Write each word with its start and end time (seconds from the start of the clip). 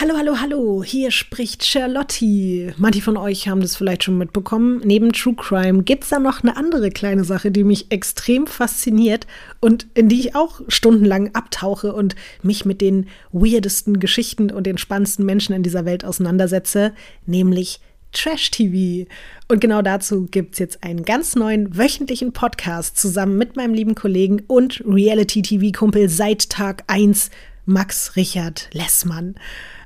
Hallo, 0.00 0.14
hallo, 0.16 0.36
hallo, 0.40 0.84
hier 0.84 1.10
spricht 1.10 1.66
Charlotte. 1.66 2.72
Manche 2.76 3.02
von 3.02 3.16
euch 3.16 3.48
haben 3.48 3.60
das 3.60 3.74
vielleicht 3.74 4.04
schon 4.04 4.16
mitbekommen. 4.16 4.80
Neben 4.84 5.12
True 5.12 5.34
Crime 5.34 5.82
gibt 5.82 6.04
es 6.04 6.10
da 6.10 6.20
noch 6.20 6.44
eine 6.44 6.56
andere 6.56 6.90
kleine 6.90 7.24
Sache, 7.24 7.50
die 7.50 7.64
mich 7.64 7.90
extrem 7.90 8.46
fasziniert 8.46 9.26
und 9.58 9.88
in 9.94 10.08
die 10.08 10.20
ich 10.20 10.36
auch 10.36 10.60
stundenlang 10.68 11.34
abtauche 11.34 11.92
und 11.92 12.14
mich 12.44 12.64
mit 12.64 12.80
den 12.80 13.08
weirdesten 13.32 13.98
Geschichten 13.98 14.52
und 14.52 14.68
den 14.68 14.78
spannendsten 14.78 15.26
Menschen 15.26 15.52
in 15.52 15.64
dieser 15.64 15.84
Welt 15.84 16.04
auseinandersetze, 16.04 16.92
nämlich 17.26 17.80
Trash-TV. 18.12 19.10
Und 19.48 19.60
genau 19.60 19.82
dazu 19.82 20.28
gibt 20.30 20.52
es 20.52 20.60
jetzt 20.60 20.84
einen 20.84 21.04
ganz 21.04 21.34
neuen 21.34 21.76
wöchentlichen 21.76 22.32
Podcast 22.32 22.96
zusammen 23.00 23.36
mit 23.36 23.56
meinem 23.56 23.74
lieben 23.74 23.96
Kollegen 23.96 24.44
und 24.46 24.80
Reality-TV-Kumpel 24.86 26.08
seit 26.08 26.50
Tag 26.50 26.84
1, 26.86 27.30
Max 27.66 28.14
Richard 28.14 28.70
Lessmann. 28.72 29.34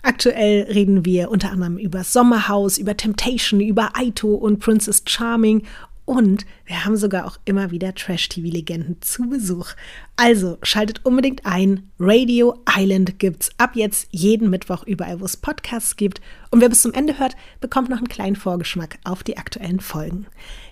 Aktuell 0.03 0.65
reden 0.65 1.05
wir 1.05 1.31
unter 1.31 1.53
anderem 1.53 1.79
über 1.79 2.05
Sommerhaus, 2.05 2.77
über 2.77 2.97
Temptation, 2.97 3.61
über 3.61 3.97
Aito 3.97 4.35
und 4.35 4.59
Princess 4.59 5.03
Charming 5.07 5.65
und 6.05 6.47
wir 6.67 6.85
haben 6.85 6.97
sogar 6.97 7.27
auch 7.27 7.39
immer 7.45 7.71
wieder 7.71 7.95
Trash-TV-Legenden 7.95 9.01
zu 9.01 9.29
Besuch. 9.29 9.69
Also 10.17 10.59
schaltet 10.63 11.05
unbedingt 11.05 11.47
ein. 11.47 11.91
Radio 11.99 12.61
Island 12.69 13.19
gibt's 13.21 13.51
ab 13.57 13.77
jetzt 13.77 14.09
jeden 14.11 14.51
Mittwoch 14.51 14.83
überall, 14.85 15.21
wo 15.21 15.25
es 15.25 15.37
Podcasts 15.37 15.97
gibt. 15.97 16.21
Und 16.51 16.61
wer 16.61 16.69
bis 16.69 16.83
zum 16.83 16.93
Ende 16.93 17.19
hört, 17.19 17.37
bekommt 17.61 17.89
noch 17.89 17.99
einen 17.99 18.09
kleinen 18.09 18.37
Vorgeschmack 18.37 18.99
auf 19.05 19.23
die 19.23 19.37
aktuellen 19.37 19.81
Folgen. 19.81 20.27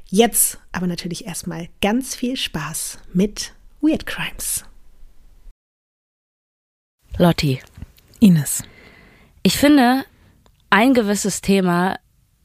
Jetzt 0.09 0.59
aber 0.73 0.89
natürlich 0.89 1.27
erstmal 1.27 1.69
ganz 1.81 2.17
viel 2.17 2.37
Spaß 2.37 2.99
mit 3.13 3.55
Weird 3.81 4.07
Crimes. 4.07 4.65
Lotti. 7.19 7.61
Ines. 8.19 8.65
Ich 9.43 9.57
finde, 9.57 10.05
ein 10.69 10.93
gewisses 10.93 11.41
Thema, 11.41 11.99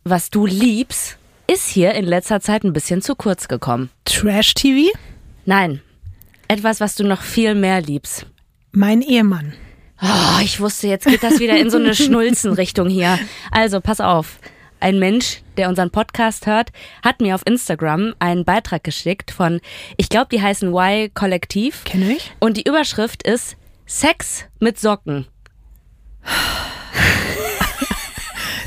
was 0.06 0.30
du 0.30 0.46
liebst, 0.46 1.18
ist 1.46 1.68
hier 1.68 1.94
in 1.94 2.06
letzter 2.06 2.40
Zeit 2.40 2.64
ein 2.64 2.72
bisschen 2.72 3.02
zu 3.02 3.16
kurz 3.16 3.50
gekommen. 3.50 3.90
Trash-TV? 4.06 4.98
Nein, 5.46 5.82
etwas, 6.48 6.80
was 6.80 6.96
du 6.96 7.04
noch 7.04 7.22
viel 7.22 7.54
mehr 7.54 7.82
liebst. 7.82 8.28
Mein 8.72 9.02
Ehemann. 9.02 9.54
Oh, 10.02 10.40
ich 10.42 10.62
wusste, 10.62 10.88
jetzt 10.88 11.06
geht 11.06 11.22
das 11.22 11.40
wieder 11.40 11.58
in 11.58 11.70
so 11.70 11.78
eine 11.78 11.96
Schnulzenrichtung 11.96 12.90
hier. 12.90 13.20
Also, 13.52 13.82
pass 13.82 14.00
auf. 14.00 14.40
Ein 14.80 14.98
Mensch, 14.98 15.42
der 15.58 15.68
unseren 15.68 15.92
Podcast 15.92 16.48
hört, 16.48 16.70
hat 17.04 17.20
mir 17.20 17.36
auf 17.36 17.42
Instagram 17.46 18.14
einen 18.20 18.46
Beitrag 18.46 18.84
geschickt 18.86 19.32
von, 19.32 19.60
ich 19.98 20.08
glaube, 20.08 20.28
die 20.32 20.42
heißen 20.42 20.70
Y 20.70 21.14
Kollektiv. 21.14 21.84
Kenn 21.84 22.10
ich. 22.10 22.32
Und 22.40 22.56
die 22.56 22.68
Überschrift 22.68 23.24
ist 23.24 23.58
Sex 23.86 24.46
mit 24.60 24.80
Socken. 24.80 25.28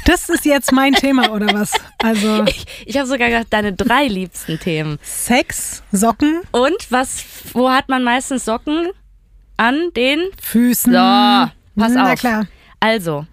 Das 0.08 0.30
ist 0.30 0.46
jetzt 0.46 0.72
mein 0.72 0.94
Thema 0.94 1.32
oder 1.32 1.52
was? 1.52 1.72
Also 1.98 2.44
Ich, 2.46 2.64
ich 2.86 2.96
habe 2.96 3.06
sogar 3.06 3.28
gedacht, 3.28 3.48
deine 3.50 3.74
drei 3.74 4.06
liebsten 4.06 4.58
Themen. 4.58 4.98
Sex, 5.02 5.82
Socken, 5.92 6.40
Und 6.50 6.90
was, 6.90 7.22
wo 7.52 7.68
hat 7.70 7.90
man 7.90 8.02
meistens 8.04 8.46
Socken? 8.46 8.88
An 9.58 9.90
den 9.94 10.20
Füßen. 10.40 10.92
So, 10.92 10.98
pass 10.98 11.92
Na 11.92 12.12
auf. 12.12 12.18
klar. 12.18 12.46
Also, 12.80 13.26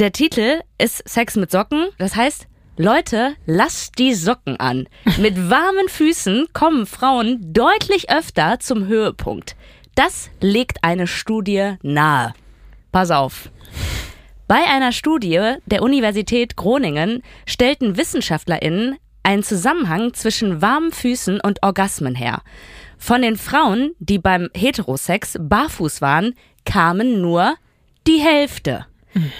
der 0.00 0.10
Titel 0.10 0.62
ist 0.78 1.08
Sex 1.08 1.36
mit 1.36 1.52
Socken. 1.52 1.90
Das 1.98 2.16
heißt, 2.16 2.48
Leute, 2.76 3.36
lasst 3.46 3.98
die 4.00 4.14
Socken 4.14 4.58
an. 4.58 4.88
Mit 5.18 5.36
warmen 5.50 5.88
Füßen 5.88 6.48
kommen 6.54 6.86
Frauen 6.86 7.52
deutlich 7.52 8.10
öfter 8.10 8.58
zum 8.58 8.88
Höhepunkt. 8.88 9.54
Das 9.94 10.28
legt 10.40 10.82
eine 10.82 11.06
Studie 11.06 11.74
nahe. 11.82 12.34
Pass 12.90 13.12
auf. 13.12 13.50
Bei 14.48 14.64
einer 14.64 14.92
Studie 14.92 15.56
der 15.66 15.82
Universität 15.82 16.56
Groningen 16.56 17.22
stellten 17.44 17.98
WissenschaftlerInnen 17.98 18.96
einen 19.22 19.42
Zusammenhang 19.42 20.14
zwischen 20.14 20.62
warmen 20.62 20.90
Füßen 20.90 21.38
und 21.38 21.62
Orgasmen 21.62 22.14
her. 22.14 22.40
Von 22.96 23.20
den 23.20 23.36
Frauen, 23.36 23.92
die 23.98 24.18
beim 24.18 24.48
Heterosex 24.54 25.36
barfuß 25.38 26.00
waren, 26.00 26.34
kamen 26.64 27.20
nur 27.20 27.56
die 28.06 28.20
Hälfte. 28.20 28.86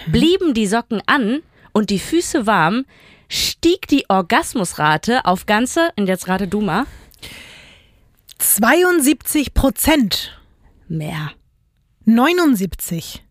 Blieben 0.09 0.53
die 0.53 0.67
Socken 0.67 1.01
an 1.07 1.41
und 1.73 1.89
die 1.89 2.01
Füße 2.01 2.47
warm, 2.47 2.85
stieg 3.31 3.87
die 3.89 4.05
Orgasmusrate 4.11 5.25
auf 5.25 5.47
ganze, 5.47 5.91
und 5.97 6.07
jetzt 6.07 6.29
rate 6.29 6.49
du 6.49 6.61
mal, 6.61 6.85
72 8.37 9.55
Prozent. 9.55 10.39
mehr. 10.87 11.33
79. 12.05 13.25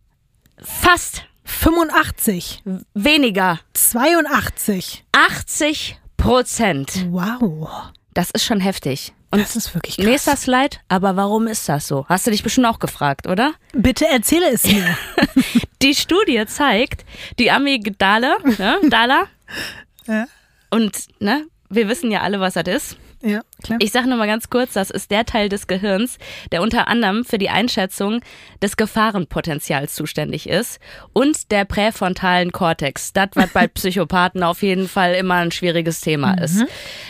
Fast 0.57 1.27
85. 1.47 2.61
weniger. 2.93 3.59
82. 3.73 5.03
80 5.13 5.97
Prozent. 6.17 7.07
Wow. 7.09 7.69
Das 8.13 8.31
ist 8.31 8.45
schon 8.45 8.59
heftig. 8.59 9.13
Und 9.31 9.41
Das 9.41 9.55
ist 9.55 9.73
wirklich 9.73 9.95
krass. 9.97 10.05
nächster 10.05 10.35
Slide, 10.35 10.77
aber 10.87 11.15
warum 11.15 11.47
ist 11.47 11.67
das 11.67 11.87
so? 11.87 12.05
Hast 12.07 12.27
du 12.27 12.31
dich 12.31 12.43
bestimmt 12.43 12.67
auch 12.67 12.79
gefragt, 12.79 13.27
oder? 13.27 13.53
Bitte 13.73 14.07
erzähle 14.07 14.49
es 14.51 14.63
mir. 14.65 14.97
Die 15.81 15.93
Studie 15.95 16.43
zeigt, 16.47 17.05
die 17.37 17.51
Amygdala, 17.51 18.37
ne, 18.57 18.77
Dala, 18.89 19.25
ja. 20.07 20.25
und 20.71 20.97
ne, 21.19 21.45
wir 21.69 21.87
wissen 21.87 22.09
ja 22.09 22.21
alle, 22.21 22.39
was 22.39 22.55
das 22.55 22.67
ist. 22.67 22.97
Ja, 23.21 23.41
klar. 23.63 23.79
Ich 23.81 23.91
sage 23.91 24.07
nur 24.07 24.17
mal 24.17 24.27
ganz 24.27 24.49
kurz, 24.49 24.73
das 24.73 24.91
ist 24.91 25.09
der 25.09 25.25
Teil 25.25 25.49
des 25.49 25.67
Gehirns, 25.67 26.17
der 26.51 26.61
unter 26.61 26.87
anderem 26.87 27.25
für 27.25 27.37
die 27.37 27.49
Einschätzung 27.49 28.21
des 28.61 28.77
Gefahrenpotenzials 28.77 29.95
zuständig 29.95 30.47
ist 30.47 30.79
und 31.13 31.51
der 31.51 31.65
präfrontalen 31.65 32.51
Kortex. 32.51 33.13
Das, 33.13 33.29
was 33.33 33.49
bei 33.51 33.67
Psychopathen 33.67 34.43
auf 34.43 34.61
jeden 34.61 34.87
Fall 34.87 35.15
immer 35.15 35.35
ein 35.35 35.51
schwieriges 35.51 36.01
Thema 36.01 36.35
ist. 36.35 36.65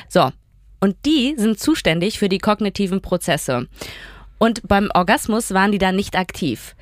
So. 0.08 0.32
Und 0.80 0.96
die 1.06 1.34
sind 1.38 1.60
zuständig 1.60 2.20
für 2.20 2.30
die 2.30 2.38
kognitiven 2.38 3.02
Prozesse. 3.02 3.68
Und 4.38 4.68
beim 4.68 4.92
Orgasmus 4.94 5.54
waren 5.54 5.72
die 5.72 5.80
dann 5.80 5.96
nicht 5.96 6.16
aktiv. 6.16 6.76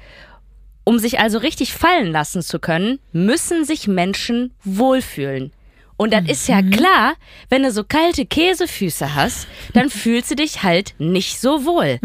Um 0.84 1.00
sich 1.00 1.20
also 1.20 1.40
richtig 1.40 1.74
fallen 1.74 2.12
lassen 2.12 2.42
zu 2.42 2.60
können, 2.60 3.00
müssen 3.12 3.66
sich 3.66 3.88
Menschen 3.88 4.54
wohlfühlen. 4.64 5.52
Und 5.98 6.12
dann 6.12 6.26
ist 6.26 6.48
ja 6.48 6.62
klar, 6.62 7.16
wenn 7.50 7.64
du 7.64 7.72
so 7.72 7.84
kalte 7.84 8.26
Käsefüße 8.26 9.16
hast, 9.16 9.48
dann 9.74 9.90
fühlst 9.90 10.32
du 10.32 10.36
dich 10.36 10.64
halt 10.64 10.94
nicht 10.98 11.40
so 11.40 11.66
wohl. 11.66 12.00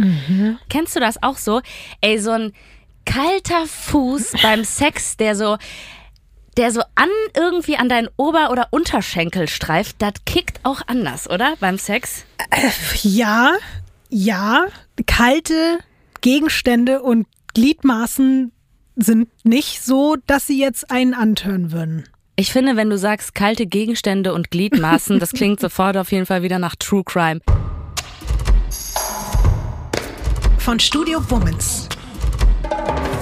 Kennst 0.69 0.95
du 0.95 1.01
das 1.01 1.23
auch 1.23 1.37
so? 1.37 1.61
Ey, 2.01 2.19
so 2.19 2.31
ein 2.31 2.53
kalter 3.05 3.67
Fuß 3.67 4.35
beim 4.43 4.63
Sex, 4.65 5.17
der 5.17 5.35
so, 5.35 5.57
der 6.57 6.71
so 6.71 6.83
an 6.95 7.09
irgendwie 7.37 7.77
an 7.77 7.89
deinen 7.89 8.09
Ober- 8.17 8.51
oder 8.51 8.69
Unterschenkel 8.71 9.49
streift, 9.49 9.97
das 9.99 10.13
kickt 10.25 10.61
auch 10.63 10.83
anders, 10.87 11.29
oder? 11.29 11.57
Beim 11.59 11.79
Sex? 11.79 12.25
Ja, 13.03 13.55
ja. 14.09 14.67
Kalte 15.07 15.79
Gegenstände 16.21 17.03
und 17.03 17.27
Gliedmaßen 17.55 18.53
sind 18.97 19.29
nicht 19.45 19.83
so, 19.83 20.17
dass 20.27 20.47
sie 20.47 20.61
jetzt 20.61 20.91
einen 20.91 21.15
antören 21.15 21.73
würden. 21.73 22.05
Ich 22.41 22.53
finde, 22.55 22.75
wenn 22.75 22.89
du 22.89 22.97
sagst 22.97 23.35
kalte 23.35 23.67
Gegenstände 23.67 24.33
und 24.33 24.51
Gliedmaßen, 24.51 25.21
das 25.21 25.33
klingt 25.33 25.61
sofort 25.61 25.99
auf 25.99 26.11
jeden 26.11 26.25
Fall 26.25 26.43
wieder 26.43 26.59
nach 26.59 26.75
True 26.75 27.05
Crime. 27.05 27.43
Von 30.57 30.81
Studio 30.81 31.23
Womans. 31.29 31.87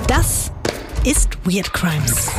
Das 0.06 0.53
ist 1.05 1.31
Weird 1.45 1.73
Crimes. 1.73 2.31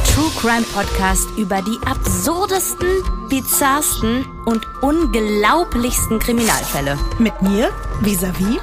Der 0.00 0.14
True 0.14 0.30
Crime 0.40 0.64
Podcast 0.72 1.28
über 1.36 1.60
die 1.60 1.78
absurdesten, 1.84 2.88
bizarrsten 3.28 4.24
und 4.46 4.66
unglaublichsten 4.82 6.18
Kriminalfälle. 6.18 6.98
Mit 7.18 7.42
mir, 7.42 7.70
vis-à-vis. 8.00 8.60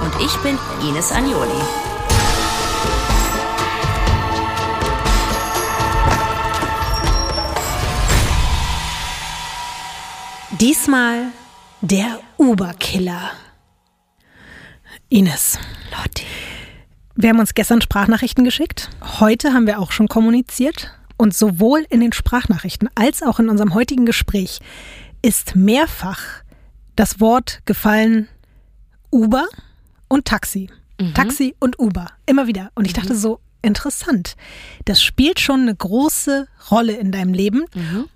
Und 0.00 0.24
ich 0.24 0.36
bin 0.38 0.56
Ines 0.88 1.10
Agnoli. 1.10 1.50
Diesmal 10.60 11.32
der 11.80 12.20
Uber-Killer. 12.38 13.32
Ines. 15.08 15.58
Lotti. 15.90 16.26
Wir 17.22 17.28
haben 17.28 17.38
uns 17.38 17.54
gestern 17.54 17.80
Sprachnachrichten 17.80 18.42
geschickt. 18.42 18.90
Heute 19.20 19.52
haben 19.52 19.68
wir 19.68 19.78
auch 19.78 19.92
schon 19.92 20.08
kommuniziert. 20.08 20.90
Und 21.16 21.36
sowohl 21.36 21.86
in 21.88 22.00
den 22.00 22.12
Sprachnachrichten 22.12 22.90
als 22.96 23.22
auch 23.22 23.38
in 23.38 23.48
unserem 23.48 23.74
heutigen 23.74 24.06
Gespräch 24.06 24.58
ist 25.22 25.54
mehrfach 25.54 26.20
das 26.96 27.20
Wort 27.20 27.60
gefallen 27.64 28.26
Uber 29.12 29.46
und 30.08 30.24
Taxi. 30.24 30.68
Taxi 31.14 31.54
und 31.60 31.78
Uber. 31.78 32.08
Immer 32.26 32.48
wieder. 32.48 32.72
Und 32.74 32.86
ich 32.86 32.92
dachte 32.92 33.14
so, 33.14 33.38
interessant. 33.62 34.34
Das 34.86 35.00
spielt 35.00 35.38
schon 35.38 35.60
eine 35.60 35.76
große 35.76 36.48
Rolle 36.72 36.94
in 36.94 37.12
deinem 37.12 37.34
Leben. 37.34 37.66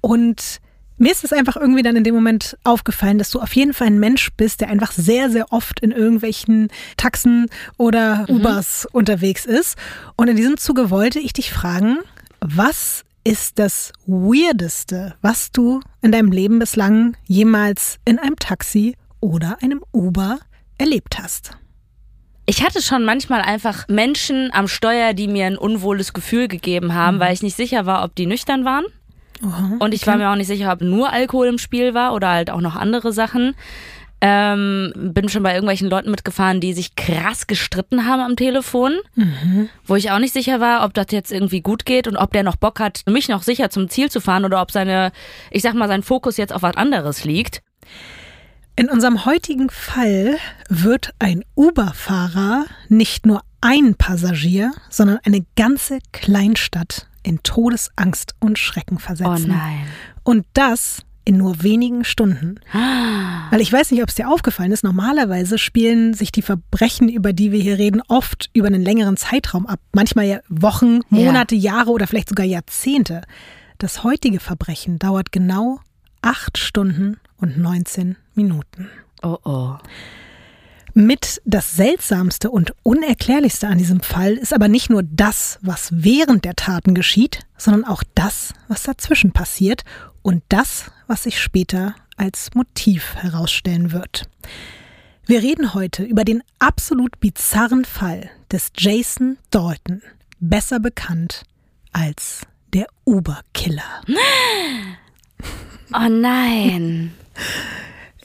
Und 0.01 0.61
mir 0.99 1.13
ist 1.13 1.25
es 1.25 1.33
einfach 1.33 1.57
irgendwie 1.57 1.83
dann 1.83 1.97
in 1.97 2.05
dem 2.05 2.15
Moment 2.15 2.57
aufgefallen, 2.65 3.19
dass 3.19 3.31
du 3.31 3.41
auf 3.41 3.55
jeden 3.55 3.75
Fall 3.75 3.89
ein 3.89 3.99
Mensch 3.99 4.31
bist, 4.37 4.61
der 4.61 4.69
einfach 4.69 4.93
sehr, 4.93 5.31
sehr 5.31 5.53
oft 5.53 5.81
in 5.81 5.93
irgendwelchen 5.93 6.69
Taxen 6.97 7.47
oder 7.77 8.27
mhm. 8.29 8.37
Ubers 8.37 8.87
unterwegs 8.93 9.45
ist. 9.45 9.77
Und 10.17 10.29
in 10.29 10.37
diesem 10.37 10.57
Zuge 10.57 10.91
wollte 10.91 11.19
ich 11.19 11.33
dich 11.33 11.53
fragen, 11.53 11.99
was 12.41 13.05
ist 13.25 13.59
das 13.59 13.93
Weirdeste, 14.07 15.17
was 15.21 15.51
du 15.51 15.81
in 16.01 16.13
deinem 16.13 16.31
Leben 16.31 16.59
bislang 16.59 17.17
jemals 17.27 17.99
in 18.05 18.19
einem 18.19 18.37
Taxi 18.37 18.97
oder 19.21 19.59
einem 19.63 19.83
Uber 19.93 20.39
erlebt 20.79 21.19
hast? 21.19 21.51
Ich 22.49 22.63
hatte 22.63 22.81
schon 22.81 23.05
manchmal 23.05 23.43
einfach 23.43 23.89
Menschen 23.89 24.51
am 24.53 24.69
Steuer, 24.69 25.13
die 25.13 25.27
mir 25.27 25.47
ein 25.47 25.59
unwohles 25.59 26.13
Gefühl 26.13 26.47
gegeben 26.47 26.95
haben, 26.95 27.17
mhm. 27.17 27.21
weil 27.21 27.35
ich 27.35 27.43
nicht 27.43 27.57
sicher 27.57 27.85
war, 27.87 28.05
ob 28.05 28.15
die 28.15 28.27
nüchtern 28.27 28.65
waren. 28.65 28.85
Aha, 29.43 29.77
und 29.79 29.95
ich 29.95 30.03
okay. 30.03 30.11
war 30.11 30.17
mir 30.19 30.31
auch 30.31 30.37
nicht 30.37 30.47
sicher, 30.47 30.73
ob 30.73 30.81
nur 30.81 31.13
Alkohol 31.13 31.47
im 31.49 31.59
Spiel 31.59 31.95
war 31.95 32.15
oder 32.15 32.31
halt 32.31 32.51
auch 32.51 32.61
noch 32.61 32.77
andere 32.77 33.13
Sachen. 33.13 33.55
Ähm, 34.23 34.93
bin 34.97 35.29
schon 35.29 35.43
bei 35.43 35.53
irgendwelchen 35.53 35.91
Leuten 35.91 36.11
mitgefahren, 36.11 36.61
die 36.61 36.73
sich 36.73 36.97
krass 36.97 37.47
gestritten 37.47 38.07
haben 38.07 38.23
am 38.23 38.37
Telefon, 38.37 38.95
mhm. 39.15 39.69
wo 39.85 39.95
ich 39.95 40.11
auch 40.11 40.19
nicht 40.19 40.33
sicher 40.33 40.59
war, 40.59 40.85
ob 40.85 40.95
das 40.95 41.09
jetzt 41.11 41.31
irgendwie 41.31 41.61
gut 41.61 41.85
geht 41.85 42.09
und 42.09 42.17
ob 42.17 42.33
der 42.33 42.43
noch 42.43 42.57
Bock 42.57 42.81
hat, 42.81 43.03
mich 43.07 43.29
noch 43.29 43.43
sicher 43.43 43.69
zum 43.69 43.91
Ziel 43.91 44.11
zu 44.11 44.23
fahren 44.23 44.47
oder 44.47 44.63
ob 44.63 44.71
seine, 44.71 45.13
ich 45.51 45.61
sag 45.61 45.75
mal, 45.75 45.89
sein 45.89 46.03
Fokus 46.03 46.39
jetzt 46.39 46.55
auf 46.55 46.63
was 46.63 46.77
anderes 46.77 47.25
liegt. 47.25 47.63
In 48.75 48.89
unserem 48.89 49.27
heutigen 49.27 49.69
Fall 49.69 50.39
wird 50.69 51.13
ein 51.19 51.45
Uber-Fahrer 51.55 52.65
nicht 52.89 53.27
nur 53.27 53.43
ein 53.61 53.97
Passagier, 53.97 54.73
sondern 54.91 55.19
eine 55.25 55.45
ganze 55.57 55.99
Kleinstadt 56.13 57.07
in 57.27 57.43
Todesangst 57.43 58.35
und 58.39 58.59
Schrecken 58.59 58.99
versetzen. 58.99 59.51
Oh 59.51 59.55
nein. 59.55 59.87
Und 60.23 60.47
das 60.53 61.03
in 61.25 61.39
nur 61.39 61.63
wenigen 61.65 62.05
Stunden. 62.05 62.61
Weil 63.51 63.61
ich 63.61 63.73
weiß 63.73 63.91
nicht, 63.91 64.01
ob 64.03 64.09
es 64.09 64.15
dir 64.15 64.31
aufgefallen 64.31 64.71
ist, 64.71 64.85
normalerweise 64.85 65.59
spielen 65.59 66.15
sich 66.15 66.31
die 66.31 66.43
Verbrechen, 66.43 67.09
über 67.09 67.33
die 67.33 67.51
wir 67.51 67.59
hier 67.59 67.79
reden, 67.79 68.01
oft 68.07 68.49
über 68.53 68.69
einen 68.69 68.83
längeren 68.83 69.17
Zeitraum 69.17 69.67
ab. 69.67 69.81
Manchmal 69.93 70.27
ja 70.27 70.39
Wochen, 70.49 71.01
Monate, 71.11 71.57
ja. 71.57 71.73
Jahre 71.73 71.91
oder 71.91 72.07
vielleicht 72.07 72.29
sogar 72.29 72.47
Jahrzehnte. 72.47 73.23
Das 73.79 74.05
heutige 74.05 74.39
Verbrechen 74.39 75.01
dauert 75.01 75.33
genau 75.33 75.81
acht 76.23 76.59
Stunden 76.59 77.19
und 77.39 77.59
19 77.59 78.17
Minuten. 78.35 78.89
Oh 79.23 79.39
oh. 79.45 79.75
Mit 80.99 81.43
das 81.45 81.77
Seltsamste 81.77 82.51
und 82.51 82.75
Unerklärlichste 82.83 83.69
an 83.69 83.77
diesem 83.77 84.01
Fall 84.01 84.33
ist 84.33 84.55
aber 84.55 84.67
nicht 84.67 84.89
nur 84.89 85.03
das, 85.03 85.59
was 85.61 85.91
während 85.93 86.47
der 86.47 86.57
Taten 86.57 86.95
geschieht, 86.95 87.41
sondern 87.59 87.85
auch 87.85 88.03
das, 88.15 88.55
was 88.67 88.85
dazwischen 88.85 89.33
passiert 89.33 89.85
und 90.23 90.43
das, 90.49 90.91
was 91.07 91.25
sich 91.25 91.39
später 91.39 91.95
als 92.17 92.55
Motiv 92.55 93.15
herausstellen 93.15 93.93
wird. 93.93 94.31
Wir 95.27 95.43
reden 95.43 95.75
heute 95.75 96.03
über 96.03 96.25
den 96.25 96.43
absolut 96.61 97.21
bizarren 97.21 97.85
Fall 97.85 98.31
des 98.51 98.73
Jason 98.75 99.37
Dalton, 99.51 100.01
besser 100.41 100.81
bekannt 100.81 101.43
als 101.93 102.47
der 102.73 102.87
Uber-Killer. 103.05 104.01
Oh 105.95 106.09
nein. 106.09 107.13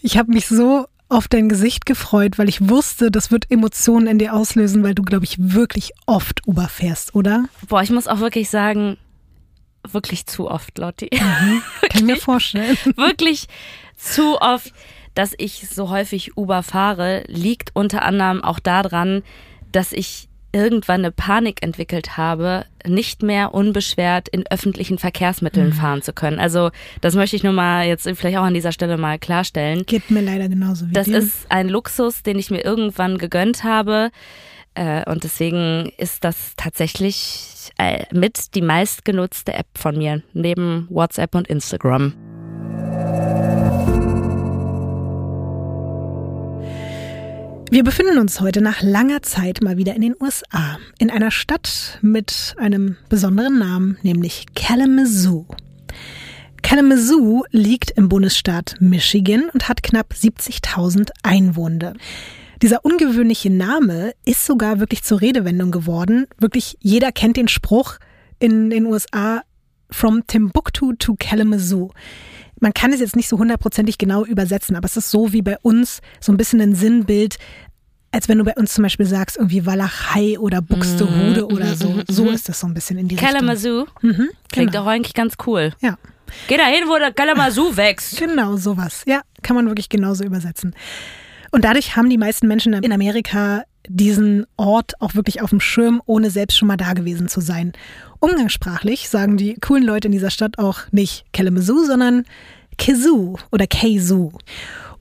Ich 0.02 0.18
habe 0.18 0.32
mich 0.34 0.48
so 0.48 0.88
auf 1.12 1.28
dein 1.28 1.50
Gesicht 1.50 1.86
gefreut, 1.86 2.38
weil 2.38 2.50
ich 2.50 2.69
wusste, 2.69 3.12
das 3.12 3.31
wird 3.31 3.52
Emotionen 3.52 4.08
in 4.08 4.18
dir 4.18 4.34
auslösen, 4.34 4.84
weil 4.84 4.96
du, 4.96 5.04
glaube 5.04 5.25
ich, 5.25 5.36
wirklich 5.38 5.92
oft 6.06 6.48
Uber 6.48 6.68
fährst, 6.69 7.16
oder? 7.16 7.46
Boah, 7.68 7.84
ich 7.84 7.92
muss 7.92 8.08
auch 8.08 8.19
wirklich 8.19 8.50
sagen, 8.50 8.98
wirklich 9.90 10.25
zu 10.25 10.50
oft, 10.50 10.78
Lotti. 10.78 11.10
Mhm, 11.12 11.62
kann 11.81 12.02
ich 12.02 12.04
mir 12.04 12.18
vorstellen. 12.18 12.78
wirklich 12.96 13.48
zu 13.98 14.40
oft, 14.40 14.74
dass 15.13 15.34
ich 15.38 15.68
so 15.69 15.90
häufig 15.90 16.38
Uber 16.38 16.63
fahre, 16.63 17.24
liegt 17.28 17.72
unter 17.75 18.04
anderem 18.04 18.44
auch 18.44 18.60
daran, 18.60 19.24
dass 19.72 19.92
ich 19.92 20.30
irgendwann 20.51 21.01
eine 21.01 21.12
Panik 21.12 21.63
entwickelt 21.63 22.18
habe, 22.18 22.65
nicht 22.86 23.24
mehr 23.24 23.53
unbeschwert 23.53 24.27
in 24.30 24.44
öffentlichen 24.50 24.98
Verkehrsmitteln 24.98 25.69
mhm. 25.69 25.74
fahren 25.74 26.01
zu 26.01 26.13
können. 26.13 26.39
Also 26.39 26.71
das 27.01 27.15
möchte 27.15 27.36
ich 27.36 27.44
nur 27.44 27.53
mal 27.53 27.88
jetzt 27.88 28.09
vielleicht 28.15 28.38
auch 28.38 28.44
an 28.44 28.53
dieser 28.53 28.71
Stelle 28.71 28.98
mal 28.98 29.19
klarstellen. 29.19 29.86
Geht 29.86 30.12
mir 30.12 30.21
leider 30.21 30.50
genauso 30.50 30.89
wie 30.89 30.94
Das 30.94 31.07
dir. 31.07 31.18
ist 31.18 31.45
ein 31.50 31.69
Luxus, 31.69 32.24
den 32.24 32.38
ich 32.39 32.51
mir 32.51 32.63
irgendwann 32.63 33.18
gegönnt 33.18 33.63
habe. 33.63 34.12
Äh, 34.74 35.09
und 35.09 35.24
deswegen 35.24 35.92
ist 35.98 36.24
das 36.24 36.53
tatsächlich 36.56 37.71
äh, 37.77 38.06
mit 38.13 38.56
die 38.56 38.62
meistgenutzte 38.62 39.53
App 39.53 39.68
von 39.75 39.98
mir, 39.98 40.21
neben 40.33 40.88
WhatsApp 40.89 41.36
und 41.36 41.48
Instagram. 41.48 42.13
Wir 47.74 47.86
befinden 47.86 48.18
uns 48.18 48.42
heute 48.42 48.60
nach 48.60 48.82
langer 48.82 49.22
Zeit 49.22 49.62
mal 49.62 49.78
wieder 49.78 49.96
in 49.96 50.02
den 50.02 50.16
USA, 50.20 50.78
in 51.00 51.10
einer 51.10 51.32
Stadt 51.32 52.00
mit 52.02 52.54
einem 52.58 52.98
besonderen 53.08 53.60
Namen, 53.60 53.98
nämlich 54.02 54.48
Kalamazoo. 54.56 55.46
Kalamazoo 56.64 57.46
liegt 57.52 57.92
im 57.92 58.10
Bundesstaat 58.10 58.76
Michigan 58.82 59.50
und 59.54 59.70
hat 59.70 59.84
knapp 59.84 60.12
70.000 60.12 61.12
Einwohner. 61.24 61.94
Dieser 62.62 62.84
ungewöhnliche 62.84 63.50
Name 63.50 64.12
ist 64.26 64.46
sogar 64.46 64.82
wirklich 64.82 65.04
zur 65.04 65.22
Redewendung 65.22 65.72
geworden. 65.72 66.28
Wirklich 66.40 66.76
jeder 66.82 67.14
kennt 67.14 67.38
den 67.38 67.48
Spruch 67.48 68.00
in 68.38 68.70
den 68.70 68.86
USA 68.86 69.44
From 69.90 70.28
Timbuktu 70.28 70.92
to 70.92 71.16
Kalamazoo 71.18 71.92
man 72.62 72.74
kann 72.74 72.94
es 72.94 73.02
jetzt 73.02 73.16
nicht 73.16 73.28
so 73.28 73.38
hundertprozentig 73.38 73.98
genau 73.98 74.24
übersetzen, 74.24 74.75
aber 74.75 74.86
es 74.86 74.96
ist 74.96 75.12
so 75.12 75.34
wie 75.34 75.42
bei 75.42 75.58
uns 75.62 76.02
so 76.19 76.31
ein 76.31 76.38
bisschen 76.38 76.62
ein 76.62 76.75
Sinnbild, 76.75 77.38
als 78.12 78.30
wenn 78.30 78.38
du 78.38 78.44
bei 78.44 78.54
uns 78.54 78.74
zum 78.74 78.84
Beispiel 78.84 79.06
sagst, 79.06 79.38
irgendwie 79.38 79.66
Walachei 79.66 80.38
oder 80.40 80.62
Buxtehude 80.62 81.44
mm, 81.44 81.54
oder 81.54 81.75
so. 81.75 81.90
Mm, 81.90 82.04
so 82.08 82.30
ist 82.30 82.48
das 82.50 82.60
so 82.60 82.68
ein 82.68 82.74
bisschen 82.74 82.98
in 82.98 83.08
die 83.08 83.16
Kalamazoo. 83.16 83.81
Richtung. 83.81 84.10
Mhm, 84.10 84.30
Klingt 84.52 84.72
genau. 84.72 84.84
auch 84.84 84.88
eigentlich 84.88 85.13
ganz 85.13 85.36
cool. 85.48 85.74
Ja. 85.81 85.98
Geh 86.48 86.58
da 86.58 86.66
hin, 86.66 86.84
wo 86.88 86.98
der 86.98 87.12
Kalamazoo 87.12 87.75
wächst. 87.75 88.18
Genau, 88.18 88.56
sowas. 88.58 89.04
Ja, 89.06 89.22
kann 89.42 89.56
man 89.56 89.68
wirklich 89.68 89.90
genauso 89.90 90.24
übersetzen. 90.24 90.75
Und 91.52 91.66
dadurch 91.66 91.96
haben 91.96 92.10
die 92.10 92.18
meisten 92.18 92.48
Menschen 92.48 92.74
in 92.74 92.94
Amerika 92.94 93.63
diesen 93.88 94.45
Ort 94.57 94.94
auch 95.01 95.16
wirklich 95.16 95.42
auf 95.42 95.50
dem 95.50 95.60
Schirm, 95.60 96.01
ohne 96.06 96.30
selbst 96.30 96.57
schon 96.57 96.68
mal 96.68 96.78
da 96.78 96.94
gewesen 96.94 97.28
zu 97.28 97.42
sein. 97.42 97.74
Umgangssprachlich 98.19 99.10
sagen 99.10 99.38
die 99.38 99.56
coolen 99.56 99.83
Leute 99.83 100.07
in 100.07 100.12
dieser 100.12 100.31
Stadt 100.31 100.60
auch 100.60 100.80
nicht 100.92 101.25
Kalamazoo, 101.33 101.83
sondern 101.86 102.25
Kazoo 102.78 103.38
oder 103.51 103.68
Kazoo. 103.68 104.31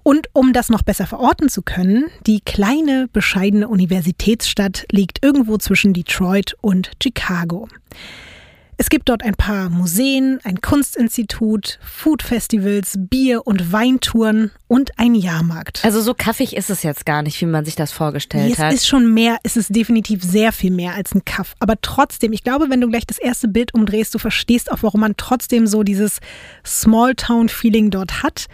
Und 0.02 0.28
um 0.32 0.52
das 0.52 0.70
noch 0.70 0.82
besser 0.82 1.06
verorten 1.06 1.48
zu 1.48 1.62
können, 1.62 2.06
die 2.26 2.40
kleine, 2.40 3.08
bescheidene 3.12 3.68
Universitätsstadt 3.68 4.86
liegt 4.90 5.22
irgendwo 5.22 5.58
zwischen 5.58 5.92
Detroit 5.92 6.56
und 6.62 6.90
Chicago. 7.02 7.68
Es 8.80 8.88
gibt 8.88 9.10
dort 9.10 9.22
ein 9.22 9.34
paar 9.34 9.68
Museen, 9.68 10.40
ein 10.42 10.62
Kunstinstitut, 10.62 11.78
Foodfestivals, 11.82 12.94
Bier- 12.96 13.46
und 13.46 13.72
Weintouren 13.72 14.52
und 14.68 14.98
ein 14.98 15.14
Jahrmarkt. 15.14 15.84
Also 15.84 16.00
so 16.00 16.14
kaffig 16.14 16.56
ist 16.56 16.70
es 16.70 16.82
jetzt 16.82 17.04
gar 17.04 17.20
nicht, 17.20 17.38
wie 17.42 17.46
man 17.46 17.66
sich 17.66 17.76
das 17.76 17.92
vorgestellt 17.92 18.54
es 18.54 18.58
hat. 18.58 18.72
Es 18.72 18.80
ist 18.80 18.88
schon 18.88 19.12
mehr, 19.12 19.36
es 19.42 19.58
ist 19.58 19.76
definitiv 19.76 20.22
sehr 20.22 20.50
viel 20.50 20.70
mehr 20.70 20.94
als 20.94 21.14
ein 21.14 21.26
Kaff. 21.26 21.56
Aber 21.58 21.78
trotzdem, 21.82 22.32
ich 22.32 22.42
glaube, 22.42 22.70
wenn 22.70 22.80
du 22.80 22.88
gleich 22.88 23.06
das 23.06 23.18
erste 23.18 23.48
Bild 23.48 23.74
umdrehst, 23.74 24.14
du 24.14 24.18
verstehst 24.18 24.72
auch, 24.72 24.78
warum 24.80 25.02
man 25.02 25.14
trotzdem 25.18 25.66
so 25.66 25.82
dieses 25.82 26.20
Small-Town-Feeling 26.64 27.90
dort 27.90 28.22
hat. 28.22 28.46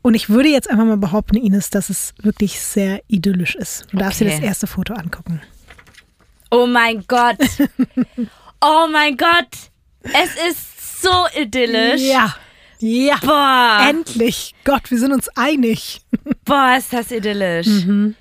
Und 0.00 0.14
ich 0.14 0.28
würde 0.30 0.48
jetzt 0.48 0.70
einfach 0.70 0.84
mal 0.84 0.96
behaupten, 0.96 1.38
Ines, 1.38 1.70
dass 1.70 1.90
es 1.90 2.14
wirklich 2.22 2.60
sehr 2.60 3.00
idyllisch 3.08 3.56
ist. 3.56 3.86
Du 3.90 3.96
darfst 3.96 4.22
okay. 4.22 4.30
dir 4.30 4.36
das 4.36 4.46
erste 4.46 4.68
Foto 4.68 4.94
angucken. 4.94 5.42
Oh 6.52 6.68
mein 6.68 7.04
Gott. 7.08 7.38
Oh 8.68 8.88
mein 8.90 9.16
Gott, 9.16 9.70
es 10.02 10.34
ist 10.50 11.00
so 11.02 11.26
idyllisch. 11.40 12.00
Ja. 12.02 12.34
Ja. 12.80 13.16
Boah. 13.22 13.86
Endlich. 13.88 14.54
Gott, 14.64 14.90
wir 14.90 14.98
sind 14.98 15.12
uns 15.12 15.28
einig. 15.36 16.00
Boah, 16.44 16.74
ist 16.76 16.92
das 16.92 17.12
idyllisch. 17.12 17.68
Mhm. 17.68 18.16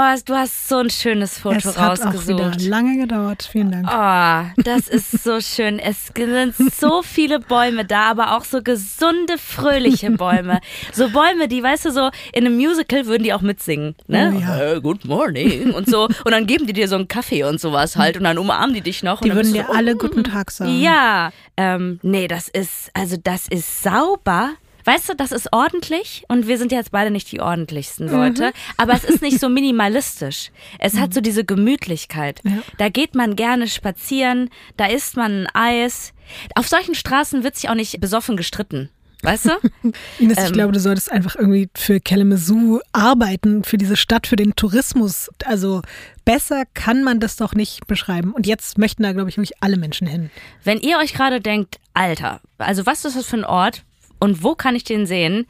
Oh, 0.00 0.16
du 0.26 0.34
hast 0.36 0.68
so 0.68 0.76
ein 0.76 0.90
schönes 0.90 1.40
Foto 1.40 1.56
es 1.56 1.76
rausgesucht. 1.76 1.98
Es 1.98 2.04
hat 2.04 2.14
auch 2.14 2.28
wieder 2.28 2.70
lange 2.70 2.98
gedauert. 2.98 3.48
Vielen 3.50 3.72
Dank. 3.72 3.88
Oh, 3.90 4.62
das 4.62 4.86
ist 4.86 5.24
so 5.24 5.40
schön. 5.40 5.80
Es 5.80 6.12
sind 6.16 6.72
so 6.72 7.02
viele 7.02 7.40
Bäume 7.40 7.84
da, 7.84 8.02
aber 8.02 8.36
auch 8.36 8.44
so 8.44 8.62
gesunde, 8.62 9.38
fröhliche 9.38 10.12
Bäume. 10.12 10.60
So 10.92 11.10
Bäume, 11.10 11.48
die, 11.48 11.64
weißt 11.64 11.86
du, 11.86 11.90
so 11.90 12.10
in 12.32 12.46
einem 12.46 12.54
Musical 12.54 13.06
würden 13.06 13.24
die 13.24 13.34
auch 13.34 13.40
mitsingen. 13.40 13.96
Ne? 14.06 14.34
Oh, 14.36 14.38
ja. 14.38 14.46
Hey, 14.54 14.80
good 14.80 15.04
morning 15.04 15.72
und 15.72 15.90
so. 15.90 16.04
Und 16.04 16.30
dann 16.30 16.46
geben 16.46 16.68
die 16.68 16.74
dir 16.74 16.86
so 16.86 16.94
einen 16.94 17.08
Kaffee 17.08 17.42
und 17.42 17.60
sowas 17.60 17.96
halt 17.96 18.16
und 18.16 18.22
dann 18.22 18.38
umarmen 18.38 18.74
die 18.74 18.82
dich 18.82 19.02
noch. 19.02 19.20
Die 19.20 19.34
würden 19.34 19.52
dir 19.52 19.64
so, 19.66 19.72
alle 19.72 19.96
oh, 19.96 19.98
guten 19.98 20.22
Tag 20.22 20.52
sagen. 20.52 20.78
Ja. 20.80 21.32
Ähm, 21.56 21.98
nee, 22.02 22.28
das 22.28 22.46
ist, 22.46 22.92
also 22.94 23.16
das 23.20 23.48
ist 23.48 23.82
sauber. 23.82 24.52
Weißt 24.88 25.10
du, 25.10 25.14
das 25.14 25.32
ist 25.32 25.52
ordentlich 25.52 26.24
und 26.28 26.46
wir 26.46 26.56
sind 26.56 26.72
jetzt 26.72 26.92
beide 26.92 27.10
nicht 27.10 27.30
die 27.30 27.42
ordentlichsten. 27.42 28.08
Leute, 28.08 28.46
mhm. 28.46 28.52
aber 28.78 28.94
es 28.94 29.04
ist 29.04 29.20
nicht 29.20 29.38
so 29.38 29.50
minimalistisch. 29.50 30.50
Es 30.78 30.94
mhm. 30.94 31.00
hat 31.00 31.12
so 31.12 31.20
diese 31.20 31.44
Gemütlichkeit. 31.44 32.40
Ja. 32.42 32.62
Da 32.78 32.88
geht 32.88 33.14
man 33.14 33.36
gerne 33.36 33.68
spazieren, 33.68 34.48
da 34.78 34.86
isst 34.86 35.14
man 35.18 35.42
ein 35.42 35.48
Eis. 35.52 36.14
Auf 36.54 36.68
solchen 36.68 36.94
Straßen 36.94 37.44
wird 37.44 37.56
sich 37.56 37.68
auch 37.68 37.74
nicht 37.74 38.00
besoffen 38.00 38.38
gestritten. 38.38 38.88
Weißt 39.20 39.44
du? 39.44 39.50
Ines, 40.18 40.38
ähm, 40.38 40.44
ich 40.46 40.52
glaube, 40.54 40.72
du 40.72 40.80
solltest 40.80 41.12
einfach 41.12 41.36
irgendwie 41.36 41.68
für 41.76 42.00
Kalamazoo 42.00 42.80
arbeiten, 42.92 43.64
für 43.64 43.76
diese 43.76 43.96
Stadt, 43.96 44.26
für 44.26 44.36
den 44.36 44.56
Tourismus. 44.56 45.28
Also 45.44 45.82
besser 46.24 46.64
kann 46.72 47.04
man 47.04 47.20
das 47.20 47.36
doch 47.36 47.54
nicht 47.54 47.86
beschreiben. 47.88 48.32
Und 48.32 48.46
jetzt 48.46 48.78
möchten 48.78 49.02
da, 49.02 49.12
glaube 49.12 49.28
ich, 49.28 49.36
wirklich 49.36 49.60
alle 49.60 49.76
Menschen 49.76 50.06
hin. 50.06 50.30
Wenn 50.64 50.80
ihr 50.80 50.96
euch 50.96 51.12
gerade 51.12 51.42
denkt, 51.42 51.76
Alter, 51.92 52.40
also 52.56 52.86
was 52.86 53.04
ist 53.04 53.18
das 53.18 53.26
für 53.26 53.36
ein 53.36 53.44
Ort 53.44 53.84
und 54.20 54.42
wo 54.42 54.54
kann 54.54 54.76
ich 54.76 54.84
den 54.84 55.06
sehen? 55.06 55.46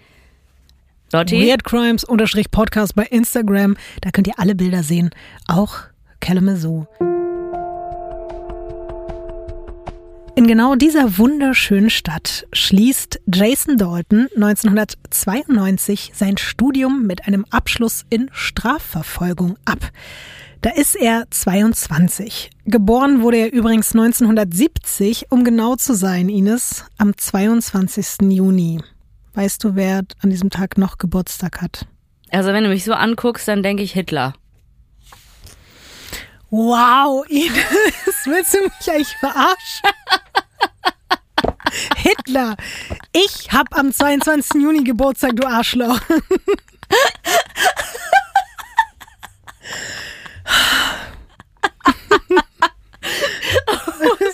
Lotti? 1.12 1.46
Weird 1.46 1.64
Crimes 1.64 2.04
Podcast 2.50 2.94
bei 2.94 3.04
Instagram. 3.04 3.76
Da 4.02 4.10
könnt 4.10 4.26
ihr 4.26 4.38
alle 4.38 4.54
Bilder 4.54 4.82
sehen. 4.82 5.10
Auch 5.46 5.78
Kalamazoo. 6.20 6.86
In 10.38 10.46
genau 10.46 10.76
dieser 10.76 11.18
wunderschönen 11.18 11.90
Stadt 11.90 12.46
schließt 12.52 13.20
Jason 13.26 13.76
Dalton 13.76 14.28
1992 14.36 16.12
sein 16.14 16.36
Studium 16.36 17.08
mit 17.08 17.26
einem 17.26 17.44
Abschluss 17.50 18.04
in 18.08 18.30
Strafverfolgung 18.32 19.56
ab. 19.64 19.90
Da 20.60 20.70
ist 20.70 20.96
er 20.96 21.24
22. 21.30 22.50
Geboren 22.64 23.22
wurde 23.22 23.36
er 23.36 23.52
übrigens 23.52 23.92
1970, 23.92 25.26
um 25.30 25.44
genau 25.44 25.76
zu 25.76 25.94
sein, 25.94 26.28
Ines, 26.28 26.84
am 26.98 27.16
22. 27.16 28.28
Juni. 28.32 28.82
Weißt 29.34 29.62
du, 29.62 29.76
wer 29.76 30.02
an 30.20 30.30
diesem 30.30 30.50
Tag 30.50 30.76
noch 30.76 30.98
Geburtstag 30.98 31.62
hat? 31.62 31.86
Also 32.30 32.52
wenn 32.52 32.64
du 32.64 32.70
mich 32.70 32.82
so 32.82 32.92
anguckst, 32.92 33.46
dann 33.46 33.62
denke 33.62 33.84
ich 33.84 33.92
Hitler. 33.92 34.34
Wow, 36.50 37.24
Ines, 37.28 37.54
willst 38.24 38.54
du 38.54 38.58
mich 38.62 38.90
eigentlich 38.90 39.16
verarschen? 39.20 39.90
Hitler, 41.98 42.56
ich 43.12 43.52
hab 43.52 43.78
am 43.78 43.92
22. 43.92 44.60
Juni 44.60 44.82
Geburtstag, 44.82 45.36
du 45.36 45.46
Arschloch. 45.46 46.00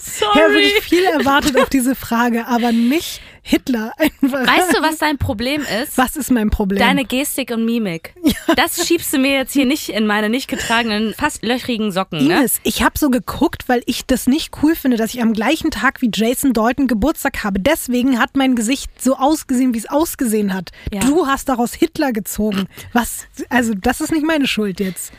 sorry. 0.00 0.32
Ich 0.34 0.42
habe 0.42 0.54
wirklich 0.54 0.82
viel 0.82 1.04
erwartet 1.04 1.58
auf 1.58 1.68
diese 1.68 1.94
Frage, 1.94 2.46
aber 2.46 2.72
nicht 2.72 3.20
Hitler 3.46 3.92
einfach. 3.98 4.46
Weißt 4.46 4.74
du, 4.74 4.82
was 4.82 4.96
dein 4.96 5.18
Problem 5.18 5.62
ist? 5.82 5.98
Was 5.98 6.16
ist 6.16 6.30
mein 6.30 6.48
Problem? 6.48 6.78
Deine 6.78 7.04
Gestik 7.04 7.50
und 7.50 7.66
Mimik. 7.66 8.14
Ja. 8.22 8.54
Das 8.56 8.86
schiebst 8.86 9.12
du 9.12 9.18
mir 9.18 9.32
jetzt 9.32 9.52
hier 9.52 9.66
nicht 9.66 9.90
in 9.90 10.06
meine 10.06 10.30
nicht 10.30 10.48
getragenen, 10.48 11.12
fast 11.12 11.44
löchrigen 11.44 11.92
Socken. 11.92 12.26
Ne? 12.26 12.38
Ines, 12.38 12.60
ich 12.62 12.82
habe 12.82 12.98
so 12.98 13.10
geguckt, 13.10 13.64
weil 13.66 13.82
ich 13.84 14.06
das 14.06 14.26
nicht 14.26 14.54
cool 14.62 14.74
finde, 14.74 14.96
dass 14.96 15.12
ich 15.12 15.20
am 15.20 15.34
gleichen 15.34 15.70
Tag 15.70 16.00
wie 16.00 16.10
Jason 16.12 16.54
Dalton 16.54 16.86
Geburtstag 16.86 17.44
habe. 17.44 17.60
Deswegen 17.60 18.18
hat 18.18 18.34
mein 18.34 18.54
Gesicht 18.54 18.90
so 19.02 19.16
ausgesehen, 19.16 19.74
wie 19.74 19.78
es 19.78 19.90
ausgesehen 19.90 20.54
hat. 20.54 20.70
Ja. 20.90 21.00
Du 21.00 21.26
hast 21.26 21.50
daraus 21.50 21.74
Hitler 21.74 22.12
gezogen. 22.12 22.66
Was? 22.94 23.26
Also, 23.50 23.74
das 23.74 24.00
ist 24.00 24.10
nicht 24.10 24.24
meine 24.24 24.46
Schuld 24.46 24.80
jetzt. 24.80 25.12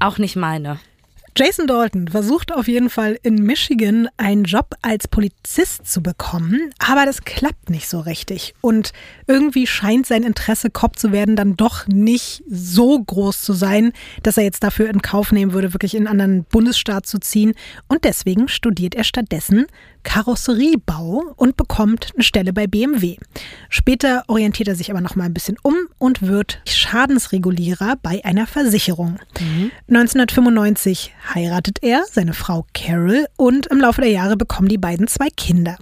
Auch 0.00 0.18
nicht 0.18 0.34
meine. 0.34 0.80
Jason 1.36 1.68
Dalton 1.68 2.08
versucht 2.08 2.52
auf 2.52 2.66
jeden 2.66 2.90
Fall 2.90 3.16
in 3.22 3.36
Michigan 3.36 4.08
einen 4.16 4.44
Job 4.44 4.74
als 4.82 5.06
Polizist 5.06 5.86
zu 5.86 6.02
bekommen, 6.02 6.72
aber 6.78 7.06
das 7.06 7.22
klappt 7.22 7.70
nicht 7.70 7.88
so 7.88 8.00
richtig. 8.00 8.54
Und 8.60 8.92
irgendwie 9.28 9.66
scheint 9.66 10.06
sein 10.06 10.24
Interesse, 10.24 10.70
Cop 10.70 10.98
zu 10.98 11.12
werden, 11.12 11.36
dann 11.36 11.56
doch 11.56 11.86
nicht 11.86 12.42
so 12.50 13.00
groß 13.00 13.42
zu 13.42 13.52
sein, 13.52 13.92
dass 14.24 14.38
er 14.38 14.42
jetzt 14.42 14.64
dafür 14.64 14.90
in 14.90 15.02
Kauf 15.02 15.30
nehmen 15.30 15.52
würde, 15.52 15.72
wirklich 15.72 15.94
in 15.94 16.08
einen 16.08 16.20
anderen 16.20 16.44
Bundesstaat 16.44 17.06
zu 17.06 17.20
ziehen. 17.20 17.54
Und 17.86 18.04
deswegen 18.04 18.48
studiert 18.48 18.96
er 18.96 19.04
stattdessen 19.04 19.66
Karosseriebau 20.02 21.34
und 21.36 21.56
bekommt 21.56 22.12
eine 22.14 22.22
Stelle 22.22 22.52
bei 22.52 22.66
BMW. 22.66 23.16
Später 23.68 24.24
orientiert 24.28 24.68
er 24.68 24.74
sich 24.74 24.90
aber 24.90 25.00
noch 25.00 25.16
mal 25.16 25.24
ein 25.24 25.34
bisschen 25.34 25.56
um 25.62 25.74
und 25.98 26.22
wird 26.22 26.60
Schadensregulierer 26.66 27.96
bei 28.02 28.24
einer 28.24 28.46
Versicherung. 28.46 29.18
Mhm. 29.38 29.70
1995 29.88 31.14
heiratet 31.34 31.78
er 31.82 32.04
seine 32.10 32.32
Frau 32.32 32.66
Carol 32.72 33.26
und 33.36 33.66
im 33.66 33.78
Laufe 33.78 34.00
der 34.00 34.10
Jahre 34.10 34.36
bekommen 34.36 34.68
die 34.68 34.78
beiden 34.78 35.06
zwei 35.06 35.28
Kinder. 35.28 35.76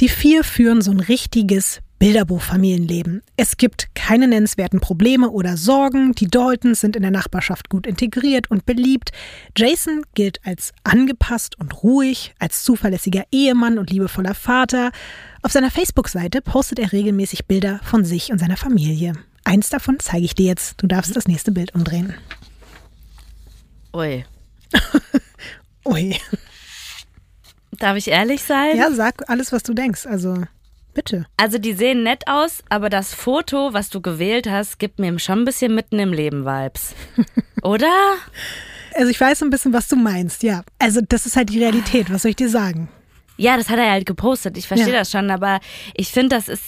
Die 0.00 0.08
vier 0.08 0.44
führen 0.44 0.82
so 0.82 0.90
ein 0.90 1.00
richtiges 1.00 1.80
Bilderbuchfamilienleben. 1.98 3.22
Es 3.36 3.56
gibt 3.56 3.94
keine 3.94 4.28
nennenswerten 4.28 4.80
Probleme 4.80 5.30
oder 5.30 5.56
Sorgen. 5.56 6.12
Die 6.12 6.28
Daltons 6.28 6.80
sind 6.80 6.94
in 6.94 7.02
der 7.02 7.10
Nachbarschaft 7.10 7.70
gut 7.70 7.86
integriert 7.86 8.50
und 8.50 8.66
beliebt. 8.66 9.12
Jason 9.56 10.04
gilt 10.14 10.44
als 10.44 10.72
angepasst 10.84 11.58
und 11.58 11.82
ruhig, 11.82 12.34
als 12.38 12.64
zuverlässiger 12.64 13.24
Ehemann 13.32 13.78
und 13.78 13.90
liebevoller 13.90 14.34
Vater. 14.34 14.90
Auf 15.42 15.52
seiner 15.52 15.70
Facebook-Seite 15.70 16.42
postet 16.42 16.78
er 16.78 16.92
regelmäßig 16.92 17.46
Bilder 17.46 17.80
von 17.82 18.04
sich 18.04 18.30
und 18.30 18.38
seiner 18.38 18.56
Familie. 18.56 19.14
Eins 19.44 19.70
davon 19.70 19.98
zeige 19.98 20.24
ich 20.24 20.34
dir 20.34 20.46
jetzt. 20.46 20.74
Du 20.82 20.86
darfst 20.86 21.16
das 21.16 21.28
nächste 21.28 21.52
Bild 21.52 21.74
umdrehen. 21.74 22.14
Ui. 23.94 24.24
Ui. 25.86 26.16
Darf 27.78 27.96
ich 27.96 28.08
ehrlich 28.08 28.42
sein? 28.42 28.76
Ja, 28.76 28.90
sag 28.90 29.28
alles, 29.30 29.52
was 29.52 29.62
du 29.62 29.72
denkst. 29.72 30.06
Also. 30.06 30.44
Bitte. 30.96 31.26
Also 31.36 31.58
die 31.58 31.74
sehen 31.74 32.04
nett 32.04 32.22
aus, 32.26 32.64
aber 32.70 32.88
das 32.88 33.12
Foto, 33.12 33.74
was 33.74 33.90
du 33.90 34.00
gewählt 34.00 34.48
hast, 34.48 34.78
gibt 34.78 34.98
mir 34.98 35.18
schon 35.18 35.40
ein 35.40 35.44
bisschen 35.44 35.74
mitten 35.74 35.98
im 35.98 36.10
Leben 36.10 36.46
Vibes. 36.46 36.94
Oder? 37.62 37.92
Also 38.94 39.10
ich 39.10 39.20
weiß 39.20 39.42
ein 39.42 39.50
bisschen, 39.50 39.74
was 39.74 39.88
du 39.88 39.96
meinst, 39.96 40.42
ja. 40.42 40.62
Also 40.78 41.02
das 41.06 41.26
ist 41.26 41.36
halt 41.36 41.50
die 41.50 41.62
Realität, 41.62 42.10
was 42.10 42.22
soll 42.22 42.30
ich 42.30 42.36
dir 42.36 42.48
sagen? 42.48 42.88
Ja, 43.36 43.58
das 43.58 43.68
hat 43.68 43.78
er 43.78 43.90
halt 43.90 44.06
gepostet. 44.06 44.56
Ich 44.56 44.66
verstehe 44.66 44.94
ja. 44.94 45.00
das 45.00 45.10
schon, 45.10 45.30
aber 45.30 45.60
ich 45.92 46.08
finde, 46.08 46.34
das 46.34 46.48
ist 46.48 46.64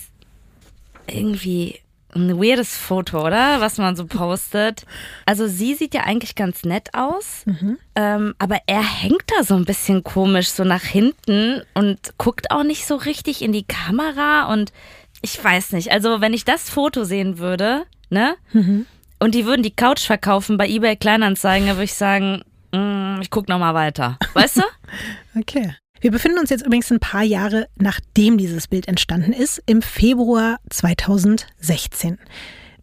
irgendwie 1.07 1.81
ein 2.15 2.39
weirdes 2.41 2.77
Foto, 2.77 3.27
oder? 3.27 3.61
Was 3.61 3.79
man 3.79 3.97
so 3.97 4.07
postet. 4.07 4.87
Also 5.27 5.47
sie 5.47 5.75
sieht 5.75 5.95
ja 5.95 6.03
eigentlich 6.03 6.35
ganz 6.35 6.65
nett 6.65 6.95
aus, 6.95 7.45
mhm. 7.45 7.79
ähm, 7.95 8.35
aber 8.39 8.59
er 8.67 8.83
hängt 8.83 9.25
da 9.37 9.45
so 9.45 9.55
ein 9.55 9.65
bisschen 9.65 10.03
komisch 10.03 10.49
so 10.51 10.65
nach 10.65 10.83
hinten 10.83 11.63
und 11.75 11.99
guckt 12.17 12.51
auch 12.51 12.65
nicht 12.65 12.87
so 12.87 12.97
richtig 12.97 13.43
in 13.43 13.53
die 13.53 13.65
Kamera 13.65 14.53
und 14.53 14.73
ich 15.21 15.43
weiß 15.43 15.73
nicht. 15.73 15.91
Also 15.91 16.21
wenn 16.21 16.33
ich 16.33 16.45
das 16.45 16.71
Foto 16.71 17.05
sehen 17.05 17.39
würde, 17.39 17.85
ne? 18.09 18.37
Mhm. 18.53 18.87
Und 19.19 19.35
die 19.35 19.47
würden 19.47 19.63
die 19.63 19.75
Couch 19.75 20.07
verkaufen 20.07 20.57
bei 20.57 20.69
eBay 20.69 20.97
Kleinanzeigen, 20.97 21.67
dann 21.67 21.77
würde 21.77 21.85
ich 21.85 21.95
sagen, 21.95 22.43
mm, 22.73 23.21
ich 23.21 23.31
guck 23.31 23.49
noch 23.49 23.59
mal 23.59 23.75
weiter. 23.75 24.17
Weißt 24.33 24.59
du? 24.59 24.63
okay. 25.39 25.75
Wir 26.01 26.13
befinden 26.13 26.39
uns 26.39 26.51
jetzt 26.51 26.65
übrigens 26.65 26.91
ein 26.93 27.01
paar 27.01 27.25
Jahre 27.25 27.69
nachdem 27.77 28.39
dieses 28.39 28.69
Bild 28.69 28.87
entstanden 28.87 29.33
ist, 29.33 29.61
im 29.67 29.83
Februar 29.83 30.59
2016. 30.71 32.19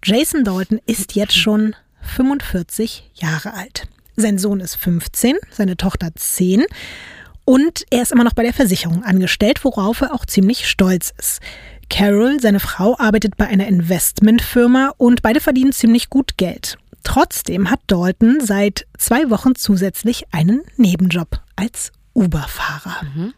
Jason 0.03 0.43
Dalton 0.43 0.79
ist 0.85 1.15
jetzt 1.15 1.37
schon 1.37 1.75
45 2.01 3.11
Jahre 3.15 3.53
alt. 3.53 3.87
Sein 4.17 4.37
Sohn 4.37 4.59
ist 4.59 4.75
15, 4.75 5.37
seine 5.49 5.77
Tochter 5.77 6.09
10 6.13 6.65
und 7.45 7.85
er 7.89 8.01
ist 8.01 8.11
immer 8.11 8.23
noch 8.23 8.33
bei 8.33 8.43
der 8.43 8.53
Versicherung 8.53 9.03
angestellt, 9.03 9.63
worauf 9.63 10.01
er 10.01 10.13
auch 10.13 10.25
ziemlich 10.25 10.67
stolz 10.67 11.13
ist. 11.17 11.39
Carol, 11.89 12.39
seine 12.41 12.59
Frau, 12.59 12.97
arbeitet 12.97 13.37
bei 13.37 13.47
einer 13.47 13.67
Investmentfirma 13.67 14.93
und 14.97 15.21
beide 15.21 15.39
verdienen 15.39 15.71
ziemlich 15.71 16.09
gut 16.09 16.37
Geld. 16.37 16.77
Trotzdem 17.03 17.69
hat 17.69 17.79
Dalton 17.87 18.39
seit 18.41 18.87
zwei 18.97 19.29
Wochen 19.29 19.55
zusätzlich 19.55 20.25
einen 20.31 20.63
Nebenjob 20.75 21.39
als 21.55 21.91
Uber-Fahrer. 22.15 23.03
Mhm. 23.15 23.33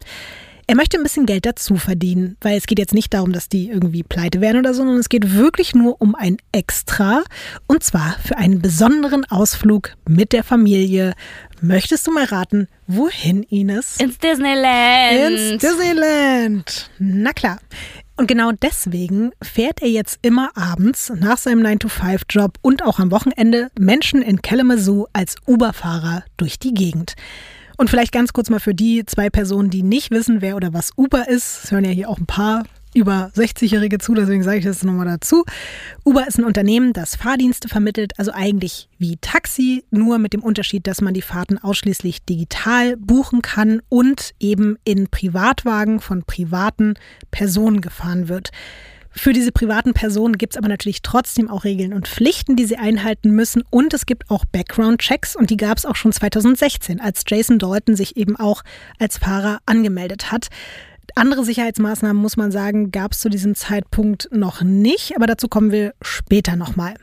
Er 0.70 0.76
möchte 0.76 0.98
ein 0.98 1.02
bisschen 1.02 1.24
Geld 1.24 1.46
dazu 1.46 1.76
verdienen, 1.76 2.36
weil 2.42 2.58
es 2.58 2.66
geht 2.66 2.78
jetzt 2.78 2.92
nicht 2.92 3.14
darum, 3.14 3.32
dass 3.32 3.48
die 3.48 3.70
irgendwie 3.70 4.02
pleite 4.02 4.42
werden 4.42 4.58
oder 4.58 4.74
so, 4.74 4.82
sondern 4.82 4.98
es 4.98 5.08
geht 5.08 5.34
wirklich 5.34 5.74
nur 5.74 5.98
um 6.02 6.14
ein 6.14 6.36
Extra 6.52 7.24
und 7.66 7.82
zwar 7.82 8.18
für 8.22 8.36
einen 8.36 8.60
besonderen 8.60 9.24
Ausflug 9.24 9.94
mit 10.06 10.34
der 10.34 10.44
Familie. 10.44 11.14
Möchtest 11.62 12.06
du 12.06 12.12
mal 12.12 12.24
raten, 12.24 12.68
wohin, 12.86 13.44
Ines? 13.44 13.96
Ins 13.96 14.18
Disneyland. 14.18 15.38
Ins 15.38 15.62
Disneyland. 15.62 16.90
Na 16.98 17.32
klar. 17.32 17.60
Und 18.16 18.26
genau 18.26 18.52
deswegen 18.52 19.30
fährt 19.40 19.80
er 19.80 19.88
jetzt 19.88 20.18
immer 20.20 20.50
abends 20.54 21.10
nach 21.16 21.38
seinem 21.38 21.64
9-to-5-Job 21.64 22.58
und 22.60 22.84
auch 22.84 22.98
am 22.98 23.10
Wochenende 23.10 23.70
Menschen 23.78 24.20
in 24.20 24.42
Kalamazoo 24.42 25.06
als 25.14 25.36
Uber-Fahrer 25.46 26.24
durch 26.36 26.58
die 26.58 26.74
Gegend. 26.74 27.14
Und 27.78 27.88
vielleicht 27.88 28.10
ganz 28.10 28.32
kurz 28.32 28.50
mal 28.50 28.58
für 28.58 28.74
die 28.74 29.06
zwei 29.06 29.30
Personen, 29.30 29.70
die 29.70 29.84
nicht 29.84 30.10
wissen, 30.10 30.42
wer 30.42 30.56
oder 30.56 30.74
was 30.74 30.90
Uber 30.96 31.28
ist. 31.28 31.64
Es 31.64 31.70
hören 31.70 31.84
ja 31.84 31.92
hier 31.92 32.10
auch 32.10 32.18
ein 32.18 32.26
paar 32.26 32.64
über 32.92 33.30
60-Jährige 33.36 33.98
zu, 33.98 34.14
deswegen 34.14 34.42
sage 34.42 34.58
ich 34.58 34.64
das 34.64 34.82
nochmal 34.82 35.06
dazu. 35.06 35.44
Uber 36.04 36.26
ist 36.26 36.38
ein 36.38 36.44
Unternehmen, 36.44 36.92
das 36.92 37.14
Fahrdienste 37.14 37.68
vermittelt, 37.68 38.14
also 38.18 38.32
eigentlich 38.32 38.88
wie 38.98 39.16
Taxi, 39.18 39.84
nur 39.92 40.18
mit 40.18 40.32
dem 40.32 40.42
Unterschied, 40.42 40.88
dass 40.88 41.00
man 41.00 41.14
die 41.14 41.22
Fahrten 41.22 41.56
ausschließlich 41.58 42.24
digital 42.24 42.96
buchen 42.96 43.42
kann 43.42 43.80
und 43.88 44.34
eben 44.40 44.76
in 44.82 45.06
Privatwagen 45.08 46.00
von 46.00 46.24
privaten 46.24 46.94
Personen 47.30 47.80
gefahren 47.80 48.28
wird. 48.28 48.50
Für 49.10 49.32
diese 49.32 49.52
privaten 49.52 49.94
Personen 49.94 50.38
gibt 50.38 50.54
es 50.54 50.58
aber 50.58 50.68
natürlich 50.68 51.02
trotzdem 51.02 51.50
auch 51.50 51.64
Regeln 51.64 51.92
und 51.92 52.06
Pflichten, 52.06 52.56
die 52.56 52.66
sie 52.66 52.76
einhalten 52.76 53.30
müssen. 53.30 53.62
Und 53.70 53.94
es 53.94 54.06
gibt 54.06 54.30
auch 54.30 54.44
Background-Checks 54.44 55.34
und 55.34 55.50
die 55.50 55.56
gab 55.56 55.78
es 55.78 55.86
auch 55.86 55.96
schon 55.96 56.12
2016, 56.12 57.00
als 57.00 57.24
Jason 57.26 57.58
Dalton 57.58 57.96
sich 57.96 58.16
eben 58.16 58.36
auch 58.36 58.62
als 58.98 59.18
Fahrer 59.18 59.58
angemeldet 59.66 60.30
hat. 60.30 60.48
Andere 61.14 61.44
Sicherheitsmaßnahmen, 61.44 62.20
muss 62.20 62.36
man 62.36 62.52
sagen, 62.52 62.92
gab 62.92 63.12
es 63.12 63.20
zu 63.20 63.28
diesem 63.28 63.54
Zeitpunkt 63.54 64.28
noch 64.30 64.62
nicht, 64.62 65.16
aber 65.16 65.26
dazu 65.26 65.48
kommen 65.48 65.72
wir 65.72 65.94
später 66.02 66.54
nochmal. 66.54 66.94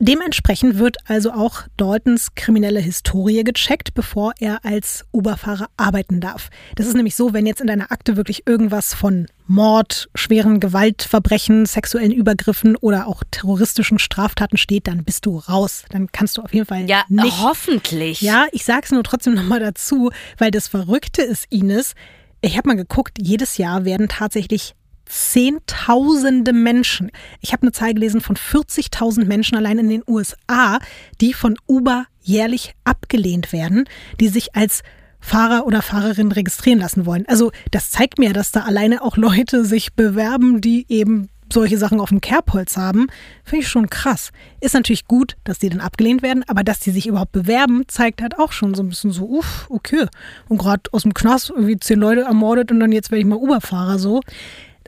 Dementsprechend 0.00 0.78
wird 0.78 0.96
also 1.06 1.32
auch 1.32 1.62
Daltons 1.76 2.34
kriminelle 2.36 2.78
Historie 2.78 3.42
gecheckt, 3.42 3.94
bevor 3.94 4.32
er 4.38 4.64
als 4.64 5.04
Uberfahrer 5.12 5.68
arbeiten 5.76 6.20
darf. 6.20 6.50
Das 6.76 6.86
ist 6.86 6.94
nämlich 6.94 7.16
so, 7.16 7.32
wenn 7.32 7.46
jetzt 7.46 7.60
in 7.60 7.66
deiner 7.66 7.90
Akte 7.90 8.16
wirklich 8.16 8.46
irgendwas 8.46 8.94
von 8.94 9.26
Mord, 9.48 10.08
schweren 10.14 10.60
Gewaltverbrechen, 10.60 11.66
sexuellen 11.66 12.12
Übergriffen 12.12 12.76
oder 12.76 13.08
auch 13.08 13.24
terroristischen 13.30 13.98
Straftaten 13.98 14.56
steht, 14.56 14.86
dann 14.86 15.04
bist 15.04 15.26
du 15.26 15.38
raus. 15.38 15.84
Dann 15.90 16.12
kannst 16.12 16.36
du 16.36 16.42
auf 16.42 16.54
jeden 16.54 16.66
Fall 16.66 16.88
ja, 16.88 17.04
nicht. 17.08 17.40
hoffentlich. 17.40 18.20
Ja, 18.20 18.46
ich 18.52 18.64
sag's 18.64 18.92
nur 18.92 19.02
trotzdem 19.02 19.34
nochmal 19.34 19.60
dazu, 19.60 20.10
weil 20.36 20.50
das 20.50 20.68
Verrückte 20.68 21.22
ist, 21.22 21.46
Ines, 21.50 21.94
ich 22.40 22.56
habe 22.56 22.68
mal 22.68 22.76
geguckt, 22.76 23.18
jedes 23.20 23.56
Jahr 23.56 23.84
werden 23.84 24.08
tatsächlich 24.08 24.74
Zehntausende 25.08 26.52
Menschen. 26.52 27.10
Ich 27.40 27.52
habe 27.52 27.62
eine 27.62 27.72
Zahl 27.72 27.94
gelesen 27.94 28.20
von 28.20 28.36
40.000 28.36 29.24
Menschen 29.24 29.56
allein 29.56 29.78
in 29.78 29.88
den 29.88 30.02
USA, 30.06 30.78
die 31.20 31.32
von 31.32 31.56
Uber 31.66 32.06
jährlich 32.20 32.74
abgelehnt 32.84 33.52
werden, 33.52 33.88
die 34.20 34.28
sich 34.28 34.54
als 34.54 34.82
Fahrer 35.20 35.66
oder 35.66 35.82
Fahrerin 35.82 36.30
registrieren 36.30 36.78
lassen 36.78 37.06
wollen. 37.06 37.24
Also 37.26 37.50
das 37.70 37.90
zeigt 37.90 38.18
mir, 38.18 38.32
dass 38.32 38.52
da 38.52 38.60
alleine 38.62 39.02
auch 39.02 39.16
Leute 39.16 39.64
sich 39.64 39.94
bewerben, 39.94 40.60
die 40.60 40.86
eben 40.88 41.28
solche 41.52 41.78
Sachen 41.78 42.00
auf 42.00 42.10
dem 42.10 42.20
Kerbholz 42.20 42.76
haben, 42.76 43.06
finde 43.44 43.62
ich 43.64 43.68
schon 43.68 43.88
krass. 43.88 44.30
Ist 44.60 44.74
natürlich 44.74 45.06
gut, 45.06 45.36
dass 45.44 45.58
die 45.58 45.68
dann 45.68 45.80
abgelehnt 45.80 46.22
werden, 46.22 46.44
aber 46.46 46.62
dass 46.62 46.80
die 46.80 46.90
sich 46.90 47.06
überhaupt 47.06 47.32
bewerben, 47.32 47.84
zeigt 47.88 48.22
halt 48.22 48.38
auch 48.38 48.52
schon 48.52 48.74
so 48.74 48.82
ein 48.82 48.88
bisschen 48.88 49.12
so, 49.12 49.24
uff, 49.24 49.66
okay. 49.70 50.06
Und 50.48 50.58
gerade 50.58 50.82
aus 50.92 51.02
dem 51.02 51.14
Knast 51.14 51.50
irgendwie 51.50 51.78
zehn 51.78 51.98
Leute 51.98 52.22
ermordet 52.22 52.70
und 52.70 52.80
dann 52.80 52.92
jetzt 52.92 53.10
werde 53.10 53.20
ich 53.20 53.26
mal 53.26 53.36
Uberfahrer 53.36 53.98
so. 53.98 54.20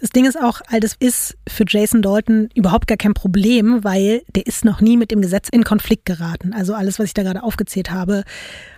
Das 0.01 0.11
Ding 0.11 0.25
ist 0.25 0.41
auch, 0.41 0.63
all 0.69 0.81
das 0.81 0.95
ist 0.99 1.37
für 1.47 1.65
Jason 1.69 2.01
Dalton 2.01 2.49
überhaupt 2.55 2.87
gar 2.87 2.97
kein 2.97 3.13
Problem, 3.13 3.85
weil 3.85 4.23
der 4.35 4.47
ist 4.47 4.65
noch 4.65 4.81
nie 4.81 4.97
mit 4.97 5.11
dem 5.11 5.21
Gesetz 5.21 5.51
in 5.51 5.63
Konflikt 5.63 6.07
geraten. 6.07 6.55
Also 6.55 6.73
alles, 6.73 6.99
was 6.99 7.07
ich 7.07 7.15
da 7.15 7.23
gerade 7.23 7.43
aufgezählt 7.43 7.91
habe, 7.91 8.25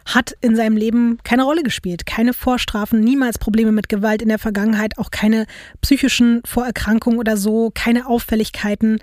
hat 0.05 0.35
in 0.41 0.57
seinem 0.57 0.76
Leben 0.76 1.19
keine 1.23 1.45
Rolle 1.45 1.62
gespielt. 1.62 2.07
Keine 2.07 2.35
Vorstrafen, 2.35 2.99
niemals 2.99 3.38
Probleme 3.38 3.71
mit 3.71 3.88
Gewalt 3.88 4.21
in 4.21 4.29
der 4.29 4.41
Vergangenheit, 4.41 4.99
auch 4.99 5.12
keine 5.12 5.47
psychischen 5.81 6.41
Vorerkrankungen 6.45 7.21
oder 7.21 7.37
so, 7.37 7.71
keine 7.73 8.09
Auffälligkeiten. 8.09 8.99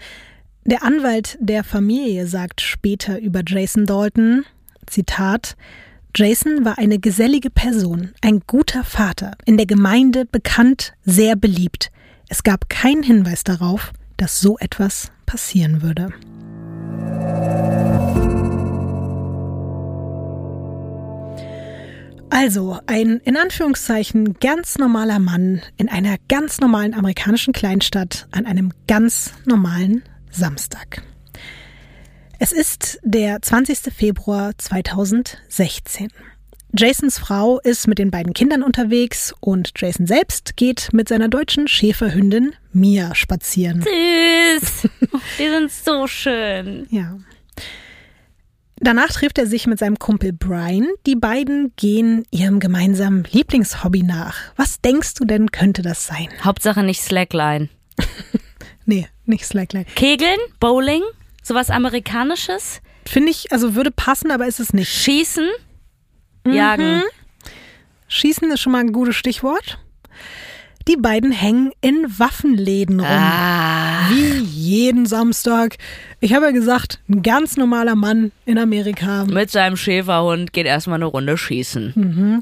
Der 0.66 0.84
Anwalt 0.84 1.38
der 1.40 1.64
Familie 1.64 2.28
sagt 2.28 2.60
später 2.60 3.18
über 3.20 3.44
Jason 3.48 3.86
Dalton, 3.86 4.44
Zitat, 4.88 5.56
Jason 6.16 6.66
war 6.66 6.78
eine 6.78 7.00
gesellige 7.00 7.50
Person, 7.50 8.12
ein 8.22 8.42
guter 8.46 8.84
Vater, 8.84 9.36
in 9.46 9.56
der 9.56 9.68
Gemeinde 9.68 10.26
bekannt, 10.26 10.94
sehr 11.06 11.38
beliebt. 11.38 11.92
Es 12.32 12.44
gab 12.44 12.70
keinen 12.70 13.02
Hinweis 13.02 13.44
darauf, 13.44 13.92
dass 14.16 14.40
so 14.40 14.60
etwas 14.60 15.12
passieren 15.26 15.82
würde. 15.82 16.14
Also 22.30 22.78
ein 22.86 23.20
in 23.26 23.36
Anführungszeichen 23.36 24.36
ganz 24.36 24.78
normaler 24.78 25.18
Mann 25.18 25.64
in 25.76 25.90
einer 25.90 26.18
ganz 26.28 26.60
normalen 26.60 26.94
amerikanischen 26.94 27.52
Kleinstadt 27.52 28.28
an 28.30 28.46
einem 28.46 28.74
ganz 28.88 29.34
normalen 29.46 30.04
Samstag. 30.30 31.02
Es 32.38 32.52
ist 32.52 33.00
der 33.04 33.42
20. 33.42 33.92
Februar 33.92 34.52
2016. 34.56 36.10
Jasons 36.78 37.18
Frau 37.18 37.60
ist 37.60 37.88
mit 37.88 37.98
den 37.98 38.12
beiden 38.12 38.34
Kindern 38.34 38.62
unterwegs 38.62 39.34
und 39.40 39.72
Jason 39.76 40.06
selbst 40.06 40.56
geht 40.56 40.90
mit 40.92 41.10
seiner 41.10 41.28
deutschen 41.28 41.68
Schäferhündin 41.68 42.54
Mia 42.72 43.16
spazieren. 43.16 43.82
Süß! 43.82 44.88
Die 45.40 45.50
sind 45.50 45.72
so 45.72 46.06
schön. 46.06 46.86
Ja. 46.92 47.18
Danach 48.76 49.10
trifft 49.10 49.40
er 49.40 49.48
sich 49.48 49.66
mit 49.66 49.80
seinem 49.80 49.98
Kumpel 49.98 50.32
Brian. 50.32 50.88
Die 51.08 51.16
beiden 51.16 51.74
gehen 51.76 52.24
ihrem 52.30 52.60
gemeinsamen 52.60 53.26
Lieblingshobby 53.30 54.04
nach. 54.04 54.38
Was 54.56 54.80
denkst 54.80 55.16
du 55.16 55.26
denn, 55.26 55.52
könnte 55.52 55.82
das 55.82 56.06
sein? 56.06 56.30
Hauptsache 56.44 56.84
nicht 56.84 57.02
Slackline. 57.02 57.70
nee, 58.86 59.08
nicht 59.26 59.46
Slackline. 59.46 59.86
Kegeln? 59.96 60.40
Bowling? 60.60 61.02
Sowas 61.44 61.72
Amerikanisches? 61.72 62.82
Finde 63.06 63.32
ich, 63.32 63.52
also 63.52 63.74
würde 63.74 63.92
passen, 63.92 64.30
aber 64.30 64.46
ist 64.46 64.60
es 64.60 64.72
nicht. 64.72 64.90
Schießen? 64.90 65.50
Jagen. 66.46 66.98
Mhm. 66.98 67.04
Schießen 68.08 68.52
ist 68.52 68.62
schon 68.62 68.72
mal 68.72 68.80
ein 68.80 68.92
gutes 68.92 69.16
Stichwort. 69.16 69.78
Die 70.88 70.96
beiden 70.98 71.32
hängen 71.32 71.72
in 71.82 72.08
Waffenläden 72.18 73.00
rum. 73.00 73.08
Ah. 73.08 74.10
Wie 74.10 74.40
jeden 74.40 75.06
Samstag. 75.06 75.78
Ich 76.20 76.34
habe 76.34 76.46
ja 76.46 76.52
gesagt, 76.52 77.00
ein 77.08 77.22
ganz 77.22 77.58
normaler 77.58 77.96
Mann 77.96 78.32
in 78.46 78.58
Amerika. 78.58 79.26
Mit 79.26 79.52
seinem 79.52 79.78
Schäferhund 79.78 80.52
geht 80.52 80.66
erstmal 80.66 80.96
eine 80.96 81.06
Runde 81.06 81.38
schießen. 81.38 82.42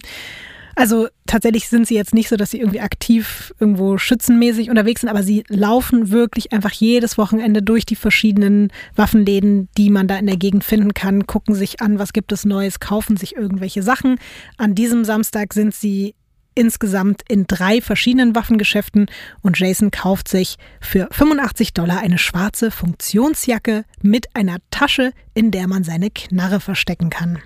Also 0.77 1.07
tatsächlich 1.25 1.69
sind 1.69 1.87
sie 1.87 1.95
jetzt 1.95 2.13
nicht 2.13 2.29
so, 2.29 2.35
dass 2.35 2.51
sie 2.51 2.59
irgendwie 2.59 2.81
aktiv 2.81 3.51
irgendwo 3.59 3.97
schützenmäßig 3.97 4.69
unterwegs 4.69 5.01
sind, 5.01 5.09
aber 5.09 5.23
sie 5.23 5.43
laufen 5.47 6.11
wirklich 6.11 6.53
einfach 6.53 6.71
jedes 6.71 7.17
Wochenende 7.17 7.63
durch 7.63 7.83
die 7.83 7.95
verschiedenen 7.95 8.71
Waffenläden, 8.95 9.69
die 9.75 9.89
man 9.89 10.07
da 10.07 10.17
in 10.17 10.27
der 10.27 10.37
Gegend 10.37 10.63
finden 10.63 10.93
kann, 10.93 11.25
gucken 11.25 11.55
sich 11.55 11.81
an, 11.81 11.97
was 11.97 12.13
gibt 12.13 12.31
es 12.31 12.45
Neues, 12.45 12.79
kaufen 12.79 13.17
sich 13.17 13.35
irgendwelche 13.35 13.81
Sachen. 13.81 14.19
An 14.57 14.75
diesem 14.75 15.03
Samstag 15.03 15.55
sind 15.55 15.73
sie 15.73 16.13
insgesamt 16.53 17.23
in 17.27 17.47
drei 17.47 17.81
verschiedenen 17.81 18.35
Waffengeschäften 18.35 19.07
und 19.41 19.57
Jason 19.57 19.89
kauft 19.89 20.27
sich 20.27 20.57
für 20.79 21.07
85 21.09 21.73
Dollar 21.73 22.01
eine 22.01 22.19
schwarze 22.19 22.69
Funktionsjacke 22.69 23.83
mit 24.03 24.27
einer 24.35 24.57
Tasche, 24.69 25.11
in 25.33 25.49
der 25.49 25.67
man 25.67 25.83
seine 25.83 26.11
Knarre 26.11 26.59
verstecken 26.59 27.09
kann. 27.09 27.39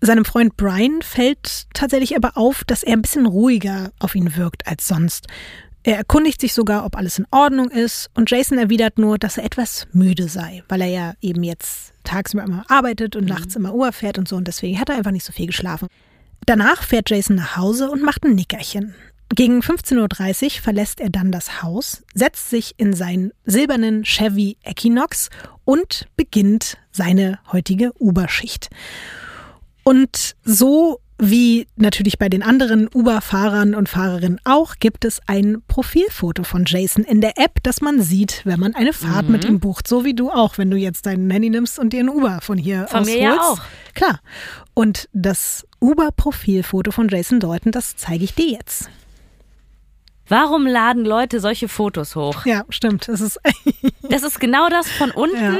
Seinem 0.00 0.24
Freund 0.24 0.56
Brian 0.56 1.02
fällt 1.02 1.66
tatsächlich 1.74 2.16
aber 2.16 2.36
auf, 2.36 2.62
dass 2.64 2.82
er 2.84 2.92
ein 2.92 3.02
bisschen 3.02 3.26
ruhiger 3.26 3.90
auf 3.98 4.14
ihn 4.14 4.36
wirkt 4.36 4.66
als 4.66 4.86
sonst. 4.86 5.26
Er 5.82 5.96
erkundigt 5.96 6.40
sich 6.40 6.54
sogar, 6.54 6.84
ob 6.84 6.96
alles 6.96 7.18
in 7.18 7.26
Ordnung 7.30 7.70
ist 7.70 8.10
und 8.14 8.30
Jason 8.30 8.58
erwidert 8.58 8.98
nur, 8.98 9.18
dass 9.18 9.38
er 9.38 9.44
etwas 9.44 9.88
müde 9.92 10.28
sei, 10.28 10.62
weil 10.68 10.82
er 10.82 10.88
ja 10.88 11.14
eben 11.20 11.42
jetzt 11.42 11.92
tagsüber 12.04 12.44
immer 12.44 12.64
arbeitet 12.68 13.16
und 13.16 13.26
nachts 13.26 13.56
immer 13.56 13.74
Uhr 13.74 13.92
fährt 13.92 14.18
und 14.18 14.28
so 14.28 14.36
und 14.36 14.46
deswegen 14.46 14.78
hat 14.78 14.88
er 14.88 14.96
einfach 14.96 15.10
nicht 15.10 15.24
so 15.24 15.32
viel 15.32 15.46
geschlafen. 15.46 15.88
Danach 16.46 16.82
fährt 16.82 17.10
Jason 17.10 17.36
nach 17.36 17.56
Hause 17.56 17.90
und 17.90 18.02
macht 18.02 18.24
ein 18.24 18.34
Nickerchen. 18.34 18.94
Gegen 19.34 19.60
15.30 19.60 20.44
Uhr 20.44 20.50
verlässt 20.62 21.00
er 21.00 21.10
dann 21.10 21.32
das 21.32 21.62
Haus, 21.62 22.02
setzt 22.14 22.50
sich 22.50 22.74
in 22.78 22.94
seinen 22.94 23.32
silbernen 23.44 24.04
Chevy 24.04 24.56
Equinox 24.64 25.28
und 25.64 26.08
beginnt 26.16 26.78
seine 26.92 27.38
heutige 27.52 27.92
Uberschicht. 27.98 28.70
Und 29.88 30.36
so 30.44 31.00
wie 31.20 31.66
natürlich 31.76 32.18
bei 32.18 32.28
den 32.28 32.42
anderen 32.44 32.88
Uber-Fahrern 32.94 33.74
und 33.74 33.88
Fahrerinnen 33.88 34.38
auch, 34.44 34.74
gibt 34.78 35.04
es 35.04 35.20
ein 35.26 35.62
Profilfoto 35.66 36.44
von 36.44 36.64
Jason 36.66 37.02
in 37.04 37.20
der 37.20 37.38
App, 37.38 37.60
das 37.64 37.80
man 37.80 38.00
sieht, 38.00 38.42
wenn 38.44 38.60
man 38.60 38.74
eine 38.76 38.92
Fahrt 38.92 39.26
Mhm. 39.26 39.32
mit 39.32 39.44
ihm 39.44 39.58
bucht. 39.58 39.88
So 39.88 40.04
wie 40.04 40.14
du 40.14 40.30
auch, 40.30 40.58
wenn 40.58 40.70
du 40.70 40.76
jetzt 40.76 41.06
dein 41.06 41.28
Handy 41.30 41.50
nimmst 41.50 41.78
und 41.78 41.92
dir 41.92 42.00
ein 42.00 42.08
Uber 42.08 42.38
von 42.40 42.56
hier 42.58 42.86
Von 42.88 43.00
aus 43.00 43.06
mir 43.06 43.18
ja 43.18 43.30
holst. 43.30 43.42
auch. 43.42 43.60
Klar. 43.94 44.20
Und 44.74 45.08
das 45.12 45.66
Uber-Profilfoto 45.80 46.92
von 46.92 47.08
Jason 47.08 47.40
Dalton, 47.40 47.72
das 47.72 47.96
zeige 47.96 48.22
ich 48.24 48.34
dir 48.34 48.50
jetzt. 48.50 48.88
Warum 50.28 50.66
laden 50.66 51.04
Leute 51.04 51.40
solche 51.40 51.66
Fotos 51.68 52.14
hoch? 52.14 52.44
Ja, 52.46 52.64
stimmt. 52.68 53.08
Das 53.08 53.20
ist 53.20 53.40
Das 54.02 54.22
ist 54.22 54.38
genau 54.38 54.68
das 54.68 54.88
von 54.88 55.10
unten, 55.10 55.36
Ja. 55.42 55.50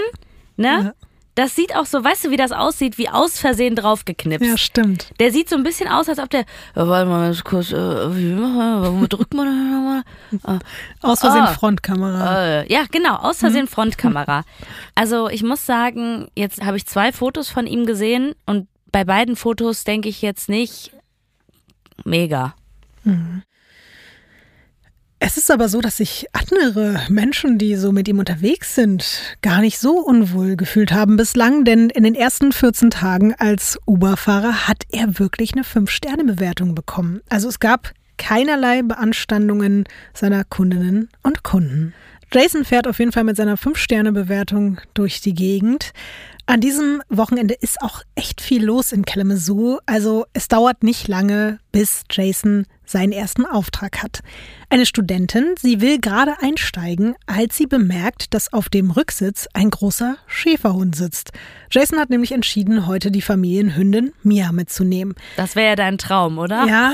ne? 0.57 0.85
Ja. 0.85 0.93
Das 1.39 1.55
sieht 1.55 1.77
auch 1.77 1.87
so, 1.87 2.03
weißt 2.03 2.25
du, 2.25 2.31
wie 2.33 2.37
das 2.37 2.51
aussieht, 2.51 2.99
wie 2.99 3.09
aus 3.09 3.39
Versehen 3.39 3.77
draufgeknipst. 3.77 4.45
ja, 4.45 4.57
stimmt. 4.59 5.11
Der 5.21 5.31
sieht 5.31 5.49
so 5.49 5.55
ein 5.55 5.63
bisschen 5.63 5.89
aus, 5.89 6.09
als 6.09 6.19
ob 6.19 6.29
der. 6.31 6.45
Ja, 6.75 6.89
warte 6.89 7.09
mal 7.09 7.33
kurz. 7.45 7.71
Äh, 7.71 7.77
wie 8.17 8.33
machen 8.33 8.57
wir? 8.83 8.93
Womit 8.93 9.13
drückt 9.13 9.35
man 9.35 9.47
denn 9.47 9.71
nochmal? 10.43 10.59
Aus 11.01 11.21
Versehen 11.21 11.43
Ah. 11.43 11.53
Frontkamera. 11.55 12.45
Äh, 12.63 12.73
ja, 12.73 12.87
genau, 12.91 13.15
aus 13.17 13.39
Versehen 13.39 13.67
Mhm. 13.67 13.69
Frontkamera. 13.69 14.43
Also 14.97 15.29
ich 15.29 15.45
muss 15.45 15.65
sagen, 15.65 16.27
jetzt 16.35 16.61
habe 16.65 16.77
ich 16.77 16.87
zwei 16.87 17.13
Fotos 17.13 17.49
von 17.49 17.69
ihm 17.69 17.87
gesehen 17.87 18.35
und 18.47 18.67
bei 18.91 19.05
beiden 19.05 19.37
Fotos 19.37 19.85
denke 19.85 20.09
ich 20.09 20.23
jetzt 20.23 20.49
nicht 20.49 20.91
mega. 22.05 22.55
Es 25.21 25.37
ist 25.37 25.51
aber 25.51 25.69
so, 25.69 25.81
dass 25.81 25.97
sich 25.97 26.27
andere 26.33 27.01
Menschen, 27.09 27.59
die 27.59 27.75
so 27.75 27.91
mit 27.91 28.07
ihm 28.07 28.21
unterwegs 28.21 28.77
sind, 28.77 29.37
gar 29.43 29.61
nicht 29.61 29.79
so 29.81 29.99
unwohl 29.99 30.55
gefühlt 30.55 30.93
haben 30.93 31.17
bislang, 31.17 31.65
denn 31.65 31.91
in 31.91 32.05
den 32.05 32.15
ersten 32.15 32.53
14 32.53 32.91
Tagen 32.91 33.35
als 33.35 33.79
Uber-Fahrer 33.85 34.69
hat 34.69 34.85
er 34.93 35.19
wirklich 35.19 35.55
eine 35.55 35.63
5-Sterne-Bewertung 35.63 36.77
bekommen. 36.77 37.21
Also 37.29 37.49
es 37.49 37.59
gab 37.59 37.93
keinerlei 38.17 38.83
Beanstandungen 38.83 39.85
seiner 40.15 40.45
Kundinnen 40.45 41.09
und 41.25 41.43
Kunden. 41.43 41.95
Jason 42.33 42.65
fährt 42.65 42.87
auf 42.87 43.01
jeden 43.01 43.13
Fall 43.13 43.25
mit 43.25 43.37
seiner 43.37 43.57
5-Sterne-Bewertung 43.57 44.81
durch 44.95 45.21
die 45.21 45.35
Gegend. 45.35 45.93
An 46.47 46.61
diesem 46.61 47.03
Wochenende 47.09 47.55
ist 47.55 47.83
auch 47.83 48.03
echt 48.15 48.41
viel 48.41 48.65
los 48.65 48.93
in 48.93 49.05
Kalamazoo. 49.05 49.79
Also 49.87 50.27
es 50.33 50.47
dauert 50.47 50.83
nicht 50.83 51.09
lange, 51.09 51.59
bis 51.73 52.05
Jason 52.11 52.67
seinen 52.89 53.13
ersten 53.13 53.45
Auftrag 53.45 54.03
hat. 54.03 54.21
Eine 54.71 54.87
Studentin, 54.87 55.55
sie 55.61 55.81
will 55.81 55.99
gerade 55.99 56.41
einsteigen, 56.41 57.15
als 57.27 57.57
sie 57.57 57.67
bemerkt, 57.67 58.35
dass 58.35 58.53
auf 58.53 58.69
dem 58.69 58.91
Rücksitz 58.91 59.49
ein 59.53 59.71
großer 59.71 60.17
Schäferhund 60.27 60.97
sitzt. 60.97 61.33
Jason 61.71 61.99
hat 61.99 62.11
nämlich 62.11 62.33
entschieden, 62.33 62.87
heute 62.87 63.11
die 63.11 63.23
Familienhündin 63.23 64.13
Mia 64.23 64.53
mitzunehmen. 64.53 65.15
Das 65.37 65.57
wäre 65.57 65.69
ja 65.69 65.77
dein 65.77 65.99
Traum, 65.99 66.39
oder? 66.39 66.67
Ja. 66.67 66.93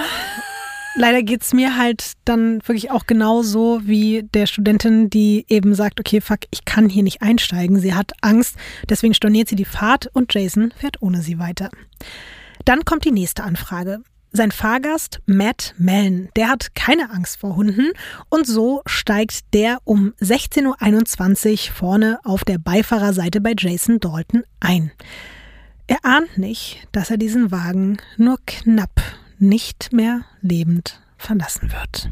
Leider 0.97 1.25
geht 1.25 1.43
es 1.43 1.53
mir 1.53 1.77
halt 1.77 2.13
dann 2.25 2.61
wirklich 2.67 2.93
auch 2.93 3.07
genauso 3.07 3.81
wie 3.85 4.23
der 4.23 4.47
Studentin, 4.47 5.11
die 5.11 5.45
eben 5.49 5.75
sagt, 5.75 5.99
okay, 5.99 6.21
fuck, 6.21 6.41
ich 6.53 6.65
kann 6.65 6.89
hier 6.89 7.03
nicht 7.03 7.21
einsteigen. 7.21 7.81
Sie 7.81 7.95
hat 7.95 8.13
Angst, 8.21 8.57
deswegen 8.89 9.13
storniert 9.13 9.49
sie 9.49 9.57
die 9.57 9.65
Fahrt 9.65 10.09
und 10.13 10.33
Jason 10.33 10.73
fährt 10.77 11.03
ohne 11.03 11.21
sie 11.21 11.41
weiter. 11.41 11.71
Dann 12.65 12.85
kommt 12.85 13.05
die 13.05 13.11
nächste 13.11 13.43
Anfrage. 13.43 14.03
Sein 14.37 14.51
Fahrgast 14.51 15.21
Matt 15.27 15.77
Mellon, 15.79 16.29
der 16.35 16.49
hat 16.49 16.75
keine 16.75 17.11
Angst 17.11 17.39
vor 17.39 17.55
Hunden 17.55 17.93
und 18.31 18.49
so 18.49 18.83
steigt 18.85 19.55
der 19.55 19.79
um 19.85 20.13
16.21 20.21 21.69
Uhr 21.69 21.73
vorne 21.73 22.19
auf 22.25 22.43
der 22.43 22.59
Beifahrerseite 22.59 23.41
bei 23.41 23.55
Jason 23.57 24.01
Dalton 24.01 24.43
ein. 24.59 24.91
Er 25.87 25.99
ahnt 26.03 26.37
nicht, 26.37 26.89
dass 26.91 27.13
er 27.13 27.17
diesen 27.17 27.53
Wagen 27.53 27.99
nur 28.17 28.39
knapp 28.45 29.01
nicht 29.39 29.93
mehr 29.93 30.23
lebend 30.41 31.01
verlassen 31.17 31.71
wird. 31.71 32.11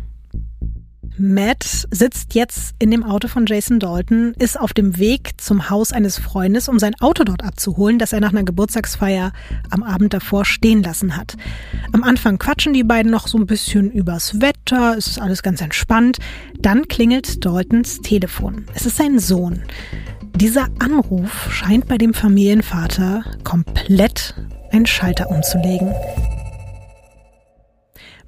Matt 1.18 1.86
sitzt 1.90 2.34
jetzt 2.34 2.74
in 2.78 2.90
dem 2.90 3.04
Auto 3.04 3.28
von 3.28 3.44
Jason 3.46 3.78
Dalton, 3.78 4.34
ist 4.38 4.58
auf 4.58 4.72
dem 4.72 4.98
Weg 4.98 5.32
zum 5.36 5.68
Haus 5.68 5.92
eines 5.92 6.18
Freundes, 6.18 6.68
um 6.68 6.78
sein 6.78 6.94
Auto 7.00 7.24
dort 7.24 7.44
abzuholen, 7.44 7.98
das 7.98 8.12
er 8.12 8.20
nach 8.20 8.30
einer 8.30 8.44
Geburtstagsfeier 8.44 9.32
am 9.70 9.82
Abend 9.82 10.14
davor 10.14 10.44
stehen 10.44 10.82
lassen 10.82 11.16
hat. 11.16 11.36
Am 11.92 12.02
Anfang 12.02 12.38
quatschen 12.38 12.72
die 12.72 12.84
beiden 12.84 13.12
noch 13.12 13.28
so 13.28 13.36
ein 13.36 13.46
bisschen 13.46 13.90
übers 13.90 14.40
Wetter, 14.40 14.96
es 14.96 15.06
ist 15.06 15.20
alles 15.20 15.42
ganz 15.42 15.60
entspannt. 15.60 16.18
Dann 16.58 16.88
klingelt 16.88 17.44
Daltons 17.44 18.00
Telefon. 18.00 18.66
Es 18.74 18.86
ist 18.86 18.96
sein 18.96 19.18
Sohn. 19.18 19.62
Dieser 20.36 20.68
Anruf 20.78 21.52
scheint 21.52 21.88
bei 21.88 21.98
dem 21.98 22.14
Familienvater 22.14 23.24
komplett 23.44 24.34
einen 24.72 24.86
Schalter 24.86 25.30
umzulegen. 25.30 25.92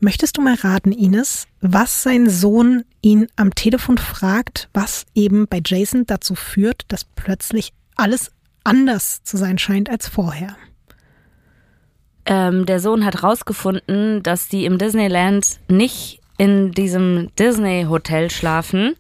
Möchtest 0.05 0.37
du 0.37 0.43
mal 0.43 0.57
raten, 0.57 0.93
Ines, 0.93 1.49
was 1.63 2.03
sein 2.03 2.29
Sohn 2.29 2.85
ihn 3.01 3.27
am 3.37 3.55
Telefon 3.55 3.97
fragt, 3.97 4.69
was 4.75 5.07
eben 5.15 5.47
bei 5.49 5.63
Jason 5.65 6.05
dazu 6.05 6.35
führt, 6.35 6.83
dass 6.89 7.05
plötzlich 7.05 7.73
alles 7.97 8.31
anders 8.65 9.23
zu 9.23 9.39
sein 9.39 9.57
scheint 9.57 9.89
als 9.89 10.07
vorher? 10.07 10.57
Ähm, 12.27 12.67
der 12.67 12.81
Sohn 12.81 13.07
hat 13.07 13.23
rausgefunden, 13.23 14.23
dass 14.23 14.49
die 14.49 14.67
im 14.67 14.77
Disneyland 14.77 15.59
nicht 15.69 16.21
in 16.37 16.73
diesem 16.73 17.31
Disney-Hotel 17.39 18.31
schlafen, 18.31 18.97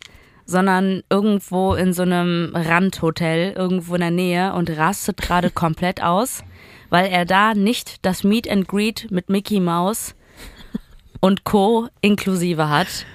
sondern 0.46 1.02
irgendwo 1.10 1.74
in 1.74 1.92
so 1.92 2.00
einem 2.00 2.52
Randhotel, 2.54 3.52
irgendwo 3.52 3.96
in 3.96 4.00
der 4.00 4.10
Nähe 4.10 4.54
und 4.54 4.70
rastet 4.70 5.18
gerade 5.18 5.50
komplett 5.50 6.02
aus, 6.02 6.44
weil 6.88 7.10
er 7.10 7.26
da 7.26 7.52
nicht 7.52 8.06
das 8.06 8.24
Meet 8.24 8.48
and 8.48 8.66
Greet 8.66 9.10
mit 9.10 9.28
Mickey 9.28 9.60
Mouse 9.60 10.14
und 11.24 11.44
Co. 11.44 11.88
inklusive 12.02 12.68
hat. 12.68 13.06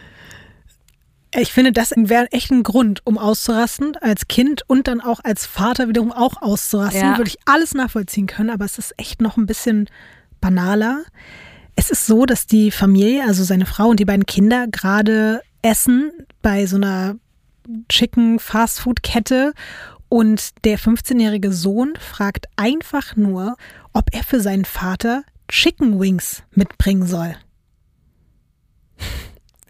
Ich 1.35 1.53
finde, 1.53 1.71
das 1.71 1.91
wäre 1.95 2.25
echt 2.31 2.49
ein 2.49 2.63
Grund, 2.63 3.05
um 3.05 3.19
auszurasten, 3.19 3.95
als 3.97 4.27
Kind 4.27 4.63
und 4.65 4.87
dann 4.87 4.99
auch 4.99 5.19
als 5.23 5.45
Vater 5.45 5.87
wiederum 5.87 6.11
auch 6.11 6.41
auszurasten. 6.41 7.01
Ja. 7.01 7.17
Würde 7.17 7.29
ich 7.29 7.37
alles 7.45 7.75
nachvollziehen 7.75 8.25
können, 8.25 8.49
aber 8.49 8.65
es 8.65 8.79
ist 8.79 8.95
echt 8.97 9.21
noch 9.21 9.37
ein 9.37 9.45
bisschen 9.45 9.87
banaler. 10.41 11.03
Es 11.75 11.91
ist 11.91 12.07
so, 12.07 12.25
dass 12.25 12.47
die 12.47 12.71
Familie, 12.71 13.25
also 13.27 13.43
seine 13.43 13.67
Frau 13.67 13.89
und 13.89 13.99
die 13.99 14.05
beiden 14.05 14.25
Kinder, 14.25 14.65
gerade 14.67 15.43
essen 15.61 16.11
bei 16.41 16.65
so 16.65 16.77
einer 16.77 17.15
Chicken 17.89 18.39
Fast 18.39 18.79
Food 18.79 19.03
Kette 19.03 19.53
und 20.09 20.65
der 20.65 20.79
15-jährige 20.79 21.51
Sohn 21.51 21.93
fragt 21.99 22.47
einfach 22.55 23.15
nur, 23.15 23.55
ob 23.93 24.05
er 24.13 24.23
für 24.23 24.39
seinen 24.39 24.65
Vater 24.65 25.21
Chicken 25.47 25.99
Wings 25.99 26.41
mitbringen 26.55 27.05
soll. 27.05 27.35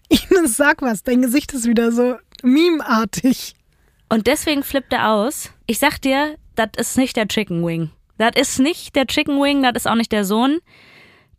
Ines, 0.10 0.58
sag 0.58 0.82
was, 0.82 1.04
dein 1.04 1.22
Gesicht 1.22 1.54
ist 1.54 1.66
wieder 1.66 1.92
so 1.92 2.18
memeartig. 2.44 3.56
Und 4.10 4.28
deswegen 4.28 4.64
flippt 4.64 4.92
er 4.92 5.12
aus. 5.12 5.52
Ich 5.68 5.80
sag 5.80 6.00
dir, 6.00 6.36
das 6.56 6.70
ist 6.78 6.98
nicht 6.98 7.16
der 7.16 7.28
Chicken 7.28 7.66
Wing. 7.66 7.92
Das 8.18 8.32
ist 8.36 8.60
nicht 8.60 8.96
der 8.96 9.06
Chicken 9.08 9.42
Wing, 9.42 9.64
das 9.64 9.74
ist 9.76 9.88
auch 9.88 9.96
nicht 9.96 10.12
der 10.12 10.26
Sohn. 10.26 10.60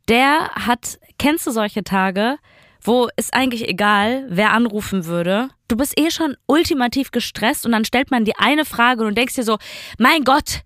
Der 0.09 0.50
hat, 0.54 0.98
kennst 1.18 1.46
du 1.46 1.50
solche 1.50 1.85
Tage, 1.85 2.38
wo 2.83 3.09
es 3.16 3.33
eigentlich 3.33 3.68
egal, 3.68 4.26
wer 4.28 4.52
anrufen 4.52 5.04
würde. 5.04 5.50
Du 5.68 5.76
bist 5.76 5.98
eh 5.98 6.11
schon 6.11 6.37
ultimativ 6.46 7.11
gestresst 7.11 7.66
und 7.66 7.72
dann 7.72 7.85
stellt 7.85 8.11
man 8.11 8.24
die 8.24 8.37
eine 8.37 8.64
Frage 8.64 9.04
und 9.04 9.18
denkst 9.18 9.35
dir 9.35 9.44
so, 9.44 9.59
mein 9.98 10.24
Gott, 10.24 10.62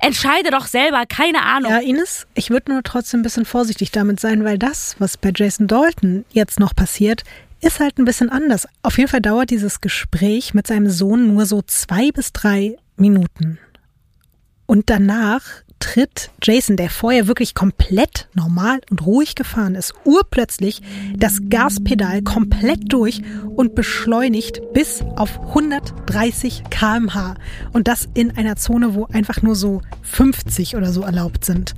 Entscheide 0.00 0.50
doch 0.50 0.66
selber, 0.66 1.04
keine 1.06 1.42
Ahnung. 1.42 1.70
Ja, 1.70 1.78
Ines, 1.78 2.26
ich 2.34 2.50
würde 2.50 2.72
nur 2.72 2.82
trotzdem 2.82 3.20
ein 3.20 3.22
bisschen 3.22 3.44
vorsichtig 3.44 3.90
damit 3.90 4.18
sein, 4.18 4.44
weil 4.44 4.58
das, 4.58 4.96
was 4.98 5.16
bei 5.16 5.30
Jason 5.34 5.66
Dalton 5.66 6.24
jetzt 6.30 6.58
noch 6.58 6.74
passiert, 6.74 7.22
ist 7.60 7.80
halt 7.80 7.98
ein 7.98 8.06
bisschen 8.06 8.30
anders. 8.30 8.66
Auf 8.82 8.96
jeden 8.96 9.10
Fall 9.10 9.20
dauert 9.20 9.50
dieses 9.50 9.80
Gespräch 9.80 10.54
mit 10.54 10.66
seinem 10.66 10.88
Sohn 10.88 11.26
nur 11.34 11.44
so 11.44 11.62
zwei 11.62 12.10
bis 12.10 12.32
drei 12.32 12.76
Minuten. 12.96 13.58
Und 14.66 14.88
danach 14.88 15.42
tritt 15.80 16.30
Jason, 16.42 16.76
der 16.76 16.88
vorher 16.88 17.26
wirklich 17.26 17.54
komplett 17.54 18.28
normal 18.34 18.80
und 18.90 19.04
ruhig 19.04 19.34
gefahren 19.34 19.74
ist, 19.74 19.94
urplötzlich 20.04 20.82
das 21.16 21.40
Gaspedal 21.48 22.22
komplett 22.22 22.92
durch 22.92 23.22
und 23.56 23.74
beschleunigt 23.74 24.60
bis 24.72 25.02
auf 25.16 25.40
130 25.48 26.62
kmh. 26.70 27.34
Und 27.72 27.88
das 27.88 28.08
in 28.14 28.36
einer 28.36 28.56
Zone, 28.56 28.94
wo 28.94 29.06
einfach 29.06 29.42
nur 29.42 29.56
so 29.56 29.82
50 30.02 30.76
oder 30.76 30.92
so 30.92 31.02
erlaubt 31.02 31.44
sind. 31.44 31.74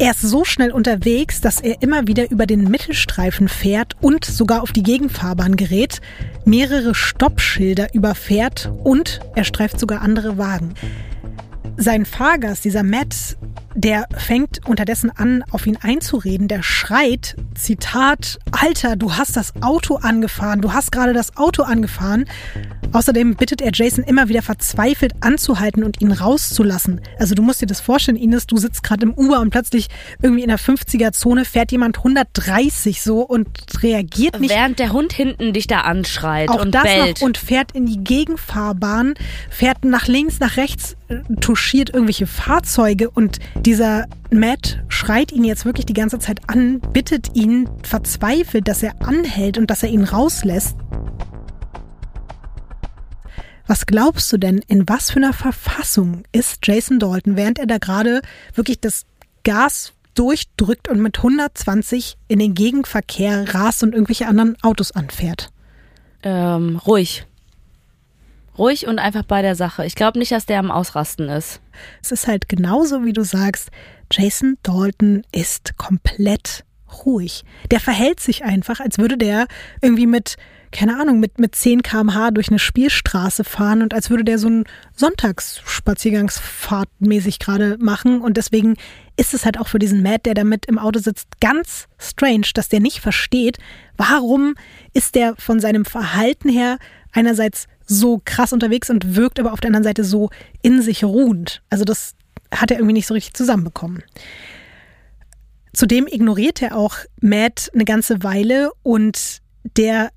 Er 0.00 0.12
ist 0.12 0.20
so 0.20 0.44
schnell 0.44 0.70
unterwegs, 0.70 1.40
dass 1.40 1.60
er 1.60 1.82
immer 1.82 2.06
wieder 2.06 2.30
über 2.30 2.46
den 2.46 2.70
Mittelstreifen 2.70 3.48
fährt 3.48 3.96
und 4.00 4.24
sogar 4.24 4.62
auf 4.62 4.70
die 4.70 4.84
Gegenfahrbahn 4.84 5.56
gerät, 5.56 6.00
mehrere 6.44 6.94
Stoppschilder 6.94 7.92
überfährt 7.94 8.70
und 8.84 9.18
er 9.34 9.42
streift 9.42 9.80
sogar 9.80 10.02
andere 10.02 10.38
Wagen. 10.38 10.74
Sein 11.80 12.04
Fahrgast, 12.04 12.64
dieser 12.64 12.82
Matt, 12.82 13.36
der 13.74 14.06
fängt 14.16 14.66
unterdessen 14.66 15.10
an, 15.10 15.44
auf 15.50 15.66
ihn 15.66 15.76
einzureden. 15.80 16.48
Der 16.48 16.62
schreit, 16.62 17.36
Zitat, 17.54 18.38
Alter, 18.50 18.96
du 18.96 19.14
hast 19.14 19.36
das 19.36 19.54
Auto 19.62 19.96
angefahren, 19.96 20.60
du 20.60 20.72
hast 20.72 20.92
gerade 20.92 21.12
das 21.12 21.36
Auto 21.36 21.62
angefahren. 21.62 22.24
Außerdem 22.92 23.36
bittet 23.36 23.60
er 23.60 23.70
Jason 23.74 24.02
immer 24.02 24.28
wieder 24.28 24.40
verzweifelt 24.40 25.12
anzuhalten 25.20 25.84
und 25.84 26.00
ihn 26.00 26.10
rauszulassen. 26.10 27.02
Also 27.18 27.34
du 27.34 27.42
musst 27.42 27.60
dir 27.60 27.66
das 27.66 27.80
vorstellen, 27.80 28.16
Ines, 28.16 28.46
du 28.46 28.56
sitzt 28.56 28.82
gerade 28.82 29.04
im 29.04 29.12
Uber 29.12 29.40
und 29.40 29.50
plötzlich 29.50 29.88
irgendwie 30.22 30.42
in 30.42 30.48
der 30.48 30.58
50er-Zone 30.58 31.44
fährt 31.44 31.70
jemand 31.70 31.98
130 31.98 33.02
so 33.02 33.20
und 33.20 33.48
reagiert 33.82 34.40
nicht. 34.40 34.54
Während 34.54 34.78
der 34.78 34.92
Hund 34.92 35.12
hinten 35.12 35.52
dich 35.52 35.66
da 35.66 35.82
anschreit 35.82 36.48
auch 36.48 36.62
und 36.62 36.74
das 36.74 36.84
bellt. 36.84 37.20
Noch 37.20 37.26
und 37.26 37.36
fährt 37.36 37.72
in 37.72 37.84
die 37.84 38.02
Gegenfahrbahn, 38.02 39.14
fährt 39.50 39.84
nach 39.84 40.06
links, 40.06 40.40
nach 40.40 40.56
rechts, 40.56 40.96
äh, 41.08 41.18
touchiert 41.40 41.90
irgendwelche 41.90 42.26
Fahrzeuge 42.26 43.10
und 43.10 43.38
dieser 43.64 44.06
Matt 44.30 44.82
schreit 44.88 45.32
ihn 45.32 45.44
jetzt 45.44 45.64
wirklich 45.64 45.86
die 45.86 45.94
ganze 45.94 46.18
Zeit 46.18 46.40
an, 46.48 46.80
bittet 46.80 47.34
ihn 47.34 47.68
verzweifelt, 47.82 48.68
dass 48.68 48.82
er 48.82 49.00
anhält 49.02 49.58
und 49.58 49.70
dass 49.70 49.82
er 49.82 49.90
ihn 49.90 50.04
rauslässt. 50.04 50.76
Was 53.66 53.84
glaubst 53.84 54.32
du 54.32 54.38
denn, 54.38 54.62
in 54.66 54.88
was 54.88 55.10
für 55.10 55.18
einer 55.18 55.34
Verfassung 55.34 56.22
ist 56.32 56.60
Jason 56.64 56.98
Dalton, 56.98 57.36
während 57.36 57.58
er 57.58 57.66
da 57.66 57.76
gerade 57.76 58.22
wirklich 58.54 58.80
das 58.80 59.04
Gas 59.44 59.92
durchdrückt 60.14 60.88
und 60.88 61.00
mit 61.00 61.18
120 61.18 62.16
in 62.28 62.38
den 62.38 62.54
Gegenverkehr 62.54 63.54
rast 63.54 63.82
und 63.82 63.92
irgendwelche 63.92 64.26
anderen 64.26 64.56
Autos 64.62 64.92
anfährt? 64.92 65.50
Ähm, 66.22 66.80
ruhig. 66.84 67.27
Ruhig 68.58 68.86
und 68.86 68.98
einfach 68.98 69.22
bei 69.22 69.42
der 69.42 69.54
Sache. 69.54 69.86
Ich 69.86 69.94
glaube 69.94 70.18
nicht, 70.18 70.32
dass 70.32 70.46
der 70.46 70.58
am 70.58 70.70
Ausrasten 70.70 71.28
ist. 71.28 71.60
Es 72.02 72.10
ist 72.10 72.26
halt 72.26 72.48
genauso, 72.48 73.04
wie 73.04 73.12
du 73.12 73.22
sagst. 73.22 73.70
Jason 74.10 74.56
Dalton 74.62 75.22
ist 75.32 75.76
komplett 75.76 76.64
ruhig. 77.04 77.44
Der 77.70 77.80
verhält 77.80 78.20
sich 78.20 78.44
einfach, 78.44 78.80
als 78.80 78.98
würde 78.98 79.16
der 79.16 79.46
irgendwie 79.80 80.06
mit 80.06 80.36
keine 80.70 81.00
Ahnung, 81.00 81.18
mit, 81.18 81.38
mit 81.38 81.54
10 81.54 81.82
km/h 81.82 82.30
durch 82.30 82.48
eine 82.48 82.58
Spielstraße 82.58 83.44
fahren 83.44 83.82
und 83.82 83.94
als 83.94 84.10
würde 84.10 84.24
der 84.24 84.38
so 84.38 84.48
einen 84.48 84.64
Sonntagsspaziergangsfahrt 84.94 86.88
mäßig 86.98 87.38
gerade 87.38 87.78
machen. 87.80 88.20
Und 88.20 88.36
deswegen 88.36 88.76
ist 89.16 89.34
es 89.34 89.44
halt 89.44 89.58
auch 89.58 89.68
für 89.68 89.78
diesen 89.78 90.02
Matt, 90.02 90.26
der 90.26 90.34
da 90.34 90.44
mit 90.44 90.66
im 90.66 90.78
Auto 90.78 91.00
sitzt, 91.00 91.40
ganz 91.40 91.88
strange, 91.98 92.48
dass 92.54 92.68
der 92.68 92.80
nicht 92.80 93.00
versteht, 93.00 93.58
warum 93.96 94.54
ist 94.92 95.14
der 95.14 95.34
von 95.36 95.60
seinem 95.60 95.84
Verhalten 95.84 96.48
her 96.48 96.78
einerseits 97.12 97.66
so 97.86 98.20
krass 98.24 98.52
unterwegs 98.52 98.90
und 98.90 99.16
wirkt 99.16 99.40
aber 99.40 99.52
auf 99.52 99.60
der 99.60 99.68
anderen 99.68 99.84
Seite 99.84 100.04
so 100.04 100.30
in 100.62 100.82
sich 100.82 101.04
ruhend. 101.04 101.62
Also 101.70 101.84
das 101.84 102.14
hat 102.52 102.70
er 102.70 102.78
irgendwie 102.78 102.94
nicht 102.94 103.06
so 103.06 103.14
richtig 103.14 103.34
zusammenbekommen. 103.34 104.02
Zudem 105.72 106.06
ignoriert 106.06 106.62
er 106.62 106.76
auch 106.76 106.96
Matt 107.20 107.70
eine 107.74 107.84
ganze 107.84 108.22
Weile 108.22 108.72
und 108.82 109.38
der 109.76 110.10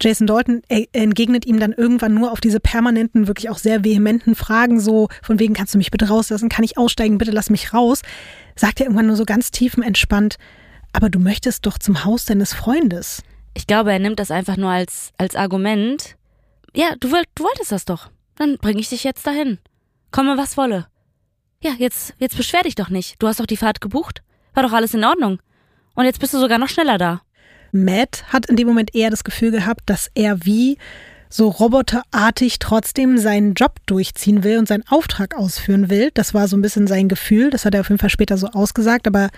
Jason 0.00 0.26
Dalton 0.26 0.62
entgegnet 0.92 1.44
ihm 1.44 1.58
dann 1.58 1.72
irgendwann 1.72 2.14
nur 2.14 2.30
auf 2.30 2.40
diese 2.40 2.60
permanenten, 2.60 3.26
wirklich 3.26 3.50
auch 3.50 3.58
sehr 3.58 3.82
vehementen 3.82 4.34
Fragen, 4.34 4.78
so 4.78 5.08
von 5.22 5.40
wegen, 5.40 5.54
kannst 5.54 5.74
du 5.74 5.78
mich 5.78 5.90
bitte 5.90 6.08
rauslassen, 6.08 6.48
kann 6.48 6.64
ich 6.64 6.78
aussteigen, 6.78 7.18
bitte 7.18 7.32
lass 7.32 7.50
mich 7.50 7.74
raus, 7.74 8.02
sagt 8.54 8.78
er 8.78 8.86
irgendwann 8.86 9.08
nur 9.08 9.16
so 9.16 9.24
ganz 9.24 9.50
tiefenentspannt, 9.50 10.36
aber 10.92 11.10
du 11.10 11.18
möchtest 11.18 11.66
doch 11.66 11.78
zum 11.78 12.04
Haus 12.04 12.26
deines 12.26 12.52
Freundes. 12.52 13.22
Ich 13.58 13.66
glaube, 13.66 13.90
er 13.90 13.98
nimmt 13.98 14.20
das 14.20 14.30
einfach 14.30 14.56
nur 14.56 14.70
als, 14.70 15.10
als 15.18 15.34
Argument. 15.34 16.14
Ja, 16.76 16.94
du, 17.00 17.10
will, 17.10 17.24
du 17.34 17.42
wolltest 17.42 17.72
das 17.72 17.84
doch. 17.84 18.08
Dann 18.36 18.56
bringe 18.58 18.78
ich 18.78 18.88
dich 18.88 19.02
jetzt 19.02 19.26
dahin. 19.26 19.58
Komme, 20.12 20.38
was 20.38 20.56
wolle. 20.56 20.86
Ja, 21.60 21.72
jetzt, 21.76 22.14
jetzt 22.18 22.36
beschwer 22.36 22.62
dich 22.62 22.76
doch 22.76 22.88
nicht. 22.88 23.20
Du 23.20 23.26
hast 23.26 23.40
doch 23.40 23.46
die 23.46 23.56
Fahrt 23.56 23.80
gebucht. 23.80 24.22
War 24.54 24.62
doch 24.62 24.72
alles 24.72 24.94
in 24.94 25.04
Ordnung. 25.04 25.40
Und 25.96 26.04
jetzt 26.04 26.20
bist 26.20 26.34
du 26.34 26.38
sogar 26.38 26.58
noch 26.58 26.68
schneller 26.68 26.98
da. 26.98 27.22
Matt 27.72 28.32
hat 28.32 28.46
in 28.46 28.54
dem 28.54 28.68
Moment 28.68 28.94
eher 28.94 29.10
das 29.10 29.24
Gefühl 29.24 29.50
gehabt, 29.50 29.80
dass 29.86 30.08
er 30.14 30.44
wie 30.44 30.78
so 31.28 31.48
roboterartig 31.48 32.60
trotzdem 32.60 33.18
seinen 33.18 33.54
Job 33.54 33.80
durchziehen 33.86 34.44
will 34.44 34.58
und 34.58 34.68
seinen 34.68 34.86
Auftrag 34.86 35.36
ausführen 35.36 35.90
will. 35.90 36.12
Das 36.14 36.32
war 36.32 36.46
so 36.46 36.56
ein 36.56 36.62
bisschen 36.62 36.86
sein 36.86 37.08
Gefühl. 37.08 37.50
Das 37.50 37.64
hat 37.64 37.74
er 37.74 37.80
auf 37.80 37.88
jeden 37.88 37.98
Fall 37.98 38.08
später 38.08 38.38
so 38.38 38.46
ausgesagt. 38.46 39.08
Aber 39.08 39.30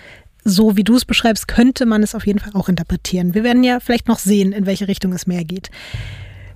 so 0.44 0.76
wie 0.76 0.84
du 0.84 0.96
es 0.96 1.04
beschreibst, 1.04 1.48
könnte 1.48 1.86
man 1.86 2.02
es 2.02 2.14
auf 2.14 2.26
jeden 2.26 2.38
Fall 2.38 2.52
auch 2.54 2.68
interpretieren. 2.68 3.34
Wir 3.34 3.44
werden 3.44 3.64
ja 3.64 3.80
vielleicht 3.80 4.08
noch 4.08 4.18
sehen, 4.18 4.52
in 4.52 4.66
welche 4.66 4.88
Richtung 4.88 5.12
es 5.12 5.26
mehr 5.26 5.44
geht. 5.44 5.70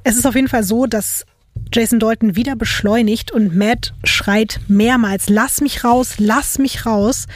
Es 0.03 0.17
ist 0.17 0.27
auf 0.27 0.35
jeden 0.35 0.49
Fall 0.49 0.65
so, 0.65 0.87
dass 0.87 1.25
Jason 1.73 1.99
Dalton 1.99 2.37
wieder 2.37 2.57
beschleunigt 2.57 3.33
und 3.33 3.55
Matt 3.55 3.95
schreit 4.05 4.61
mehrmals, 4.69 5.29
lass 5.29 5.61
mich 5.61 5.85
raus, 5.85 6.15
lass 6.19 6.59
mich 6.59 6.87
raus. 6.87 7.27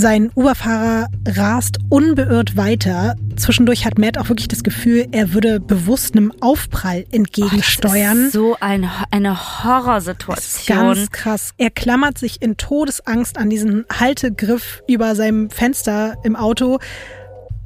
Sein 0.00 0.30
Uberfahrer 0.36 1.08
rast 1.26 1.78
unbeirrt 1.88 2.56
weiter. 2.56 3.16
Zwischendurch 3.34 3.84
hat 3.84 3.98
Matt 3.98 4.16
auch 4.16 4.28
wirklich 4.28 4.46
das 4.46 4.62
Gefühl, 4.62 5.08
er 5.10 5.34
würde 5.34 5.58
bewusst 5.58 6.14
einem 6.14 6.32
Aufprall 6.40 7.04
entgegensteuern. 7.10 8.12
Oh, 8.12 8.20
das 8.20 8.26
ist 8.26 8.32
so 8.32 8.56
ein, 8.60 8.88
eine 9.10 9.64
Horrorsituation. 9.64 10.78
Ganz 10.78 11.10
krass. 11.10 11.50
Er 11.58 11.70
klammert 11.70 12.16
sich 12.16 12.40
in 12.40 12.56
Todesangst 12.56 13.38
an 13.38 13.50
diesen 13.50 13.86
Haltegriff 13.92 14.84
über 14.86 15.16
seinem 15.16 15.50
Fenster 15.50 16.14
im 16.22 16.36
Auto. 16.36 16.78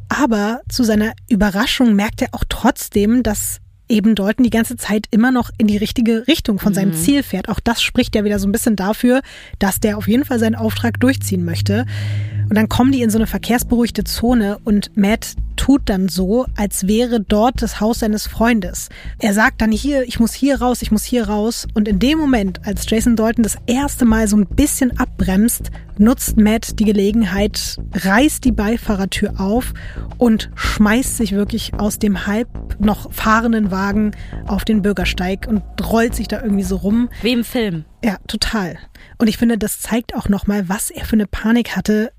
Aber 0.08 0.62
zu 0.70 0.84
seiner 0.84 1.12
Überraschung 1.28 1.94
merkt 1.94 2.22
er 2.22 2.28
auch 2.32 2.44
trotzdem, 2.48 3.22
dass 3.22 3.58
eben 3.88 4.14
Dalton 4.14 4.44
die 4.44 4.50
ganze 4.50 4.76
Zeit 4.76 5.06
immer 5.10 5.30
noch 5.30 5.50
in 5.58 5.66
die 5.66 5.76
richtige 5.76 6.26
Richtung 6.26 6.58
von 6.58 6.74
seinem 6.74 6.90
mhm. 6.90 6.96
Ziel 6.96 7.22
fährt. 7.22 7.48
Auch 7.48 7.60
das 7.60 7.82
spricht 7.82 8.14
ja 8.14 8.24
wieder 8.24 8.38
so 8.38 8.48
ein 8.48 8.52
bisschen 8.52 8.76
dafür, 8.76 9.22
dass 9.58 9.80
der 9.80 9.98
auf 9.98 10.08
jeden 10.08 10.24
Fall 10.24 10.38
seinen 10.38 10.54
Auftrag 10.54 10.98
durchziehen 11.00 11.44
möchte. 11.44 11.86
Und 12.48 12.56
dann 12.56 12.68
kommen 12.68 12.92
die 12.92 13.02
in 13.02 13.10
so 13.10 13.18
eine 13.18 13.26
verkehrsberuhigte 13.26 14.04
Zone 14.04 14.58
und 14.64 14.96
Matt 14.96 15.34
tut 15.62 15.82
dann 15.84 16.08
so, 16.08 16.44
als 16.56 16.88
wäre 16.88 17.20
dort 17.20 17.62
das 17.62 17.80
Haus 17.80 18.00
seines 18.00 18.26
Freundes. 18.26 18.88
Er 19.20 19.32
sagt 19.32 19.60
dann 19.60 19.70
hier, 19.70 20.02
ich 20.02 20.18
muss 20.18 20.34
hier 20.34 20.60
raus, 20.60 20.82
ich 20.82 20.90
muss 20.90 21.04
hier 21.04 21.28
raus. 21.28 21.68
Und 21.72 21.86
in 21.86 22.00
dem 22.00 22.18
Moment, 22.18 22.66
als 22.66 22.90
Jason 22.90 23.14
Dalton 23.14 23.44
das 23.44 23.58
erste 23.66 24.04
Mal 24.04 24.26
so 24.26 24.36
ein 24.36 24.48
bisschen 24.48 24.98
abbremst, 24.98 25.70
nutzt 25.98 26.36
Matt 26.36 26.80
die 26.80 26.84
Gelegenheit, 26.84 27.76
reißt 27.94 28.44
die 28.44 28.50
Beifahrertür 28.50 29.38
auf 29.38 29.72
und 30.18 30.50
schmeißt 30.56 31.16
sich 31.16 31.30
wirklich 31.30 31.74
aus 31.74 32.00
dem 32.00 32.26
halb 32.26 32.48
noch 32.80 33.12
fahrenden 33.12 33.70
Wagen 33.70 34.16
auf 34.48 34.64
den 34.64 34.82
Bürgersteig 34.82 35.46
und 35.46 35.62
rollt 35.92 36.16
sich 36.16 36.26
da 36.26 36.42
irgendwie 36.42 36.64
so 36.64 36.74
rum. 36.74 37.08
Wie 37.22 37.34
im 37.34 37.44
Film. 37.44 37.84
Ja, 38.04 38.16
total. 38.26 38.78
Und 39.18 39.28
ich 39.28 39.38
finde, 39.38 39.58
das 39.58 39.78
zeigt 39.78 40.16
auch 40.16 40.28
nochmal, 40.28 40.68
was 40.68 40.90
er 40.90 41.04
für 41.04 41.12
eine 41.12 41.28
Panik 41.28 41.76
hatte, 41.76 42.10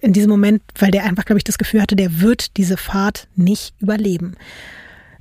in 0.00 0.12
diesem 0.12 0.30
Moment, 0.30 0.62
weil 0.78 0.90
der 0.90 1.04
einfach, 1.04 1.24
glaube 1.24 1.38
ich, 1.38 1.44
das 1.44 1.58
Gefühl 1.58 1.82
hatte, 1.82 1.96
der 1.96 2.20
wird 2.20 2.56
diese 2.56 2.76
Fahrt 2.76 3.28
nicht 3.36 3.74
überleben. 3.80 4.36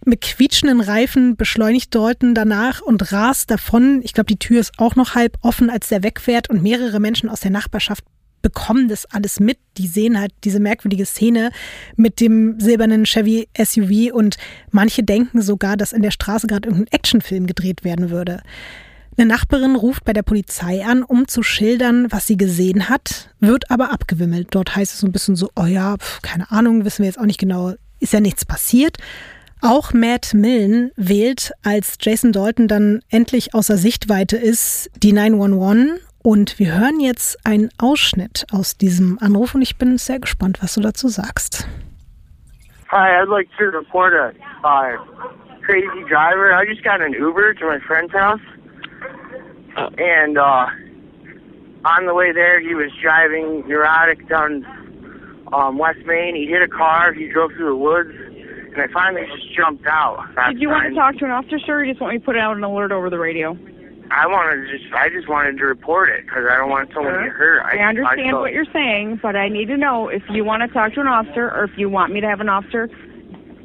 Mit 0.05 0.21
quietschenden 0.21 0.81
Reifen 0.81 1.35
beschleunigt 1.35 1.93
Dalton 1.93 2.33
danach 2.33 2.81
und 2.81 3.11
rast 3.11 3.51
davon. 3.51 4.01
Ich 4.03 4.13
glaube, 4.13 4.27
die 4.27 4.39
Tür 4.39 4.59
ist 4.59 4.73
auch 4.77 4.95
noch 4.95 5.15
halb 5.15 5.37
offen, 5.41 5.69
als 5.69 5.89
der 5.89 6.03
wegfährt 6.03 6.49
und 6.49 6.63
mehrere 6.63 6.99
Menschen 6.99 7.29
aus 7.29 7.41
der 7.41 7.51
Nachbarschaft 7.51 8.03
bekommen 8.41 8.87
das 8.87 9.05
alles 9.05 9.39
mit. 9.39 9.57
Die 9.77 9.87
sehen 9.87 10.19
halt 10.19 10.31
diese 10.43 10.59
merkwürdige 10.59 11.05
Szene 11.05 11.51
mit 11.95 12.21
dem 12.21 12.59
silbernen 12.59 13.05
Chevy 13.05 13.49
SUV 13.57 14.13
und 14.13 14.37
manche 14.71 15.03
denken 15.03 15.41
sogar, 15.41 15.75
dass 15.77 15.93
in 15.93 16.01
der 16.01 16.11
Straße 16.11 16.47
gerade 16.47 16.69
irgendein 16.69 16.93
Actionfilm 16.93 17.47
gedreht 17.47 17.83
werden 17.83 18.09
würde. 18.09 18.41
Eine 19.19 19.33
Nachbarin 19.33 19.75
ruft 19.75 20.05
bei 20.05 20.13
der 20.13 20.23
Polizei 20.23 20.85
an, 20.85 21.03
um 21.03 21.27
zu 21.27 21.43
schildern, 21.43 22.09
was 22.09 22.25
sie 22.25 22.37
gesehen 22.37 22.87
hat, 22.87 23.29
wird 23.41 23.69
aber 23.69 23.91
abgewimmelt. 23.91 24.47
Dort 24.51 24.77
heißt 24.77 24.93
es 24.93 24.99
so 25.01 25.07
ein 25.07 25.11
bisschen 25.11 25.35
so, 25.35 25.49
oh 25.57 25.65
ja, 25.65 25.97
pf, 25.97 26.21
keine 26.21 26.49
Ahnung, 26.51 26.85
wissen 26.85 26.99
wir 26.99 27.07
jetzt 27.07 27.19
auch 27.19 27.25
nicht 27.25 27.37
genau, 27.37 27.73
ist 27.99 28.13
ja 28.13 28.21
nichts 28.21 28.45
passiert. 28.45 28.95
Auch 29.61 29.91
Matt 29.91 30.33
Millen 30.33 30.91
wählt, 30.95 31.51
als 31.65 31.97
Jason 31.99 32.31
Dalton 32.31 32.69
dann 32.69 33.01
endlich 33.09 33.53
außer 33.53 33.75
Sichtweite 33.75 34.37
ist, 34.37 34.89
die 35.03 35.11
911 35.11 35.99
und 36.23 36.57
wir 36.57 36.79
hören 36.79 37.01
jetzt 37.01 37.45
einen 37.45 37.71
Ausschnitt 37.77 38.45
aus 38.53 38.77
diesem 38.77 39.19
Anruf 39.19 39.53
und 39.53 39.61
ich 39.61 39.77
bin 39.77 39.97
sehr 39.97 40.19
gespannt, 40.19 40.59
was 40.61 40.75
du 40.75 40.79
dazu 40.79 41.09
sagst. 41.09 41.67
Hi, 42.87 43.21
I'd 43.21 43.27
like 43.27 43.49
to 43.57 43.65
report 43.65 44.13
a 44.13 44.31
uh, 44.63 44.95
crazy 45.65 46.05
driver. 46.07 46.53
I 46.53 46.65
just 46.65 46.85
got 46.85 47.01
an 47.01 47.13
Uber 47.13 47.53
to 47.55 47.65
my 47.65 47.81
friend's 47.85 48.13
house. 48.13 48.39
And 49.77 50.37
uh, 50.37 50.67
on 51.85 52.05
the 52.05 52.13
way 52.13 52.31
there, 52.31 52.59
he 52.59 52.75
was 52.75 52.91
driving 53.01 53.67
neurotic 53.67 54.27
down 54.27 54.65
um, 55.53 55.77
West 55.77 55.99
Main. 56.05 56.35
He 56.35 56.45
hit 56.47 56.61
a 56.61 56.67
car. 56.67 57.13
He 57.13 57.27
drove 57.27 57.51
through 57.53 57.69
the 57.69 57.75
woods. 57.75 58.11
And 58.11 58.81
I 58.81 58.87
finally 58.93 59.25
just 59.25 59.55
jumped 59.55 59.85
out. 59.87 60.27
Did 60.49 60.61
you 60.61 60.69
want 60.69 60.89
to 60.89 60.95
talk 60.95 61.17
to 61.17 61.25
an 61.25 61.31
officer, 61.31 61.73
or 61.73 61.83
you 61.83 61.93
just 61.93 62.01
want 62.01 62.13
me 62.13 62.19
to 62.19 62.25
put 62.25 62.37
out 62.37 62.55
an 62.55 62.63
alert 62.63 62.91
over 62.91 63.09
the 63.09 63.17
radio? 63.17 63.57
I 64.11 64.25
wanted 64.25 64.65
to 64.65 64.77
just, 64.77 64.93
I 64.93 65.09
just 65.09 65.27
wanted 65.27 65.57
to 65.57 65.65
report 65.65 66.09
it 66.09 66.25
because 66.25 66.45
I 66.49 66.57
don't 66.57 66.69
want 66.69 66.89
someone 66.93 67.13
sure. 67.13 67.21
to 67.21 67.29
get 67.29 67.35
hurt. 67.35 67.61
I, 67.61 67.77
I 67.77 67.89
understand 67.89 68.35
I 68.35 68.39
what 68.39 68.53
you're 68.53 68.65
saying, 68.73 69.19
but 69.21 69.35
I 69.35 69.49
need 69.49 69.67
to 69.67 69.77
know 69.77 70.07
if 70.07 70.23
you 70.29 70.43
want 70.43 70.61
to 70.63 70.67
talk 70.67 70.93
to 70.93 71.01
an 71.01 71.07
officer 71.07 71.49
or 71.49 71.65
if 71.65 71.77
you 71.77 71.89
want 71.89 72.11
me 72.13 72.21
to 72.21 72.27
have 72.27 72.41
an 72.41 72.49
officer. 72.49 72.89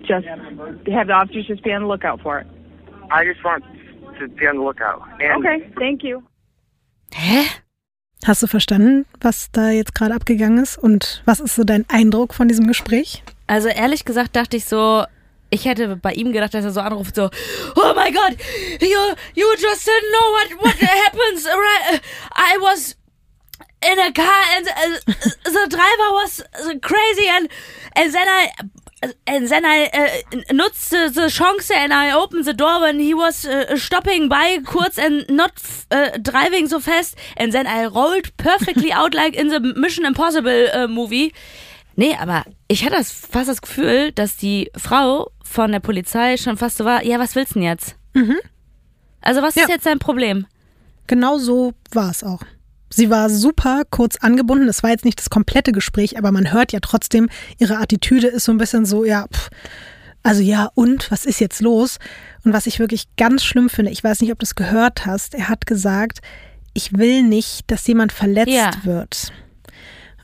Just 0.01 0.27
have 0.27 1.07
the 1.07 1.13
officers 1.13 1.47
just 1.47 1.65
be 1.65 1.73
on 1.73 1.83
the 1.83 1.89
lookout 1.89 2.21
for 2.21 2.41
it. 2.41 2.47
I 3.11 3.25
just 3.25 3.43
want 3.43 3.65
to 4.19 4.29
be 4.29 4.49
on 4.49 4.57
the 4.57 4.63
lookout. 4.63 5.03
And 5.21 5.45
okay, 5.45 5.71
thank 5.79 6.03
you. 6.03 6.23
Hä? 7.13 7.45
Hast 8.25 8.43
du 8.43 8.47
verstanden, 8.47 9.05
was 9.21 9.51
da 9.53 9.71
jetzt 9.71 9.95
gerade 9.95 10.15
abgegangen 10.15 10.59
ist? 10.59 10.79
Und 10.79 11.23
was 11.27 11.41
ist 11.41 11.55
so 11.55 11.65
dein 11.65 11.85
Eindruck 11.89 12.33
von 12.33 12.49
diesem 12.49 12.67
Gespräch? 12.67 13.23
Also 13.47 13.69
ehrlich 13.69 14.07
gesagt 14.07 14.35
dachte 14.35 14.57
ich 14.57 14.65
so, 14.65 15.05
ich 15.51 15.67
hätte 15.67 15.97
bei 15.97 16.13
ihm 16.13 16.33
gedacht, 16.33 16.55
dass 16.55 16.65
er 16.65 16.71
so 16.71 16.81
anruft, 16.81 17.15
so, 17.15 17.29
oh 17.77 17.95
my 17.95 18.11
God, 18.11 18.37
you, 18.81 18.99
you 19.35 19.47
just 19.59 19.87
didn't 19.87 20.11
know 20.11 20.33
what, 20.33 20.65
what 20.65 20.75
happens. 21.05 21.47
I 22.35 22.57
was 22.61 22.97
in 23.85 23.99
a 23.99 24.11
car 24.13 24.43
and 24.57 24.67
uh, 24.69 25.13
the 25.45 25.67
driver 25.69 26.13
was 26.15 26.43
crazy 26.81 27.29
and, 27.29 27.49
and 27.95 28.13
then 28.13 28.27
I 28.27 28.51
then 29.27 29.65
I 29.65 29.91
uh, 29.93 30.37
nutzed 30.53 31.15
the 31.15 31.31
chance 31.31 31.71
and 31.71 31.93
I 31.93 32.13
opened 32.13 32.45
the 32.45 32.55
door 32.55 32.81
when 32.81 32.99
he 33.01 33.15
was 33.15 33.45
uh, 33.45 33.77
stopping 33.77 34.29
by 34.29 34.59
kurz 34.65 34.99
and 34.99 35.25
not 35.29 35.53
uh, 35.91 36.19
driving 36.19 36.69
so 36.69 36.81
fast 36.81 37.17
and 37.37 37.53
then 37.53 37.67
I 37.67 37.87
rolled 37.87 38.37
perfectly 38.37 38.93
out 39.01 39.15
like 39.15 39.35
in 39.35 39.49
the 39.49 39.61
Mission 39.61 40.05
Impossible 40.05 40.69
uh, 40.73 40.87
movie. 40.87 41.33
Nee, 41.97 42.17
aber 42.21 42.45
ich 42.69 42.85
hatte 42.85 42.97
das, 42.97 43.13
fast 43.13 43.49
das 43.49 43.63
Gefühl, 43.63 44.13
dass 44.13 44.37
die 44.37 44.71
Frau 44.77 45.31
von 45.45 45.71
der 45.71 45.81
Polizei 45.81 46.37
schon 46.37 46.57
fast 46.57 46.79
so 46.79 46.85
war, 46.85 47.05
ja, 47.05 47.19
was 47.19 47.37
willst 47.37 47.55
du 47.55 47.61
denn 47.61 47.69
jetzt? 47.69 47.97
Mhm. 48.15 48.39
Also 49.21 49.43
was 49.43 49.55
ja. 49.55 49.63
ist 49.63 49.69
jetzt 49.69 49.87
dein 49.87 49.99
Problem? 49.99 50.47
Genau 51.07 51.39
so 51.39 51.75
war 51.93 52.11
es 52.11 52.25
auch. 52.25 52.41
Sie 52.95 53.11
war 53.11 53.29
super 53.29 53.83
kurz 53.91 54.17
angebunden. 54.17 54.69
Es 54.69 54.83
war 54.83 54.91
jetzt 54.91 55.05
nicht 55.05 55.19
das 55.19 55.31
komplette 55.31 55.73
Gespräch, 55.73 56.17
aber 56.19 56.31
man 56.33 56.53
hört 56.53 56.73
ja 56.73 56.81
trotzdem, 56.81 57.29
ihre 57.59 57.79
Attitüde 57.79 58.29
ist 58.29 58.45
so 58.45 58.53
ein 58.53 58.59
bisschen 58.59 58.87
so, 58.87 59.05
ja, 59.05 59.27
pff, 59.33 59.51
also 60.23 60.43
ja, 60.43 60.71
und 60.75 61.11
was 61.11 61.27
ist 61.27 61.41
jetzt 61.41 61.61
los? 61.61 61.99
Und 62.45 62.53
was 62.53 62.67
ich 62.67 62.79
wirklich 62.79 63.05
ganz 63.17 63.45
schlimm 63.45 63.69
finde, 63.69 63.91
ich 63.91 64.03
weiß 64.03 64.21
nicht, 64.21 64.33
ob 64.33 64.39
du 64.39 64.45
es 64.45 64.55
gehört 64.55 65.07
hast, 65.07 65.35
er 65.35 65.49
hat 65.49 65.67
gesagt, 65.67 66.21
ich 66.73 66.97
will 66.97 67.23
nicht, 67.23 67.71
dass 67.71 67.87
jemand 67.87 68.13
verletzt 68.13 68.53
ja. 68.53 68.71
wird. 68.85 69.33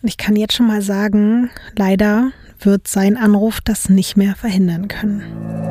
Und 0.02 0.08
ich 0.08 0.16
kann 0.16 0.36
jetzt 0.36 0.54
schon 0.54 0.66
mal 0.66 0.80
sagen, 0.80 1.50
leider 1.76 2.32
wird 2.60 2.88
sein 2.88 3.16
Anruf 3.16 3.60
das 3.60 3.88
nicht 3.88 4.16
mehr 4.16 4.34
verhindern 4.36 4.88
können. 4.88 5.69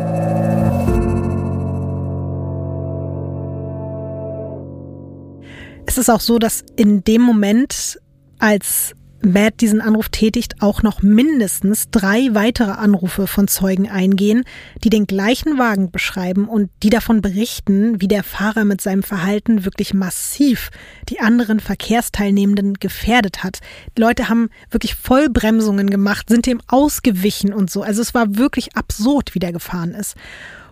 Es 5.89 5.97
ist 5.97 6.11
auch 6.11 6.21
so, 6.21 6.37
dass 6.37 6.63
in 6.75 7.03
dem 7.03 7.23
Moment, 7.23 7.99
als 8.37 8.93
Matt 9.23 9.59
diesen 9.59 9.81
Anruf 9.81 10.09
tätigt, 10.09 10.61
auch 10.61 10.83
noch 10.83 11.01
mindestens 11.01 11.89
drei 11.89 12.29
weitere 12.33 12.69
Anrufe 12.69 13.25
von 13.25 13.47
Zeugen 13.47 13.89
eingehen, 13.89 14.43
die 14.83 14.91
den 14.91 15.07
gleichen 15.07 15.57
Wagen 15.57 15.89
beschreiben 15.89 16.47
und 16.47 16.69
die 16.83 16.91
davon 16.91 17.23
berichten, 17.23 17.99
wie 18.01 18.07
der 18.07 18.23
Fahrer 18.23 18.65
mit 18.65 18.81
seinem 18.81 19.01
Verhalten 19.01 19.65
wirklich 19.65 19.95
massiv 19.95 20.69
die 21.09 21.21
anderen 21.21 21.59
Verkehrsteilnehmenden 21.59 22.75
gefährdet 22.75 23.43
hat. 23.43 23.57
Die 23.97 24.01
Leute 24.01 24.29
haben 24.29 24.51
wirklich 24.69 24.93
Vollbremsungen 24.93 25.89
gemacht, 25.89 26.29
sind 26.29 26.45
dem 26.45 26.61
ausgewichen 26.67 27.51
und 27.51 27.71
so. 27.71 27.81
Also 27.81 28.03
es 28.03 28.13
war 28.13 28.37
wirklich 28.37 28.77
absurd, 28.77 29.33
wie 29.33 29.39
der 29.39 29.53
gefahren 29.53 29.95
ist. 29.95 30.15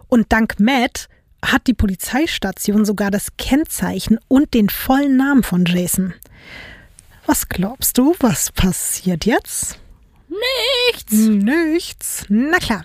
Und 0.10 0.32
dank 0.32 0.60
Matt 0.60 1.10
hat 1.44 1.68
die 1.68 1.74
Polizeistation 1.74 2.86
sogar 2.86 3.12
das 3.12 3.38
Kennzeichen 3.38 4.20
und 4.28 4.54
den 4.54 4.70
vollen 4.70 5.18
Namen 5.18 5.44
von 5.44 5.66
Jason. 5.66 6.14
Was 7.26 7.50
glaubst 7.50 7.98
du, 7.98 8.16
was 8.20 8.52
passiert 8.52 9.26
jetzt? 9.26 9.80
Nichts. 10.30 11.14
Nichts. 11.14 12.26
Na 12.30 12.58
klar. 12.58 12.84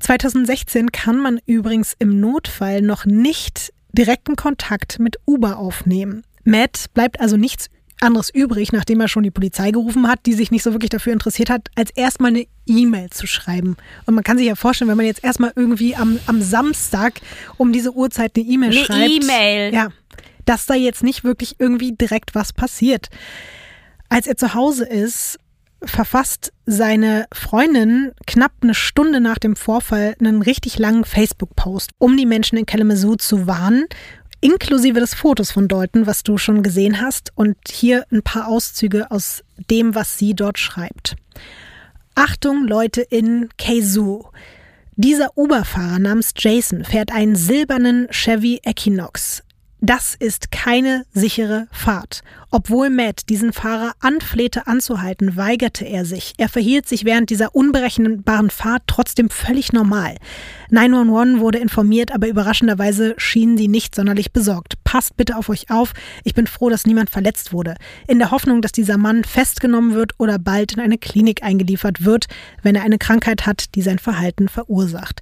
2016 0.00 0.92
kann 0.92 1.18
man 1.18 1.40
übrigens 1.46 1.94
im 1.98 2.20
Notfall 2.20 2.80
noch 2.80 3.04
nicht 3.04 3.72
direkten 3.92 4.36
Kontakt 4.36 4.98
mit 4.98 5.16
Uber 5.26 5.58
aufnehmen. 5.58 6.22
Matt 6.44 6.86
bleibt 6.94 7.20
also 7.20 7.36
nichts 7.36 7.68
anderes 8.00 8.30
übrig, 8.30 8.72
nachdem 8.72 9.00
er 9.00 9.08
schon 9.08 9.24
die 9.24 9.30
Polizei 9.30 9.72
gerufen 9.72 10.08
hat, 10.08 10.24
die 10.26 10.32
sich 10.32 10.50
nicht 10.50 10.62
so 10.62 10.72
wirklich 10.72 10.90
dafür 10.90 11.12
interessiert 11.12 11.50
hat, 11.50 11.68
als 11.74 11.90
erstmal 11.90 12.30
eine 12.30 12.46
E-Mail 12.78 13.10
zu 13.10 13.26
schreiben. 13.26 13.76
Und 14.06 14.14
man 14.14 14.24
kann 14.24 14.38
sich 14.38 14.46
ja 14.46 14.54
vorstellen, 14.54 14.88
wenn 14.88 14.96
man 14.96 15.06
jetzt 15.06 15.24
erstmal 15.24 15.52
irgendwie 15.54 15.96
am, 15.96 16.18
am 16.26 16.40
Samstag 16.40 17.20
um 17.56 17.72
diese 17.72 17.92
Uhrzeit 17.92 18.32
eine 18.36 18.46
E-Mail 18.46 18.72
schreibt. 18.72 18.90
Eine 18.90 19.08
E-Mail. 19.08 19.74
Ja 19.74 19.88
dass 20.50 20.66
da 20.66 20.74
jetzt 20.74 21.04
nicht 21.04 21.22
wirklich 21.22 21.56
irgendwie 21.60 21.92
direkt 21.92 22.34
was 22.34 22.52
passiert. 22.52 23.08
Als 24.08 24.26
er 24.26 24.36
zu 24.36 24.54
Hause 24.54 24.84
ist, 24.84 25.38
verfasst 25.82 26.52
seine 26.66 27.26
Freundin 27.32 28.10
knapp 28.26 28.52
eine 28.60 28.74
Stunde 28.74 29.20
nach 29.20 29.38
dem 29.38 29.54
Vorfall 29.54 30.16
einen 30.18 30.42
richtig 30.42 30.78
langen 30.78 31.04
Facebook-Post, 31.04 31.92
um 31.98 32.16
die 32.16 32.26
Menschen 32.26 32.58
in 32.58 32.66
Kalamazoo 32.66 33.14
zu 33.14 33.46
warnen, 33.46 33.86
inklusive 34.40 34.98
des 34.98 35.14
Fotos 35.14 35.52
von 35.52 35.68
Dalton, 35.68 36.06
was 36.06 36.24
du 36.24 36.36
schon 36.36 36.64
gesehen 36.64 37.00
hast. 37.00 37.30
Und 37.36 37.56
hier 37.70 38.04
ein 38.10 38.22
paar 38.22 38.48
Auszüge 38.48 39.10
aus 39.12 39.44
dem, 39.70 39.94
was 39.94 40.18
sie 40.18 40.34
dort 40.34 40.58
schreibt. 40.58 41.16
Achtung, 42.14 42.66
Leute 42.66 43.02
in 43.02 43.48
Kazoo. 43.56 44.26
Dieser 44.96 45.36
Uberfahrer 45.36 45.98
namens 45.98 46.32
Jason 46.36 46.84
fährt 46.84 47.12
einen 47.12 47.36
silbernen 47.36 48.08
Chevy 48.10 48.60
Equinox. 48.64 49.42
Das 49.82 50.14
ist 50.14 50.50
keine 50.50 51.06
sichere 51.14 51.66
Fahrt. 51.72 52.20
Obwohl 52.50 52.90
Matt 52.90 53.30
diesen 53.30 53.54
Fahrer 53.54 53.92
anflehte 54.00 54.66
anzuhalten, 54.66 55.36
weigerte 55.36 55.86
er 55.86 56.04
sich. 56.04 56.34
Er 56.36 56.50
verhielt 56.50 56.86
sich 56.86 57.06
während 57.06 57.30
dieser 57.30 57.54
unberechenbaren 57.54 58.50
Fahrt 58.50 58.82
trotzdem 58.86 59.30
völlig 59.30 59.72
normal. 59.72 60.16
911 60.68 61.40
wurde 61.40 61.58
informiert, 61.58 62.12
aber 62.12 62.28
überraschenderweise 62.28 63.14
schienen 63.16 63.56
sie 63.56 63.68
nicht 63.68 63.94
sonderlich 63.94 64.32
besorgt. 64.32 64.74
Passt 64.84 65.16
bitte 65.16 65.34
auf 65.34 65.48
euch 65.48 65.70
auf. 65.70 65.94
Ich 66.24 66.34
bin 66.34 66.46
froh, 66.46 66.68
dass 66.68 66.84
niemand 66.84 67.08
verletzt 67.08 67.54
wurde. 67.54 67.74
In 68.06 68.18
der 68.18 68.32
Hoffnung, 68.32 68.60
dass 68.60 68.72
dieser 68.72 68.98
Mann 68.98 69.24
festgenommen 69.24 69.94
wird 69.94 70.12
oder 70.18 70.38
bald 70.38 70.74
in 70.74 70.80
eine 70.80 70.98
Klinik 70.98 71.42
eingeliefert 71.42 72.04
wird, 72.04 72.26
wenn 72.62 72.74
er 72.74 72.82
eine 72.82 72.98
Krankheit 72.98 73.46
hat, 73.46 73.74
die 73.74 73.82
sein 73.82 73.98
Verhalten 73.98 74.48
verursacht. 74.48 75.20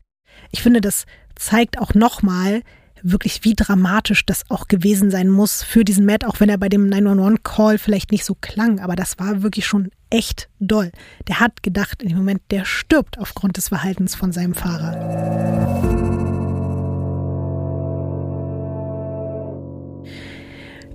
Ich 0.50 0.62
finde, 0.62 0.80
das 0.80 1.04
zeigt 1.36 1.78
auch 1.78 1.94
nochmal, 1.94 2.62
wirklich, 3.02 3.44
wie 3.44 3.54
dramatisch 3.54 4.24
das 4.26 4.50
auch 4.50 4.68
gewesen 4.68 5.10
sein 5.10 5.28
muss 5.30 5.62
für 5.62 5.84
diesen 5.84 6.06
Matt, 6.06 6.24
auch 6.24 6.40
wenn 6.40 6.48
er 6.48 6.58
bei 6.58 6.68
dem 6.68 6.88
911-Call 6.88 7.78
vielleicht 7.78 8.12
nicht 8.12 8.24
so 8.24 8.36
klang, 8.40 8.80
aber 8.80 8.96
das 8.96 9.18
war 9.18 9.42
wirklich 9.42 9.66
schon 9.66 9.90
echt 10.10 10.48
doll. 10.60 10.90
Der 11.26 11.40
hat 11.40 11.62
gedacht 11.62 12.02
in 12.02 12.08
dem 12.08 12.18
Moment, 12.18 12.42
der 12.50 12.64
stirbt 12.64 13.18
aufgrund 13.18 13.56
des 13.56 13.68
Verhaltens 13.68 14.14
von 14.14 14.32
seinem 14.32 14.54
Fahrer. 14.54 15.98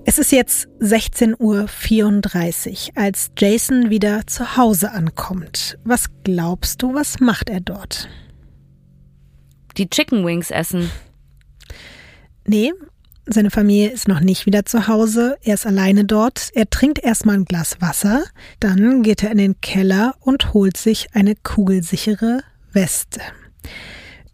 Es 0.06 0.18
ist 0.18 0.34
jetzt 0.34 0.68
16.34 0.82 1.38
Uhr, 1.40 3.02
als 3.02 3.32
Jason 3.38 3.90
wieder 3.90 4.28
zu 4.28 4.58
Hause 4.58 4.92
ankommt. 4.92 5.78
Was 5.86 6.08
glaubst 6.26 6.82
du, 6.82 6.94
was 6.94 7.22
macht 7.22 7.50
er 7.50 7.62
dort? 7.62 8.10
Die 9.78 9.90
Chicken 9.90 10.26
Wings 10.26 10.52
essen. 10.52 10.92
Nee, 12.46 12.74
seine 13.26 13.52
Familie 13.52 13.90
ist 13.90 14.08
noch 14.08 14.20
nicht 14.20 14.46
wieder 14.46 14.66
zu 14.66 14.88
Hause. 14.88 15.38
Er 15.44 15.54
ist 15.54 15.66
alleine 15.66 16.04
dort. 16.04 16.50
Er 16.54 16.70
trinkt 16.70 17.00
erstmal 17.00 17.36
ein 17.36 17.46
Glas 17.46 17.80
Wasser. 17.80 18.24
Dann 18.60 19.02
geht 19.02 19.24
er 19.24 19.32
in 19.32 19.38
den 19.38 19.62
Keller 19.62 20.16
und 20.20 20.54
holt 20.54 20.76
sich 20.76 21.08
eine 21.14 21.36
kugelsichere 21.36 22.42
Weste. 22.74 23.22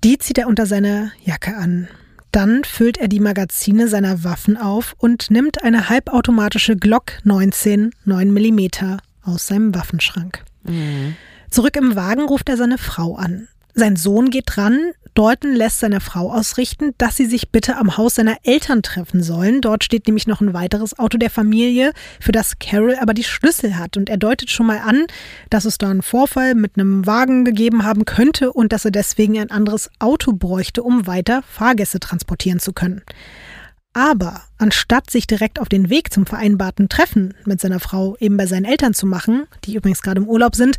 Die 0.04 0.18
zieht 0.18 0.40
er 0.40 0.48
unter 0.48 0.66
seiner 0.66 1.12
Jacke 1.24 1.56
an. 1.56 1.88
Dann 2.32 2.64
füllt 2.64 2.98
er 2.98 3.08
die 3.08 3.20
Magazine 3.20 3.88
seiner 3.88 4.24
Waffen 4.24 4.58
auf 4.58 4.96
und 4.98 5.30
nimmt 5.30 5.64
eine 5.64 5.90
halbautomatische 5.90 6.76
Glock 6.76 7.14
19 7.24 7.92
9 8.06 8.32
mm 8.32 8.68
aus 9.24 9.48
seinem 9.48 9.76
Waffenschrank. 9.76 10.44
Mhm. 10.64 11.16
Zurück 11.50 11.76
im 11.76 11.96
Wagen 11.96 12.26
ruft 12.26 12.50
er 12.50 12.58
seine 12.58 12.78
Frau 12.78 13.16
an. 13.16 13.48
Sein 13.74 13.96
Sohn 13.96 14.30
geht 14.30 14.46
dran, 14.48 14.92
Dalton 15.14 15.54
lässt 15.54 15.80
seiner 15.80 16.02
Frau 16.02 16.32
ausrichten, 16.32 16.94
dass 16.98 17.18
sie 17.18 17.26
sich 17.26 17.52
bitte 17.52 17.78
am 17.78 17.98
Haus 17.98 18.16
seiner 18.16 18.38
Eltern 18.44 18.82
treffen 18.82 19.24
sollen. 19.24 19.62
Dort 19.62 19.84
steht 19.84 20.08
nämlich 20.08 20.28
noch 20.28 20.42
ein 20.42 20.54
weiteres 20.54 20.98
Auto 20.98 21.18
der 21.18 21.30
Familie, 21.30 21.94
für 22.20 22.32
das 22.32 22.60
Carol 22.60 22.96
aber 23.00 23.14
die 23.14 23.24
Schlüssel 23.24 23.78
hat. 23.78 23.98
Und 23.98 24.10
er 24.10 24.18
deutet 24.18 24.50
schon 24.50 24.68
mal 24.68 24.80
an, 24.80 25.06
dass 25.50 25.66
es 25.66 25.78
da 25.78 25.90
einen 25.90 26.02
Vorfall 26.02 26.56
mit 26.56 26.78
einem 26.78 27.06
Wagen 27.06 27.46
gegeben 27.46 27.84
haben 27.84 28.06
könnte 28.06 28.52
und 28.54 28.72
dass 28.72 28.86
er 28.86 28.92
deswegen 28.92 29.38
ein 29.40 29.52
anderes 29.52 29.90
Auto 30.00 30.34
bräuchte, 30.34 30.84
um 30.84 31.08
weiter 31.08 31.44
Fahrgäste 31.44 32.00
transportieren 32.00 32.60
zu 32.60 32.74
können. 32.74 33.02
Aber 33.94 34.44
anstatt 34.58 35.10
sich 35.10 35.28
direkt 35.28 35.60
auf 35.60 35.68
den 35.68 35.90
Weg 35.90 36.14
zum 36.14 36.26
vereinbarten 36.26 36.90
Treffen 36.90 37.34
mit 37.46 37.60
seiner 37.60 37.80
Frau 37.80 38.16
eben 38.20 38.38
bei 38.38 38.46
seinen 38.46 38.66
Eltern 38.66 38.94
zu 38.94 39.06
machen, 39.06 39.48
die 39.66 39.76
übrigens 39.76 40.02
gerade 40.02 40.22
im 40.22 40.28
Urlaub 40.28 40.56
sind, 40.56 40.78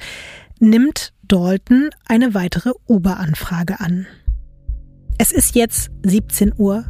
nimmt 0.61 1.13
Dalton 1.23 1.91
eine 2.07 2.35
weitere 2.35 2.73
Uber-Anfrage 2.87 3.81
an. 3.81 4.07
Es 5.23 5.33
ist 5.33 5.55
jetzt 5.55 5.91
17.15 6.03 6.57
Uhr. 6.57 6.85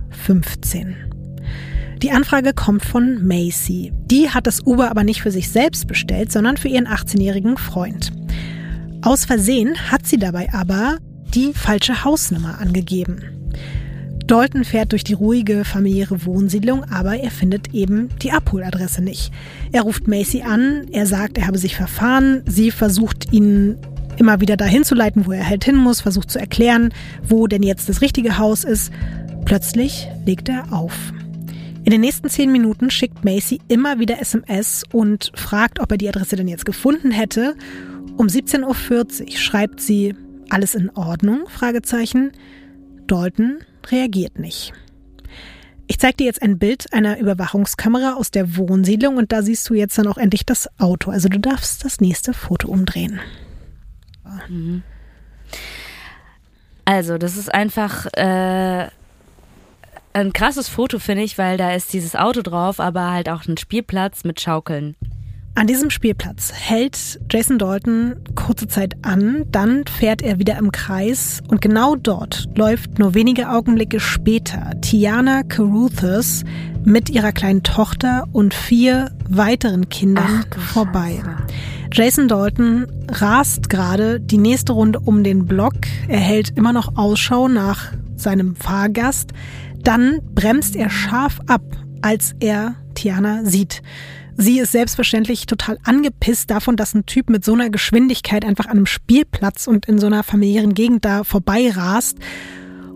Die 2.00 2.12
Anfrage 2.12 2.52
kommt 2.52 2.84
von 2.84 3.26
Macy. 3.26 3.92
Die 4.04 4.30
hat 4.30 4.46
das 4.46 4.64
Uber 4.64 4.88
aber 4.88 5.02
nicht 5.02 5.20
für 5.20 5.32
sich 5.32 5.48
selbst 5.48 5.88
bestellt, 5.88 6.30
sondern 6.30 6.56
für 6.56 6.68
ihren 6.68 6.86
18-jährigen 6.86 7.56
Freund. 7.56 8.12
Aus 9.02 9.24
Versehen 9.24 9.90
hat 9.90 10.06
sie 10.06 10.16
dabei 10.16 10.48
aber 10.52 10.98
die 11.34 11.52
falsche 11.54 12.04
Hausnummer 12.04 12.60
angegeben. 12.60 13.24
Dalton 14.28 14.62
fährt 14.62 14.92
durch 14.92 15.02
die 15.02 15.14
ruhige 15.14 15.64
familiäre 15.64 16.24
Wohnsiedlung, 16.24 16.84
aber 16.84 17.16
er 17.18 17.32
findet 17.32 17.74
eben 17.74 18.10
die 18.22 18.30
Abholadresse 18.30 19.02
nicht. 19.02 19.32
Er 19.72 19.82
ruft 19.82 20.06
Macy 20.06 20.42
an, 20.42 20.86
er 20.92 21.06
sagt, 21.06 21.36
er 21.36 21.48
habe 21.48 21.58
sich 21.58 21.74
verfahren, 21.74 22.44
sie 22.46 22.70
versucht 22.70 23.32
ihn 23.32 23.76
immer 24.18 24.40
wieder 24.40 24.56
dahin 24.56 24.84
zu 24.84 24.94
leiten, 24.94 25.26
wo 25.26 25.32
er 25.32 25.48
halt 25.48 25.64
hin 25.64 25.76
muss, 25.76 26.00
versucht 26.00 26.30
zu 26.30 26.38
erklären, 26.38 26.92
wo 27.22 27.46
denn 27.46 27.62
jetzt 27.62 27.88
das 27.88 28.00
richtige 28.00 28.38
Haus 28.38 28.64
ist. 28.64 28.92
Plötzlich 29.44 30.08
legt 30.26 30.48
er 30.48 30.72
auf. 30.72 31.12
In 31.84 31.92
den 31.92 32.02
nächsten 32.02 32.28
zehn 32.28 32.52
Minuten 32.52 32.90
schickt 32.90 33.24
Macy 33.24 33.60
immer 33.68 33.98
wieder 33.98 34.20
SMS 34.20 34.84
und 34.92 35.32
fragt, 35.34 35.80
ob 35.80 35.90
er 35.90 35.98
die 35.98 36.08
Adresse 36.08 36.36
denn 36.36 36.48
jetzt 36.48 36.66
gefunden 36.66 37.10
hätte. 37.10 37.56
Um 38.16 38.26
17.40 38.26 39.22
Uhr 39.22 39.36
schreibt 39.36 39.80
sie, 39.80 40.14
alles 40.50 40.74
in 40.74 40.90
Ordnung? 40.90 41.44
Fragezeichen. 41.48 42.32
Dalton 43.06 43.60
reagiert 43.90 44.38
nicht. 44.38 44.72
Ich 45.86 45.98
zeige 45.98 46.18
dir 46.18 46.26
jetzt 46.26 46.42
ein 46.42 46.58
Bild 46.58 46.92
einer 46.92 47.18
Überwachungskamera 47.18 48.14
aus 48.14 48.30
der 48.30 48.56
Wohnsiedlung 48.56 49.16
und 49.16 49.32
da 49.32 49.42
siehst 49.42 49.68
du 49.68 49.74
jetzt 49.74 49.98
dann 49.98 50.06
auch 50.06 50.18
endlich 50.18 50.46
das 50.46 50.68
Auto. 50.78 51.10
Also 51.10 51.28
du 51.28 51.40
darfst 51.40 51.84
das 51.84 52.00
nächste 52.00 52.32
Foto 52.32 52.68
umdrehen. 52.68 53.18
Mhm. 54.48 54.82
Also, 56.84 57.18
das 57.18 57.36
ist 57.36 57.52
einfach 57.52 58.06
äh, 58.14 58.88
ein 60.12 60.32
krasses 60.32 60.68
Foto, 60.68 60.98
finde 60.98 61.22
ich, 61.22 61.38
weil 61.38 61.56
da 61.56 61.72
ist 61.72 61.92
dieses 61.92 62.16
Auto 62.16 62.42
drauf, 62.42 62.80
aber 62.80 63.12
halt 63.12 63.28
auch 63.28 63.46
ein 63.46 63.56
Spielplatz 63.56 64.24
mit 64.24 64.40
Schaukeln. 64.40 64.96
An 65.56 65.66
diesem 65.66 65.90
Spielplatz 65.90 66.52
hält 66.52 67.20
Jason 67.28 67.58
Dalton 67.58 68.16
kurze 68.34 68.68
Zeit 68.68 68.94
an, 69.02 69.44
dann 69.50 69.84
fährt 69.86 70.22
er 70.22 70.38
wieder 70.38 70.56
im 70.56 70.70
Kreis 70.72 71.42
und 71.48 71.60
genau 71.60 71.96
dort 71.96 72.48
läuft 72.56 72.98
nur 72.98 73.14
wenige 73.14 73.50
Augenblicke 73.50 74.00
später 74.00 74.80
Tiana 74.80 75.42
Caruthers 75.42 76.44
mit 76.84 77.10
ihrer 77.10 77.32
kleinen 77.32 77.62
Tochter 77.62 78.26
und 78.32 78.54
vier 78.54 79.10
weiteren 79.28 79.88
Kindern 79.88 80.44
Ach, 80.50 80.58
vorbei. 80.58 81.20
Scheiße. 81.22 81.46
Jason 81.92 82.28
Dalton 82.28 82.86
rast 83.08 83.68
gerade 83.68 84.20
die 84.20 84.38
nächste 84.38 84.72
Runde 84.72 85.00
um 85.00 85.24
den 85.24 85.46
Block. 85.46 85.74
Er 86.06 86.20
hält 86.20 86.56
immer 86.56 86.72
noch 86.72 86.96
Ausschau 86.96 87.48
nach 87.48 87.92
seinem 88.16 88.54
Fahrgast. 88.54 89.32
Dann 89.82 90.20
bremst 90.34 90.76
er 90.76 90.88
scharf 90.88 91.40
ab, 91.48 91.62
als 92.00 92.34
er 92.38 92.76
Tiana 92.94 93.44
sieht. 93.44 93.82
Sie 94.36 94.60
ist 94.60 94.72
selbstverständlich 94.72 95.46
total 95.46 95.78
angepisst 95.82 96.50
davon, 96.50 96.76
dass 96.76 96.94
ein 96.94 97.06
Typ 97.06 97.28
mit 97.28 97.44
so 97.44 97.54
einer 97.54 97.70
Geschwindigkeit 97.70 98.44
einfach 98.44 98.66
an 98.66 98.78
einem 98.78 98.86
Spielplatz 98.86 99.66
und 99.66 99.86
in 99.86 99.98
so 99.98 100.06
einer 100.06 100.22
familiären 100.22 100.74
Gegend 100.74 101.04
da 101.04 101.24
vorbeirast. 101.24 102.18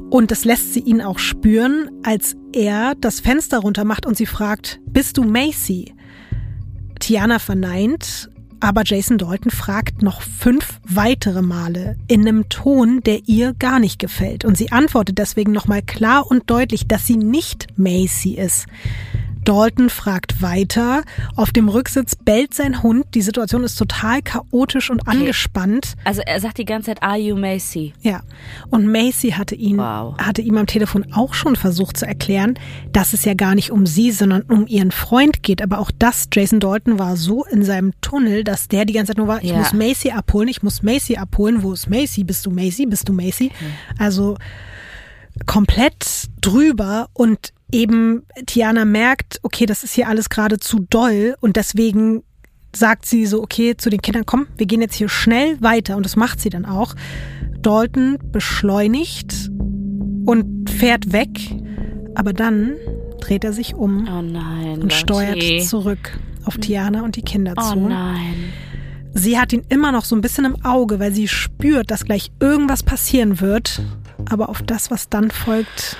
Und 0.08 0.30
das 0.30 0.44
lässt 0.44 0.72
sie 0.72 0.80
ihn 0.80 1.02
auch 1.02 1.18
spüren, 1.18 1.90
als 2.04 2.36
er 2.52 2.94
das 2.94 3.18
Fenster 3.18 3.58
runter 3.58 3.84
macht 3.84 4.06
und 4.06 4.16
sie 4.16 4.26
fragt, 4.26 4.80
bist 4.86 5.16
du 5.16 5.24
Macy? 5.24 5.94
Tiana 7.00 7.40
verneint, 7.40 8.30
aber 8.64 8.82
Jason 8.84 9.18
Dalton 9.18 9.50
fragt 9.50 10.02
noch 10.02 10.22
fünf 10.22 10.80
weitere 10.88 11.42
Male 11.42 11.96
in 12.08 12.22
einem 12.22 12.48
Ton, 12.48 13.00
der 13.02 13.20
ihr 13.26 13.54
gar 13.54 13.78
nicht 13.78 13.98
gefällt. 13.98 14.44
Und 14.44 14.56
sie 14.56 14.72
antwortet 14.72 15.18
deswegen 15.18 15.52
nochmal 15.52 15.82
klar 15.82 16.26
und 16.30 16.50
deutlich, 16.50 16.88
dass 16.88 17.06
sie 17.06 17.16
nicht 17.16 17.66
Macy 17.76 18.34
ist. 18.34 18.66
Dalton 19.44 19.90
fragt 19.90 20.42
weiter. 20.42 21.02
Auf 21.36 21.50
dem 21.52 21.68
Rücksitz 21.68 22.16
bellt 22.16 22.54
sein 22.54 22.82
Hund. 22.82 23.04
Die 23.14 23.22
Situation 23.22 23.62
ist 23.64 23.76
total 23.76 24.22
chaotisch 24.22 24.90
und 24.90 25.06
angespannt. 25.06 25.94
Also 26.04 26.22
er 26.24 26.40
sagt 26.40 26.58
die 26.58 26.64
ganze 26.64 26.86
Zeit, 26.86 27.02
are 27.02 27.16
you 27.18 27.36
Macy? 27.36 27.92
Ja. 28.02 28.22
Und 28.70 28.86
Macy 28.90 29.30
hatte 29.32 29.54
ihn, 29.54 29.78
Wow. 29.78 30.16
hatte 30.18 30.42
ihm 30.42 30.56
am 30.56 30.66
Telefon 30.66 31.06
auch 31.12 31.34
schon 31.34 31.56
versucht 31.56 31.96
zu 31.96 32.06
erklären, 32.06 32.58
dass 32.92 33.12
es 33.12 33.24
ja 33.24 33.34
gar 33.34 33.54
nicht 33.54 33.70
um 33.70 33.86
sie, 33.86 34.10
sondern 34.12 34.42
um 34.42 34.66
ihren 34.66 34.90
Freund 34.90 35.42
geht. 35.42 35.62
Aber 35.62 35.78
auch 35.78 35.90
das, 35.98 36.28
Jason 36.32 36.60
Dalton 36.60 36.98
war 36.98 37.16
so 37.16 37.44
in 37.44 37.62
seinem 37.64 37.92
Tunnel, 38.00 38.44
dass 38.44 38.68
der 38.68 38.84
die 38.84 38.92
ganze 38.94 39.10
Zeit 39.12 39.18
nur 39.18 39.28
war, 39.28 39.42
ich 39.42 39.50
Ja. 39.50 39.58
muss 39.58 39.72
Macy 39.72 40.10
abholen, 40.10 40.48
ich 40.48 40.62
muss 40.62 40.82
Macy 40.82 41.16
abholen. 41.16 41.62
Wo 41.62 41.72
ist 41.72 41.88
Macy? 41.88 42.24
Bist 42.24 42.46
du 42.46 42.50
Macy? 42.50 42.86
Bist 42.86 43.08
du 43.08 43.12
Macy? 43.12 43.50
Also 43.98 44.36
komplett 45.46 46.28
drüber 46.40 47.08
und 47.12 47.52
eben 47.72 48.22
Tiana 48.46 48.84
merkt, 48.84 49.40
okay, 49.42 49.66
das 49.66 49.84
ist 49.84 49.94
hier 49.94 50.08
alles 50.08 50.28
gerade 50.30 50.58
zu 50.58 50.80
doll 50.90 51.34
und 51.40 51.56
deswegen 51.56 52.22
sagt 52.74 53.06
sie 53.06 53.26
so, 53.26 53.42
okay, 53.42 53.76
zu 53.76 53.90
den 53.90 54.00
Kindern, 54.02 54.26
komm, 54.26 54.46
wir 54.56 54.66
gehen 54.66 54.80
jetzt 54.80 54.94
hier 54.96 55.08
schnell 55.08 55.60
weiter 55.60 55.96
und 55.96 56.04
das 56.04 56.16
macht 56.16 56.40
sie 56.40 56.50
dann 56.50 56.64
auch. 56.66 56.94
Dalton 57.62 58.18
beschleunigt 58.32 59.50
und 60.26 60.68
fährt 60.70 61.12
weg, 61.12 61.28
aber 62.14 62.32
dann 62.32 62.74
dreht 63.20 63.44
er 63.44 63.52
sich 63.52 63.74
um 63.74 64.06
Oh 64.08 64.22
nein. 64.22 64.82
und 64.82 64.92
steuert 64.92 65.36
Lotti. 65.36 65.62
zurück 65.62 66.18
auf 66.44 66.58
Tiana 66.58 67.02
und 67.02 67.16
die 67.16 67.22
Kinder 67.22 67.54
Oh 67.56 67.72
zu. 67.72 67.80
nein. 67.80 68.34
Sie 69.14 69.38
hat 69.38 69.52
ihn 69.52 69.62
immer 69.68 69.92
noch 69.92 70.04
so 70.04 70.16
ein 70.16 70.20
bisschen 70.20 70.44
im 70.44 70.64
Auge, 70.64 70.98
weil 70.98 71.12
sie 71.12 71.28
spürt, 71.28 71.90
dass 71.92 72.04
gleich 72.04 72.32
irgendwas 72.40 72.82
passieren 72.82 73.40
wird. 73.40 73.80
Aber 74.30 74.48
auf 74.48 74.62
das, 74.62 74.90
was 74.90 75.08
dann 75.08 75.30
folgt, 75.30 75.96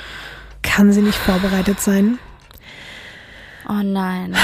kann 0.62 0.92
sie 0.92 1.02
nicht 1.02 1.18
vorbereitet 1.18 1.80
sein. 1.80 2.18
Oh 3.68 3.82
nein. 3.82 4.34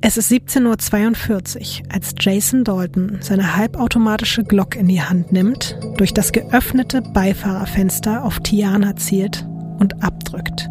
Es 0.00 0.18
ist 0.18 0.30
17.42 0.30 1.80
Uhr, 1.80 1.86
als 1.90 2.14
Jason 2.20 2.62
Dalton 2.62 3.18
seine 3.20 3.56
halbautomatische 3.56 4.44
Glock 4.44 4.76
in 4.76 4.86
die 4.86 5.00
Hand 5.00 5.32
nimmt, 5.32 5.78
durch 5.96 6.12
das 6.12 6.32
geöffnete 6.32 7.00
Beifahrerfenster 7.00 8.22
auf 8.22 8.40
Tiana 8.40 8.96
zielt 8.96 9.46
und 9.78 10.02
abdrückt. 10.04 10.68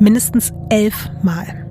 Mindestens 0.00 0.52
elf 0.68 1.08
Mal. 1.22 1.66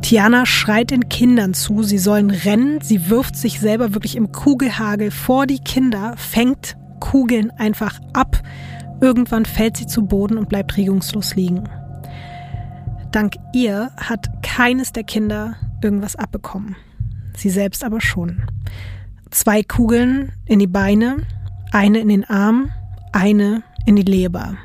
Tiana 0.00 0.46
schreit 0.46 0.90
den 0.90 1.08
Kindern 1.10 1.52
zu, 1.52 1.82
sie 1.82 1.98
sollen 1.98 2.30
rennen, 2.30 2.80
sie 2.80 3.10
wirft 3.10 3.36
sich 3.36 3.60
selber 3.60 3.92
wirklich 3.92 4.16
im 4.16 4.32
Kugelhagel 4.32 5.10
vor 5.10 5.46
die 5.46 5.60
Kinder, 5.60 6.14
fängt 6.16 6.76
Kugeln 7.02 7.50
einfach 7.58 8.00
ab. 8.12 8.40
Irgendwann 9.00 9.44
fällt 9.44 9.76
sie 9.76 9.88
zu 9.88 10.06
Boden 10.06 10.38
und 10.38 10.48
bleibt 10.48 10.76
regungslos 10.76 11.34
liegen. 11.34 11.68
Dank 13.10 13.34
ihr 13.52 13.90
hat 13.96 14.30
keines 14.42 14.92
der 14.92 15.02
Kinder 15.02 15.56
irgendwas 15.82 16.14
abbekommen. 16.14 16.76
Sie 17.36 17.50
selbst 17.50 17.82
aber 17.82 18.00
schon. 18.00 18.44
Zwei 19.30 19.64
Kugeln 19.64 20.30
in 20.46 20.60
die 20.60 20.68
Beine, 20.68 21.26
eine 21.72 21.98
in 21.98 22.08
den 22.08 22.24
Arm, 22.24 22.70
eine 23.10 23.64
in 23.84 23.96
die 23.96 24.02
Leber. 24.02 24.56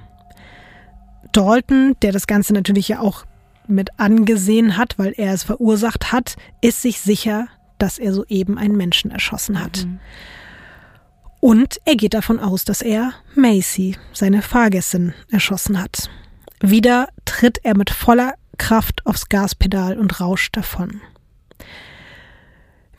Dalton, 1.31 1.95
der 2.03 2.11
das 2.11 2.27
Ganze 2.27 2.53
natürlich 2.53 2.87
ja 2.87 2.99
auch 2.99 3.25
mit 3.67 3.99
angesehen 3.99 4.77
hat, 4.77 4.99
weil 4.99 5.13
er 5.17 5.33
es 5.33 5.43
verursacht 5.43 6.11
hat, 6.11 6.35
ist 6.61 6.83
sich 6.83 7.01
sicher, 7.01 7.47
dass 7.79 7.97
er 7.97 8.13
soeben 8.13 8.59
einen 8.59 8.77
Menschen 8.77 9.09
erschossen 9.09 9.59
hat. 9.59 9.87
Und 11.39 11.79
er 11.85 11.95
geht 11.95 12.13
davon 12.13 12.39
aus, 12.39 12.65
dass 12.65 12.81
er 12.81 13.13
Macy, 13.35 13.95
seine 14.13 14.41
Fahrgästin, 14.41 15.13
erschossen 15.29 15.81
hat. 15.81 16.09
Wieder 16.61 17.09
tritt 17.25 17.59
er 17.63 17.77
mit 17.77 17.89
voller 17.89 18.33
Kraft 18.57 19.05
aufs 19.05 19.29
Gaspedal 19.29 19.99
und 19.99 20.19
rauscht 20.19 20.57
davon. 20.57 21.01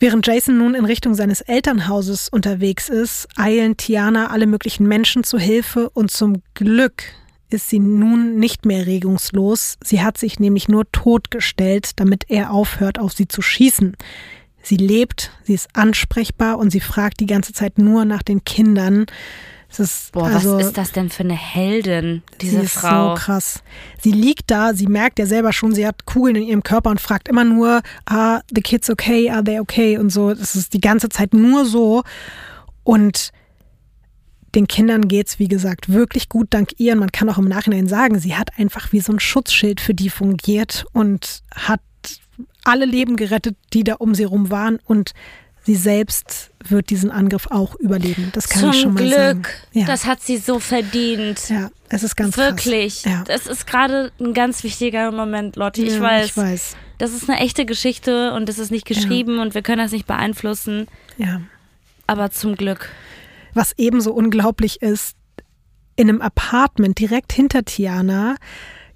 Während 0.01 0.25
Jason 0.27 0.59
nun 0.59 0.77
in 0.77 0.85
Richtung 0.85 1.15
seines 1.15 1.41
Elternhauses 1.41 2.29
unterwegs 2.29 2.89
ist, 2.89 3.27
eilen 3.37 3.77
Tiana 3.77 4.31
alle 4.31 4.47
möglichen 4.47 4.87
Menschen 4.87 5.25
zu 5.25 5.39
Hilfe 5.39 5.91
und 5.91 6.13
zum 6.13 6.43
Glück 6.55 7.03
ist 7.51 7.69
sie 7.69 7.81
nun 7.81 8.39
nicht 8.39 8.65
mehr 8.65 8.87
regungslos. 8.87 9.77
Sie 9.83 10.03
hat 10.03 10.17
sich 10.17 10.39
nämlich 10.39 10.69
nur 10.69 10.91
totgestellt, 10.93 11.99
damit 11.99 12.27
er 12.29 12.53
aufhört, 12.53 13.01
auf 13.01 13.13
sie 13.13 13.27
zu 13.27 13.43
schießen. 13.43 13.97
Sie 14.63 14.77
lebt, 14.77 15.31
sie 15.45 15.55
ist 15.55 15.69
ansprechbar 15.75 16.59
und 16.59 16.71
sie 16.71 16.81
fragt 16.81 17.21
die 17.21 17.27
ganze 17.27 17.53
Zeit 17.53 17.79
nur 17.79 18.05
nach 18.05 18.23
den 18.23 18.45
Kindern. 18.45 19.07
Es 19.71 19.81
ist, 19.81 20.13
Boah, 20.13 20.27
also, 20.29 20.57
was 20.57 20.67
ist 20.69 20.79
das 20.79 20.93
denn 20.93 21.11
für 21.11 21.25
eine 21.25 21.37
Heldin, 21.37 22.23
diese 22.41 22.61
sie 22.61 22.65
ist 22.65 22.73
Frau? 22.73 23.15
so 23.15 23.21
krass. 23.21 23.63
Sie 24.01 24.13
liegt 24.13 24.51
da, 24.51 24.73
sie 24.73 24.87
merkt 24.87 25.19
ja 25.19 25.27
selber 25.27 25.53
schon, 25.53 25.75
sie 25.75 25.87
hat 25.87 26.07
Kugeln 26.07 26.37
in 26.37 26.43
ihrem 26.43 26.63
Körper 26.63 26.91
und 26.91 27.01
fragt 27.01 27.29
immer 27.29 27.45
nur, 27.45 27.83
are 28.07 28.43
the 28.55 28.63
kids 28.63 28.89
okay, 28.89 29.31
are 29.31 29.45
they 29.45 29.61
okay 29.61 29.99
und 29.99 30.11
so. 30.11 30.33
Das 30.33 30.57
ist 30.57 30.73
die 30.73 30.81
ganze 30.81 31.11
Zeit 31.11 31.35
nur 31.35 31.67
so. 31.67 32.03
Und 32.83 33.31
den 34.55 34.67
Kindern 34.67 35.07
geht's 35.09 35.39
wie 35.39 35.49
gesagt, 35.49 35.93
wirklich 35.93 36.31
gut 36.31 36.49
dank 36.51 36.71
ihr. 36.79 36.95
Und 36.95 37.01
man 37.01 37.13
kann 37.13 37.29
auch 37.29 37.39
im 37.39 37.45
Nachhinein 37.45 37.87
sagen, 37.87 38.19
sie 38.19 38.35
hat 38.35 38.59
einfach 38.59 38.93
wie 38.93 39.01
so 39.01 39.13
ein 39.13 39.21
Schutzschild 39.21 39.81
für 39.81 39.93
die 39.93 40.09
fungiert 40.09 40.87
und 40.93 41.43
hat 41.55 41.81
alle 42.65 42.85
Leben 42.85 43.17
gerettet, 43.17 43.57
die 43.73 43.85
da 43.85 43.95
um 43.95 44.15
sie 44.15 44.25
rum 44.25 44.51
waren. 44.51 44.79
Und 44.85 45.13
sie 45.65 45.75
selbst 45.77 46.51
wird 46.67 46.91
diesen 46.91 47.11
Angriff 47.11 47.47
auch 47.51 47.75
überleben. 47.77 48.31
Das 48.33 48.49
kann 48.49 48.61
Zum 48.63 48.71
ich 48.73 48.81
schon 48.81 48.95
mal 48.95 49.03
Glück. 49.03 49.15
sagen. 49.17 49.43
Ja. 49.73 49.87
Das 49.87 50.07
hat 50.07 50.23
sie 50.23 50.37
so 50.39 50.59
verdient. 50.61 51.49
ja, 51.51 51.71
es 51.89 52.03
ist 52.03 52.17
ganz 52.17 52.37
Wirklich. 52.37 53.03
krass. 53.03 53.13
Ja. 53.13 53.25
Das 53.25 53.47
ist 53.47 53.67
gerade 53.67 54.13
ein 54.21 54.35
ganz 54.35 54.63
wichtiger 54.65 55.11
Moment, 55.13 55.57
Lotti. 55.57 55.85
Ich 55.85 55.95
Ja, 55.95 56.01
weiß. 56.01 56.27
Ich 56.27 56.37
weiß. 56.37 56.77
Das 56.99 57.13
ist 57.13 57.29
eine 57.31 57.39
echte 57.41 57.65
Geschichte 57.65 58.33
und 58.33 58.49
das 58.49 58.59
ist 58.59 58.71
nicht 58.73 58.87
geschrieben 58.87 59.39
und 59.39 59.55
wir 59.55 59.63
können 59.63 59.79
das 59.83 59.93
nicht 59.93 60.07
beeinflussen. 60.07 60.87
Ja. 61.17 61.41
Aber 62.09 62.31
zum 62.31 62.57
Glück. 62.57 62.89
Was 63.55 63.73
ebenso 63.77 64.13
unglaublich 64.13 64.83
ist, 64.83 65.17
in 65.97 66.09
einem 66.09 66.21
Apartment 66.23 66.99
direkt 66.99 67.33
hinter 67.33 67.65
Tiana 67.65 68.37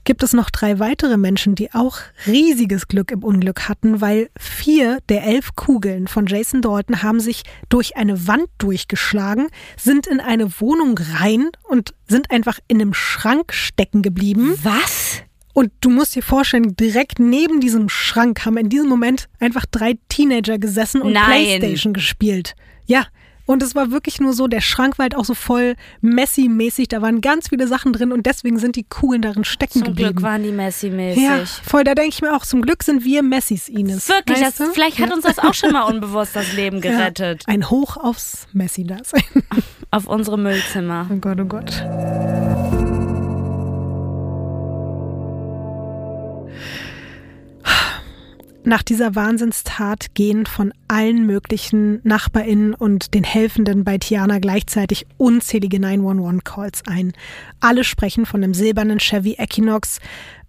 gibt 0.04 0.22
es 0.22 0.32
noch 0.32 0.50
drei 0.50 0.78
weitere 0.78 1.16
Menschen, 1.16 1.54
die 1.54 1.72
auch 1.72 1.98
riesiges 2.26 2.88
Glück 2.88 3.10
im 3.10 3.22
Unglück 3.22 3.68
hatten, 3.68 4.00
weil 4.00 4.30
vier 4.38 4.98
der 5.08 5.24
elf 5.24 5.54
Kugeln 5.54 6.08
von 6.08 6.26
Jason 6.26 6.62
Dalton 6.62 7.02
haben 7.02 7.20
sich 7.20 7.42
durch 7.68 7.96
eine 7.96 8.26
Wand 8.26 8.48
durchgeschlagen, 8.58 9.48
sind 9.78 10.06
in 10.06 10.20
eine 10.20 10.60
Wohnung 10.60 10.98
rein 10.98 11.50
und 11.62 11.94
sind 12.08 12.30
einfach 12.30 12.58
in 12.68 12.80
einem 12.80 12.94
Schrank 12.94 13.52
stecken 13.52 14.02
geblieben. 14.02 14.58
Was? 14.62 15.22
Und 15.54 15.70
du 15.80 15.90
musst 15.90 16.14
dir 16.14 16.22
vorstellen, 16.22 16.76
direkt 16.76 17.18
neben 17.18 17.60
diesem 17.60 17.88
Schrank 17.88 18.44
haben 18.46 18.56
in 18.56 18.68
diesem 18.68 18.88
Moment 18.88 19.28
einfach 19.38 19.66
drei 19.70 19.98
Teenager 20.08 20.58
gesessen 20.58 21.02
und 21.02 21.12
Nein. 21.12 21.26
Playstation 21.26 21.92
gespielt. 21.92 22.54
Ja. 22.86 23.06
Und 23.44 23.62
es 23.62 23.74
war 23.74 23.90
wirklich 23.90 24.20
nur 24.20 24.32
so, 24.32 24.46
der 24.46 24.60
Schrank 24.60 24.98
war 24.98 25.04
halt 25.04 25.14
auch 25.16 25.24
so 25.24 25.34
voll 25.34 25.74
Messi-mäßig, 26.00 26.88
da 26.88 27.02
waren 27.02 27.20
ganz 27.20 27.48
viele 27.48 27.66
Sachen 27.66 27.92
drin 27.92 28.12
und 28.12 28.24
deswegen 28.26 28.58
sind 28.58 28.76
die 28.76 28.84
Kugeln 28.84 29.20
darin 29.22 29.44
stecken 29.44 29.80
Zum 29.80 29.82
geblieben. 29.88 30.10
Glück 30.14 30.22
waren 30.22 30.42
die 30.42 30.52
Messi-mäßig. 30.52 31.22
ja, 31.22 31.44
voll, 31.64 31.84
da 31.84 31.94
denke 31.94 32.10
ich 32.10 32.22
mir 32.22 32.34
auch, 32.34 32.44
zum 32.46 32.62
Glück 32.62 32.82
sind 32.82 33.04
wir 33.04 33.22
Messis, 33.22 33.68
Ines. 33.68 34.08
Wirklich, 34.08 34.40
Weißt 34.40 34.60
das, 34.60 34.68
du? 34.68 34.72
vielleicht 34.74 34.98
hat 35.00 35.08
Ja. 35.08 35.14
uns 35.14 35.24
das 35.24 35.38
auch 35.38 35.54
schon 35.54 35.72
mal 35.72 35.82
unbewusst 35.92 36.36
das 36.36 36.52
Leben 36.52 36.76
Ja. 36.76 36.82
gerettet. 36.92 37.42
Ein 37.46 37.68
Hoch 37.70 37.96
aufs 37.96 38.46
Messi-Dasein. 38.52 39.22
Auf 39.90 40.06
unsere 40.06 40.38
Müllzimmer. 40.38 41.08
Oh 41.12 41.16
Gott, 41.16 41.38
oh 41.40 41.44
Gott. 41.44 41.72
Nach 48.64 48.84
dieser 48.84 49.16
Wahnsinnstat 49.16 50.14
gehen 50.14 50.46
von 50.46 50.72
allen 50.86 51.26
möglichen 51.26 52.00
NachbarInnen 52.04 52.74
und 52.74 53.12
den 53.12 53.24
Helfenden 53.24 53.82
bei 53.82 53.98
Tiana 53.98 54.38
gleichzeitig 54.38 55.04
unzählige 55.16 55.78
911-Calls 55.78 56.82
ein. 56.86 57.12
Alle 57.58 57.82
sprechen 57.82 58.24
von 58.24 58.44
einem 58.44 58.54
silbernen 58.54 59.00
Chevy 59.00 59.34
Equinox, 59.36 59.98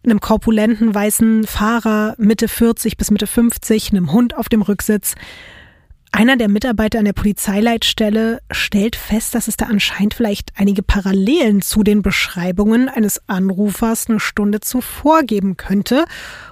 einem 0.03 0.20
korpulenten 0.20 0.93
weißen 0.93 1.47
Fahrer 1.47 2.14
Mitte 2.20 2.47
40 2.47 2.97
bis 2.97 3.09
Mitte 3.09 3.26
50, 3.26 3.91
einem 3.91 4.11
Hund 4.11 4.38
auf 4.38 4.47
dem 4.47 4.61
Rücksitz. 4.61 5.16
Einer 6.16 6.38
der 6.38 6.47
Mitarbeiter 6.47 6.99
an 6.99 7.05
der 7.05 7.14
Polizeileitstelle 7.14 8.39
stellt 8.51 8.95
fest, 8.95 9.34
dass 9.34 9.47
es 9.47 9.57
da 9.57 9.66
anscheinend 9.66 10.14
vielleicht 10.14 10.51
einige 10.55 10.84
Parallelen 10.84 11.64
zu 11.64 11.82
den 11.82 12.03
Beschreibungen 12.03 12.88
eines 12.88 13.28
Anrufers 13.28 14.07
eine 14.07 14.20
Stunde 14.20 14.59
zuvor 14.59 15.24
geben 15.24 15.57
könnte. 15.57 16.05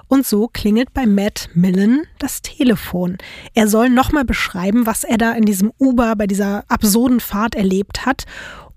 Und 0.07 0.25
so 0.25 0.47
klingelt 0.47 0.95
bei 0.95 1.05
Matt 1.05 1.49
Millen 1.53 2.07
das 2.17 2.41
Telefon. 2.41 3.19
Er 3.53 3.67
soll 3.67 3.91
nochmal 3.91 4.25
beschreiben, 4.25 4.87
was 4.87 5.03
er 5.03 5.19
da 5.19 5.31
in 5.33 5.45
diesem 5.45 5.71
Uber 5.77 6.15
bei 6.15 6.25
dieser 6.25 6.63
absurden 6.67 7.19
Fahrt 7.19 7.53
erlebt 7.53 8.03
hat. 8.03 8.25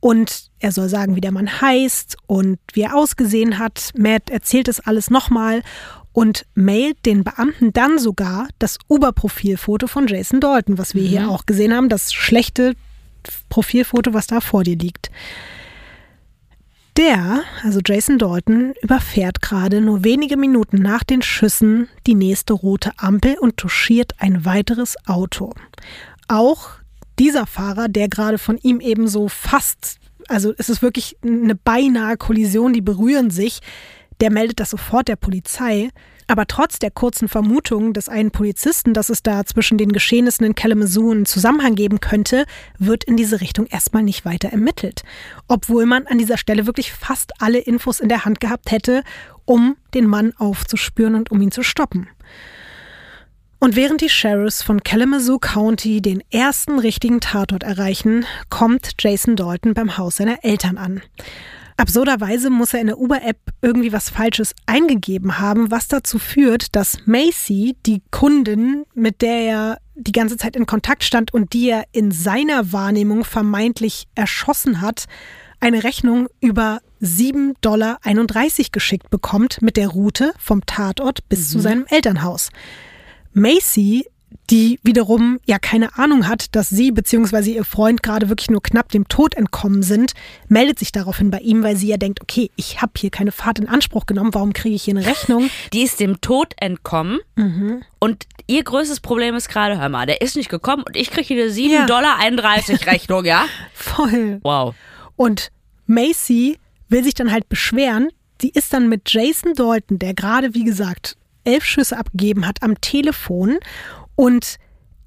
Und 0.00 0.50
er 0.58 0.70
soll 0.70 0.90
sagen, 0.90 1.16
wie 1.16 1.22
der 1.22 1.32
Mann 1.32 1.62
heißt 1.62 2.18
und 2.26 2.58
wie 2.74 2.82
er 2.82 2.94
ausgesehen 2.94 3.58
hat. 3.58 3.90
Matt 3.96 4.28
erzählt 4.28 4.68
es 4.68 4.80
alles 4.80 5.08
nochmal 5.08 5.62
und 6.14 6.46
mailt 6.54 7.04
den 7.04 7.24
Beamten 7.24 7.72
dann 7.74 7.98
sogar 7.98 8.48
das 8.58 8.78
Uber-Profilfoto 8.88 9.88
von 9.88 10.06
Jason 10.06 10.40
Dalton, 10.40 10.78
was 10.78 10.94
wir 10.94 11.02
mhm. 11.02 11.06
hier 11.08 11.28
auch 11.28 11.44
gesehen 11.44 11.74
haben, 11.74 11.90
das 11.90 12.14
schlechte 12.14 12.74
Profilfoto, 13.50 14.14
was 14.14 14.28
da 14.28 14.40
vor 14.40 14.62
dir 14.62 14.76
liegt. 14.76 15.10
Der, 16.96 17.42
also 17.64 17.80
Jason 17.84 18.18
Dalton, 18.18 18.74
überfährt 18.80 19.42
gerade 19.42 19.80
nur 19.80 20.04
wenige 20.04 20.36
Minuten 20.36 20.76
nach 20.78 21.02
den 21.02 21.20
Schüssen 21.22 21.88
die 22.06 22.14
nächste 22.14 22.52
rote 22.52 22.92
Ampel 22.96 23.36
und 23.40 23.56
touchiert 23.56 24.12
ein 24.18 24.44
weiteres 24.44 24.94
Auto. 25.06 25.52
Auch 26.28 26.68
dieser 27.18 27.46
Fahrer, 27.46 27.88
der 27.88 28.08
gerade 28.08 28.38
von 28.38 28.58
ihm 28.58 28.80
eben 28.80 29.08
so 29.08 29.28
fast, 29.28 29.98
also 30.28 30.54
es 30.58 30.68
ist 30.68 30.82
wirklich 30.82 31.16
eine 31.24 31.56
beinahe 31.56 32.16
Kollision, 32.16 32.72
die 32.72 32.80
berühren 32.80 33.30
sich, 33.30 33.58
der 34.24 34.32
meldet 34.32 34.58
das 34.58 34.70
sofort 34.70 35.06
der 35.08 35.16
Polizei. 35.16 35.90
Aber 36.28 36.46
trotz 36.46 36.78
der 36.78 36.90
kurzen 36.90 37.28
Vermutung 37.28 37.92
des 37.92 38.08
einen 38.08 38.30
Polizisten, 38.30 38.94
dass 38.94 39.10
es 39.10 39.22
da 39.22 39.44
zwischen 39.44 39.76
den 39.76 39.92
Geschehnissen 39.92 40.46
in 40.46 40.54
Kalamazoo 40.54 41.10
einen 41.10 41.26
Zusammenhang 41.26 41.74
geben 41.74 42.00
könnte, 42.00 42.46
wird 42.78 43.04
in 43.04 43.18
diese 43.18 43.42
Richtung 43.42 43.66
erstmal 43.66 44.02
nicht 44.02 44.24
weiter 44.24 44.48
ermittelt. 44.48 45.02
Obwohl 45.46 45.84
man 45.84 46.06
an 46.06 46.16
dieser 46.16 46.38
Stelle 46.38 46.64
wirklich 46.64 46.90
fast 46.90 47.32
alle 47.42 47.58
Infos 47.58 48.00
in 48.00 48.08
der 48.08 48.24
Hand 48.24 48.40
gehabt 48.40 48.70
hätte, 48.70 49.02
um 49.44 49.76
den 49.92 50.06
Mann 50.06 50.32
aufzuspüren 50.38 51.16
und 51.16 51.30
um 51.30 51.42
ihn 51.42 51.50
zu 51.50 51.62
stoppen. 51.62 52.08
Und 53.58 53.76
während 53.76 54.00
die 54.00 54.08
Sheriffs 54.08 54.62
von 54.62 54.82
Kalamazoo 54.82 55.38
County 55.38 56.00
den 56.00 56.22
ersten 56.30 56.78
richtigen 56.78 57.20
Tatort 57.20 57.62
erreichen, 57.62 58.24
kommt 58.48 58.92
Jason 58.98 59.36
Dalton 59.36 59.74
beim 59.74 59.98
Haus 59.98 60.16
seiner 60.16 60.42
Eltern 60.44 60.78
an. 60.78 61.02
Absurderweise 61.76 62.50
muss 62.50 62.72
er 62.72 62.80
in 62.80 62.86
der 62.86 62.98
Uber-App 62.98 63.38
irgendwie 63.60 63.92
was 63.92 64.08
Falsches 64.08 64.54
eingegeben 64.66 65.38
haben, 65.38 65.70
was 65.70 65.88
dazu 65.88 66.18
führt, 66.18 66.76
dass 66.76 66.98
Macy, 67.04 67.76
die 67.84 68.02
Kundin, 68.10 68.84
mit 68.94 69.22
der 69.22 69.40
er 69.40 69.78
die 69.96 70.12
ganze 70.12 70.36
Zeit 70.36 70.56
in 70.56 70.66
Kontakt 70.66 71.02
stand 71.02 71.34
und 71.34 71.52
die 71.52 71.70
er 71.70 71.84
in 71.92 72.12
seiner 72.12 72.72
Wahrnehmung 72.72 73.24
vermeintlich 73.24 74.06
erschossen 74.14 74.80
hat, 74.80 75.06
eine 75.60 75.82
Rechnung 75.82 76.28
über 76.40 76.80
7,31 77.02 77.54
Dollar 77.60 77.98
geschickt 78.70 79.10
bekommt 79.10 79.60
mit 79.62 79.76
der 79.76 79.88
Route 79.88 80.32
vom 80.38 80.64
Tatort 80.66 81.28
bis 81.28 81.40
mhm. 81.40 81.52
zu 81.52 81.58
seinem 81.60 81.86
Elternhaus. 81.88 82.50
Macy 83.32 84.06
die 84.50 84.78
wiederum 84.82 85.40
ja 85.46 85.58
keine 85.58 85.96
Ahnung 85.98 86.28
hat, 86.28 86.54
dass 86.54 86.68
sie 86.68 86.92
bzw. 86.92 87.52
ihr 87.52 87.64
Freund 87.64 88.02
gerade 88.02 88.28
wirklich 88.28 88.50
nur 88.50 88.62
knapp 88.62 88.90
dem 88.90 89.08
Tod 89.08 89.34
entkommen 89.34 89.82
sind, 89.82 90.12
meldet 90.48 90.78
sich 90.78 90.92
daraufhin 90.92 91.30
bei 91.30 91.38
ihm, 91.38 91.62
weil 91.62 91.76
sie 91.76 91.88
ja 91.88 91.96
denkt, 91.96 92.20
okay, 92.20 92.50
ich 92.56 92.82
habe 92.82 92.92
hier 92.98 93.10
keine 93.10 93.32
Fahrt 93.32 93.58
in 93.58 93.68
Anspruch 93.68 94.06
genommen, 94.06 94.34
warum 94.34 94.52
kriege 94.52 94.74
ich 94.74 94.84
hier 94.84 94.96
eine 94.96 95.06
Rechnung? 95.06 95.50
Die 95.72 95.82
ist 95.82 96.00
dem 96.00 96.20
Tod 96.20 96.54
entkommen 96.58 97.20
mhm. 97.36 97.82
und 97.98 98.26
ihr 98.46 98.62
größtes 98.62 99.00
Problem 99.00 99.34
ist 99.34 99.48
gerade, 99.48 99.80
hör 99.80 99.88
mal, 99.88 100.06
der 100.06 100.20
ist 100.20 100.36
nicht 100.36 100.50
gekommen 100.50 100.82
und 100.86 100.96
ich 100.96 101.10
kriege 101.10 101.26
hier 101.26 101.50
7,31 101.50 101.68
ja. 101.70 101.86
Dollar 101.86 102.18
Rechnung, 102.86 103.24
ja? 103.24 103.46
Voll. 103.72 104.40
Wow. 104.42 104.74
Und 105.16 105.50
Macy 105.86 106.58
will 106.88 107.04
sich 107.04 107.14
dann 107.14 107.32
halt 107.32 107.48
beschweren, 107.48 108.10
die 108.40 108.50
ist 108.50 108.72
dann 108.72 108.88
mit 108.88 109.10
Jason 109.10 109.54
Dalton, 109.54 109.98
der 109.98 110.14
gerade, 110.14 110.54
wie 110.54 110.64
gesagt, 110.64 111.16
elf 111.44 111.64
Schüsse 111.64 111.96
abgegeben 111.96 112.46
hat, 112.46 112.62
am 112.62 112.80
Telefon 112.80 113.58
und 114.16 114.58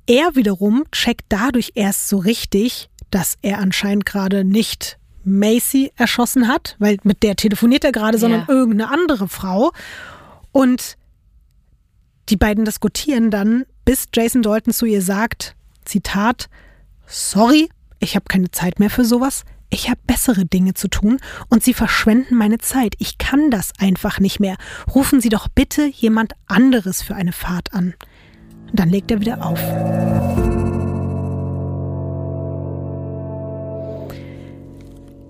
er 0.07 0.35
wiederum 0.35 0.85
checkt 0.91 1.25
dadurch 1.29 1.73
erst 1.75 2.07
so 2.09 2.17
richtig, 2.17 2.89
dass 3.11 3.37
er 3.41 3.59
anscheinend 3.59 4.05
gerade 4.05 4.43
nicht 4.43 4.97
Macy 5.23 5.91
erschossen 5.95 6.47
hat, 6.47 6.75
weil 6.79 6.97
mit 7.03 7.23
der 7.23 7.35
telefoniert 7.35 7.83
er 7.83 7.91
gerade, 7.91 8.17
sondern 8.17 8.41
yeah. 8.41 8.49
irgendeine 8.49 8.89
andere 8.89 9.27
Frau. 9.27 9.71
Und 10.51 10.97
die 12.29 12.37
beiden 12.37 12.65
diskutieren 12.65 13.29
dann, 13.29 13.65
bis 13.83 14.07
Jason 14.13 14.41
Dalton 14.41 14.73
zu 14.73 14.85
ihr 14.85 15.01
sagt, 15.01 15.55
Zitat, 15.83 16.49
sorry, 17.05 17.69
ich 17.99 18.15
habe 18.15 18.25
keine 18.27 18.51
Zeit 18.51 18.79
mehr 18.79 18.89
für 18.89 19.05
sowas. 19.05 19.43
Ich 19.69 19.89
habe 19.89 19.99
bessere 20.07 20.45
Dinge 20.45 20.73
zu 20.75 20.87
tun 20.87 21.19
und 21.49 21.61
Sie 21.61 21.73
verschwenden 21.73 22.35
meine 22.35 22.57
Zeit. 22.57 22.95
Ich 22.99 23.17
kann 23.17 23.51
das 23.51 23.73
einfach 23.79 24.19
nicht 24.19 24.39
mehr. 24.39 24.55
Rufen 24.95 25.19
Sie 25.19 25.29
doch 25.29 25.49
bitte 25.49 25.85
jemand 25.87 26.33
anderes 26.47 27.01
für 27.01 27.15
eine 27.15 27.33
Fahrt 27.33 27.73
an. 27.73 27.93
Dann 28.73 28.89
legt 28.89 29.11
er 29.11 29.19
wieder 29.21 29.45
auf. 29.45 29.59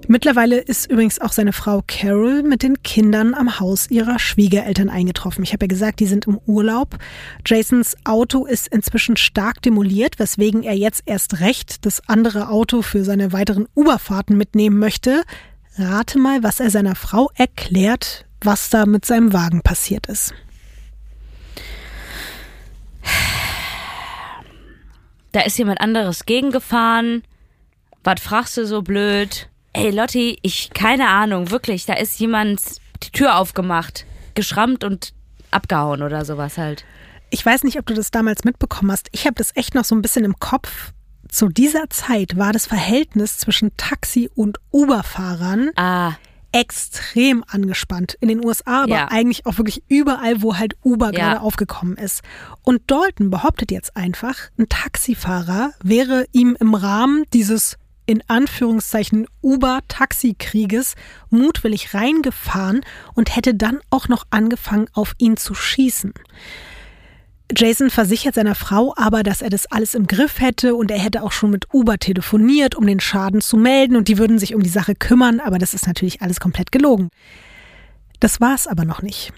Mittlerweile 0.09 0.59
ist 0.59 0.89
übrigens 0.89 1.19
auch 1.19 1.33
seine 1.33 1.51
Frau 1.51 1.83
Carol 1.85 2.41
mit 2.41 2.63
den 2.63 2.81
Kindern 2.81 3.33
am 3.33 3.59
Haus 3.59 3.91
ihrer 3.91 4.19
Schwiegereltern 4.19 4.89
eingetroffen. 4.89 5.43
Ich 5.43 5.51
habe 5.51 5.65
ja 5.65 5.67
gesagt, 5.67 5.99
die 5.99 6.05
sind 6.05 6.27
im 6.27 6.39
Urlaub. 6.45 6.97
Jasons 7.45 7.97
Auto 8.05 8.45
ist 8.45 8.69
inzwischen 8.69 9.17
stark 9.17 9.61
demoliert, 9.61 10.17
weswegen 10.17 10.63
er 10.63 10.75
jetzt 10.77 11.03
erst 11.05 11.41
recht 11.41 11.85
das 11.85 12.01
andere 12.07 12.47
Auto 12.47 12.81
für 12.83 13.03
seine 13.03 13.33
weiteren 13.33 13.67
Uberfahrten 13.75 14.38
mitnehmen 14.38 14.79
möchte. 14.79 15.23
Rate 15.77 16.19
mal, 16.19 16.41
was 16.41 16.61
er 16.61 16.69
seiner 16.69 16.95
Frau 16.95 17.29
erklärt, 17.35 18.25
was 18.39 18.69
da 18.69 18.85
mit 18.85 19.03
seinem 19.03 19.33
Wagen 19.33 19.61
passiert 19.61 20.07
ist. 20.07 20.33
Da 25.38 25.43
ist 25.43 25.59
jemand 25.59 25.81
anderes 25.81 26.25
gegengefahren. 26.25 27.21
Was 28.03 28.19
fragst 28.21 28.57
du 28.57 28.65
so 28.65 28.81
blöd? 28.81 29.47
Ey, 29.71 29.91
Lotti, 29.91 30.39
ich, 30.41 30.71
keine 30.73 31.09
Ahnung, 31.09 31.51
wirklich, 31.51 31.85
da 31.85 31.93
ist 31.93 32.19
jemand 32.19 32.59
die 33.03 33.11
Tür 33.11 33.38
aufgemacht, 33.38 34.07
geschrammt 34.33 34.83
und 34.83 35.13
abgehauen 35.51 36.01
oder 36.01 36.25
sowas 36.25 36.57
halt. 36.57 36.85
Ich 37.29 37.45
weiß 37.45 37.65
nicht, 37.65 37.77
ob 37.77 37.85
du 37.85 37.93
das 37.93 38.09
damals 38.09 38.45
mitbekommen 38.45 38.91
hast. 38.91 39.09
Ich 39.11 39.27
habe 39.27 39.35
das 39.35 39.55
echt 39.55 39.75
noch 39.75 39.85
so 39.85 39.93
ein 39.93 40.01
bisschen 40.01 40.25
im 40.25 40.39
Kopf. 40.39 40.93
Zu 41.29 41.49
dieser 41.49 41.88
Zeit 41.91 42.35
war 42.35 42.51
das 42.51 42.65
Verhältnis 42.65 43.38
zwischen 43.38 43.77
Taxi- 43.77 44.31
und 44.33 44.57
Uber-Fahrern 44.71 45.69
ah 45.75 46.13
extrem 46.52 47.43
angespannt. 47.48 48.18
In 48.20 48.28
den 48.28 48.45
USA, 48.45 48.84
aber 48.84 48.95
ja. 48.95 49.08
eigentlich 49.10 49.45
auch 49.45 49.58
wirklich 49.58 49.84
überall, 49.88 50.41
wo 50.41 50.58
halt 50.58 50.76
Uber 50.84 51.08
ja. 51.08 51.12
gerade 51.12 51.41
aufgekommen 51.41 51.98
ist. 51.98 52.22
Und 52.64 52.82
Dalton 52.88 53.30
behauptet 53.30 53.72
jetzt 53.72 53.95
einfach, 53.95 54.36
ein 54.58 54.70
Taxifahrer 54.70 55.72
wäre 55.84 56.26
ihm 56.32 56.58
im 56.60 56.74
Rahmen 56.74 57.26
dieses 57.34 57.78
in 58.08 58.24
Anführungszeichen 58.28 59.28
Uber-Taxi-Krieges 59.41 60.95
mutwillig 61.30 61.93
reingefahren 61.93 62.82
und 63.14 63.36
hätte 63.36 63.54
dann 63.54 63.80
auch 63.89 64.08
noch 64.08 64.26
angefangen, 64.30 64.88
auf 64.93 65.14
ihn 65.18 65.36
zu 65.36 65.54
schießen. 65.54 66.14
Jason 67.56 67.89
versichert 67.89 68.36
seiner 68.36 68.56
Frau 68.56 68.93
aber, 68.98 69.24
dass 69.24 69.41
er 69.41 69.50
das 69.50 69.68
alles 69.68 69.95
im 69.95 70.08
Griff 70.08 70.41
hätte 70.41 70.76
und 70.76 70.91
er 70.91 71.00
hätte 71.00 71.24
auch 71.24 71.32
schon 71.32 71.50
mit 71.50 71.74
Uber 71.74 71.98
telefoniert, 71.98 72.76
um 72.76 72.86
den 72.86 73.00
Schaden 73.00 73.41
zu 73.41 73.56
melden 73.56 73.95
und 73.95 74.10
die 74.10 74.18
würden 74.18 74.38
sich 74.38 74.54
um 74.54 74.64
die 74.64 74.70
Sache 74.70 74.95
kümmern, 74.95 75.39
aber 75.39 75.58
das 75.58 75.74
ist 75.74 75.88
natürlich 75.88 76.22
alles 76.22 76.39
komplett 76.39 76.72
gelogen. 76.72 77.10
Das 78.20 78.41
war's 78.41 78.68
aber 78.68 78.84
noch 78.84 79.02
nicht. 79.02 79.32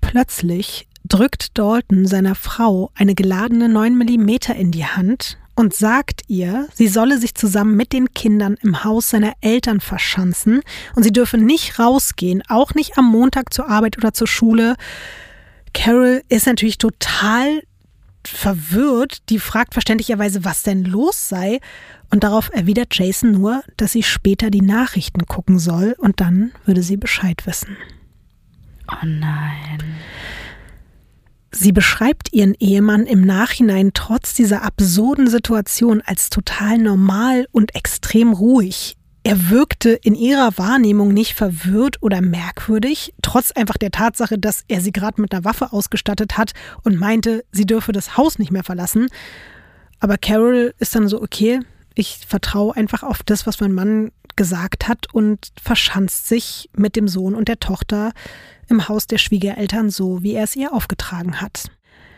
Plötzlich 0.00 0.88
drückt 1.06 1.56
Dalton 1.58 2.06
seiner 2.06 2.34
Frau 2.34 2.90
eine 2.94 3.14
geladene 3.14 3.68
9 3.68 3.96
mm 3.96 4.30
in 4.56 4.70
die 4.72 4.86
Hand 4.86 5.38
und 5.54 5.74
sagt 5.74 6.22
ihr, 6.28 6.66
sie 6.74 6.88
solle 6.88 7.18
sich 7.18 7.34
zusammen 7.34 7.76
mit 7.76 7.92
den 7.92 8.12
Kindern 8.14 8.56
im 8.62 8.84
Haus 8.84 9.10
seiner 9.10 9.34
Eltern 9.40 9.80
verschanzen 9.80 10.62
und 10.94 11.02
sie 11.02 11.12
dürfe 11.12 11.38
nicht 11.38 11.78
rausgehen, 11.78 12.42
auch 12.48 12.74
nicht 12.74 12.98
am 12.98 13.06
Montag 13.06 13.52
zur 13.52 13.68
Arbeit 13.68 13.98
oder 13.98 14.14
zur 14.14 14.26
Schule. 14.26 14.76
Carol 15.74 16.22
ist 16.28 16.46
natürlich 16.46 16.78
total 16.78 17.62
verwirrt. 18.26 19.28
Die 19.30 19.38
fragt 19.38 19.74
verständlicherweise, 19.74 20.44
was 20.44 20.62
denn 20.62 20.84
los 20.84 21.28
sei. 21.28 21.60
Und 22.10 22.24
darauf 22.24 22.50
erwidert 22.52 22.94
Jason 22.96 23.32
nur, 23.32 23.62
dass 23.76 23.92
sie 23.92 24.02
später 24.02 24.50
die 24.50 24.60
Nachrichten 24.60 25.26
gucken 25.26 25.58
soll 25.58 25.94
und 25.98 26.20
dann 26.20 26.52
würde 26.64 26.82
sie 26.82 26.96
Bescheid 26.96 27.46
wissen. 27.46 27.76
Oh 28.90 29.04
nein. 29.06 29.82
Sie 31.50 31.72
beschreibt 31.72 32.32
ihren 32.32 32.54
Ehemann 32.54 33.06
im 33.06 33.22
Nachhinein 33.22 33.90
trotz 33.92 34.34
dieser 34.34 34.62
absurden 34.62 35.28
Situation 35.28 36.02
als 36.04 36.30
total 36.30 36.78
normal 36.78 37.46
und 37.52 37.74
extrem 37.74 38.32
ruhig. 38.32 38.96
Er 39.24 39.50
wirkte 39.50 39.90
in 39.90 40.16
ihrer 40.16 40.58
Wahrnehmung 40.58 41.14
nicht 41.14 41.34
verwirrt 41.34 42.02
oder 42.02 42.20
merkwürdig, 42.20 43.14
trotz 43.22 43.52
einfach 43.52 43.76
der 43.76 43.92
Tatsache, 43.92 44.36
dass 44.36 44.64
er 44.66 44.80
sie 44.80 44.90
gerade 44.90 45.20
mit 45.20 45.32
einer 45.32 45.44
Waffe 45.44 45.72
ausgestattet 45.72 46.36
hat 46.36 46.52
und 46.82 46.98
meinte, 46.98 47.44
sie 47.52 47.64
dürfe 47.64 47.92
das 47.92 48.16
Haus 48.16 48.40
nicht 48.40 48.50
mehr 48.50 48.64
verlassen. 48.64 49.08
Aber 50.00 50.18
Carol 50.18 50.74
ist 50.80 50.96
dann 50.96 51.06
so, 51.06 51.22
okay, 51.22 51.60
ich 51.94 52.18
vertraue 52.26 52.74
einfach 52.74 53.04
auf 53.04 53.22
das, 53.22 53.46
was 53.46 53.60
mein 53.60 53.72
Mann 53.72 54.10
gesagt 54.34 54.88
hat 54.88 55.12
und 55.12 55.52
verschanzt 55.62 56.26
sich 56.26 56.68
mit 56.76 56.96
dem 56.96 57.06
Sohn 57.06 57.36
und 57.36 57.46
der 57.46 57.60
Tochter 57.60 58.12
im 58.68 58.88
Haus 58.88 59.06
der 59.06 59.18
Schwiegereltern 59.18 59.90
so, 59.90 60.22
wie 60.22 60.34
er 60.34 60.44
es 60.44 60.56
ihr 60.56 60.72
aufgetragen 60.72 61.40
hat. 61.40 61.70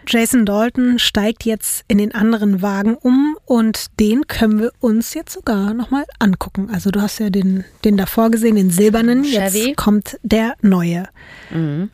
Jason 0.07 0.47
Dalton 0.47 0.99
steigt 0.99 1.45
jetzt 1.45 1.85
in 1.89 1.99
den 1.99 2.15
anderen 2.15 2.63
Wagen 2.63 2.95
um 2.97 3.37
und 3.45 3.99
den 4.01 4.27
können 4.27 4.61
wir 4.61 4.73
uns 4.81 5.15
jetzt 5.15 5.33
sogar 5.33 5.75
nochmal 5.75 6.05
angucken. 6.19 6.71
Also 6.73 6.91
du 6.91 7.01
hast 7.01 7.19
ja 7.19 7.31
den, 7.31 7.65
den 7.85 7.97
davor 7.97 8.31
gesehen, 8.31 8.57
den 8.57 8.71
silbernen. 8.71 9.25
Chevy. 9.25 9.69
Jetzt 9.69 9.77
kommt 9.77 10.19
der 10.23 10.55
neue. 10.63 11.09
Mhm. 11.51 11.91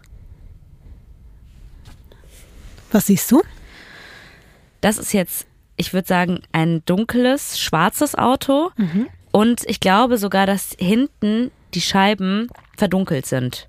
Was 2.92 3.06
siehst 3.06 3.30
du? 3.30 3.42
Das 4.80 4.98
ist 4.98 5.12
jetzt, 5.12 5.46
ich 5.76 5.92
würde 5.92 6.08
sagen, 6.08 6.40
ein 6.52 6.82
dunkles, 6.86 7.58
schwarzes 7.58 8.14
Auto. 8.14 8.70
Und 9.30 9.62
ich 9.66 9.78
glaube 9.80 10.18
sogar, 10.18 10.46
dass 10.46 10.74
hinten 10.78 11.50
die 11.74 11.80
Scheiben 11.80 12.48
verdunkelt 12.76 13.26
sind. 13.26 13.68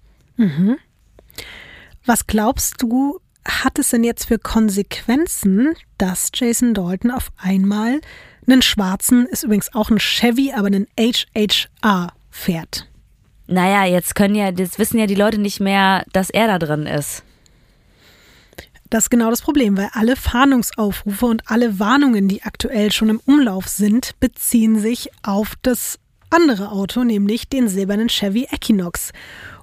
Was 2.05 2.25
glaubst 2.25 2.81
du, 2.81 3.19
hat 3.45 3.79
es 3.79 3.89
denn 3.89 4.03
jetzt 4.03 4.25
für 4.25 4.39
Konsequenzen, 4.39 5.73
dass 5.97 6.29
Jason 6.33 6.73
Dalton 6.73 7.11
auf 7.11 7.31
einmal 7.37 8.01
einen 8.47 8.61
schwarzen, 8.61 9.25
ist 9.27 9.43
übrigens 9.43 9.73
auch 9.73 9.89
ein 9.89 9.99
Chevy, 9.99 10.53
aber 10.53 10.67
einen 10.67 10.87
HHR 10.97 12.13
fährt? 12.29 12.87
Naja, 13.47 13.85
jetzt 13.85 14.15
können 14.15 14.35
ja, 14.35 14.51
das 14.51 14.79
wissen 14.79 14.99
ja 14.99 15.07
die 15.07 15.15
Leute 15.15 15.37
nicht 15.37 15.59
mehr, 15.59 16.05
dass 16.13 16.29
er 16.29 16.47
da 16.47 16.59
drin 16.59 16.85
ist. 16.85 17.23
Das 18.89 19.05
ist 19.05 19.09
genau 19.09 19.29
das 19.29 19.41
Problem, 19.41 19.77
weil 19.77 19.89
alle 19.93 20.15
Fahndungsaufrufe 20.17 21.25
und 21.25 21.43
alle 21.49 21.79
Warnungen, 21.79 22.27
die 22.27 22.43
aktuell 22.43 22.91
schon 22.91 23.09
im 23.09 23.21
Umlauf 23.25 23.67
sind, 23.67 24.19
beziehen 24.19 24.79
sich 24.79 25.09
auf 25.23 25.53
das 25.61 25.97
andere 26.29 26.71
Auto, 26.71 27.03
nämlich 27.03 27.47
den 27.47 27.67
silbernen 27.67 28.09
Chevy 28.09 28.47
Equinox. 28.51 29.11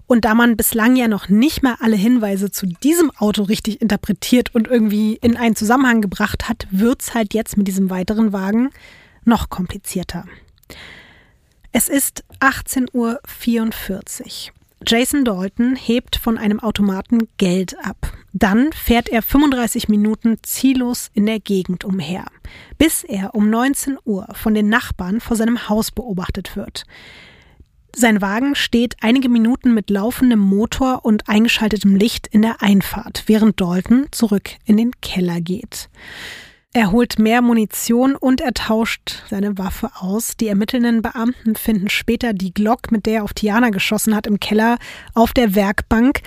Und 0.09 0.25
da 0.25 0.35
man 0.35 0.57
bislang 0.57 0.97
ja 0.97 1.07
noch 1.07 1.29
nicht 1.29 1.63
mal 1.63 1.77
alle 1.81 1.95
Hinweise 1.95 2.51
zu 2.51 2.67
diesem 2.67 3.13
Auto 3.19 3.43
richtig 3.43 3.83
interpretiert 3.83 4.55
und 4.55 4.67
irgendwie 4.67 5.19
in 5.21 5.37
einen 5.37 5.55
Zusammenhang 5.55 6.01
gebracht 6.01 6.49
hat, 6.49 6.67
wird's 6.71 7.15
halt 7.15 7.35
jetzt 7.35 7.59
mit 7.59 7.69
diesem 7.69 7.91
weiteren 7.91 8.33
Wagen 8.33 8.71
noch 9.25 9.51
komplizierter. 9.51 10.25
Es 11.73 11.91
ist 11.91 12.25
18.44 12.41 12.89
Uhr. 12.95 14.55
Jason 14.87 15.25
Dalton 15.25 15.77
hebt 15.77 16.17
von 16.17 16.39
einem 16.39 16.61
Automaten 16.61 17.29
Geld 17.37 17.77
ab. 17.85 18.13
Dann 18.33 18.73
fährt 18.73 19.11
er 19.11 19.21
35 19.21 19.89
Minuten 19.89 20.39
ziellos 20.43 21.11
in 21.13 21.27
der 21.27 21.41
Gegend 21.41 21.85
umher, 21.85 22.25
bis 22.79 23.05
er 23.05 23.35
um 23.35 23.51
19 23.51 23.99
Uhr 24.07 24.27
von 24.33 24.55
den 24.55 24.71
Nachbarn 24.71 25.21
vor 25.21 25.37
seinem 25.37 25.69
Haus 25.69 25.91
beobachtet 25.91 26.57
wird. 26.57 26.85
Sein 28.01 28.23
Wagen 28.23 28.55
steht 28.55 28.95
einige 29.01 29.29
Minuten 29.29 29.75
mit 29.75 29.91
laufendem 29.91 30.39
Motor 30.39 31.05
und 31.05 31.29
eingeschaltetem 31.29 31.97
Licht 31.97 32.29
in 32.29 32.43
der 32.43 32.63
Einfahrt, 32.63 33.25
während 33.27 33.61
Dalton 33.61 34.07
zurück 34.13 34.51
in 34.65 34.77
den 34.77 34.93
Keller 35.01 35.41
geht. 35.41 35.89
Er 36.73 36.93
holt 36.93 37.19
mehr 37.19 37.43
Munition 37.43 38.15
und 38.15 38.41
er 38.41 38.55
tauscht 38.55 39.25
seine 39.29 39.59
Waffe 39.59 39.91
aus. 39.97 40.37
Die 40.37 40.47
ermittelnden 40.47 41.03
Beamten 41.03 41.57
finden 41.57 41.89
später 41.89 42.35
die 42.35 42.55
Glock, 42.55 42.93
mit 42.93 43.05
der 43.05 43.15
er 43.15 43.25
auf 43.25 43.35
Tiana 43.35 43.71
geschossen 43.71 44.15
hat, 44.15 44.29
im 44.29 44.39
Keller 44.39 44.79
auf 45.15 45.33
der 45.33 45.57
Werkbank. 45.57 46.21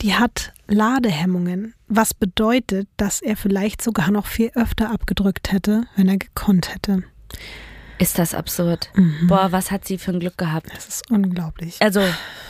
Die 0.00 0.16
hat 0.16 0.52
Ladehemmungen, 0.66 1.74
was 1.86 2.14
bedeutet, 2.14 2.88
dass 2.96 3.22
er 3.22 3.36
vielleicht 3.36 3.80
sogar 3.80 4.10
noch 4.10 4.26
viel 4.26 4.50
öfter 4.56 4.90
abgedrückt 4.90 5.52
hätte, 5.52 5.84
wenn 5.94 6.08
er 6.08 6.18
gekonnt 6.18 6.74
hätte. 6.74 7.04
Ist 8.02 8.18
das 8.18 8.34
absurd? 8.34 8.90
Mhm. 8.94 9.28
Boah, 9.28 9.52
was 9.52 9.70
hat 9.70 9.84
sie 9.84 9.98
für 9.98 10.12
ein 10.12 10.20
Glück 10.20 10.36
gehabt? 10.36 10.68
Das 10.74 10.88
ist 10.88 11.10
unglaublich. 11.10 11.76
Also 11.80 12.02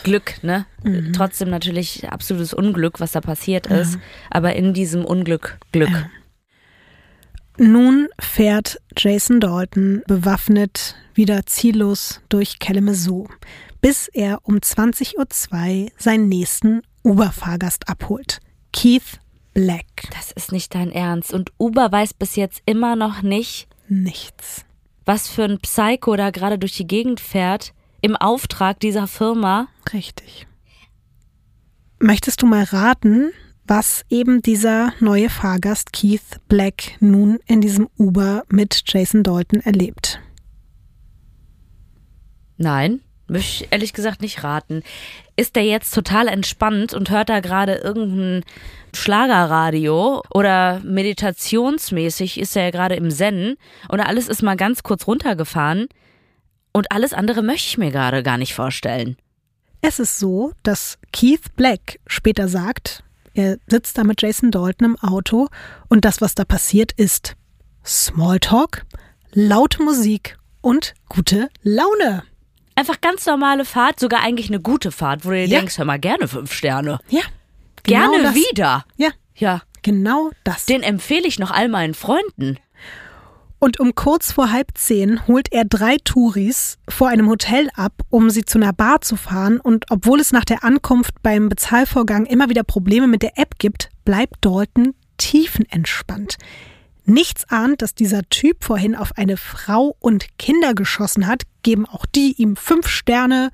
Glück, 0.03 0.43
ne? 0.43 0.67
Mhm. 0.83 1.13
Trotzdem 1.13 1.51
natürlich 1.51 2.09
absolutes 2.09 2.55
Unglück, 2.55 3.01
was 3.01 3.13
da 3.13 3.21
passiert 3.21 3.67
ist. 3.67 3.99
Aber 4.31 4.55
in 4.55 4.73
diesem 4.73 5.05
Unglück 5.05 5.59
Glück. 5.73 5.91
Ja. 5.91 6.11
Nun 7.59 8.09
fährt 8.19 8.79
Jason 8.97 9.41
Dalton 9.41 10.03
bewaffnet 10.07 10.97
wieder 11.15 11.45
ziellos 11.45 12.21
durch 12.31 12.59
Kalamazoo, 12.59 13.29
bis 13.83 14.09
er 14.09 14.39
um 14.45 14.57
20.02 14.57 15.85
Uhr 15.85 15.91
seinen 15.99 16.29
nächsten 16.29 16.83
Uber-Fahrgast 17.05 17.89
abholt. 17.89 18.41
Keith 18.73 19.21
Black. 19.53 19.85
Das 20.15 20.33
ist 20.33 20.51
nicht 20.51 20.75
dein 20.75 20.91
Ernst. 20.91 21.35
Und 21.35 21.53
Uber 21.59 21.93
weiß 21.93 22.15
bis 22.15 22.37
jetzt 22.37 22.63
immer 22.65 22.97
noch 22.97 23.21
nicht, 23.21 23.69
Nichts. 23.89 24.65
Was 25.05 25.29
für 25.29 25.45
ein 25.45 25.59
Psycho 25.59 26.17
da 26.17 26.31
gerade 26.31 26.59
durch 26.59 26.77
die 26.77 26.87
Gegend 26.87 27.21
fährt, 27.21 27.73
im 28.01 28.17
Auftrag 28.17 28.81
dieser 28.81 29.07
Firma. 29.07 29.69
Richtig. 29.93 30.47
Möchtest 31.99 32.43
du 32.43 32.47
mal 32.47 32.65
raten, 32.65 33.31
was 33.65 34.05
eben 34.11 34.43
dieser 34.43 34.93
neue 34.99 35.31
Fahrgast 35.31 35.93
Keith 35.93 36.41
Black 36.49 36.97
nun 37.01 37.39
in 37.47 37.61
diesem 37.61 37.89
Uber 37.97 38.43
mit 38.49 38.83
Jason 38.87 39.23
Dalton 39.23 39.61
erlebt? 39.61 40.21
Nein, 42.57 43.01
möchte 43.33 43.65
ich 43.65 43.73
ehrlich 43.73 43.93
gesagt 43.93 44.21
nicht 44.21 44.45
raten. 44.45 44.83
Ist 45.37 45.57
der 45.57 45.65
jetzt 45.65 45.93
total 45.93 46.29
entspannt 46.29 46.95
und 46.95 47.11
hört 47.11 47.29
da 47.29 47.41
gerade 47.41 47.75
irgendein 47.75 48.45
Schlagerradio 48.95 50.23
oder 50.31 50.81
meditationsmäßig 50.85 52.39
ist 52.39 52.57
er 52.57 52.65
ja 52.65 52.71
gerade 52.71 52.95
im 52.95 53.11
Zen 53.11 53.57
oder 53.89 54.07
alles 54.07 54.29
ist 54.29 54.43
mal 54.43 54.57
ganz 54.57 54.83
kurz 54.83 55.07
runtergefahren 55.07 55.89
und 56.73 56.93
alles 56.93 57.15
andere 57.15 57.43
möchte 57.43 57.69
ich 57.69 57.79
mir 57.79 57.91
gerade 57.91 58.23
gar 58.23 58.39
nicht 58.39 58.55
vorstellen. 58.55 59.17
Es 59.81 59.99
ist 59.99 60.19
so, 60.19 60.53
dass 60.63 60.99
Keith 61.13 61.57
Black 61.57 61.99
später 62.07 62.49
sagt, 62.49 63.03
er 63.35 63.57
sitzt 63.67 63.97
da 63.97 64.05
mit 64.05 64.21
Jason 64.21 64.51
Dalton 64.51 64.91
im 64.91 64.99
Auto 64.99 65.49
und 65.89 66.05
das, 66.05 66.21
was 66.21 66.35
da 66.35 66.45
passiert, 66.45 66.93
ist 66.93 67.35
Smalltalk, 67.85 68.85
laute 69.33 69.83
Musik 69.83 70.37
und 70.61 70.95
gute 71.09 71.49
Laune. 71.63 72.23
Einfach 72.83 73.01
ganz 73.01 73.25
normale 73.27 73.65
Fahrt, 73.65 74.01
sogar 74.01 74.23
eigentlich 74.25 74.49
eine 74.49 74.59
gute 74.59 74.91
Fahrt, 74.91 75.25
wo 75.25 75.29
du 75.31 75.37
dir 75.37 75.47
Ja. 75.47 75.59
denkst, 75.61 75.79
hör 75.79 75.85
mal, 75.85 76.01
gerne 76.01 76.27
fünf 76.27 76.53
Sterne. 76.53 76.99
Ja. 77.11 77.21
Gerne 77.85 78.17
genau 78.17 78.23
das. 78.25 78.35
wieder. 78.35 78.85
Ja, 78.97 79.11
Ja, 79.37 79.63
genau 79.83 80.31
das. 80.43 80.67
den 80.67 80.83
empfehle 80.83 81.29
ich 81.29 81.39
noch 81.39 81.53
all 81.53 81.69
meinen 81.69 81.95
Freunden. 81.95 82.59
Und 83.61 83.79
um 83.79 83.95
kurz 83.95 84.33
vor 84.33 84.51
halb 84.51 84.73
zehn 84.75 85.25
holt 85.29 85.53
er 85.53 85.65
drei 85.65 85.97
Touris 86.03 86.79
vor 86.89 87.07
einem 87.07 87.29
Hotel 87.29 87.69
ab, 87.77 87.93
um 88.11 88.31
sie 88.31 88.45
zu 88.45 88.59
einer 88.59 88.73
Bar 88.73 89.01
zu 89.03 89.15
fahren. 89.15 89.61
Und 89.61 89.85
obwohl 89.91 90.19
es 90.19 90.33
nach 90.33 90.45
der 90.45 90.65
Ankunft 90.65 91.23
beim 91.23 91.49
Bezahlvorgang 91.49 92.27
immer 92.27 92.49
wieder 92.49 92.65
Probleme 92.65 93.07
mit 93.07 93.23
der 93.23 93.39
App 93.39 93.59
gibt, 93.59 93.91
bleibt 94.05 94.35
Dalton 94.41 94.95
tiefenentspannt. 95.19 96.37
Nichts 97.05 97.49
ahnt, 97.51 97.83
dass 97.83 97.95
dieser 97.95 98.23
Typ 98.29 98.63
vorhin 98.63 98.95
auf 98.95 99.17
eine 99.17 99.37
Frau 99.37 99.97
und 99.99 100.39
Kinder 100.39 100.75
geschossen 100.75 101.27
hat, 101.27 101.43
geben 101.63 101.87
auch 101.87 102.07
die 102.07 102.35
ihm 102.39 102.57
fünf 102.57 102.87
Sterne, 102.89 103.51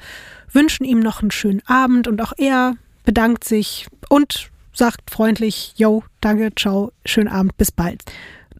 wünschen 0.52 0.84
ihm 0.84 1.00
noch 1.00 1.22
einen 1.22 1.30
schönen 1.30 1.62
Abend 1.66 2.08
und 2.08 2.20
auch 2.20 2.32
er 2.36 2.74
bedankt 3.04 3.44
sich 3.44 3.86
und 4.08 4.50
sagt 4.74 5.10
freundlich, 5.10 5.72
yo, 5.76 6.04
danke, 6.20 6.50
ciao, 6.54 6.92
schönen 7.04 7.28
Abend, 7.28 7.56
bis 7.56 7.72
bald. 7.72 8.02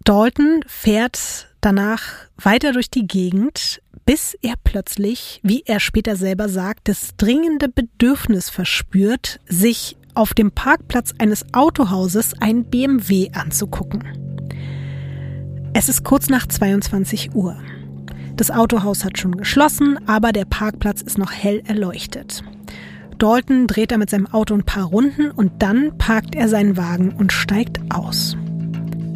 Dalton 0.05 0.62
fährt 0.66 1.49
danach 1.61 2.03
weiter 2.36 2.72
durch 2.72 2.91
die 2.91 3.07
Gegend, 3.07 3.82
bis 4.07 4.34
er 4.41 4.55
plötzlich, 4.64 5.41
wie 5.43 5.64
er 5.66 5.80
später 5.80 6.16
selber 6.16 6.49
sagt, 6.49 6.89
das 6.89 7.11
dringende 7.18 7.68
Bedürfnis 7.68 8.49
verspürt, 8.49 9.39
sich 9.47 9.99
auf 10.14 10.32
dem 10.32 10.51
Parkplatz 10.51 11.12
eines 11.18 11.45
Autohauses 11.53 12.32
ein 12.41 12.64
BMW 12.64 13.30
anzugucken. 13.34 14.28
Es 15.81 15.89
ist 15.89 16.03
kurz 16.03 16.29
nach 16.29 16.45
22 16.45 17.37
Uhr. 17.37 17.57
Das 18.35 18.51
Autohaus 18.51 19.05
hat 19.05 19.16
schon 19.16 19.37
geschlossen, 19.37 19.97
aber 20.09 20.33
der 20.33 20.45
Parkplatz 20.45 21.03
ist 21.03 21.18
noch 21.18 21.31
hell 21.31 21.62
erleuchtet. 21.68 22.43
Dalton 23.18 23.68
dreht 23.68 23.93
er 23.93 23.99
mit 23.99 24.11
seinem 24.11 24.26
Auto 24.26 24.55
ein 24.55 24.64
paar 24.64 24.87
Runden 24.87 25.31
und 25.31 25.62
dann 25.62 25.97
parkt 25.97 26.35
er 26.35 26.49
seinen 26.49 26.76
Wagen 26.76 27.12
und 27.12 27.33
steigt 27.33 27.79
aus. 27.95 28.37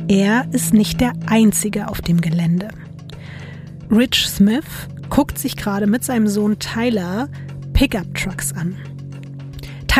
Er 0.07 0.47
ist 0.53 0.73
nicht 0.73 1.01
der 1.01 1.15
Einzige 1.27 1.89
auf 1.89 2.01
dem 2.01 2.21
Gelände. 2.21 2.69
Rich 3.91 4.29
Smith 4.29 4.89
guckt 5.11 5.41
sich 5.41 5.57
gerade 5.57 5.89
mit 5.89 6.05
seinem 6.05 6.29
Sohn 6.29 6.61
Tyler 6.61 7.29
Pickup-Trucks 7.73 8.53
an. 8.53 8.77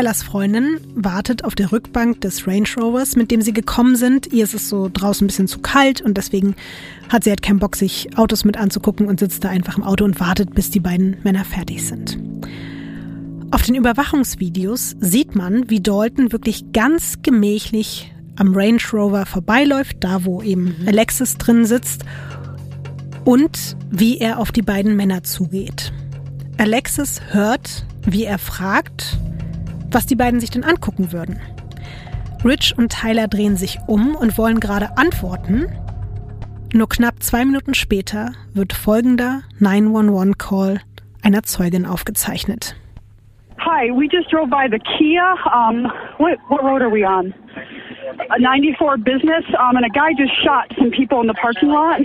Tylers 0.03 0.25
Freundin 0.25 0.81
wartet 0.97 1.45
auf 1.45 1.55
der 1.55 1.71
Rückbank 1.71 2.21
des 2.23 2.49
Range 2.49 2.67
Rovers, 2.77 3.15
mit 3.15 3.31
dem 3.31 3.41
sie 3.41 3.53
gekommen 3.53 3.95
sind. 3.95 4.33
Ihr 4.33 4.43
ist 4.43 4.53
es 4.53 4.69
so 4.69 4.91
draußen 4.93 5.25
ein 5.25 5.29
bisschen 5.29 5.47
zu 5.47 5.61
kalt 5.61 6.01
und 6.01 6.17
deswegen 6.19 6.57
hat 7.09 7.23
sie 7.23 7.31
halt 7.31 7.41
keinen 7.41 7.61
Bock, 7.61 7.77
sich 7.77 8.19
Autos 8.19 8.45
mit 8.45 8.57
anzugucken 8.57 9.07
und 9.07 9.21
sitzt 9.21 9.45
da 9.45 9.49
einfach 9.49 9.77
im 9.77 9.85
Auto 9.85 10.05
und 10.05 10.19
wartet, 10.19 10.57
bis 10.57 10.71
die 10.71 10.81
beiden 10.81 11.19
Männer 11.23 11.45
fertig 11.45 11.87
sind. 11.87 12.19
Auf 13.53 13.63
den 13.63 13.77
Überwachungsvideos 13.77 14.97
sieht 14.99 15.37
man, 15.37 15.71
wie 15.71 15.81
Dalton 15.81 16.33
wirklich 16.33 16.73
ganz 16.73 17.23
gemächlich 17.23 18.13
am 18.35 18.57
Range 18.57 18.83
Rover 18.93 19.25
vorbeiläuft, 19.25 19.99
da 20.01 20.25
wo 20.25 20.43
eben 20.43 20.75
Alexis 20.85 21.37
drin 21.37 21.65
sitzt, 21.65 22.05
und 23.25 23.77
wie 23.93 24.19
er 24.19 24.41
auf 24.41 24.51
die 24.51 24.63
beiden 24.63 24.97
Männer 24.97 25.23
zugeht. 25.23 25.93
Alexis 26.59 27.21
hört, 27.31 27.87
wie 28.05 28.25
er 28.25 28.39
fragt, 28.39 29.17
was 29.95 30.07
die 30.07 30.17
beiden 30.17 30.41
sich 30.41 30.51
denn 30.51 30.65
angucken 30.65 31.13
würden. 31.13 31.41
Rich 32.45 32.75
und 32.77 32.91
Tyler 32.91 33.29
drehen 33.29 33.57
sich 33.57 33.79
um 33.87 34.17
und 34.17 34.37
wollen 34.37 34.59
gerade 34.59 34.97
antworten. 34.97 35.67
Nur 36.73 36.89
knapp 36.89 37.23
zwei 37.23 37.45
Minuten 37.45 37.75
später 37.75 38.33
wird 38.55 38.73
folgender 38.73 39.43
911-Call 39.61 40.81
einer 41.23 41.43
Zeugin 41.43 41.87
aufgezeichnet. 41.87 42.75
Hi, 43.59 43.91
we 43.91 44.09
just 44.11 44.29
drove 44.33 44.51
by 44.51 44.67
the 44.69 44.79
Kia. 44.79 45.37
Um, 45.55 45.85
what, 46.19 46.39
what 46.49 46.65
road 46.65 46.83
are 46.83 46.91
we 46.91 47.05
on? 47.05 47.33
A 48.31 48.39
94 48.41 49.05
business, 49.05 49.45
um, 49.57 49.77
and 49.77 49.85
a 49.85 49.89
guy 49.91 50.13
just 50.19 50.33
shot 50.43 50.67
some 50.77 50.91
people 50.91 51.21
in 51.21 51.29
the 51.29 51.35
parking 51.35 51.69
lot. 51.69 52.01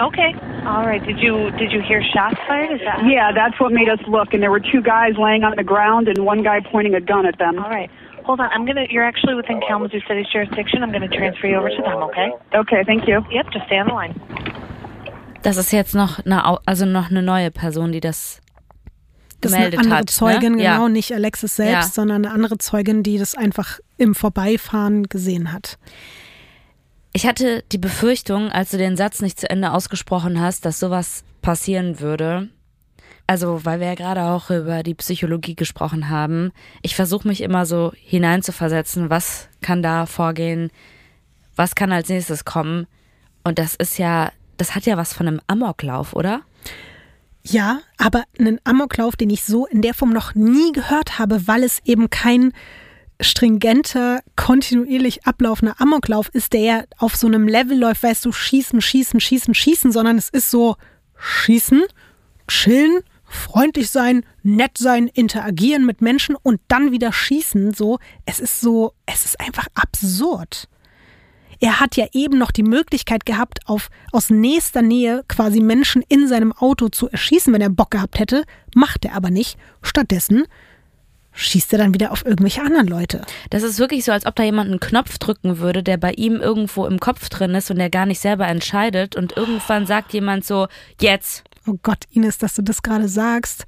Okay. 0.00 0.34
All 0.66 0.84
right. 0.84 1.02
Did 1.04 1.18
you 1.20 1.50
did 1.52 1.70
you 1.72 1.80
hear 1.80 2.02
shots 2.14 2.36
fired? 2.48 2.72
Is 2.72 2.80
that 2.84 3.00
Yeah, 3.06 3.30
that's 3.32 3.58
what 3.60 3.72
made 3.72 3.88
us 3.88 4.00
look. 4.08 4.34
And 4.34 4.42
there 4.42 4.50
were 4.50 4.60
two 4.60 4.82
guys 4.82 5.12
laying 5.18 5.44
on 5.44 5.54
the 5.56 5.62
ground 5.64 6.08
and 6.08 6.24
one 6.24 6.42
guy 6.42 6.60
pointing 6.60 6.94
a 6.94 7.00
gun 7.00 7.26
at 7.26 7.38
them. 7.38 7.58
All 7.58 7.70
right. 7.70 7.90
Hold 8.24 8.40
on. 8.40 8.48
I'm 8.52 8.64
gonna. 8.66 8.86
You're 8.90 9.04
actually 9.04 9.34
within 9.34 9.60
Kalamazoo 9.60 10.00
City's 10.08 10.26
jurisdiction. 10.32 10.82
I'm 10.82 10.90
gonna 10.92 11.08
transfer 11.08 11.46
you 11.46 11.56
over 11.56 11.68
to 11.70 11.82
them. 11.82 12.02
Okay. 12.08 12.32
Okay, 12.54 12.82
thank 12.84 13.06
you. 13.06 13.24
Yep. 13.30 13.46
Just 13.52 13.66
stay 13.66 13.78
on 13.78 13.86
the 13.86 13.94
line. 13.94 14.14
Das 15.42 15.58
ist 15.58 15.72
jetzt 15.72 15.94
noch 15.94 16.24
eine, 16.24 16.42
also 16.66 16.86
noch 16.86 17.10
eine 17.10 17.22
neue 17.22 17.50
Person, 17.50 17.92
die 17.92 18.00
das 18.00 18.40
Das 19.42 19.52
ist 19.52 19.56
eine 19.58 19.64
gemeldet 19.70 19.80
andere 19.80 19.98
hat. 19.98 20.10
Zeugin, 20.10 20.52
ne? 20.52 20.58
genau, 20.62 20.82
Ja. 20.84 20.88
nicht 20.88 21.12
Alexis 21.12 21.54
selbst, 21.56 21.72
Ja. 21.74 21.82
sondern 22.02 22.24
eine 22.24 22.34
andere 22.34 22.56
Zeugin, 22.56 23.02
die 23.02 23.18
das 23.18 23.34
einfach 23.36 23.78
im 23.98 24.14
Vorbeifahren 24.14 25.02
gesehen 25.04 25.52
hat. 25.52 25.76
Ich 27.16 27.28
hatte 27.28 27.62
die 27.70 27.78
Befürchtung, 27.78 28.50
als 28.50 28.72
du 28.72 28.76
den 28.76 28.96
Satz 28.96 29.22
nicht 29.22 29.38
zu 29.38 29.48
Ende 29.48 29.70
ausgesprochen 29.70 30.40
hast, 30.40 30.64
dass 30.64 30.80
sowas 30.80 31.22
passieren 31.42 32.00
würde. 32.00 32.48
Also, 33.28 33.64
weil 33.64 33.78
wir 33.78 33.86
ja 33.86 33.94
gerade 33.94 34.24
auch 34.24 34.50
über 34.50 34.82
die 34.82 34.96
Psychologie 34.96 35.54
gesprochen 35.54 36.10
haben. 36.10 36.50
Ich 36.82 36.96
versuche 36.96 37.28
mich 37.28 37.40
immer 37.40 37.66
so 37.66 37.92
hineinzuversetzen, 37.94 39.10
was 39.10 39.48
kann 39.62 39.80
da 39.80 40.06
vorgehen, 40.06 40.72
was 41.54 41.76
kann 41.76 41.92
als 41.92 42.08
nächstes 42.08 42.44
kommen. 42.44 42.88
Und 43.44 43.60
das 43.60 43.76
ist 43.76 43.96
ja, 43.96 44.32
das 44.56 44.74
hat 44.74 44.84
ja 44.84 44.96
was 44.96 45.14
von 45.14 45.28
einem 45.28 45.40
Amoklauf, 45.46 46.14
oder? 46.14 46.40
Ja, 47.44 47.78
aber 47.96 48.24
einen 48.40 48.58
Amoklauf, 48.64 49.14
den 49.14 49.30
ich 49.30 49.44
so 49.44 49.66
in 49.66 49.82
der 49.82 49.94
Form 49.94 50.12
noch 50.12 50.34
nie 50.34 50.72
gehört 50.72 51.20
habe, 51.20 51.46
weil 51.46 51.62
es 51.62 51.80
eben 51.84 52.10
kein 52.10 52.52
stringenter, 53.24 54.20
kontinuierlich 54.36 55.26
ablaufender 55.26 55.80
Amoklauf 55.80 56.28
ist, 56.28 56.52
der 56.52 56.60
ja 56.60 56.84
auf 56.98 57.16
so 57.16 57.26
einem 57.26 57.48
Level 57.48 57.78
läuft, 57.78 58.02
weißt 58.02 58.24
du, 58.24 58.32
schießen, 58.32 58.80
schießen, 58.80 59.20
schießen, 59.20 59.54
schießen, 59.54 59.92
sondern 59.92 60.16
es 60.16 60.28
ist 60.28 60.50
so 60.50 60.76
schießen, 61.16 61.82
chillen, 62.48 63.00
freundlich 63.24 63.90
sein, 63.90 64.24
nett 64.42 64.78
sein, 64.78 65.08
interagieren 65.08 65.84
mit 65.84 66.00
Menschen 66.00 66.36
und 66.36 66.60
dann 66.68 66.92
wieder 66.92 67.12
schießen, 67.12 67.74
so. 67.74 67.98
Es 68.26 68.40
ist 68.40 68.60
so, 68.60 68.94
es 69.06 69.24
ist 69.24 69.40
einfach 69.40 69.66
absurd. 69.74 70.68
Er 71.60 71.80
hat 71.80 71.96
ja 71.96 72.06
eben 72.12 72.38
noch 72.38 72.50
die 72.50 72.62
Möglichkeit 72.62 73.24
gehabt, 73.24 73.60
auf, 73.66 73.88
aus 74.12 74.30
nächster 74.30 74.82
Nähe 74.82 75.24
quasi 75.28 75.60
Menschen 75.60 76.02
in 76.08 76.28
seinem 76.28 76.52
Auto 76.52 76.88
zu 76.88 77.08
erschießen, 77.08 77.52
wenn 77.52 77.62
er 77.62 77.70
Bock 77.70 77.92
gehabt 77.92 78.18
hätte. 78.18 78.44
Macht 78.74 79.04
er 79.04 79.14
aber 79.14 79.30
nicht. 79.30 79.56
Stattdessen 79.82 80.44
schießt 81.34 81.72
er 81.72 81.78
dann 81.78 81.94
wieder 81.94 82.12
auf 82.12 82.24
irgendwelche 82.24 82.62
anderen 82.62 82.86
Leute. 82.86 83.22
Das 83.50 83.62
ist 83.62 83.78
wirklich 83.78 84.04
so, 84.04 84.12
als 84.12 84.26
ob 84.26 84.36
da 84.36 84.42
jemand 84.42 84.70
einen 84.70 84.80
Knopf 84.80 85.18
drücken 85.18 85.58
würde, 85.58 85.82
der 85.82 85.96
bei 85.96 86.12
ihm 86.12 86.36
irgendwo 86.36 86.86
im 86.86 87.00
Kopf 87.00 87.28
drin 87.28 87.54
ist 87.54 87.70
und 87.70 87.78
der 87.78 87.90
gar 87.90 88.06
nicht 88.06 88.20
selber 88.20 88.46
entscheidet. 88.46 89.16
Und 89.16 89.36
irgendwann 89.36 89.86
sagt 89.86 90.12
jemand 90.12 90.44
so, 90.44 90.68
jetzt. 91.00 91.44
Oh 91.66 91.76
Gott, 91.82 92.04
Ines, 92.10 92.38
dass 92.38 92.54
du 92.54 92.62
das 92.62 92.82
gerade 92.82 93.08
sagst, 93.08 93.66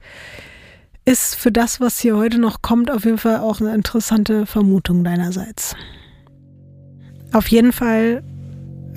ist 1.06 1.34
für 1.34 1.50
das, 1.50 1.80
was 1.80 1.98
hier 1.98 2.16
heute 2.16 2.38
noch 2.38 2.60
kommt, 2.62 2.90
auf 2.90 3.04
jeden 3.04 3.18
Fall 3.18 3.38
auch 3.38 3.60
eine 3.60 3.74
interessante 3.74 4.44
Vermutung 4.44 5.02
deinerseits. 5.02 5.74
Auf 7.32 7.48
jeden 7.48 7.72
Fall 7.72 8.22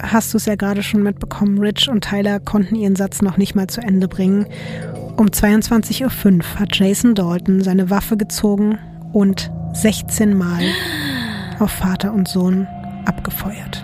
hast 0.01 0.33
du 0.33 0.37
es 0.37 0.45
ja 0.45 0.55
gerade 0.55 0.83
schon 0.83 1.03
mitbekommen, 1.03 1.59
Rich 1.59 1.89
und 1.89 2.03
Tyler 2.03 2.39
konnten 2.39 2.75
ihren 2.75 2.95
Satz 2.95 3.21
noch 3.21 3.37
nicht 3.37 3.55
mal 3.55 3.67
zu 3.67 3.81
Ende 3.81 4.07
bringen. 4.07 4.45
Um 5.17 5.27
22.05 5.27 6.37
Uhr 6.37 6.59
hat 6.59 6.75
Jason 6.75 7.15
Dalton 7.15 7.61
seine 7.61 7.89
Waffe 7.89 8.17
gezogen 8.17 8.77
und 9.13 9.51
16 9.73 10.37
Mal 10.37 10.63
auf 11.59 11.71
Vater 11.71 12.13
und 12.13 12.27
Sohn 12.27 12.67
abgefeuert. 13.05 13.83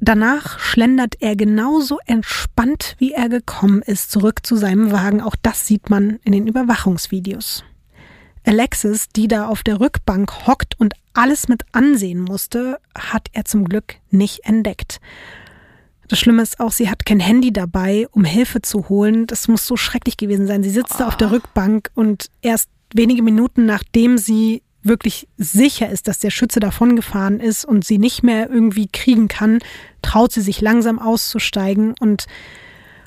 Danach 0.00 0.58
schlendert 0.60 1.16
er 1.20 1.34
genauso 1.34 1.98
entspannt, 2.06 2.94
wie 2.98 3.12
er 3.12 3.28
gekommen 3.28 3.82
ist, 3.82 4.10
zurück 4.10 4.46
zu 4.46 4.56
seinem 4.56 4.92
Wagen. 4.92 5.20
Auch 5.20 5.34
das 5.42 5.66
sieht 5.66 5.90
man 5.90 6.18
in 6.24 6.32
den 6.32 6.46
Überwachungsvideos. 6.46 7.64
Alexis, 8.48 9.08
die 9.14 9.28
da 9.28 9.46
auf 9.46 9.62
der 9.62 9.78
Rückbank 9.78 10.46
hockt 10.46 10.80
und 10.80 10.94
alles 11.12 11.48
mit 11.48 11.64
ansehen 11.72 12.20
musste, 12.20 12.78
hat 12.96 13.28
er 13.32 13.44
zum 13.44 13.64
Glück 13.64 13.96
nicht 14.10 14.44
entdeckt. 14.44 15.00
Das 16.08 16.18
Schlimme 16.18 16.42
ist 16.42 16.58
auch, 16.58 16.72
sie 16.72 16.88
hat 16.88 17.04
kein 17.04 17.20
Handy 17.20 17.52
dabei, 17.52 18.06
um 18.10 18.24
Hilfe 18.24 18.62
zu 18.62 18.88
holen. 18.88 19.26
Das 19.26 19.48
muss 19.48 19.66
so 19.66 19.76
schrecklich 19.76 20.16
gewesen 20.16 20.46
sein. 20.46 20.62
Sie 20.62 20.70
sitzt 20.70 20.98
da 20.98 21.06
auf 21.06 21.18
der 21.18 21.30
Rückbank 21.30 21.90
und 21.94 22.30
erst 22.40 22.70
wenige 22.94 23.22
Minuten 23.22 23.66
nachdem 23.66 24.16
sie 24.16 24.62
wirklich 24.82 25.28
sicher 25.36 25.90
ist, 25.90 26.08
dass 26.08 26.18
der 26.18 26.30
Schütze 26.30 26.60
davongefahren 26.60 27.40
ist 27.40 27.66
und 27.66 27.84
sie 27.84 27.98
nicht 27.98 28.22
mehr 28.22 28.48
irgendwie 28.48 28.88
kriegen 28.88 29.28
kann, 29.28 29.58
traut 30.00 30.32
sie 30.32 30.40
sich 30.40 30.62
langsam 30.62 30.98
auszusteigen 30.98 31.94
und 32.00 32.26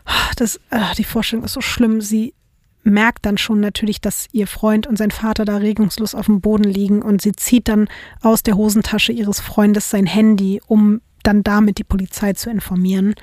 ah, 0.05 0.31
das, 0.35 0.59
ah, 0.69 0.93
die 0.95 1.03
Vorstellung 1.03 1.45
ist 1.45 1.53
so 1.53 1.61
schlimm. 1.61 2.01
Sie 2.01 2.35
merkt 2.83 3.25
dann 3.25 3.37
schon 3.37 3.59
natürlich, 3.59 4.01
dass 4.01 4.27
ihr 4.31 4.47
Freund 4.47 4.87
und 4.87 4.97
sein 4.97 5.11
Vater 5.11 5.45
da 5.45 5.57
regungslos 5.57 6.15
auf 6.15 6.25
dem 6.25 6.41
Boden 6.41 6.63
liegen 6.63 7.01
und 7.01 7.21
sie 7.21 7.33
zieht 7.33 7.67
dann 7.67 7.87
aus 8.21 8.43
der 8.43 8.57
Hosentasche 8.57 9.11
ihres 9.11 9.39
Freundes 9.39 9.89
sein 9.89 10.05
Handy, 10.05 10.61
um 10.67 11.01
dann 11.23 11.43
damit 11.43 11.77
die 11.77 11.83
Polizei 11.83 12.33
zu 12.33 12.49
informieren. 12.49 13.13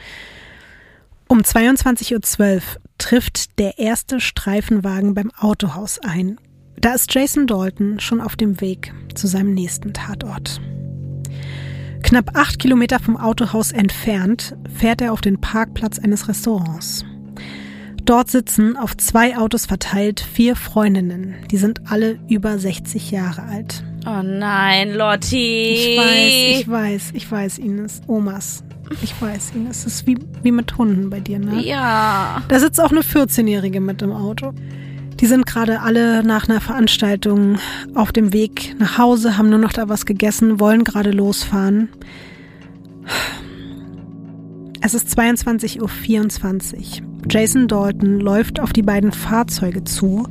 Um 1.26 1.40
22.12 1.40 2.56
Uhr 2.56 2.62
trifft 2.98 3.58
der 3.58 3.78
erste 3.78 4.20
Streifenwagen 4.20 5.14
beim 5.14 5.30
Autohaus 5.36 5.98
ein. 5.98 6.38
Da 6.80 6.94
ist 6.94 7.12
Jason 7.12 7.46
Dalton 7.46 8.00
schon 8.00 8.20
auf 8.20 8.36
dem 8.36 8.60
Weg 8.60 8.94
zu 9.14 9.26
seinem 9.26 9.52
nächsten 9.52 9.92
Tatort. 9.92 10.60
Knapp 12.02 12.36
acht 12.36 12.58
Kilometer 12.58 13.00
vom 13.00 13.16
Autohaus 13.16 13.72
entfernt 13.72 14.56
fährt 14.72 15.02
er 15.02 15.12
auf 15.12 15.20
den 15.20 15.40
Parkplatz 15.40 15.98
eines 15.98 16.28
Restaurants. 16.28 17.04
Dort 18.08 18.30
sitzen 18.30 18.78
auf 18.78 18.96
zwei 18.96 19.36
Autos 19.36 19.66
verteilt 19.66 20.20
vier 20.20 20.56
Freundinnen. 20.56 21.34
Die 21.50 21.58
sind 21.58 21.82
alle 21.90 22.18
über 22.26 22.58
60 22.58 23.10
Jahre 23.10 23.42
alt. 23.42 23.84
Oh 24.06 24.22
nein, 24.22 24.94
Lotti. 24.94 25.74
Ich 25.74 25.98
weiß, 25.98 26.60
ich 26.60 26.68
weiß, 26.70 27.10
ich 27.12 27.30
weiß, 27.30 27.58
Ines. 27.58 28.00
Omas. 28.06 28.64
Ich 29.02 29.20
weiß, 29.20 29.52
Ines. 29.54 29.80
Es 29.80 29.86
ist 29.86 30.06
wie, 30.06 30.16
wie 30.42 30.52
mit 30.52 30.78
Hunden 30.78 31.10
bei 31.10 31.20
dir, 31.20 31.38
ne? 31.38 31.60
Ja. 31.60 32.42
Da 32.48 32.58
sitzt 32.58 32.80
auch 32.80 32.92
eine 32.92 33.02
14-Jährige 33.02 33.82
mit 33.82 34.00
im 34.00 34.12
Auto. 34.12 34.54
Die 35.20 35.26
sind 35.26 35.44
gerade 35.44 35.82
alle 35.82 36.24
nach 36.24 36.48
einer 36.48 36.62
Veranstaltung 36.62 37.58
auf 37.94 38.10
dem 38.10 38.32
Weg 38.32 38.74
nach 38.78 38.96
Hause, 38.96 39.36
haben 39.36 39.50
nur 39.50 39.58
noch 39.58 39.74
da 39.74 39.90
was 39.90 40.06
gegessen, 40.06 40.60
wollen 40.60 40.82
gerade 40.82 41.10
losfahren. 41.10 41.90
Es 44.80 44.94
ist 44.94 45.08
22.24 45.08 47.02
Uhr. 47.02 47.08
Jason 47.30 47.68
Dalton 47.68 48.20
läuft 48.20 48.58
auf 48.58 48.72
die 48.72 48.82
beiden 48.82 49.12
Fahrzeuge 49.12 49.84
zu 49.84 50.26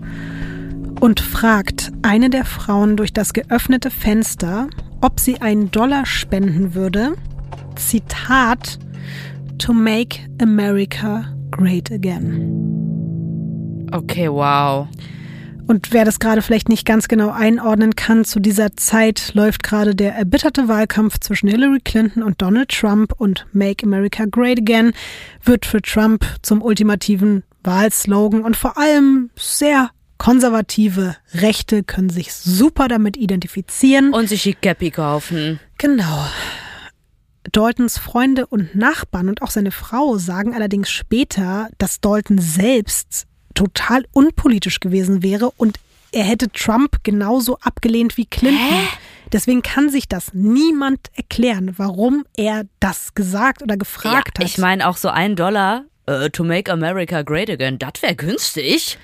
und 1.00 1.20
fragt 1.20 1.91
eine 2.02 2.30
der 2.30 2.43
Frauen 2.43 2.98
durch 2.98 3.14
das 3.14 3.34
geöffnete 3.34 3.91
Fenster, 3.91 4.68
ob 5.02 5.20
sie 5.20 5.39
einen 5.41 5.70
Dollar 5.70 6.06
spenden 6.06 6.74
würde. 6.74 7.14
Zitat, 7.76 8.80
to 9.60 9.74
make 9.74 10.20
America 10.41 11.26
great 11.52 11.91
again. 11.91 13.88
Okay, 13.91 14.28
wow. 14.28 14.88
Und 15.68 15.91
wer 15.91 16.05
das 16.05 16.20
gerade 16.20 16.41
vielleicht 16.41 16.70
nicht 16.70 16.86
ganz 16.86 17.09
genau 17.09 17.30
einordnen 17.30 17.95
kann, 17.95 18.24
zu 18.24 18.39
dieser 18.39 18.76
Zeit 18.78 19.32
läuft 19.34 19.63
gerade 19.63 19.95
der 19.95 20.15
erbitterte 20.15 20.70
Wahlkampf 20.70 21.20
zwischen 21.20 21.49
Hillary 21.49 21.80
Clinton 21.84 22.24
und 22.24 22.41
Donald 22.41 22.70
Trump 22.70 23.13
und 23.18 23.45
Make 23.51 23.86
America 23.86 24.26
Great 24.26 24.59
Again 24.59 24.93
wird 25.43 25.65
für 25.65 25.82
Trump 25.82 26.26
zum 26.41 26.61
ultimativen 26.61 27.43
Wahlslogan 27.63 28.43
und 28.43 28.55
vor 28.55 28.78
allem 28.78 29.30
sehr 29.36 29.91
konservative 30.18 31.18
Rechte 31.34 31.84
können 31.84 32.09
sich 32.09 32.34
super 32.34 32.88
damit 32.88 33.18
identifizieren. 33.18 34.13
Und 34.13 34.30
sich 34.30 34.43
die 34.43 34.55
Cappy 34.55 34.89
kaufen. 34.89 35.59
Genau. 35.78 36.26
Daltons 37.51 37.97
Freunde 37.97 38.47
und 38.47 38.74
Nachbarn 38.74 39.30
und 39.30 39.41
auch 39.41 39.51
seine 39.51 39.72
Frau 39.72 40.18
sagen 40.18 40.53
allerdings 40.53 40.89
später, 40.89 41.70
dass 41.78 41.99
Dalton 41.99 42.38
selbst 42.39 43.28
total 43.58 44.05
unpolitisch 44.12 44.80
gewesen 44.80 45.24
wäre 45.24 45.49
und 45.58 45.80
er 46.12 46.24
hätte 46.24 46.51
Trump 46.51 47.03
genauso 47.03 47.58
abgelehnt 47.60 48.16
wie 48.16 48.26
Clinton. 48.26 48.62
Hä? 48.62 48.88
Deswegen 49.34 49.64
kann 49.64 49.89
sich 49.89 50.08
das 50.08 50.34
niemand 50.34 51.10
erklären, 51.16 51.74
warum 51.78 52.24
er 52.38 52.66
das 52.80 53.16
gesagt 53.16 53.64
oder 53.64 53.76
gefragt 53.76 54.38
ja, 54.38 54.43
hat. 54.43 54.49
Ich 54.49 54.58
meine 54.60 54.88
auch 54.88 54.95
so 54.95 55.10
ein 55.10 55.36
Dollar 55.36 55.86
äh, 56.05 56.30
to 56.30 56.43
make 56.43 56.72
America 56.72 57.24
great 57.24 57.49
again, 57.49 57.80
das 57.80 58.01
wäre 58.01 58.16
günstig. 58.16 58.97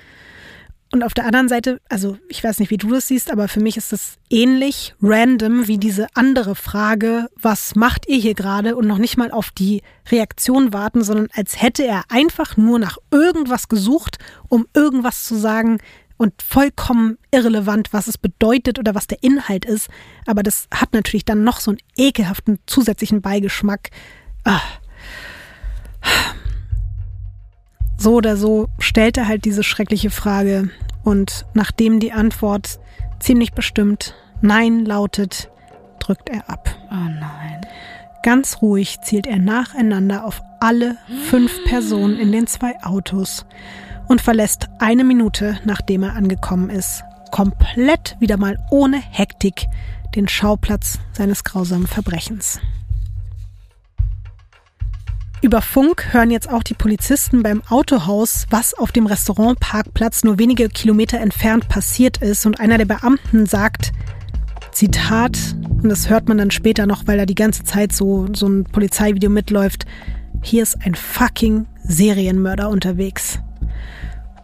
Und 0.93 1.01
auf 1.01 1.15
der 1.15 1.25
anderen 1.25 1.49
Seite, 1.49 1.81
also 1.89 2.19
ich 2.29 2.43
weiß 2.43 2.59
nicht, 2.59 2.69
wie 2.69 2.77
du 2.77 2.91
das 2.91 3.07
siehst, 3.07 3.31
aber 3.31 3.47
für 3.47 3.59
mich 3.59 3.77
ist 3.77 3.91
das 3.91 4.19
ähnlich 4.29 4.93
random 5.01 5.67
wie 5.67 5.79
diese 5.79 6.05
andere 6.13 6.53
Frage, 6.53 7.29
was 7.41 7.73
macht 7.73 8.07
ihr 8.07 8.17
hier 8.17 8.35
gerade 8.35 8.75
und 8.75 8.85
noch 8.85 8.99
nicht 8.99 9.17
mal 9.17 9.31
auf 9.31 9.49
die 9.49 9.81
Reaktion 10.11 10.71
warten, 10.71 11.03
sondern 11.03 11.29
als 11.33 11.59
hätte 11.59 11.83
er 11.83 12.03
einfach 12.09 12.57
nur 12.57 12.77
nach 12.77 12.99
irgendwas 13.09 13.69
gesucht, 13.69 14.19
um 14.49 14.67
irgendwas 14.75 15.23
zu 15.23 15.35
sagen 15.35 15.79
und 16.17 16.43
vollkommen 16.43 17.17
irrelevant, 17.31 17.91
was 17.91 18.05
es 18.05 18.19
bedeutet 18.19 18.77
oder 18.77 18.93
was 18.93 19.07
der 19.07 19.23
Inhalt 19.23 19.65
ist. 19.65 19.89
Aber 20.27 20.43
das 20.43 20.67
hat 20.71 20.93
natürlich 20.93 21.25
dann 21.25 21.43
noch 21.43 21.59
so 21.59 21.71
einen 21.71 21.79
ekelhaften 21.97 22.59
zusätzlichen 22.67 23.23
Beigeschmack. 23.23 23.89
Ah. 24.43 24.61
So 27.97 28.13
oder 28.13 28.37
so 28.37 28.67
stellt 28.77 29.17
er 29.17 29.27
halt 29.27 29.45
diese 29.45 29.63
schreckliche 29.63 30.11
Frage 30.11 30.69
und 31.03 31.45
nachdem 31.53 31.99
die 31.99 32.11
Antwort 32.11 32.79
ziemlich 33.19 33.53
bestimmt 33.53 34.15
Nein 34.41 34.83
lautet, 34.83 35.49
drückt 35.99 36.29
er 36.29 36.49
ab. 36.49 36.69
Oh 36.91 36.95
nein. 36.95 37.61
Ganz 38.23 38.61
ruhig 38.61 38.99
zielt 39.01 39.25
er 39.25 39.39
nacheinander 39.39 40.25
auf 40.25 40.41
alle 40.59 40.97
fünf 41.29 41.63
Personen 41.65 42.17
in 42.17 42.31
den 42.31 42.47
zwei 42.47 42.81
Autos 42.83 43.45
und 44.07 44.21
verlässt 44.21 44.67
eine 44.79 45.03
Minute, 45.03 45.59
nachdem 45.65 46.03
er 46.03 46.15
angekommen 46.15 46.69
ist, 46.69 47.03
komplett 47.31 48.17
wieder 48.19 48.37
mal 48.37 48.57
ohne 48.69 48.97
Hektik 48.97 49.67
den 50.15 50.27
Schauplatz 50.27 50.99
seines 51.13 51.43
grausamen 51.43 51.87
Verbrechens. 51.87 52.59
Über 55.43 55.61
Funk 55.61 56.13
hören 56.13 56.31
jetzt 56.31 56.49
auch 56.49 56.63
die 56.63 56.73
Polizisten 56.73 57.43
beim 57.43 57.63
Autohaus, 57.67 58.45
was 58.49 58.73
auf 58.73 58.93
dem 58.93 59.07
Restaurantparkplatz 59.07 60.23
nur 60.23 60.39
wenige 60.39 60.69
Kilometer 60.69 61.19
entfernt 61.19 61.67
passiert 61.67 62.19
ist. 62.19 62.45
Und 62.45 62.61
einer 62.61 62.77
der 62.77 62.85
Beamten 62.85 63.45
sagt, 63.45 63.91
Zitat, 64.71 65.37
und 65.81 65.89
das 65.89 66.09
hört 66.09 66.29
man 66.29 66.37
dann 66.37 66.49
später 66.49 66.85
noch, 66.85 67.07
weil 67.07 67.17
da 67.17 67.25
die 67.25 67.35
ganze 67.35 67.65
Zeit 67.65 67.91
so, 67.91 68.27
so 68.31 68.47
ein 68.47 68.63
Polizeivideo 68.63 69.29
mitläuft, 69.29 69.85
hier 70.41 70.63
ist 70.63 70.77
ein 70.85 70.95
fucking 70.95 71.65
Serienmörder 71.83 72.69
unterwegs. 72.69 73.39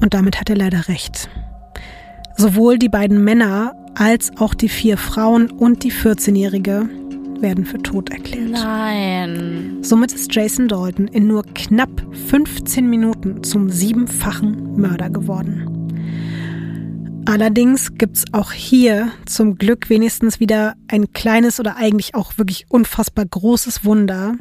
Und 0.02 0.14
damit 0.14 0.38
hat 0.38 0.50
er 0.50 0.58
leider 0.58 0.90
recht. 0.90 1.30
Sowohl 2.36 2.78
die 2.78 2.90
beiden 2.90 3.24
Männer 3.24 3.74
als 3.96 4.36
auch 4.38 4.54
die 4.54 4.70
vier 4.70 4.98
Frauen 4.98 5.50
und 5.50 5.84
die 5.84 5.94
14-Jährige 5.94 6.90
werden 7.42 7.66
für 7.66 7.78
tot 7.78 8.10
erklärt. 8.10 8.50
Nein. 8.52 9.78
Somit 9.82 10.12
ist 10.12 10.34
Jason 10.34 10.68
Dalton 10.68 11.08
in 11.08 11.28
nur 11.28 11.44
knapp 11.44 11.90
15 12.30 12.90
Minuten 12.90 13.44
zum 13.44 13.70
siebenfachen 13.70 14.80
Mörder 14.80 15.10
geworden. 15.10 15.80
Allerdings 17.26 17.96
gibt's 17.96 18.26
auch 18.32 18.52
hier 18.52 19.12
zum 19.26 19.56
Glück 19.56 19.90
wenigstens 19.90 20.40
wieder 20.40 20.74
ein 20.88 21.14
kleines 21.14 21.60
oder 21.60 21.76
eigentlich 21.76 22.16
auch 22.16 22.38
wirklich 22.38 22.66
unfassbar 22.70 23.26
großes 23.26 23.86
Wunder. 23.86 24.36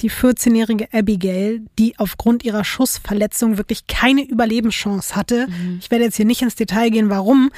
Die 0.00 0.10
14-jährige 0.10 0.92
Abigail, 0.92 1.62
die 1.78 1.98
aufgrund 1.98 2.44
ihrer 2.44 2.62
Schussverletzung 2.62 3.58
wirklich 3.58 3.88
keine 3.88 4.22
Überlebenschance 4.22 5.16
hatte. 5.16 5.48
Ich 5.80 5.90
werde 5.90 6.04
jetzt 6.04 6.16
hier 6.16 6.26
nicht 6.26 6.42
ins 6.42 6.54
Detail 6.54 6.90
gehen, 6.90 7.10
warum. 7.10 7.50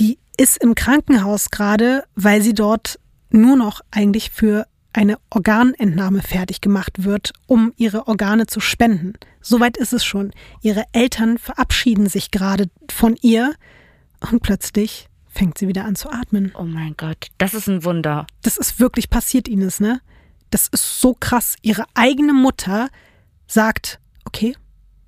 Die 0.00 0.18
ist 0.36 0.60
im 0.60 0.74
Krankenhaus 0.74 1.50
gerade, 1.50 2.02
weil 2.16 2.42
sie 2.42 2.54
dort 2.54 2.98
nur 3.30 3.56
noch 3.56 3.80
eigentlich 3.90 4.30
für 4.30 4.66
eine 4.92 5.18
Organentnahme 5.30 6.22
fertig 6.22 6.60
gemacht 6.60 7.04
wird, 7.04 7.32
um 7.46 7.72
ihre 7.76 8.06
Organe 8.06 8.46
zu 8.46 8.60
spenden. 8.60 9.14
Soweit 9.40 9.76
ist 9.76 9.92
es 9.92 10.04
schon. 10.04 10.30
Ihre 10.62 10.84
Eltern 10.92 11.36
verabschieden 11.38 12.08
sich 12.08 12.30
gerade 12.30 12.70
von 12.90 13.16
ihr 13.20 13.54
und 14.30 14.40
plötzlich 14.40 15.08
fängt 15.26 15.58
sie 15.58 15.66
wieder 15.66 15.84
an 15.84 15.96
zu 15.96 16.10
atmen. 16.10 16.52
Oh 16.56 16.62
mein 16.62 16.94
Gott, 16.96 17.26
das 17.38 17.54
ist 17.54 17.68
ein 17.68 17.84
Wunder. 17.84 18.26
Das 18.42 18.56
ist 18.56 18.78
wirklich 18.78 19.10
passiert, 19.10 19.48
Ines, 19.48 19.80
ne? 19.80 20.00
Das 20.50 20.68
ist 20.68 21.00
so 21.00 21.16
krass. 21.18 21.56
Ihre 21.62 21.84
eigene 21.94 22.32
Mutter 22.32 22.88
sagt, 23.48 23.98
okay, 24.24 24.56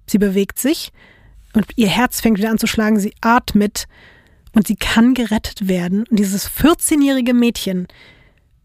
sie 0.06 0.18
bewegt 0.18 0.58
sich 0.58 0.92
und 1.54 1.66
ihr 1.76 1.88
Herz 1.88 2.20
fängt 2.20 2.38
wieder 2.38 2.50
an 2.50 2.58
zu 2.58 2.66
schlagen, 2.66 2.98
sie 2.98 3.14
atmet 3.20 3.86
und 4.56 4.66
sie 4.66 4.74
kann 4.76 5.14
gerettet 5.14 5.68
werden. 5.68 6.04
Und 6.10 6.18
dieses 6.18 6.50
14-jährige 6.50 7.34
Mädchen 7.34 7.86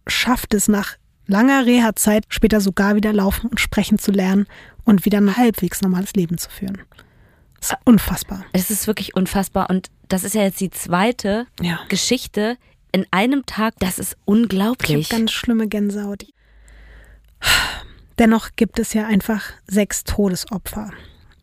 schafft 0.08 0.54
es 0.54 0.68
nach 0.68 0.96
langer 1.28 1.66
Reha-Zeit 1.66 2.26
später 2.30 2.62
sogar 2.62 2.96
wieder 2.96 3.14
laufen 3.14 3.50
und 3.50 3.60
sprechen 3.60 4.00
zu 4.00 4.12
lernen 4.12 4.48
und 4.86 5.06
wieder 5.06 5.20
ein 5.20 5.38
halbwegs 5.38 5.82
normales 5.82 6.14
Leben 6.14 6.38
zu 6.38 6.50
führen. 6.50 6.82
Das 7.60 7.72
ist 7.72 7.78
unfassbar. 7.86 8.44
Es 8.54 8.72
ist 8.72 8.88
wirklich 8.88 9.16
unfassbar 9.16 9.70
und 9.70 9.90
das 10.08 10.24
ist 10.24 10.34
ja 10.34 10.42
jetzt 10.44 10.60
die 10.62 10.72
zweite 10.72 11.46
Ja. 11.62 11.80
Geschichte 11.90 12.58
in 12.92 13.06
einem 13.12 13.46
Tag. 13.46 13.76
Das 13.80 14.00
ist 14.00 14.14
Ich 14.14 14.18
unglaublich. 14.26 15.10
ganz 15.10 15.32
schlimme 15.32 15.68
Gänsehaut. 15.68 16.26
Dennoch 18.18 18.50
gibt 18.56 18.80
es 18.80 18.94
ja 18.94 19.06
einfach 19.08 19.44
sechs 19.68 20.04
Todesopfer. 20.04 20.92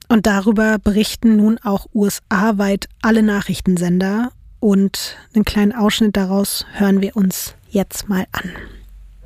Und 0.08 0.26
darüber 0.26 0.78
berichten 0.78 1.36
nun 1.36 1.58
auch 1.58 1.86
USA-weit 1.94 2.88
alle 3.02 3.22
Nachrichtensender. 3.22 4.32
Und 4.60 5.16
einen 5.34 5.44
kleinen 5.44 5.72
Ausschnitt 5.72 6.16
daraus 6.16 6.66
hören 6.72 7.00
wir 7.00 7.16
uns 7.16 7.54
jetzt 7.70 8.08
mal 8.08 8.26
an. 8.32 8.50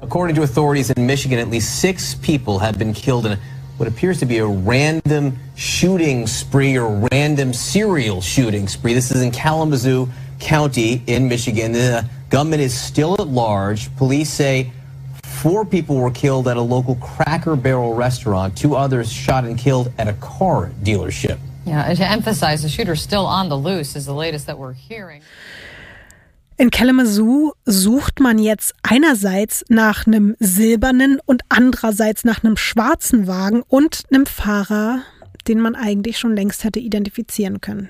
According 0.01 0.35
to 0.37 0.43
authorities 0.43 0.91
in 0.91 1.07
Michigan, 1.07 1.39
at 1.39 1.49
least 1.49 1.80
six 1.80 2.14
people 2.16 2.59
have 2.59 2.78
been 2.78 2.93
killed 2.93 3.24
in 3.24 3.39
what 3.78 3.89
appears 3.89 4.18
to 4.18 4.26
be 4.26 4.39
a 4.39 4.47
random 4.47 5.39
shooting 5.55 6.26
spree 6.26 6.76
or 6.76 7.09
random 7.12 7.53
serial 7.53 8.20
shooting 8.20 8.68
spree. 8.68 8.95
This 8.95 9.11
is 9.11 9.22
in 9.22 9.30
Kalamazoo 9.30 10.09
County 10.41 11.03
in 11.07 11.28
Michigan. 11.28 11.72
The 11.72 12.05
gunman 12.30 12.61
is 12.61 12.78
still 12.78 13.14
at 13.20 13.28
large. 13.28 13.95
Police 13.97 14.28
say 14.28 14.72
four 15.22 15.64
people 15.64 15.97
were 15.97 16.11
killed 16.11 16.49
at 16.49 16.57
a 16.57 16.61
local 16.61 16.97
Cracker 16.97 17.57
Barrel 17.57 17.95
restaurant, 17.95 18.57
two 18.57 18.74
others 18.74 19.11
shot 19.11 19.45
and 19.45 19.57
killed 19.57 19.93
at 19.99 20.09
a 20.09 20.14
car 20.14 20.72
dealership. 20.83 21.39
Yeah, 21.67 21.89
and 21.89 21.97
to 21.97 22.05
emphasize, 22.05 22.63
the 22.63 22.69
shooter's 22.69 23.01
still 23.01 23.27
on 23.27 23.49
the 23.49 23.57
loose 23.57 23.97
is 23.97 24.05
the 24.05 24.15
latest 24.15 24.47
that 24.47 24.59
we're 24.59 24.75
hearing. 24.75 25.23
In 26.59 26.71
Kalamazoo 26.71 27.53
sucht 27.65 28.21
man 28.21 28.39
jetzt 28.39 28.75
einerseits 28.83 29.65
nach 29.69 30.07
einem 30.07 30.37
silbernen 30.39 31.19
und 31.25 31.43
andererseits 31.49 32.25
nach 32.25 32.45
einem 32.45 32.57
schwarzen 32.57 33.27
Wagen 33.27 33.63
und 33.67 34.05
einem 34.11 34.27
Fahrer, 34.27 35.03
den 35.49 35.61
man 35.61 35.75
eigentlich 35.75 36.19
schon 36.19 36.37
längst 36.37 36.65
hätte 36.65 36.79
identifizieren 36.79 37.61
können. 37.61 37.89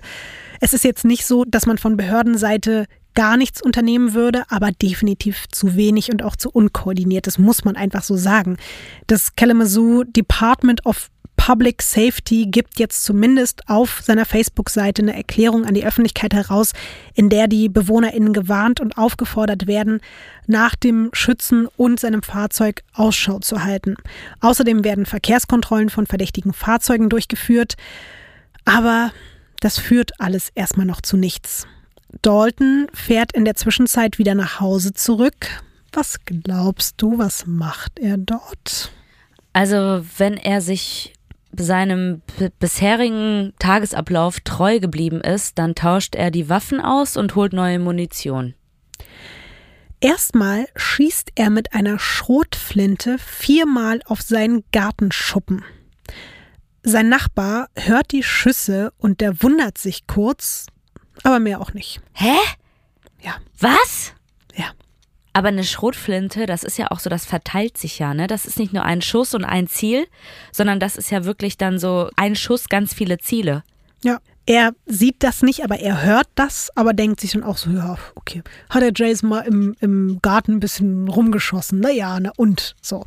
Es 0.60 0.72
ist 0.72 0.84
jetzt 0.84 1.04
nicht 1.04 1.26
so, 1.26 1.44
dass 1.44 1.66
man 1.66 1.76
von 1.76 1.96
Behördenseite 1.96 2.86
gar 3.14 3.36
nichts 3.36 3.60
unternehmen 3.60 4.14
würde, 4.14 4.44
aber 4.48 4.70
definitiv 4.72 5.48
zu 5.50 5.76
wenig 5.76 6.10
und 6.10 6.22
auch 6.22 6.36
zu 6.36 6.50
unkoordiniert. 6.50 7.26
Das 7.26 7.38
muss 7.38 7.64
man 7.64 7.76
einfach 7.76 8.02
so 8.02 8.16
sagen. 8.16 8.56
Das 9.06 9.36
Kalamazoo 9.36 10.04
Department 10.04 10.86
of 10.86 11.10
Public 11.36 11.82
Safety 11.82 12.46
gibt 12.46 12.78
jetzt 12.78 13.02
zumindest 13.02 13.68
auf 13.68 14.00
seiner 14.02 14.24
Facebook-Seite 14.24 15.02
eine 15.02 15.16
Erklärung 15.16 15.64
an 15.64 15.74
die 15.74 15.84
Öffentlichkeit 15.84 16.34
heraus, 16.34 16.72
in 17.14 17.28
der 17.28 17.48
die 17.48 17.68
BewohnerInnen 17.68 18.32
gewarnt 18.32 18.80
und 18.80 18.96
aufgefordert 18.96 19.66
werden, 19.66 20.00
nach 20.46 20.76
dem 20.76 21.10
Schützen 21.12 21.66
und 21.76 21.98
seinem 21.98 22.22
Fahrzeug 22.22 22.82
Ausschau 22.94 23.40
zu 23.40 23.64
halten. 23.64 23.96
Außerdem 24.40 24.84
werden 24.84 25.04
Verkehrskontrollen 25.04 25.90
von 25.90 26.06
verdächtigen 26.06 26.52
Fahrzeugen 26.52 27.08
durchgeführt. 27.08 27.74
Aber 28.64 29.10
das 29.60 29.78
führt 29.78 30.20
alles 30.20 30.50
erstmal 30.54 30.86
noch 30.86 31.00
zu 31.00 31.16
nichts. 31.16 31.66
Dalton 32.20 32.86
fährt 32.92 33.32
in 33.32 33.44
der 33.44 33.54
Zwischenzeit 33.54 34.18
wieder 34.18 34.34
nach 34.34 34.60
Hause 34.60 34.92
zurück. 34.92 35.48
Was 35.92 36.18
glaubst 36.24 37.02
du, 37.02 37.18
was 37.18 37.46
macht 37.46 37.98
er 37.98 38.16
dort? 38.16 38.92
Also, 39.52 40.04
wenn 40.18 40.36
er 40.36 40.60
sich 40.60 41.12
seinem 41.56 42.22
bisherigen 42.58 43.52
Tagesablauf 43.58 44.40
treu 44.40 44.80
geblieben 44.80 45.20
ist, 45.20 45.58
dann 45.58 45.74
tauscht 45.74 46.14
er 46.14 46.30
die 46.30 46.48
Waffen 46.48 46.80
aus 46.80 47.16
und 47.16 47.34
holt 47.34 47.52
neue 47.52 47.78
Munition. 47.78 48.54
Erstmal 50.00 50.66
schießt 50.74 51.32
er 51.36 51.50
mit 51.50 51.74
einer 51.74 51.98
Schrotflinte 51.98 53.18
viermal 53.18 54.00
auf 54.06 54.20
seinen 54.20 54.64
Gartenschuppen. 54.72 55.64
Sein 56.82 57.08
Nachbar 57.08 57.68
hört 57.76 58.10
die 58.10 58.24
Schüsse 58.24 58.92
und 58.98 59.20
der 59.20 59.42
wundert 59.42 59.78
sich 59.78 60.08
kurz, 60.08 60.66
aber 61.22 61.38
mehr 61.38 61.60
auch 61.60 61.72
nicht. 61.72 62.00
Hä? 62.14 62.34
Ja, 63.20 63.36
Was? 63.60 64.14
ja. 64.56 64.72
Aber 65.32 65.48
eine 65.48 65.64
Schrotflinte, 65.64 66.46
das 66.46 66.62
ist 66.62 66.78
ja 66.78 66.90
auch 66.90 67.00
so, 67.00 67.08
das 67.08 67.24
verteilt 67.24 67.78
sich 67.78 67.98
ja, 67.98 68.12
ne? 68.12 68.26
Das 68.26 68.44
ist 68.44 68.58
nicht 68.58 68.72
nur 68.72 68.84
ein 68.84 69.00
Schuss 69.00 69.34
und 69.34 69.44
ein 69.44 69.66
Ziel, 69.66 70.06
sondern 70.50 70.78
das 70.78 70.96
ist 70.96 71.10
ja 71.10 71.24
wirklich 71.24 71.56
dann 71.56 71.78
so 71.78 72.10
ein 72.16 72.36
Schuss, 72.36 72.68
ganz 72.68 72.92
viele 72.92 73.18
Ziele. 73.18 73.62
Ja. 74.04 74.18
er 74.46 74.72
sieht 74.86 75.22
das 75.22 75.42
nicht, 75.42 75.62
aber 75.64 75.78
er 75.78 76.02
hört 76.02 76.26
das, 76.34 76.70
aber 76.76 76.92
denkt 76.92 77.20
sich 77.20 77.32
dann 77.32 77.44
auch 77.44 77.56
so, 77.56 77.70
ja, 77.70 77.96
okay, 78.16 78.42
hat 78.68 78.82
der 78.82 78.92
Jason 78.94 79.28
mal 79.30 79.40
im, 79.42 79.76
im 79.80 80.18
Garten 80.20 80.54
ein 80.54 80.60
bisschen 80.60 81.08
rumgeschossen, 81.08 81.78
naja, 81.78 82.18
na 82.20 82.32
und 82.36 82.74
so. 82.82 83.06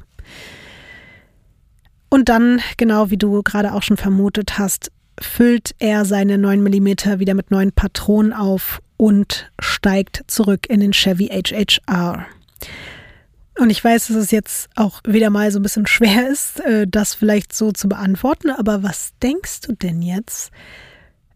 Und 2.10 2.30
dann, 2.30 2.62
genau 2.78 3.10
wie 3.10 3.18
du 3.18 3.44
gerade 3.44 3.74
auch 3.74 3.84
schon 3.84 3.98
vermutet 3.98 4.58
hast, 4.58 4.90
füllt 5.20 5.76
er 5.80 6.06
seine 6.06 6.38
9 6.38 6.62
mm 6.62 7.20
wieder 7.20 7.34
mit 7.34 7.52
neuen 7.52 7.72
Patronen 7.72 8.34
auf 8.34 8.82
und 8.98 9.52
steigt 9.60 10.24
zurück 10.28 10.68
in 10.70 10.80
den 10.80 10.92
Chevy 10.92 11.28
HHR. 11.28 12.26
Und 13.58 13.70
ich 13.70 13.82
weiß, 13.84 14.08
dass 14.08 14.18
es 14.18 14.32
jetzt 14.32 14.70
auch 14.76 15.02
wieder 15.08 15.30
mal 15.30 15.50
so 15.52 15.60
ein 15.60 15.64
bisschen 15.64 15.88
schwer 15.88 16.30
ist, 16.30 16.60
äh, 16.60 16.88
das 16.88 17.14
vielleicht 17.14 17.54
so 17.54 17.72
zu 17.72 17.88
beantworten, 17.88 18.50
aber 18.50 18.84
was 18.84 19.14
denkst 19.24 19.62
du 19.62 19.74
denn 19.74 20.02
jetzt, 20.02 20.52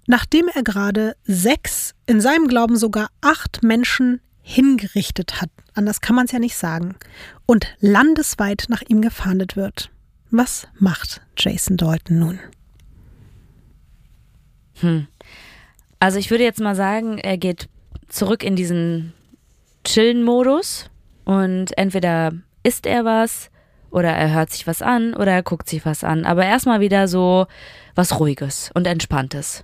nachdem 0.06 0.50
er 0.54 0.64
gerade 0.64 1.16
sechs, 1.24 1.96
in 2.08 2.20
seinem 2.20 2.48
Glauben 2.48 2.76
sogar 2.76 3.08
acht 3.22 3.64
Menschen 3.64 4.20
hingerichtet 4.42 5.42
hat, 5.42 5.50
anders 5.76 6.02
kann 6.02 6.16
man 6.16 6.26
es 6.26 6.32
ja 6.32 6.40
nicht 6.40 6.58
sagen, 6.58 6.96
und 7.46 7.68
landesweit 7.80 8.66
nach 8.68 8.82
ihm 8.82 9.02
gefahndet 9.02 9.56
wird? 9.56 9.90
Was 10.30 10.68
macht 10.78 11.22
Jason 11.38 11.78
Dalton 11.78 12.20
nun? 12.20 12.40
Hm. 14.82 15.08
Also 16.00 16.18
ich 16.18 16.32
würde 16.32 16.44
jetzt 16.44 16.62
mal 16.62 16.76
sagen, 16.76 17.18
er 17.18 17.38
geht 17.38 17.68
zurück 18.08 18.44
in 18.44 18.56
diesen 18.56 19.14
Chillen-Modus 19.84 20.90
und 21.26 21.78
entweder 21.78 22.34
isst 22.64 22.86
er 22.86 23.06
was 23.06 23.50
oder 23.92 24.10
er 24.10 24.34
hört 24.34 24.52
sich 24.52 24.68
was 24.68 24.82
an 24.82 25.14
oder 25.14 25.32
er 25.32 25.44
guckt 25.44 25.70
sich 25.70 25.86
was 25.86 26.04
an. 26.04 26.26
Aber 26.26 26.46
erstmal 26.46 26.80
wieder 26.80 27.08
so 27.08 27.48
was 27.96 28.20
Ruhiges 28.20 28.72
und 28.74 28.88
Entspanntes. 28.88 29.64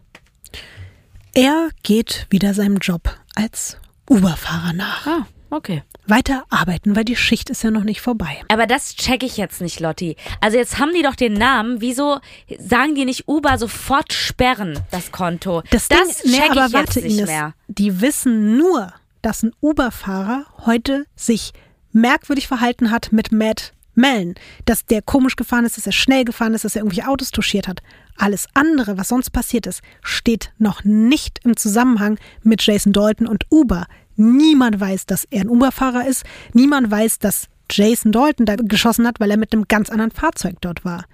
Er 1.33 1.69
geht 1.83 2.27
wieder 2.29 2.53
seinem 2.53 2.77
Job 2.77 3.17
als 3.35 3.77
Uberfahrer 4.09 4.73
nach. 4.73 5.07
Ah, 5.07 5.27
okay. 5.49 5.83
Weiter 6.07 6.45
arbeiten, 6.49 6.95
weil 6.95 7.03
die 7.05 7.15
Schicht 7.15 7.49
ist 7.49 7.63
ja 7.63 7.71
noch 7.71 7.83
nicht 7.83 8.01
vorbei. 8.01 8.41
Aber 8.49 8.67
das 8.67 8.95
check 8.95 9.23
ich 9.23 9.37
jetzt 9.37 9.61
nicht, 9.61 9.79
Lotti. 9.79 10.15
Also 10.39 10.57
jetzt 10.57 10.77
haben 10.77 10.91
die 10.93 11.01
doch 11.01 11.15
den 11.15 11.33
Namen. 11.33 11.81
Wieso 11.81 12.19
sagen 12.59 12.95
die 12.95 13.05
nicht 13.05 13.27
Uber 13.27 13.57
sofort 13.57 14.13
sperren, 14.13 14.79
das 14.91 15.11
Konto? 15.11 15.63
Das, 15.71 15.87
das 15.87 16.19
Ding, 16.19 16.31
nee, 16.31 16.37
check 16.37 16.51
aber 16.51 16.65
ich 16.67 16.73
warte, 16.73 16.99
jetzt 16.99 17.03
nicht 17.03 17.17
Ines, 17.17 17.29
mehr. 17.29 17.53
Die 17.67 18.01
wissen 18.01 18.57
nur, 18.57 18.93
dass 19.21 19.41
ein 19.41 19.53
Uber-Fahrer 19.61 20.45
heute 20.65 21.05
sich 21.15 21.53
merkwürdig 21.91 22.47
verhalten 22.47 22.91
hat 22.91 23.11
mit 23.11 23.31
Matt 23.31 23.73
Mellon. 23.95 24.35
Dass 24.65 24.85
der 24.85 25.01
komisch 25.01 25.35
gefahren 25.35 25.65
ist, 25.65 25.77
dass 25.77 25.87
er 25.87 25.93
schnell 25.93 26.25
gefahren 26.25 26.53
ist, 26.53 26.65
dass 26.65 26.75
er 26.75 26.81
irgendwie 26.81 27.03
Autos 27.03 27.31
touchiert 27.31 27.67
hat. 27.67 27.81
Alles 28.17 28.47
andere, 28.53 28.97
was 28.97 29.07
sonst 29.07 29.31
passiert 29.31 29.65
ist, 29.65 29.81
steht 30.01 30.51
noch 30.57 30.83
nicht 30.83 31.39
im 31.43 31.57
Zusammenhang 31.57 32.19
mit 32.43 32.61
Jason 32.61 32.93
Dalton 32.93 33.27
und 33.27 33.45
Uber. 33.49 33.87
Niemand 34.15 34.79
weiß, 34.79 35.05
dass 35.05 35.25
er 35.25 35.41
ein 35.41 35.49
Uber-Fahrer 35.49 36.07
ist. 36.07 36.23
Niemand 36.53 36.89
weiß, 36.89 37.19
dass 37.19 37.47
Jason 37.69 38.11
Dalton 38.11 38.45
da 38.45 38.55
geschossen 38.55 39.07
hat, 39.07 39.19
weil 39.19 39.31
er 39.31 39.37
mit 39.37 39.53
einem 39.53 39.67
ganz 39.67 39.89
anderen 39.89 40.11
Fahrzeug 40.11 40.57
dort 40.61 40.85
war. 40.85 41.05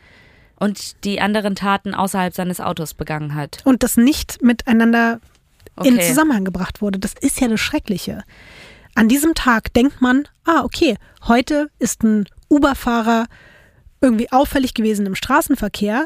Und 0.60 1.04
die 1.06 1.20
anderen 1.22 1.56
Taten 1.56 1.95
außerhalb 1.95 2.36
seines 2.36 2.60
Autos 2.60 2.93
begangen 2.93 3.34
hat. 3.34 3.60
Und 3.64 3.84
das 3.84 3.97
nicht 3.97 4.43
miteinander 4.43 5.20
in 5.84 5.95
Okay. 5.95 6.08
Zusammenhang 6.08 6.45
gebracht 6.45 6.82
wurde. 6.82 6.99
Das 6.99 7.14
ist 7.20 7.39
ja 7.39 7.47
das 7.47 7.60
Schreckliche. 7.60 8.24
An 8.93 9.08
diesem 9.08 9.34
Tag 9.34 9.74
denkt 9.74 10.02
man, 10.02 10.28
ah, 10.43 10.64
okay, 10.64 10.97
heute 11.28 11.70
ist 11.80 12.04
ein 12.04 12.26
Uber-Fahrer 12.49 13.28
irgendwie 14.02 14.32
auffällig 14.32 14.74
gewesen 14.74 15.06
im 15.06 15.16
Straßenverkehr. 15.16 16.06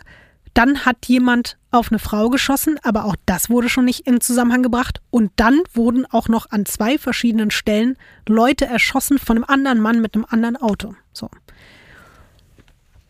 Dann 0.56 0.86
hat 0.86 1.06
jemand 1.06 1.58
auf 1.70 1.92
eine 1.92 2.00
Frau 2.00 2.30
geschossen, 2.30 2.80
aber 2.82 3.04
auch 3.06 3.18
das 3.26 3.50
wurde 3.50 3.68
schon 3.68 3.86
nicht 3.86 4.08
in 4.08 4.22
Zusammenhang 4.22 4.64
gebracht. 4.64 5.02
Und 5.12 5.32
dann 5.36 5.60
wurden 5.74 6.06
auch 6.06 6.30
noch 6.30 6.50
an 6.50 6.66
zwei 6.66 6.98
verschiedenen 6.98 7.52
Stellen 7.52 7.98
Leute 8.28 8.66
erschossen 8.66 9.20
von 9.20 9.36
einem 9.36 9.46
anderen 9.46 9.82
Mann 9.82 10.02
mit 10.02 10.16
einem 10.16 10.26
anderen 10.30 10.56
Auto. 10.56 10.96
So. 11.12 11.30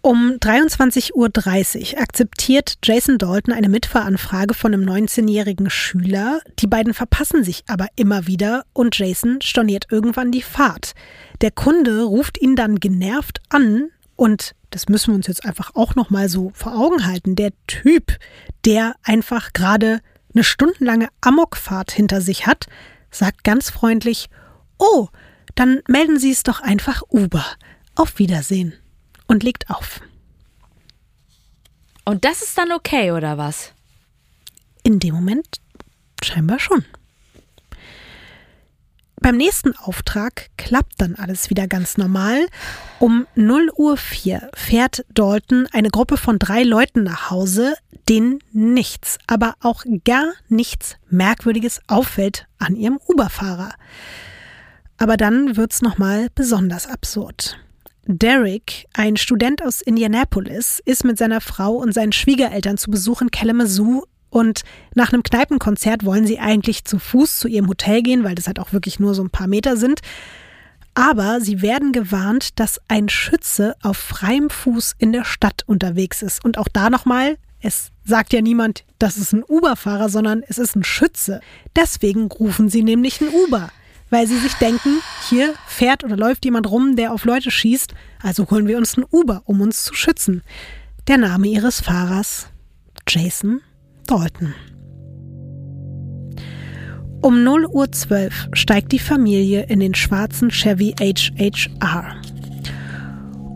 Um 0.01 0.37
23.30 0.39 1.13
Uhr 1.93 2.01
akzeptiert 2.01 2.77
Jason 2.83 3.19
Dalton 3.19 3.53
eine 3.53 3.69
Mitfahranfrage 3.69 4.55
von 4.55 4.73
einem 4.73 4.87
19-jährigen 4.87 5.69
Schüler. 5.69 6.41
Die 6.59 6.67
beiden 6.67 6.95
verpassen 6.95 7.43
sich 7.43 7.63
aber 7.67 7.87
immer 7.95 8.25
wieder 8.25 8.65
und 8.73 8.97
Jason 8.97 9.39
storniert 9.41 9.85
irgendwann 9.91 10.31
die 10.31 10.43
Fahrt. 10.43 10.93
Der 11.41 11.51
Kunde 11.51 12.03
ruft 12.03 12.41
ihn 12.41 12.55
dann 12.55 12.79
genervt 12.79 13.41
an 13.49 13.89
und 14.15 14.55
das 14.75 14.89
müssen 14.89 15.11
wir 15.11 15.15
uns 15.15 15.27
jetzt 15.27 15.45
einfach 15.45 15.73
auch 15.73 15.95
noch 15.95 16.09
mal 16.09 16.27
so 16.27 16.51
vor 16.53 16.75
Augen 16.75 17.05
halten. 17.05 17.37
Der 17.37 17.53
Typ, 17.65 18.19
der 18.65 18.97
einfach 19.03 19.53
gerade 19.53 20.01
eine 20.33 20.43
stundenlange 20.43 21.07
Amokfahrt 21.21 21.93
hinter 21.93 22.19
sich 22.19 22.45
hat, 22.45 22.65
sagt 23.09 23.45
ganz 23.45 23.69
freundlich: 23.69 24.27
"Oh, 24.77 25.07
dann 25.55 25.81
melden 25.87 26.19
Sie 26.19 26.29
es 26.29 26.43
doch 26.43 26.59
einfach 26.59 27.03
Uber. 27.09 27.45
Auf 27.95 28.19
Wiedersehen." 28.19 28.73
und 29.27 29.43
legt 29.43 29.69
auf. 29.69 30.01
Und 32.03 32.25
das 32.25 32.41
ist 32.41 32.57
dann 32.57 32.71
okay, 32.71 33.11
oder 33.11 33.37
was? 33.37 33.73
In 34.83 34.99
dem 34.99 35.15
Moment 35.15 35.61
scheinbar 36.23 36.59
schon. 36.59 36.85
Beim 39.25 39.37
nächsten 39.37 39.75
Auftrag 39.75 40.51
klappt 40.55 41.01
dann 41.01 41.15
alles 41.15 41.49
wieder 41.49 41.65
ganz 41.67 41.97
normal. 41.97 42.45
Um 42.99 43.25
0 43.33 43.71
Uhr 43.75 43.97
4 43.97 44.51
fährt 44.53 45.03
Dalton 45.15 45.67
eine 45.71 45.89
Gruppe 45.89 46.17
von 46.17 46.37
drei 46.37 46.61
Leuten 46.61 47.01
nach 47.01 47.31
Hause, 47.31 47.73
denen 48.07 48.37
nichts, 48.51 49.17
aber 49.25 49.55
auch 49.61 49.83
gar 50.03 50.27
nichts 50.47 50.97
Merkwürdiges 51.09 51.81
auffällt 51.87 52.45
an 52.59 52.75
ihrem 52.75 52.99
Uberfahrer. 53.07 53.73
Aber 54.99 55.17
dann 55.17 55.57
wird's 55.57 55.81
nochmal 55.81 56.27
besonders 56.35 56.85
absurd. 56.85 57.57
Derek, 58.05 58.85
ein 58.93 59.17
Student 59.17 59.63
aus 59.63 59.81
Indianapolis, 59.81 60.83
ist 60.85 61.03
mit 61.03 61.17
seiner 61.17 61.41
Frau 61.41 61.71
und 61.71 61.95
seinen 61.95 62.11
Schwiegereltern 62.11 62.77
zu 62.77 62.91
Besuch 62.91 63.23
in 63.23 63.31
Kalamazoo 63.31 64.03
und 64.35 64.63
nach 64.95 65.13
einem 65.13 65.23
Kneipenkonzert 65.23 66.03
wollen 66.03 66.27
sie 66.27 66.39
eigentlich 66.39 66.83
zu 66.83 66.99
Fuß 66.99 67.39
zu 67.39 67.47
ihrem 67.47 67.69
Hotel 67.69 68.03
gehen, 68.03 68.25
weil 68.25 68.35
das 68.35 68.47
halt 68.47 68.59
auch 68.59 68.73
wirklich 68.73 68.99
nur 68.99 69.15
so 69.15 69.23
ein 69.23 69.29
paar 69.29 69.47
Meter 69.47 69.77
sind. 69.77 70.01
Aber 70.93 71.39
sie 71.39 71.61
werden 71.61 71.93
gewarnt, 71.93 72.59
dass 72.59 72.81
ein 72.89 73.07
Schütze 73.07 73.77
auf 73.81 73.95
freiem 73.95 74.49
Fuß 74.49 74.95
in 74.97 75.13
der 75.13 75.23
Stadt 75.23 75.63
unterwegs 75.67 76.21
ist. 76.21 76.43
Und 76.43 76.57
auch 76.57 76.67
da 76.67 76.89
nochmal, 76.89 77.37
es 77.61 77.91
sagt 78.03 78.33
ja 78.33 78.41
niemand, 78.41 78.83
das 78.99 79.15
ist 79.15 79.31
ein 79.31 79.41
Uber-Fahrer, 79.47 80.09
sondern 80.09 80.43
es 80.45 80.57
ist 80.57 80.75
ein 80.75 80.83
Schütze. 80.83 81.39
Deswegen 81.73 82.29
rufen 82.29 82.67
sie 82.67 82.83
nämlich 82.83 83.21
einen 83.21 83.31
Uber 83.31 83.71
weil 84.11 84.27
sie 84.27 84.37
sich 84.37 84.53
denken, 84.53 85.01
hier 85.29 85.55
fährt 85.67 86.03
oder 86.03 86.15
läuft 86.15 86.45
jemand 86.45 86.69
rum, 86.69 86.95
der 86.95 87.11
auf 87.11 87.25
Leute 87.25 87.49
schießt, 87.49 87.95
also 88.21 88.49
holen 88.51 88.67
wir 88.67 88.77
uns 88.77 88.95
einen 88.95 89.07
Uber, 89.11 89.41
um 89.45 89.61
uns 89.61 89.83
zu 89.83 89.95
schützen. 89.95 90.43
Der 91.07 91.17
Name 91.17 91.47
ihres 91.47 91.81
Fahrers 91.81 92.47
Jason 93.09 93.61
Dalton. 94.05 94.53
Um 97.21 97.43
0 97.43 97.65
Uhr 97.65 97.91
12 97.91 98.49
steigt 98.53 98.91
die 98.91 98.99
Familie 98.99 99.63
in 99.63 99.79
den 99.79 99.95
schwarzen 99.95 100.49
Chevy 100.49 100.93
HHR. 100.99 102.21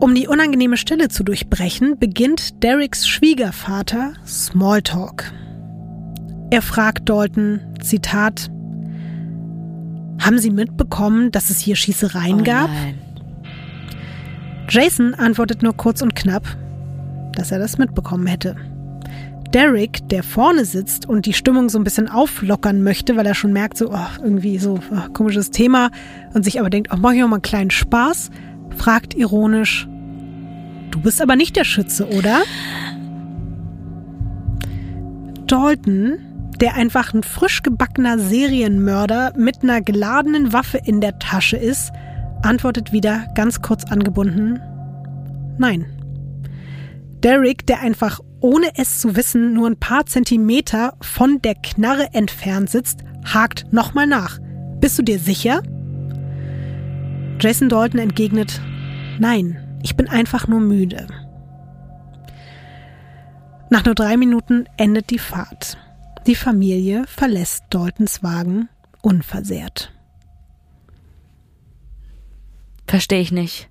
Um 0.00 0.14
die 0.14 0.26
unangenehme 0.26 0.76
Stille 0.76 1.08
zu 1.08 1.22
durchbrechen, 1.22 1.98
beginnt 1.98 2.62
Dereks 2.64 3.06
Schwiegervater 3.06 4.14
Smalltalk. 4.26 5.32
Er 6.50 6.62
fragt 6.62 7.08
Dalton, 7.08 7.60
Zitat, 7.80 8.50
haben 10.20 10.38
Sie 10.38 10.50
mitbekommen, 10.50 11.30
dass 11.30 11.50
es 11.50 11.58
hier 11.60 11.76
Schießereien 11.76 12.40
oh 12.40 12.44
gab? 12.44 12.70
Nein. 12.70 12.98
Jason 14.68 15.14
antwortet 15.14 15.62
nur 15.62 15.76
kurz 15.76 16.02
und 16.02 16.14
knapp, 16.14 16.44
dass 17.34 17.52
er 17.52 17.58
das 17.58 17.78
mitbekommen 17.78 18.26
hätte. 18.26 18.56
Derek, 19.52 20.08
der 20.08 20.22
vorne 20.22 20.64
sitzt 20.64 21.08
und 21.08 21.26
die 21.26 21.32
Stimmung 21.32 21.68
so 21.70 21.78
ein 21.78 21.84
bisschen 21.84 22.08
auflockern 22.08 22.82
möchte, 22.82 23.16
weil 23.16 23.26
er 23.26 23.34
schon 23.34 23.52
merkt, 23.52 23.76
so 23.76 23.90
oh, 23.90 24.22
irgendwie 24.22 24.58
so 24.58 24.78
oh, 24.92 25.12
komisches 25.12 25.50
Thema 25.50 25.90
und 26.34 26.44
sich 26.44 26.60
aber 26.60 26.70
denkt, 26.70 26.90
oh, 26.92 26.96
mach 26.98 27.12
ich 27.12 27.24
auch 27.24 27.28
mal 27.28 27.36
einen 27.36 27.42
kleinen 27.42 27.70
Spaß, 27.70 28.30
fragt 28.76 29.14
ironisch, 29.14 29.88
du 30.92 31.00
bist 31.00 31.20
aber 31.20 31.34
nicht 31.34 31.56
der 31.56 31.64
Schütze, 31.64 32.08
oder? 32.08 32.42
Dalton, 35.48 36.18
der 36.60 36.76
einfach 36.76 37.12
ein 37.12 37.24
frisch 37.24 37.62
gebackener 37.62 38.20
Serienmörder 38.20 39.32
mit 39.36 39.64
einer 39.64 39.80
geladenen 39.80 40.52
Waffe 40.52 40.78
in 40.78 41.00
der 41.00 41.18
Tasche 41.18 41.56
ist, 41.56 41.90
antwortet 42.42 42.92
wieder 42.92 43.26
ganz 43.34 43.60
kurz 43.60 43.84
angebunden, 43.90 44.60
nein. 45.58 45.86
Derek, 47.24 47.66
der 47.66 47.80
einfach 47.80 48.20
ohne 48.40 48.70
es 48.76 49.00
zu 49.00 49.16
wissen 49.16 49.52
nur 49.52 49.68
ein 49.68 49.78
paar 49.78 50.06
Zentimeter 50.06 50.94
von 51.00 51.40
der 51.42 51.54
Knarre 51.54 52.12
entfernt 52.12 52.70
sitzt, 52.70 53.04
hakt 53.24 53.72
nochmal 53.72 54.06
nach. 54.06 54.38
Bist 54.80 54.98
du 54.98 55.02
dir 55.02 55.18
sicher? 55.18 55.62
Jason 57.40 57.68
Dalton 57.68 58.00
entgegnet, 58.00 58.60
nein, 59.18 59.78
ich 59.82 59.96
bin 59.96 60.08
einfach 60.08 60.46
nur 60.46 60.60
müde. 60.60 61.06
Nach 63.70 63.84
nur 63.84 63.94
drei 63.94 64.16
Minuten 64.16 64.64
endet 64.76 65.10
die 65.10 65.18
Fahrt. 65.18 65.78
Die 66.26 66.34
Familie 66.34 67.04
verlässt 67.06 67.64
Daltons 67.70 68.22
Wagen 68.22 68.68
unversehrt. 69.00 69.92
Verstehe 72.86 73.20
ich 73.20 73.32
nicht. 73.32 73.70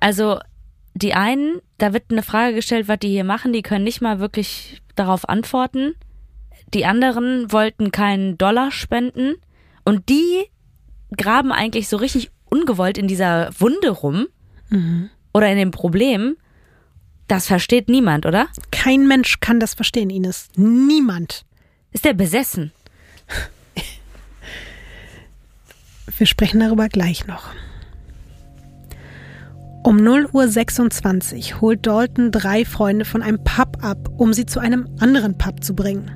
Also, 0.00 0.38
die 0.94 1.14
einen, 1.14 1.60
da 1.82 1.92
wird 1.92 2.04
eine 2.10 2.22
Frage 2.22 2.54
gestellt, 2.54 2.86
was 2.86 3.00
die 3.00 3.08
hier 3.08 3.24
machen, 3.24 3.52
die 3.52 3.62
können 3.62 3.82
nicht 3.82 4.00
mal 4.00 4.20
wirklich 4.20 4.80
darauf 4.94 5.28
antworten. 5.28 5.96
Die 6.72 6.86
anderen 6.86 7.50
wollten 7.50 7.90
keinen 7.90 8.38
Dollar 8.38 8.70
spenden 8.70 9.34
und 9.84 10.08
die 10.08 10.44
graben 11.16 11.50
eigentlich 11.50 11.88
so 11.88 11.96
richtig 11.96 12.30
ungewollt 12.44 12.98
in 12.98 13.08
dieser 13.08 13.50
Wunde 13.58 13.90
rum 13.90 14.28
oder 15.34 15.50
in 15.50 15.58
dem 15.58 15.72
Problem. 15.72 16.36
Das 17.26 17.48
versteht 17.48 17.88
niemand, 17.88 18.26
oder? 18.26 18.46
Kein 18.70 19.08
Mensch 19.08 19.40
kann 19.40 19.58
das 19.58 19.74
verstehen, 19.74 20.08
Ines. 20.08 20.50
Niemand. 20.54 21.44
Ist 21.90 22.04
der 22.04 22.14
besessen? 22.14 22.70
Wir 26.16 26.26
sprechen 26.28 26.60
darüber 26.60 26.88
gleich 26.88 27.26
noch. 27.26 27.50
Um 29.84 29.96
0.26 29.96 31.54
Uhr 31.54 31.60
holt 31.60 31.86
Dalton 31.86 32.30
drei 32.30 32.64
Freunde 32.64 33.04
von 33.04 33.20
einem 33.20 33.42
Pub 33.42 33.78
ab, 33.82 33.98
um 34.16 34.32
sie 34.32 34.46
zu 34.46 34.60
einem 34.60 34.88
anderen 35.00 35.36
Pub 35.36 35.64
zu 35.64 35.74
bringen. 35.74 36.08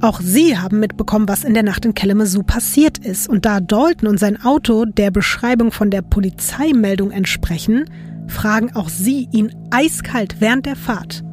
Auch 0.00 0.20
sie 0.20 0.56
haben 0.56 0.78
mitbekommen, 0.78 1.28
was 1.28 1.42
in 1.42 1.54
der 1.54 1.64
Nacht 1.64 1.84
in 1.84 1.94
Kalamazoo 1.94 2.44
passiert 2.44 2.98
ist. 2.98 3.28
Und 3.28 3.44
da 3.44 3.60
Dalton 3.60 4.08
und 4.08 4.18
sein 4.18 4.40
Auto 4.44 4.84
der 4.84 5.10
Beschreibung 5.10 5.72
von 5.72 5.90
der 5.90 6.02
Polizeimeldung 6.02 7.10
entsprechen, 7.10 7.86
fragen 8.28 8.74
auch 8.76 8.88
sie 8.88 9.28
ihn 9.32 9.52
eiskalt 9.70 10.36
während 10.40 10.66
der 10.66 10.76
Fahrt. 10.76 11.24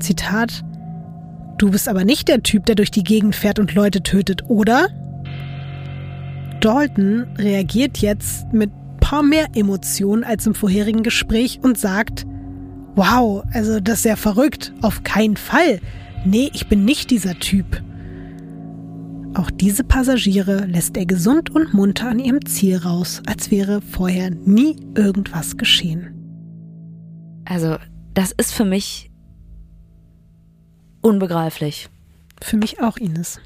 Zitat: 0.00 0.64
Du 1.58 1.70
bist 1.72 1.88
aber 1.88 2.04
nicht 2.04 2.28
der 2.28 2.44
Typ, 2.44 2.66
der 2.66 2.76
durch 2.76 2.92
die 2.92 3.04
Gegend 3.04 3.34
fährt 3.34 3.58
und 3.58 3.74
Leute 3.74 4.02
tötet, 4.02 4.48
oder? 4.48 4.88
Dalton 6.60 7.26
reagiert 7.36 7.98
jetzt 7.98 8.52
mit 8.52 8.70
paar 9.10 9.24
mehr 9.24 9.48
Emotionen 9.54 10.22
als 10.22 10.46
im 10.46 10.54
vorherigen 10.54 11.02
Gespräch 11.02 11.58
und 11.64 11.76
sagt, 11.76 12.24
wow, 12.94 13.42
also 13.52 13.80
das 13.80 13.98
ist 13.98 14.04
ja 14.04 14.14
verrückt, 14.14 14.72
auf 14.82 15.02
keinen 15.02 15.36
Fall. 15.36 15.80
Nee, 16.24 16.48
ich 16.54 16.68
bin 16.68 16.84
nicht 16.84 17.10
dieser 17.10 17.36
Typ. 17.40 17.82
Auch 19.34 19.50
diese 19.50 19.82
Passagiere 19.82 20.64
lässt 20.66 20.96
er 20.96 21.06
gesund 21.06 21.50
und 21.50 21.74
munter 21.74 22.08
an 22.08 22.20
ihrem 22.20 22.46
Ziel 22.46 22.76
raus, 22.76 23.20
als 23.26 23.50
wäre 23.50 23.80
vorher 23.80 24.30
nie 24.30 24.76
irgendwas 24.94 25.56
geschehen. 25.56 26.14
Also, 27.46 27.78
das 28.14 28.30
ist 28.30 28.54
für 28.54 28.64
mich 28.64 29.10
unbegreiflich. 31.00 31.88
Für 32.40 32.56
mich 32.56 32.80
auch, 32.80 32.96
Ines. 32.96 33.40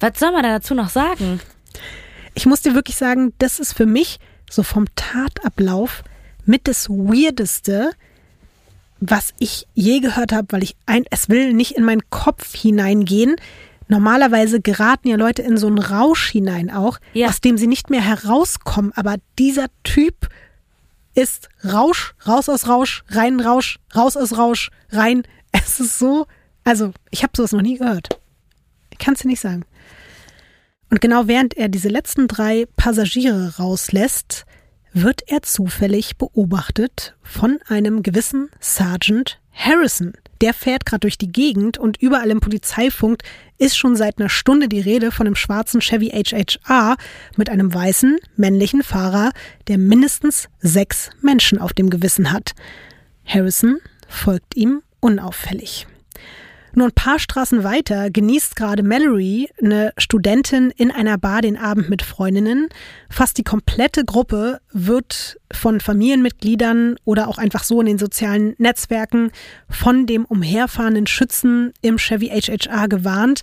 Was 0.00 0.18
soll 0.18 0.32
man 0.32 0.42
da 0.42 0.52
dazu 0.52 0.74
noch 0.74 0.88
sagen? 0.88 1.38
Ich 2.38 2.44
muss 2.46 2.60
dir 2.60 2.74
wirklich 2.74 2.96
sagen, 2.96 3.32
das 3.38 3.58
ist 3.58 3.72
für 3.72 3.86
mich 3.86 4.18
so 4.50 4.62
vom 4.62 4.84
Tatablauf 4.94 6.04
mit 6.44 6.68
das 6.68 6.88
Weirdeste, 6.90 7.90
was 9.00 9.32
ich 9.38 9.66
je 9.74 10.00
gehört 10.00 10.32
habe, 10.32 10.48
weil 10.50 10.62
ich 10.62 10.76
ein, 10.84 11.04
es 11.10 11.30
will 11.30 11.54
nicht 11.54 11.72
in 11.72 11.84
meinen 11.84 12.08
Kopf 12.10 12.54
hineingehen. 12.54 13.36
Normalerweise 13.88 14.60
geraten 14.60 15.08
ja 15.08 15.16
Leute 15.16 15.40
in 15.42 15.56
so 15.56 15.66
einen 15.66 15.78
Rausch 15.78 16.30
hinein 16.30 16.70
auch, 16.70 16.98
Ja. 17.14 17.28
aus 17.28 17.40
dem 17.40 17.56
sie 17.56 17.66
nicht 17.68 17.88
mehr 17.88 18.02
herauskommen. 18.02 18.92
Aber 18.96 19.16
dieser 19.38 19.66
Typ 19.82 20.28
ist 21.14 21.48
Rausch, 21.64 22.14
raus 22.26 22.50
aus 22.50 22.68
Rausch, 22.68 23.02
rein 23.08 23.40
Rausch, 23.40 23.78
raus 23.94 24.16
aus 24.16 24.36
Rausch, 24.36 24.70
rein. 24.90 25.22
Es 25.52 25.80
ist 25.80 25.98
so, 25.98 26.26
also 26.64 26.92
ich 27.10 27.22
habe 27.22 27.32
sowas 27.34 27.52
noch 27.52 27.62
nie 27.62 27.78
gehört. 27.78 28.20
Ich 28.90 28.98
kann 28.98 29.14
es 29.14 29.20
dir 29.20 29.28
nicht 29.28 29.40
sagen. 29.40 29.64
Und 30.90 31.00
genau 31.00 31.26
während 31.26 31.56
er 31.56 31.68
diese 31.68 31.88
letzten 31.88 32.28
drei 32.28 32.66
Passagiere 32.76 33.56
rauslässt, 33.58 34.46
wird 34.92 35.22
er 35.26 35.42
zufällig 35.42 36.16
beobachtet 36.16 37.14
von 37.22 37.58
einem 37.68 38.02
gewissen 38.02 38.48
Sergeant 38.60 39.38
Harrison. 39.52 40.12
Der 40.40 40.54
fährt 40.54 40.86
gerade 40.86 41.00
durch 41.00 41.18
die 41.18 41.32
Gegend 41.32 41.76
und 41.78 42.00
überall 42.00 42.30
im 42.30 42.40
Polizeifunk 42.40 43.22
ist 43.58 43.76
schon 43.76 43.96
seit 43.96 44.18
einer 44.18 44.28
Stunde 44.28 44.68
die 44.68 44.80
Rede 44.80 45.10
von 45.10 45.26
einem 45.26 45.36
schwarzen 45.36 45.80
Chevy 45.80 46.08
HHR 46.10 46.96
mit 47.36 47.50
einem 47.50 47.72
weißen, 47.72 48.18
männlichen 48.36 48.82
Fahrer, 48.82 49.32
der 49.68 49.78
mindestens 49.78 50.48
sechs 50.60 51.10
Menschen 51.20 51.58
auf 51.58 51.72
dem 51.72 51.90
Gewissen 51.90 52.32
hat. 52.32 52.52
Harrison 53.24 53.78
folgt 54.08 54.56
ihm 54.56 54.82
unauffällig. 55.00 55.86
Nur 56.78 56.88
ein 56.88 56.92
paar 56.92 57.18
Straßen 57.18 57.64
weiter 57.64 58.10
genießt 58.10 58.54
gerade 58.54 58.82
Mallory, 58.82 59.48
eine 59.62 59.94
Studentin, 59.96 60.70
in 60.76 60.90
einer 60.90 61.16
Bar 61.16 61.40
den 61.40 61.56
Abend 61.56 61.88
mit 61.88 62.02
Freundinnen. 62.02 62.68
Fast 63.08 63.38
die 63.38 63.44
komplette 63.44 64.04
Gruppe 64.04 64.60
wird 64.74 65.40
von 65.50 65.80
Familienmitgliedern 65.80 66.96
oder 67.06 67.28
auch 67.28 67.38
einfach 67.38 67.64
so 67.64 67.80
in 67.80 67.86
den 67.86 67.96
sozialen 67.96 68.54
Netzwerken 68.58 69.30
von 69.70 70.04
dem 70.04 70.26
umherfahrenden 70.26 71.06
Schützen 71.06 71.72
im 71.80 71.96
Chevy 71.96 72.28
HHR 72.28 72.88
gewarnt. 72.88 73.40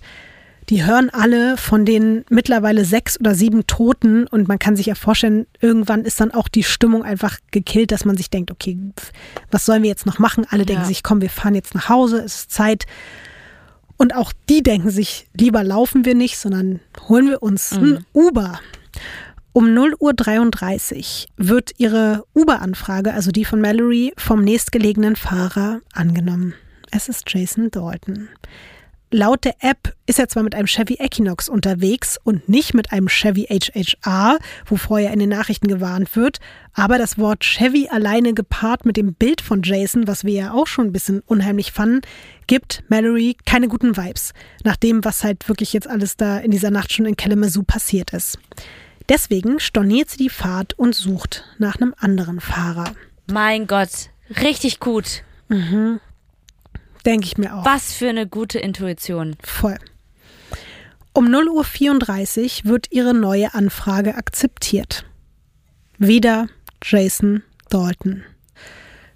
Die 0.70 0.84
hören 0.84 1.10
alle 1.10 1.56
von 1.58 1.84
den 1.84 2.24
mittlerweile 2.30 2.84
sechs 2.84 3.20
oder 3.20 3.34
sieben 3.34 3.66
Toten 3.66 4.26
und 4.26 4.48
man 4.48 4.58
kann 4.58 4.76
sich 4.76 4.86
ja 4.86 4.94
vorstellen, 4.94 5.46
irgendwann 5.60 6.04
ist 6.04 6.20
dann 6.20 6.30
auch 6.32 6.48
die 6.48 6.62
Stimmung 6.62 7.04
einfach 7.04 7.38
gekillt, 7.50 7.92
dass 7.92 8.04
man 8.06 8.16
sich 8.16 8.30
denkt, 8.30 8.50
okay, 8.50 8.78
was 9.50 9.66
sollen 9.66 9.82
wir 9.82 9.90
jetzt 9.90 10.06
noch 10.06 10.18
machen? 10.18 10.46
Alle 10.48 10.64
denken 10.64 10.82
Ja. 10.82 10.88
sich, 10.88 11.02
komm, 11.02 11.20
wir 11.20 11.28
fahren 11.30 11.54
jetzt 11.54 11.74
nach 11.74 11.88
Hause, 11.90 12.18
es 12.20 12.36
ist 12.36 12.52
Zeit. 12.52 12.86
Und 13.96 14.14
auch 14.16 14.32
die 14.48 14.62
denken 14.62 14.90
sich, 14.90 15.26
lieber 15.38 15.62
laufen 15.62 16.04
wir 16.04 16.14
nicht, 16.14 16.38
sondern 16.38 16.80
holen 17.08 17.28
wir 17.28 17.42
uns 17.42 17.72
ein 17.72 18.04
Uber. 18.12 18.58
Um 19.52 19.66
0.33 19.66 21.26
Uhr 21.38 21.46
wird 21.46 21.72
ihre 21.76 22.24
Uber-Anfrage, 22.34 23.12
also 23.14 23.30
die 23.30 23.44
von 23.44 23.60
Mallory, 23.60 24.12
vom 24.16 24.42
nächstgelegenen 24.42 25.14
Fahrer 25.14 25.80
angenommen. 25.92 26.54
Es 26.90 27.08
ist 27.08 27.22
Jason 27.28 27.70
Dalton. 27.70 28.28
Laut 29.16 29.44
der 29.44 29.54
App 29.60 29.94
ist 30.06 30.18
er 30.18 30.28
zwar 30.28 30.42
mit 30.42 30.56
einem 30.56 30.66
Chevy 30.66 30.96
Equinox 30.98 31.48
unterwegs 31.48 32.18
und 32.24 32.48
nicht 32.48 32.74
mit 32.74 32.90
einem 32.90 33.06
Chevy 33.06 33.46
HHR, 33.48 34.40
wo 34.66 34.76
vorher 34.76 35.12
in 35.12 35.20
den 35.20 35.28
Nachrichten 35.28 35.68
gewarnt 35.68 36.16
wird, 36.16 36.40
aber 36.72 36.98
das 36.98 37.16
Wort 37.16 37.44
Chevy 37.44 37.86
alleine 37.88 38.34
gepaart 38.34 38.84
mit 38.84 38.96
dem 38.96 39.14
Bild 39.14 39.40
von 39.40 39.62
Jason, 39.62 40.08
was 40.08 40.24
wir 40.24 40.32
ja 40.32 40.52
auch 40.52 40.66
schon 40.66 40.86
ein 40.86 40.92
bisschen 40.92 41.20
unheimlich 41.26 41.70
fanden, 41.70 42.00
gibt 42.48 42.82
Mallory 42.88 43.36
keine 43.46 43.68
guten 43.68 43.96
Vibes, 43.96 44.32
nach 44.64 44.74
dem, 44.74 45.04
was 45.04 45.22
halt 45.22 45.48
wirklich 45.48 45.72
jetzt 45.72 45.86
alles 45.88 46.16
da 46.16 46.38
in 46.38 46.50
dieser 46.50 46.72
Nacht 46.72 46.92
schon 46.92 47.06
in 47.06 47.16
Kalamazoo 47.16 47.62
passiert 47.62 48.12
ist. 48.12 48.40
Deswegen 49.08 49.60
storniert 49.60 50.10
sie 50.10 50.18
die 50.18 50.28
Fahrt 50.28 50.76
und 50.76 50.92
sucht 50.92 51.44
nach 51.58 51.76
einem 51.76 51.94
anderen 51.98 52.40
Fahrer. 52.40 52.92
Mein 53.30 53.68
Gott, 53.68 54.10
richtig 54.42 54.80
gut. 54.80 55.22
Denke 57.06 57.26
ich 57.26 57.36
mir 57.38 57.54
auch. 57.54 57.64
Was 57.64 57.92
für 57.92 58.08
eine 58.08 58.26
gute 58.26 58.58
Intuition. 58.58 59.36
Voll. 59.42 59.76
Um 61.12 61.26
0.34 61.28 62.64
Uhr 62.64 62.70
wird 62.70 62.90
ihre 62.90 63.14
neue 63.14 63.54
Anfrage 63.54 64.16
akzeptiert. 64.16 65.04
Wieder 65.98 66.48
Jason 66.82 67.42
Dalton. 67.70 68.24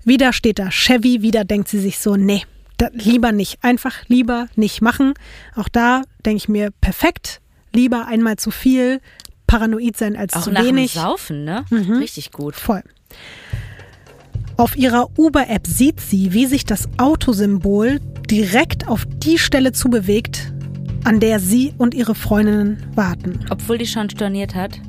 Wieder 0.05 0.33
steht 0.33 0.59
da 0.59 0.71
Chevy, 0.71 1.23
wieder 1.23 1.45
denkt 1.45 1.69
sie 1.69 1.81
sich 1.81 1.99
so, 1.99 2.17
nee, 2.17 2.45
da, 2.77 2.89
lieber 2.93 3.33
nicht. 3.33 3.63
Einfach 3.63 3.95
lieber 4.07 4.47
nicht 4.55 4.81
machen. 4.81 5.15
Auch 5.57 5.69
da 5.69 6.03
denke 6.25 6.37
ich 6.39 6.49
mir, 6.49 6.71
perfekt. 6.81 7.41
Lieber 7.73 8.07
einmal 8.07 8.37
zu 8.37 8.51
viel, 8.51 9.01
paranoid 9.47 9.97
sein 9.97 10.17
als 10.17 10.35
Auch 10.35 10.43
zu 10.43 10.53
nach 10.53 10.63
wenig. 10.63 10.93
dem 10.93 11.03
Saufen, 11.03 11.45
ne? 11.45 11.65
Richtig 11.71 12.31
gut. 12.31 12.55
Voll. 12.55 12.83
Auf 14.59 14.77
ihrer 14.77 15.09
Uber-App 15.17 15.69
sieht 15.69 16.01
sie, 16.01 16.33
wie 16.33 16.47
sich 16.47 16.65
das 16.65 16.89
Autosymbol 16.99 18.01
direkt 18.29 18.89
auf 18.89 19.07
die 19.07 19.39
Stelle 19.39 19.71
zubewegt, 19.71 20.53
an 21.05 21.21
der 21.21 21.39
sie 21.39 21.75
und 21.79 21.95
ihre 21.95 22.17
Freundinnen 22.17 22.83
warten. 22.97 23.39
Obwohl 23.51 23.79
die 23.79 23.87
schon 23.87 24.11
storniert 24.11 24.57
hat. 24.57 24.81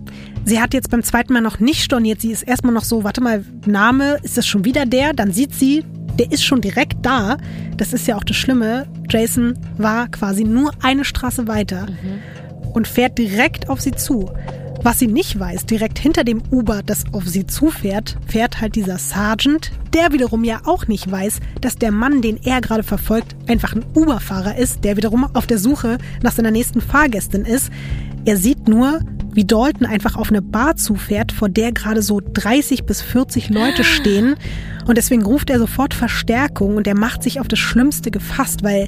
Sie 0.44 0.60
hat 0.60 0.74
jetzt 0.74 0.90
beim 0.90 1.04
zweiten 1.04 1.34
Mal 1.34 1.42
noch 1.42 1.60
nicht 1.60 1.84
storniert. 1.84 2.20
Sie 2.20 2.32
ist 2.32 2.42
erstmal 2.42 2.74
noch 2.74 2.84
so, 2.84 3.04
warte 3.04 3.22
mal, 3.22 3.46
Name, 3.68 4.18
ist 4.24 4.38
das 4.38 4.48
schon 4.48 4.66
wieder 4.66 4.88
der? 4.88 5.14
Dann 5.14 5.32
sieht 5.32 5.54
sie, 5.54 5.86
der 6.18 6.32
ist 6.32 6.44
schon 6.44 6.62
direkt 6.62 7.06
da. 7.06 7.38
Das 7.78 7.94
ist 7.94 8.08
ja 8.08 8.16
auch 8.16 8.24
das 8.24 8.38
Schlimme. 8.38 8.88
Jason 9.08 9.54
war 9.78 10.08
quasi 10.08 10.46
nur 10.46 10.72
eine 10.82 11.06
Straße 11.06 11.48
weiter 11.48 11.86
und 12.74 12.88
fährt 12.88 13.20
direkt 13.20 13.70
auf 13.70 13.82
sie 13.82 13.92
zu. 13.92 14.32
Was 14.82 15.00
sie 15.00 15.08
nicht 15.08 15.38
weiß, 15.38 15.66
direkt 15.66 16.00
hinter 16.00 16.24
dem 16.24 16.42
Uber, 16.52 16.82
das 16.86 17.04
auf 17.12 17.28
sie 17.28 17.46
zufährt, 17.46 18.18
fährt 18.28 18.62
halt 18.62 18.76
dieser 18.76 18.98
Sergeant, 18.98 19.74
der 19.94 20.14
wiederum 20.14 20.46
ja 20.46 20.62
auch 20.64 20.88
nicht 20.88 21.12
weiß, 21.12 21.42
dass 21.60 21.76
der 21.76 21.92
Mann, 21.92 22.22
den 22.22 22.40
er 22.44 22.62
gerade 22.62 22.84
verfolgt, 22.84 23.36
einfach 23.48 23.74
ein 23.76 23.84
Uber-Fahrer 23.94 24.58
ist, 24.58 24.86
der 24.86 24.96
wiederum 24.96 25.28
auf 25.36 25.48
der 25.48 25.58
Suche 25.58 25.98
nach 26.24 26.32
seiner 26.32 26.52
nächsten 26.52 26.80
Fahrgästin 26.80 27.44
ist. 27.44 27.72
Er 28.24 28.38
sieht 28.38 28.70
nur, 28.70 29.02
wie 29.34 29.44
Dalton 29.44 29.86
einfach 29.86 30.16
auf 30.16 30.30
eine 30.30 30.42
Bar 30.42 30.78
zufährt, 30.78 31.34
vor 31.34 31.50
der 31.50 31.74
gerade 31.74 32.02
so 32.02 32.22
30 32.22 32.86
bis 32.86 33.02
40 33.02 33.50
Leute 33.50 33.84
stehen. 33.84 34.36
Und 34.88 34.98
deswegen 34.98 35.24
ruft 35.24 35.50
er 35.50 35.60
sofort 35.60 35.94
Verstärkung 35.94 36.78
und 36.78 36.88
er 36.88 36.98
macht 36.98 37.22
sich 37.22 37.40
auf 37.40 37.48
das 37.48 37.60
Schlimmste 37.60 38.12
gefasst, 38.12 38.64
weil 38.64 38.88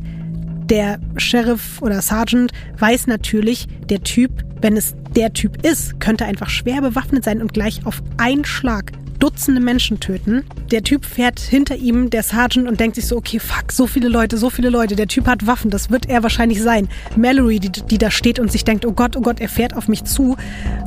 der 0.71 0.99
Sheriff 1.17 1.81
oder 1.81 2.01
Sergeant 2.01 2.53
weiß 2.79 3.07
natürlich, 3.07 3.67
der 3.89 4.01
Typ, 4.03 4.31
wenn 4.61 4.77
es 4.77 4.95
der 5.15 5.33
Typ 5.33 5.65
ist, 5.65 5.99
könnte 5.99 6.25
einfach 6.25 6.49
schwer 6.49 6.81
bewaffnet 6.81 7.25
sein 7.25 7.41
und 7.41 7.53
gleich 7.53 7.85
auf 7.85 8.01
einen 8.17 8.45
Schlag 8.45 8.93
Dutzende 9.19 9.61
Menschen 9.61 9.99
töten. 9.99 10.43
Der 10.71 10.81
Typ 10.81 11.05
fährt 11.05 11.39
hinter 11.39 11.75
ihm, 11.75 12.09
der 12.09 12.23
Sergeant, 12.23 12.67
und 12.67 12.79
denkt 12.79 12.95
sich 12.95 13.05
so, 13.05 13.17
okay, 13.17 13.37
fuck, 13.37 13.71
so 13.71 13.85
viele 13.85 14.07
Leute, 14.07 14.35
so 14.35 14.49
viele 14.49 14.69
Leute, 14.71 14.95
der 14.95 15.07
Typ 15.07 15.27
hat 15.27 15.45
Waffen, 15.45 15.69
das 15.69 15.91
wird 15.91 16.09
er 16.09 16.23
wahrscheinlich 16.23 16.59
sein. 16.59 16.87
Mallory, 17.15 17.59
die, 17.59 17.69
die 17.69 17.99
da 17.99 18.09
steht 18.09 18.39
und 18.39 18.51
sich 18.51 18.63
denkt, 18.63 18.83
oh 18.83 18.93
Gott, 18.93 19.15
oh 19.15 19.21
Gott, 19.21 19.39
er 19.39 19.49
fährt 19.49 19.75
auf 19.75 19.87
mich 19.87 20.05
zu. 20.05 20.37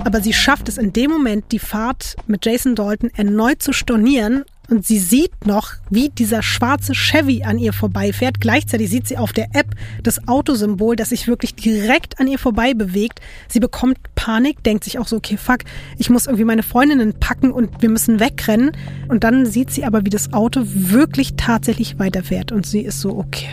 Aber 0.04 0.20
sie 0.20 0.32
schafft 0.32 0.68
es 0.68 0.78
in 0.78 0.92
dem 0.92 1.12
Moment, 1.12 1.52
die 1.52 1.60
Fahrt 1.60 2.16
mit 2.26 2.44
Jason 2.44 2.74
Dalton 2.74 3.10
erneut 3.14 3.62
zu 3.62 3.72
stornieren 3.72 4.44
und 4.70 4.86
sie 4.86 4.98
sieht 4.98 5.46
noch, 5.46 5.72
wie 5.90 6.08
dieser 6.08 6.42
schwarze 6.42 6.94
Chevy 6.94 7.44
an 7.44 7.58
ihr 7.58 7.72
vorbeifährt. 7.72 8.40
Gleichzeitig 8.40 8.90
sieht 8.90 9.06
sie 9.06 9.18
auf 9.18 9.32
der 9.32 9.54
App 9.54 9.74
das 10.02 10.26
Autosymbol, 10.28 10.96
das 10.96 11.10
sich 11.10 11.28
wirklich 11.28 11.54
direkt 11.54 12.20
an 12.20 12.26
ihr 12.26 12.38
vorbei 12.38 12.74
bewegt. 12.74 13.20
Sie 13.48 13.60
bekommt 13.60 13.98
Panik, 14.14 14.62
denkt 14.64 14.84
sich 14.84 14.98
auch 14.98 15.06
so, 15.06 15.16
okay, 15.16 15.36
fuck, 15.36 15.58
ich 15.98 16.10
muss 16.10 16.26
irgendwie 16.26 16.44
meine 16.44 16.62
Freundinnen 16.62 17.14
packen 17.18 17.52
und 17.52 17.82
wir 17.82 17.90
müssen 17.90 18.20
wegrennen. 18.20 18.72
Und 19.08 19.24
dann 19.24 19.46
sieht 19.46 19.70
sie 19.70 19.84
aber, 19.84 20.04
wie 20.04 20.10
das 20.10 20.32
Auto 20.32 20.62
wirklich 20.64 21.34
tatsächlich 21.36 21.98
weiterfährt. 21.98 22.52
Und 22.52 22.66
sie 22.66 22.80
ist 22.80 23.00
so, 23.00 23.16
okay, 23.16 23.48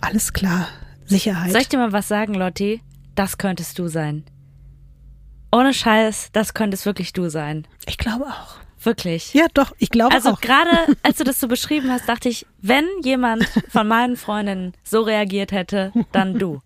alles 0.00 0.32
klar, 0.32 0.68
Sicherheit. 1.06 1.52
Soll 1.52 1.62
ich 1.62 1.68
dir 1.68 1.78
mal 1.78 1.92
was 1.92 2.08
sagen, 2.08 2.34
Lotti? 2.34 2.80
Das 3.14 3.38
könntest 3.38 3.78
du 3.78 3.88
sein. 3.88 4.24
Ohne 5.50 5.72
Scheiß, 5.72 6.28
das 6.32 6.52
könntest 6.52 6.84
wirklich 6.84 7.12
du 7.14 7.30
sein. 7.30 7.66
Ich 7.86 7.96
glaube 7.96 8.26
auch. 8.26 8.67
Wirklich. 8.82 9.34
Ja, 9.34 9.46
doch, 9.54 9.72
ich 9.78 9.90
glaube 9.90 10.14
also 10.14 10.30
auch. 10.30 10.40
Also 10.40 10.46
gerade 10.46 10.96
als 11.02 11.18
du 11.18 11.24
das 11.24 11.40
so 11.40 11.48
beschrieben 11.48 11.90
hast, 11.90 12.08
dachte 12.08 12.28
ich, 12.28 12.46
wenn 12.60 12.86
jemand 13.02 13.44
von 13.68 13.86
meinen 13.88 14.16
Freundinnen 14.16 14.72
so 14.84 15.02
reagiert 15.02 15.52
hätte, 15.52 15.92
dann 16.12 16.38
du. 16.38 16.60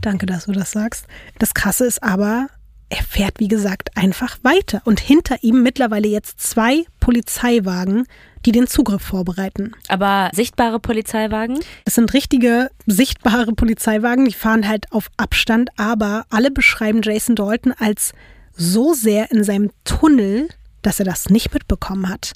Danke, 0.00 0.26
dass 0.26 0.46
du 0.46 0.52
das 0.52 0.72
sagst. 0.72 1.06
Das 1.38 1.54
Krasse 1.54 1.86
ist 1.86 2.02
aber, 2.02 2.48
er 2.90 3.02
fährt, 3.02 3.40
wie 3.40 3.48
gesagt, 3.48 3.96
einfach 3.96 4.38
weiter. 4.42 4.82
Und 4.84 5.00
hinter 5.00 5.42
ihm 5.42 5.62
mittlerweile 5.62 6.08
jetzt 6.08 6.40
zwei 6.40 6.84
Polizeiwagen, 7.00 8.06
die 8.44 8.52
den 8.52 8.66
Zugriff 8.66 9.02
vorbereiten. 9.02 9.72
Aber 9.88 10.30
sichtbare 10.34 10.78
Polizeiwagen? 10.78 11.58
Es 11.84 11.94
sind 11.94 12.12
richtige, 12.12 12.70
sichtbare 12.86 13.52
Polizeiwagen, 13.52 14.26
die 14.26 14.34
fahren 14.34 14.68
halt 14.68 14.92
auf 14.92 15.08
Abstand, 15.16 15.70
aber 15.76 16.26
alle 16.30 16.50
beschreiben 16.50 17.00
Jason 17.02 17.36
Dalton 17.36 17.72
als 17.72 18.12
so 18.56 18.92
sehr 18.92 19.30
in 19.32 19.42
seinem 19.42 19.70
Tunnel, 19.84 20.48
dass 20.86 20.98
er 20.98 21.04
das 21.04 21.28
nicht 21.30 21.52
mitbekommen 21.52 22.08
hat. 22.08 22.32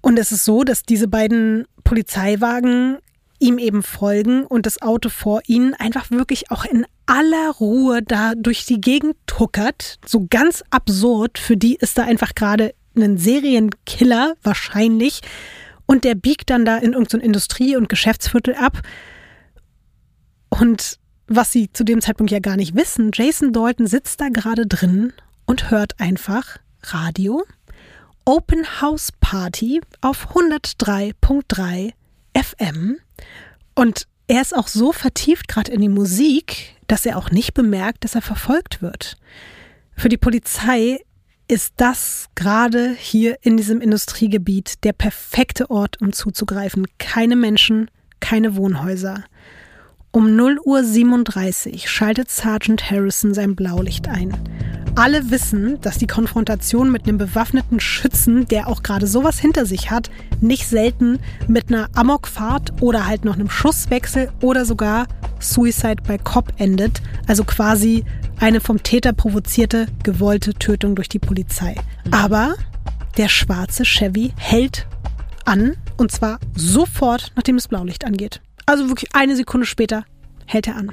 Und 0.00 0.18
es 0.18 0.32
ist 0.32 0.44
so, 0.44 0.64
dass 0.64 0.82
diese 0.82 1.08
beiden 1.08 1.66
Polizeiwagen 1.84 2.98
ihm 3.38 3.58
eben 3.58 3.82
folgen 3.82 4.44
und 4.44 4.66
das 4.66 4.80
Auto 4.82 5.08
vor 5.08 5.42
ihnen 5.46 5.74
einfach 5.74 6.10
wirklich 6.10 6.50
auch 6.50 6.64
in 6.64 6.86
aller 7.06 7.50
Ruhe 7.50 8.02
da 8.02 8.34
durch 8.36 8.64
die 8.64 8.80
Gegend 8.80 9.16
tuckert. 9.26 9.98
So 10.06 10.26
ganz 10.30 10.62
absurd. 10.70 11.38
Für 11.38 11.56
die 11.56 11.74
ist 11.74 11.98
da 11.98 12.04
einfach 12.04 12.34
gerade 12.34 12.74
ein 12.96 13.18
Serienkiller 13.18 14.34
wahrscheinlich. 14.42 15.20
Und 15.86 16.04
der 16.04 16.14
biegt 16.14 16.50
dann 16.50 16.64
da 16.64 16.76
in 16.76 16.92
irgendein 16.92 17.20
Industrie- 17.20 17.76
und 17.76 17.88
Geschäftsviertel 17.88 18.54
ab. 18.54 18.80
Und 20.48 20.98
was 21.26 21.50
sie 21.50 21.72
zu 21.72 21.84
dem 21.84 22.00
Zeitpunkt 22.00 22.30
ja 22.30 22.38
gar 22.38 22.56
nicht 22.56 22.76
wissen, 22.76 23.10
Jason 23.12 23.52
Dalton 23.52 23.86
sitzt 23.86 24.20
da 24.20 24.28
gerade 24.28 24.66
drin 24.66 25.12
und 25.46 25.70
hört 25.70 25.98
einfach 25.98 26.58
Radio 26.84 27.44
Open 28.24 28.80
House 28.80 29.10
Party 29.20 29.80
auf 30.00 30.34
103.3 30.34 31.92
FM. 32.34 32.98
Und 33.74 34.06
er 34.28 34.40
ist 34.40 34.56
auch 34.56 34.68
so 34.68 34.92
vertieft 34.92 35.48
gerade 35.48 35.72
in 35.72 35.80
die 35.80 35.88
Musik, 35.88 36.76
dass 36.86 37.06
er 37.06 37.16
auch 37.16 37.30
nicht 37.30 37.54
bemerkt, 37.54 38.04
dass 38.04 38.14
er 38.14 38.22
verfolgt 38.22 38.82
wird. 38.82 39.16
Für 39.96 40.08
die 40.08 40.16
Polizei 40.16 41.00
ist 41.48 41.74
das 41.76 42.28
gerade 42.34 42.94
hier 42.98 43.38
in 43.42 43.56
diesem 43.56 43.80
Industriegebiet 43.80 44.84
der 44.84 44.92
perfekte 44.92 45.70
Ort, 45.70 46.00
um 46.00 46.12
zuzugreifen. 46.12 46.86
Keine 46.98 47.36
Menschen, 47.36 47.90
keine 48.20 48.56
Wohnhäuser. 48.56 49.24
Um 50.12 50.26
0.37 50.26 51.72
Uhr 51.72 51.78
schaltet 51.88 52.30
Sergeant 52.30 52.90
Harrison 52.90 53.34
sein 53.34 53.56
Blaulicht 53.56 54.08
ein. 54.08 54.32
Alle 54.94 55.30
wissen, 55.30 55.80
dass 55.80 55.96
die 55.96 56.06
Konfrontation 56.06 56.92
mit 56.92 57.04
einem 57.08 57.16
bewaffneten 57.16 57.80
Schützen, 57.80 58.46
der 58.48 58.68
auch 58.68 58.82
gerade 58.82 59.06
sowas 59.06 59.38
hinter 59.38 59.64
sich 59.64 59.90
hat, 59.90 60.10
nicht 60.42 60.68
selten 60.68 61.18
mit 61.48 61.68
einer 61.68 61.88
Amokfahrt 61.94 62.82
oder 62.82 63.06
halt 63.06 63.24
noch 63.24 63.34
einem 63.34 63.48
Schusswechsel 63.48 64.30
oder 64.42 64.66
sogar 64.66 65.06
Suicide 65.40 66.02
by 66.06 66.18
Cop 66.18 66.52
endet, 66.58 67.00
also 67.26 67.42
quasi 67.44 68.04
eine 68.38 68.60
vom 68.60 68.82
Täter 68.82 69.14
provozierte, 69.14 69.86
gewollte 70.02 70.52
Tötung 70.52 70.94
durch 70.94 71.08
die 71.08 71.18
Polizei. 71.18 71.74
Aber 72.10 72.54
der 73.16 73.28
schwarze 73.28 73.84
Chevy 73.84 74.34
hält 74.36 74.86
an 75.46 75.76
und 75.96 76.12
zwar 76.12 76.38
sofort, 76.54 77.32
nachdem 77.34 77.56
das 77.56 77.68
Blaulicht 77.68 78.04
angeht. 78.04 78.42
Also 78.66 78.88
wirklich 78.88 79.14
eine 79.14 79.36
Sekunde 79.36 79.66
später 79.66 80.04
hält 80.44 80.68
er 80.68 80.76
an. 80.76 80.92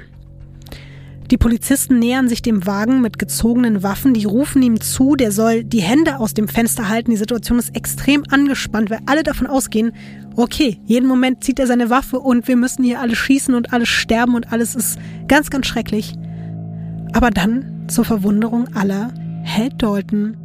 Die 1.30 1.38
Polizisten 1.38 2.00
nähern 2.00 2.28
sich 2.28 2.42
dem 2.42 2.66
Wagen 2.66 3.00
mit 3.00 3.20
gezogenen 3.20 3.84
Waffen, 3.84 4.14
die 4.14 4.24
rufen 4.24 4.62
ihm 4.62 4.80
zu, 4.80 5.14
der 5.14 5.30
soll 5.30 5.62
die 5.62 5.80
Hände 5.80 6.18
aus 6.18 6.34
dem 6.34 6.48
Fenster 6.48 6.88
halten. 6.88 7.12
Die 7.12 7.16
Situation 7.16 7.60
ist 7.60 7.76
extrem 7.76 8.24
angespannt, 8.30 8.90
weil 8.90 8.98
alle 9.06 9.22
davon 9.22 9.46
ausgehen, 9.46 9.92
okay, 10.34 10.80
jeden 10.86 11.08
Moment 11.08 11.44
zieht 11.44 11.60
er 11.60 11.68
seine 11.68 11.88
Waffe 11.88 12.18
und 12.18 12.48
wir 12.48 12.56
müssen 12.56 12.82
hier 12.82 13.00
alle 13.00 13.14
schießen 13.14 13.54
und 13.54 13.72
alles 13.72 13.88
sterben 13.88 14.34
und 14.34 14.52
alles 14.52 14.74
ist 14.74 14.98
ganz, 15.28 15.50
ganz 15.50 15.66
schrecklich. 15.66 16.14
Aber 17.12 17.30
dann, 17.30 17.84
zur 17.86 18.04
Verwunderung 18.04 18.66
aller, 18.74 19.14
hält 19.44 19.80
Dalton, 19.80 20.36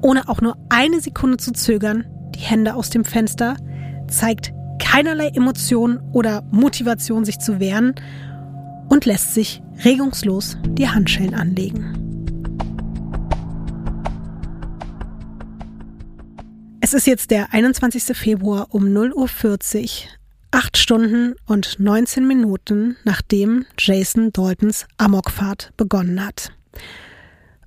ohne 0.00 0.26
auch 0.30 0.40
nur 0.40 0.56
eine 0.70 1.00
Sekunde 1.00 1.36
zu 1.36 1.52
zögern, 1.52 2.06
die 2.34 2.40
Hände 2.40 2.76
aus 2.76 2.88
dem 2.88 3.04
Fenster, 3.04 3.56
zeigt 4.08 4.54
keinerlei 4.78 5.28
Emotion 5.28 6.00
oder 6.12 6.42
Motivation, 6.50 7.26
sich 7.26 7.38
zu 7.40 7.60
wehren 7.60 7.94
und 8.88 9.04
lässt 9.04 9.34
sich 9.34 9.62
regungslos 9.84 10.56
die 10.64 10.88
Handschellen 10.88 11.34
anlegen. 11.34 12.00
Es 16.80 16.92
ist 16.92 17.06
jetzt 17.06 17.30
der 17.30 17.52
21. 17.52 18.16
Februar 18.16 18.66
um 18.70 18.84
0.40 18.84 19.82
Uhr, 19.82 19.88
acht 20.50 20.76
Stunden 20.76 21.34
und 21.46 21.80
19 21.80 22.26
Minuten, 22.26 22.96
nachdem 23.04 23.64
Jason 23.78 24.32
Daltons 24.32 24.86
Amokfahrt 24.98 25.72
begonnen 25.76 26.24
hat. 26.24 26.52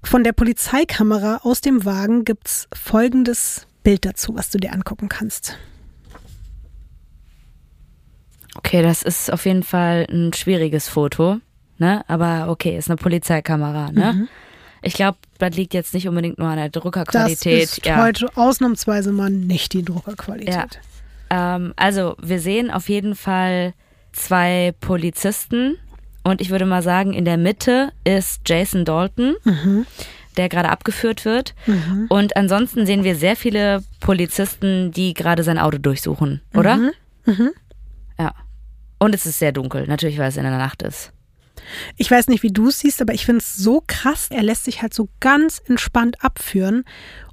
Von 0.03 0.23
der 0.23 0.34
Polizeikamera 0.34 1.41
aus 1.44 1.61
dem 1.61 1.84
Wagen 1.84 2.26
gibt's 2.26 2.68
folgendes 2.73 3.68
Bild 3.84 4.06
dazu, 4.06 4.35
was 4.35 4.52
du 4.52 4.60
dir 4.60 4.72
angucken 4.72 5.10
kannst. 5.10 5.57
Okay, 8.57 8.81
das 8.81 9.03
ist 9.03 9.31
auf 9.31 9.45
jeden 9.45 9.63
Fall 9.63 10.07
ein 10.09 10.34
schwieriges 10.34 10.89
Foto, 10.89 11.38
ne? 11.77 12.03
Aber 12.07 12.49
okay, 12.49 12.77
ist 12.77 12.89
eine 12.89 12.97
Polizeikamera, 12.97 13.91
ne? 13.91 14.13
Mhm. 14.13 14.27
Ich 14.81 14.93
glaube, 14.93 15.17
das 15.39 15.55
liegt 15.55 15.73
jetzt 15.73 15.93
nicht 15.93 16.07
unbedingt 16.07 16.38
nur 16.38 16.47
an 16.47 16.57
der 16.57 16.69
Druckerqualität. 16.69 17.63
Das 17.63 17.77
ist 17.77 17.85
ja. 17.85 18.03
heute 18.03 18.27
ausnahmsweise 18.35 19.11
mal 19.11 19.29
nicht 19.29 19.73
die 19.73 19.84
Druckerqualität. 19.84 20.79
Ja. 21.31 21.55
Ähm, 21.55 21.73
also, 21.75 22.15
wir 22.21 22.39
sehen 22.39 22.71
auf 22.71 22.88
jeden 22.89 23.15
Fall 23.15 23.73
zwei 24.13 24.73
Polizisten 24.79 25.77
und 26.23 26.41
ich 26.41 26.49
würde 26.49 26.65
mal 26.65 26.84
sagen, 26.84 27.13
in 27.13 27.25
der 27.25 27.38
Mitte 27.38 27.91
ist 28.03 28.41
Jason 28.45 28.85
Dalton. 28.85 29.35
Mhm 29.43 29.85
der 30.38 30.49
gerade 30.49 30.69
abgeführt 30.69 31.25
wird. 31.25 31.55
Mhm. 31.65 32.05
Und 32.09 32.38
ansonsten 32.38 32.85
sehen 32.85 33.03
wir 33.03 33.15
sehr 33.15 33.35
viele 33.35 33.84
Polizisten, 33.99 34.91
die 34.91 35.13
gerade 35.13 35.43
sein 35.43 35.57
Auto 35.57 35.79
durchsuchen, 35.79 36.41
oder? 36.53 36.77
Mhm. 36.77 36.91
Mhm. 37.25 37.49
Und 38.99 39.14
es 39.14 39.26
ist 39.26 39.40
sehr 39.40 39.52
dunkel, 39.52 39.88
natürlich, 39.88 40.18
weil 40.18 40.30
es 40.30 40.38
in 40.38 40.44
der 40.44 40.57
Nacht 40.57 40.82
ist. 40.82 41.11
Ich 41.98 42.10
weiß 42.10 42.28
nicht, 42.28 42.44
wie 42.44 42.52
du 42.52 42.69
es 42.69 42.80
siehst, 42.80 43.02
aber 43.02 43.14
ich 43.14 43.26
finde 43.26 43.40
es 43.40 43.56
so 43.56 43.84
krass. 43.86 44.28
Er 44.30 44.44
lässt 44.44 44.65
sich 44.65 44.82
halt 44.82 44.94
so 44.94 45.10
ganz 45.19 45.61
entspannt 45.68 46.24
abführen 46.24 46.86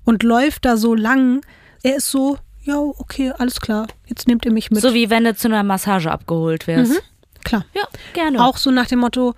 und 0.04 0.22
läuft 0.22 0.64
da 0.64 0.76
so 0.76 0.94
lang. 0.94 1.40
Er 1.82 1.96
ist 1.96 2.10
so, 2.10 2.38
ja, 2.62 2.78
okay, 2.78 3.32
alles 3.38 3.60
klar, 3.60 3.86
jetzt 4.06 4.26
nehmt 4.26 4.44
ihr 4.44 4.52
mich 4.52 4.70
mit. 4.70 4.80
So 4.80 4.94
wie 4.94 5.10
wenn 5.10 5.24
du 5.24 5.34
zu 5.34 5.48
einer 5.48 5.62
Massage 5.62 6.10
abgeholt 6.10 6.66
wirst. 6.66 6.92
Mhm, 6.92 6.98
klar. 7.44 7.64
Ja, 7.74 7.82
gerne. 8.12 8.42
Auch 8.42 8.56
so 8.56 8.70
nach 8.70 8.86
dem 8.86 9.00
Motto, 9.00 9.34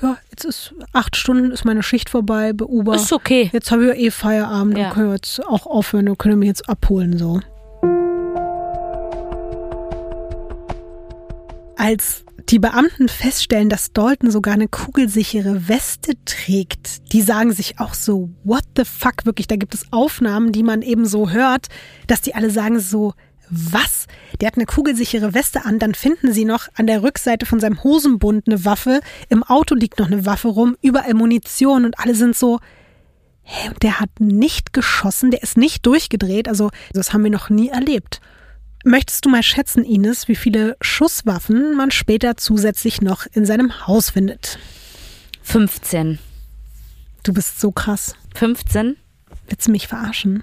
ja, 0.00 0.16
jetzt 0.30 0.44
ist 0.44 0.74
acht 0.92 1.16
Stunden, 1.16 1.50
ist 1.50 1.64
meine 1.64 1.82
Schicht 1.82 2.08
vorbei 2.08 2.52
bei 2.52 2.64
Uber. 2.64 2.94
Ist 2.94 3.12
okay. 3.12 3.50
Jetzt 3.52 3.70
habe 3.70 3.82
ich 3.82 3.88
ja 3.88 4.06
eh 4.06 4.10
Feierabend, 4.10 4.78
ja. 4.78 4.84
dann 4.84 4.92
können 4.94 5.06
wir 5.08 5.14
jetzt 5.14 5.44
auch 5.46 5.66
aufhören, 5.66 6.06
dann 6.06 6.18
können 6.18 6.34
wir 6.34 6.38
mich 6.38 6.48
jetzt 6.48 6.68
abholen, 6.68 7.18
so. 7.18 7.40
Als 11.78 12.24
die 12.50 12.58
Beamten 12.58 13.08
feststellen, 13.08 13.68
dass 13.68 13.92
Dalton 13.92 14.32
sogar 14.32 14.54
eine 14.54 14.66
kugelsichere 14.66 15.68
Weste 15.68 16.12
trägt, 16.24 17.12
die 17.12 17.22
sagen 17.22 17.52
sich 17.52 17.78
auch 17.78 17.94
so, 17.94 18.30
what 18.42 18.64
the 18.76 18.84
fuck, 18.84 19.24
wirklich, 19.26 19.46
da 19.46 19.54
gibt 19.54 19.74
es 19.74 19.92
Aufnahmen, 19.92 20.50
die 20.50 20.64
man 20.64 20.82
eben 20.82 21.06
so 21.06 21.30
hört, 21.30 21.68
dass 22.08 22.20
die 22.20 22.34
alle 22.34 22.50
sagen 22.50 22.80
so, 22.80 23.14
was? 23.48 24.08
Der 24.40 24.48
hat 24.48 24.56
eine 24.56 24.66
kugelsichere 24.66 25.34
Weste 25.34 25.64
an, 25.66 25.78
dann 25.78 25.94
finden 25.94 26.32
sie 26.32 26.44
noch 26.44 26.66
an 26.74 26.88
der 26.88 27.04
Rückseite 27.04 27.46
von 27.46 27.60
seinem 27.60 27.84
Hosenbund 27.84 28.48
eine 28.48 28.64
Waffe, 28.64 29.00
im 29.28 29.44
Auto 29.44 29.76
liegt 29.76 30.00
noch 30.00 30.08
eine 30.08 30.26
Waffe 30.26 30.48
rum, 30.48 30.76
überall 30.82 31.14
Munition 31.14 31.84
und 31.84 32.00
alle 32.00 32.16
sind 32.16 32.36
so, 32.36 32.58
hä, 33.42 33.70
der 33.82 34.00
hat 34.00 34.10
nicht 34.18 34.72
geschossen, 34.72 35.30
der 35.30 35.44
ist 35.44 35.56
nicht 35.56 35.86
durchgedreht, 35.86 36.48
also 36.48 36.70
das 36.92 37.12
haben 37.12 37.22
wir 37.22 37.30
noch 37.30 37.50
nie 37.50 37.68
erlebt. 37.68 38.20
Möchtest 38.88 39.26
du 39.26 39.28
mal 39.28 39.42
schätzen, 39.42 39.84
Ines, 39.84 40.28
wie 40.28 40.34
viele 40.34 40.78
Schusswaffen 40.80 41.76
man 41.76 41.90
später 41.90 42.38
zusätzlich 42.38 43.02
noch 43.02 43.26
in 43.34 43.44
seinem 43.44 43.86
Haus 43.86 44.08
findet? 44.08 44.58
15. 45.42 46.18
Du 47.22 47.34
bist 47.34 47.60
so 47.60 47.70
krass. 47.70 48.14
15? 48.36 48.96
Willst 49.46 49.66
du 49.66 49.72
mich 49.72 49.88
verarschen? 49.88 50.42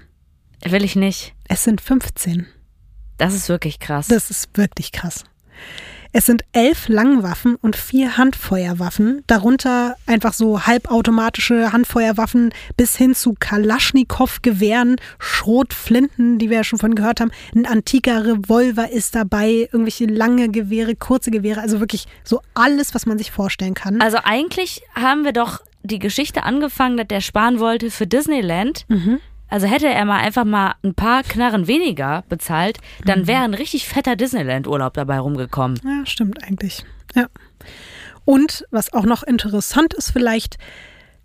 Will 0.62 0.84
ich 0.84 0.94
nicht. 0.94 1.34
Es 1.48 1.64
sind 1.64 1.80
15. 1.80 2.46
Das 3.18 3.34
ist 3.34 3.48
wirklich 3.48 3.80
krass. 3.80 4.06
Das 4.06 4.30
ist 4.30 4.56
wirklich 4.56 4.92
krass. 4.92 5.24
Es 6.18 6.24
sind 6.24 6.44
elf 6.52 6.88
Langwaffen 6.88 7.56
und 7.56 7.76
vier 7.76 8.16
Handfeuerwaffen, 8.16 9.22
darunter 9.26 9.96
einfach 10.06 10.32
so 10.32 10.66
halbautomatische 10.66 11.74
Handfeuerwaffen 11.74 12.54
bis 12.74 12.96
hin 12.96 13.14
zu 13.14 13.34
Kalaschnikow-Gewehren, 13.38 14.96
Schrotflinten, 15.18 16.38
die 16.38 16.48
wir 16.48 16.56
ja 16.56 16.64
schon 16.64 16.78
von 16.78 16.94
gehört 16.94 17.20
haben. 17.20 17.32
Ein 17.54 17.66
antiker 17.66 18.24
Revolver 18.24 18.90
ist 18.90 19.14
dabei, 19.14 19.68
irgendwelche 19.70 20.06
lange 20.06 20.48
Gewehre, 20.48 20.96
kurze 20.96 21.30
Gewehre, 21.30 21.60
also 21.60 21.80
wirklich 21.80 22.06
so 22.24 22.40
alles, 22.54 22.94
was 22.94 23.04
man 23.04 23.18
sich 23.18 23.30
vorstellen 23.30 23.74
kann. 23.74 24.00
Also 24.00 24.16
eigentlich 24.24 24.80
haben 24.94 25.26
wir 25.26 25.34
doch 25.34 25.60
die 25.82 25.98
Geschichte 25.98 26.44
angefangen, 26.44 26.96
dass 26.96 27.08
der 27.08 27.20
sparen 27.20 27.60
wollte 27.60 27.90
für 27.90 28.06
Disneyland. 28.06 28.86
Mhm. 28.88 29.20
Also 29.48 29.66
hätte 29.66 29.88
er 29.88 30.04
mal 30.04 30.18
einfach 30.18 30.44
mal 30.44 30.74
ein 30.82 30.94
paar 30.94 31.22
Knarren 31.22 31.66
weniger 31.66 32.24
bezahlt, 32.28 32.78
dann 33.04 33.20
mhm. 33.20 33.26
wäre 33.28 33.42
ein 33.42 33.54
richtig 33.54 33.86
fetter 33.86 34.16
Disneyland-Urlaub 34.16 34.94
dabei 34.94 35.18
rumgekommen. 35.18 35.80
Ja, 35.84 36.04
stimmt 36.04 36.42
eigentlich. 36.42 36.84
Ja. 37.14 37.26
Und 38.24 38.66
was 38.70 38.92
auch 38.92 39.04
noch 39.04 39.22
interessant 39.22 39.94
ist 39.94 40.10
vielleicht, 40.10 40.58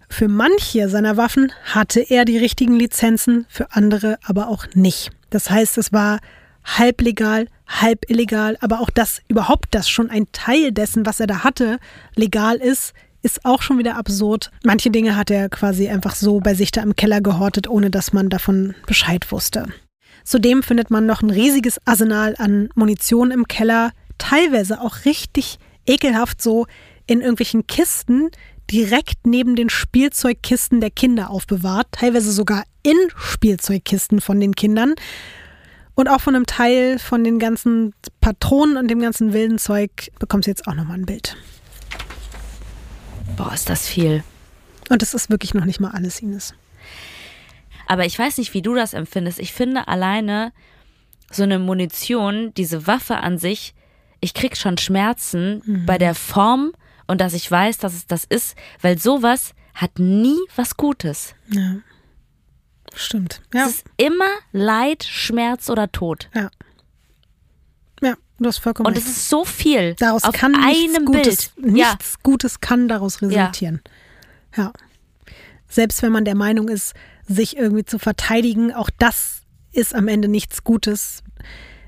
für 0.08 0.28
manche 0.28 0.90
seiner 0.90 1.18
Waffen 1.18 1.52
hatte 1.64 2.02
er 2.02 2.26
die 2.26 2.38
richtigen 2.38 2.76
Lizenzen, 2.76 3.46
für 3.50 3.72
andere 3.72 4.20
aber 4.24 4.50
auch 4.50 4.66
nicht. 4.74 5.12
Das 5.30 5.50
heißt, 5.50 5.78
es 5.78 5.94
war 5.94 6.20
halb 6.64 7.02
legal, 7.02 7.48
halb 7.68 8.10
illegal, 8.10 8.58
aber 8.62 8.82
auch 8.82 8.90
dass 8.90 9.22
überhaupt 9.30 9.70
das 9.72 9.90
schon 9.90 10.10
ein 10.10 10.28
Teil 10.32 10.72
dessen, 10.72 11.06
was 11.06 11.20
er 11.20 11.28
da 11.28 11.44
hatte, 11.44 11.80
legal 12.16 12.58
ist, 12.58 12.94
ist 13.22 13.46
auch 13.46 13.62
schon 13.62 13.78
wieder 13.78 13.96
absurd. 13.98 14.52
Manche 14.64 14.90
Dinge 14.90 15.16
hat 15.16 15.32
er 15.32 15.50
quasi 15.50 15.88
einfach 15.90 16.16
so 16.16 16.40
bei 16.40 16.54
sich 16.54 16.72
da 16.72 16.82
im 16.82 16.96
Keller 16.96 17.22
gehortet, 17.22 17.68
ohne 17.68 17.90
dass 17.90 18.14
man 18.14 18.30
davon 18.30 18.76
Bescheid 18.88 19.32
wusste. 19.32 19.68
Zudem 20.24 20.64
findet 20.64 20.92
man 20.92 21.06
noch 21.06 21.22
ein 21.22 21.30
riesiges 21.30 21.80
Arsenal 21.86 22.36
an 22.38 22.70
Munition 22.76 23.32
im 23.32 23.48
Keller, 23.48 23.92
teilweise 24.18 24.82
auch 24.82 25.06
richtig 25.06 25.58
ekelhaft 25.86 26.42
so 26.42 26.68
in 27.08 27.22
irgendwelchen 27.22 27.66
Kisten 27.68 28.30
direkt 28.72 29.26
neben 29.26 29.56
den 29.56 29.70
Spielzeugkisten 29.70 30.80
der 30.80 30.92
Kinder 30.92 31.30
aufbewahrt, 31.30 31.88
teilweise 31.92 32.32
sogar 32.32 32.64
in 32.84 32.96
Spielzeugkisten 33.18 34.22
von 34.22 34.40
den 34.40 34.56
Kindern. 34.56 34.96
Und 35.94 36.08
auch 36.08 36.22
von 36.22 36.36
einem 36.36 36.46
Teil 36.46 36.98
von 37.00 37.24
den 37.24 37.38
ganzen 37.38 37.94
Patronen 38.22 38.78
und 38.78 38.88
dem 38.88 39.02
ganzen 39.02 39.34
wilden 39.34 39.58
Zeug 39.58 40.10
bekommst 40.20 40.48
du 40.48 40.52
jetzt 40.52 40.68
auch 40.68 40.74
nochmal 40.74 40.98
ein 40.98 41.06
Bild. 41.06 41.36
Boah, 43.42 43.54
ist 43.54 43.70
das 43.70 43.88
viel. 43.88 44.24
Und 44.90 45.02
das 45.02 45.14
ist 45.14 45.30
wirklich 45.30 45.54
noch 45.54 45.66
nicht 45.66 45.80
mal 45.80 45.92
alles, 45.92 46.22
Ines. 46.22 46.54
Aber 47.88 48.06
ich 48.06 48.18
weiß 48.18 48.38
nicht, 48.38 48.54
wie 48.54 48.62
du 48.62 48.76
das 48.76 48.94
empfindest. 48.94 49.40
Ich 49.40 49.52
finde 49.52 49.88
alleine 49.88 50.54
so 51.32 51.44
eine 51.44 51.58
Munition, 51.58 52.54
diese 52.56 52.86
Waffe 52.88 53.18
an 53.18 53.38
sich, 53.38 53.74
ich 54.20 54.34
krieg 54.34 54.58
schon 54.58 54.78
Schmerzen 54.78 55.62
mhm. 55.66 55.86
bei 55.86 55.98
der 55.98 56.14
Form 56.14 56.74
und 57.08 57.20
dass 57.20 57.34
ich 57.34 57.50
weiß, 57.50 57.80
dass 57.80 57.94
es 57.94 58.06
das 58.06 58.26
ist, 58.26 58.56
weil 58.82 59.00
sowas 59.00 59.56
hat 59.74 59.98
nie 59.98 60.40
was 60.56 60.78
Gutes. 60.78 61.34
Ja. 61.48 61.78
Stimmt. 62.94 63.42
Ja. 63.54 63.66
Es 63.66 63.76
ist 63.76 63.86
immer 63.98 64.30
Leid, 64.52 65.04
Schmerz 65.04 65.70
oder 65.70 65.92
Tod. 65.92 66.30
Ja. 66.36 66.52
Du 68.42 68.48
hast 68.48 68.58
vollkommen 68.58 68.88
Und 68.88 68.98
es 68.98 69.06
ist 69.06 69.30
so 69.30 69.46
viel. 69.46 69.94
Daraus 70.00 70.24
auf 70.24 70.34
kann 70.34 70.56
einem 70.56 71.06
Gutes, 71.06 71.50
Bild. 71.50 71.74
Nichts 71.74 72.14
ja. 72.14 72.20
Gutes 72.24 72.60
kann 72.60 72.88
daraus 72.88 73.22
resultieren. 73.22 73.82
Ja. 74.58 74.64
ja. 74.64 74.74
Selbst 75.68 76.02
wenn 76.02 76.12
man 76.12 76.26
der 76.26 76.34
Meinung 76.34 76.68
ist, 76.68 76.96
sich 77.28 77.56
irgendwie 77.56 77.86
zu 77.86 78.00
verteidigen, 78.00 78.74
auch 78.74 78.90
das 78.98 79.44
ist 79.72 79.94
am 79.94 80.08
Ende 80.08 80.28
nichts 80.28 80.64
Gutes. 80.64 81.22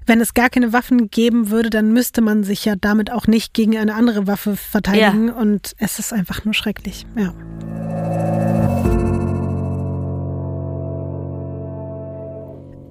Wenn 0.06 0.22
es 0.22 0.36
gar 0.36 0.52
keine 0.52 0.74
Waffen 0.74 1.10
geben 1.10 1.50
würde, 1.50 1.72
dann 1.72 1.92
müsste 1.92 2.22
man 2.22 2.44
sich 2.44 2.66
ja 2.66 2.76
damit 2.76 3.12
auch 3.12 3.26
nicht 3.26 3.56
gegen 3.56 3.76
eine 3.76 3.96
andere 3.96 4.28
Waffe 4.28 4.56
verteidigen. 4.56 5.30
Ja. 5.30 5.34
Und 5.34 5.74
es 5.80 5.98
ist 5.98 6.14
einfach 6.14 6.46
nur 6.46 6.54
schrecklich. 6.54 7.08
Ja. 7.16 7.34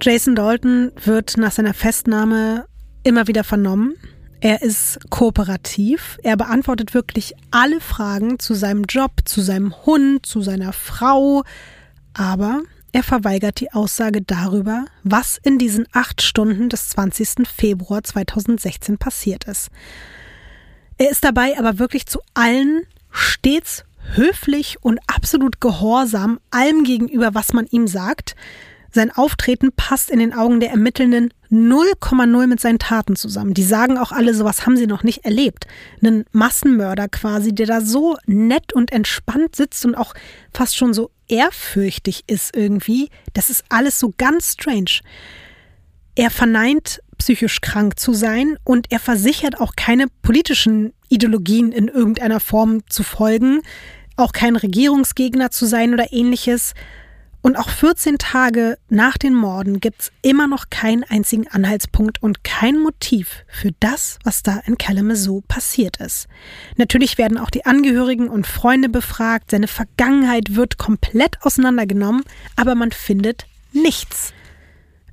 Jason 0.02 0.34
Dalton 0.34 0.90
wird 1.04 1.36
nach 1.36 1.52
seiner 1.52 1.74
Festnahme 1.74 2.66
immer 3.02 3.26
wieder 3.26 3.44
vernommen. 3.44 3.94
Er 4.40 4.62
ist 4.62 4.98
kooperativ. 5.10 6.18
Er 6.22 6.36
beantwortet 6.36 6.94
wirklich 6.94 7.34
alle 7.50 7.80
Fragen 7.80 8.38
zu 8.38 8.54
seinem 8.54 8.84
Job, 8.84 9.12
zu 9.24 9.40
seinem 9.40 9.74
Hund, 9.86 10.26
zu 10.26 10.42
seiner 10.42 10.72
Frau. 10.72 11.44
Aber 12.12 12.62
er 12.90 13.02
verweigert 13.02 13.60
die 13.60 13.72
Aussage 13.72 14.20
darüber, 14.20 14.84
was 15.04 15.38
in 15.42 15.58
diesen 15.58 15.86
acht 15.92 16.22
Stunden 16.22 16.68
des 16.68 16.88
20. 16.90 17.46
Februar 17.48 18.02
2016 18.02 18.98
passiert 18.98 19.44
ist. 19.44 19.70
Er 20.98 21.10
ist 21.10 21.24
dabei 21.24 21.58
aber 21.58 21.78
wirklich 21.78 22.06
zu 22.06 22.20
allen 22.34 22.82
stets 23.10 23.84
höflich 24.14 24.76
und 24.82 24.98
absolut 25.06 25.60
gehorsam 25.60 26.40
allem 26.50 26.84
gegenüber, 26.84 27.34
was 27.34 27.52
man 27.52 27.66
ihm 27.66 27.86
sagt. 27.86 28.34
Sein 28.94 29.10
Auftreten 29.10 29.72
passt 29.74 30.10
in 30.10 30.18
den 30.18 30.34
Augen 30.34 30.60
der 30.60 30.70
Ermittelnden 30.70 31.32
0,0 31.50 32.46
mit 32.46 32.60
seinen 32.60 32.78
Taten 32.78 33.16
zusammen. 33.16 33.54
Die 33.54 33.62
sagen 33.62 33.96
auch 33.96 34.12
alle, 34.12 34.34
sowas 34.34 34.66
haben 34.66 34.76
sie 34.76 34.86
noch 34.86 35.02
nicht 35.02 35.24
erlebt. 35.24 35.66
Einen 36.02 36.24
Massenmörder 36.32 37.08
quasi, 37.08 37.54
der 37.54 37.66
da 37.66 37.80
so 37.80 38.16
nett 38.26 38.72
und 38.72 38.92
entspannt 38.92 39.56
sitzt 39.56 39.84
und 39.84 39.94
auch 39.94 40.14
fast 40.52 40.76
schon 40.76 40.92
so 40.92 41.10
ehrfürchtig 41.28 42.24
ist 42.26 42.54
irgendwie. 42.54 43.08
Das 43.32 43.48
ist 43.48 43.64
alles 43.70 43.98
so 43.98 44.12
ganz 44.16 44.52
strange. 44.52 45.00
Er 46.14 46.30
verneint, 46.30 47.00
psychisch 47.16 47.60
krank 47.62 47.98
zu 47.98 48.12
sein 48.12 48.58
und 48.64 48.90
er 48.90 48.98
versichert 48.98 49.58
auch 49.60 49.76
keine 49.76 50.06
politischen 50.20 50.92
Ideologien 51.08 51.72
in 51.72 51.88
irgendeiner 51.88 52.40
Form 52.40 52.86
zu 52.88 53.02
folgen, 53.02 53.62
auch 54.16 54.32
kein 54.32 54.56
Regierungsgegner 54.56 55.50
zu 55.50 55.64
sein 55.64 55.94
oder 55.94 56.12
ähnliches. 56.12 56.74
Und 57.42 57.56
auch 57.56 57.68
14 57.68 58.18
Tage 58.18 58.78
nach 58.88 59.18
den 59.18 59.34
Morden 59.34 59.80
gibt's 59.80 60.12
immer 60.22 60.46
noch 60.46 60.70
keinen 60.70 61.02
einzigen 61.02 61.48
Anhaltspunkt 61.48 62.22
und 62.22 62.44
kein 62.44 62.78
Motiv 62.78 63.44
für 63.48 63.72
das, 63.80 64.20
was 64.22 64.44
da 64.44 64.60
in 64.64 64.78
Kalamazoo 64.78 65.42
passiert 65.48 65.96
ist. 65.96 66.28
Natürlich 66.76 67.18
werden 67.18 67.38
auch 67.38 67.50
die 67.50 67.66
Angehörigen 67.66 68.28
und 68.28 68.46
Freunde 68.46 68.88
befragt, 68.88 69.50
seine 69.50 69.66
Vergangenheit 69.66 70.54
wird 70.54 70.78
komplett 70.78 71.42
auseinandergenommen, 71.42 72.22
aber 72.54 72.76
man 72.76 72.92
findet 72.92 73.46
nichts. 73.72 74.32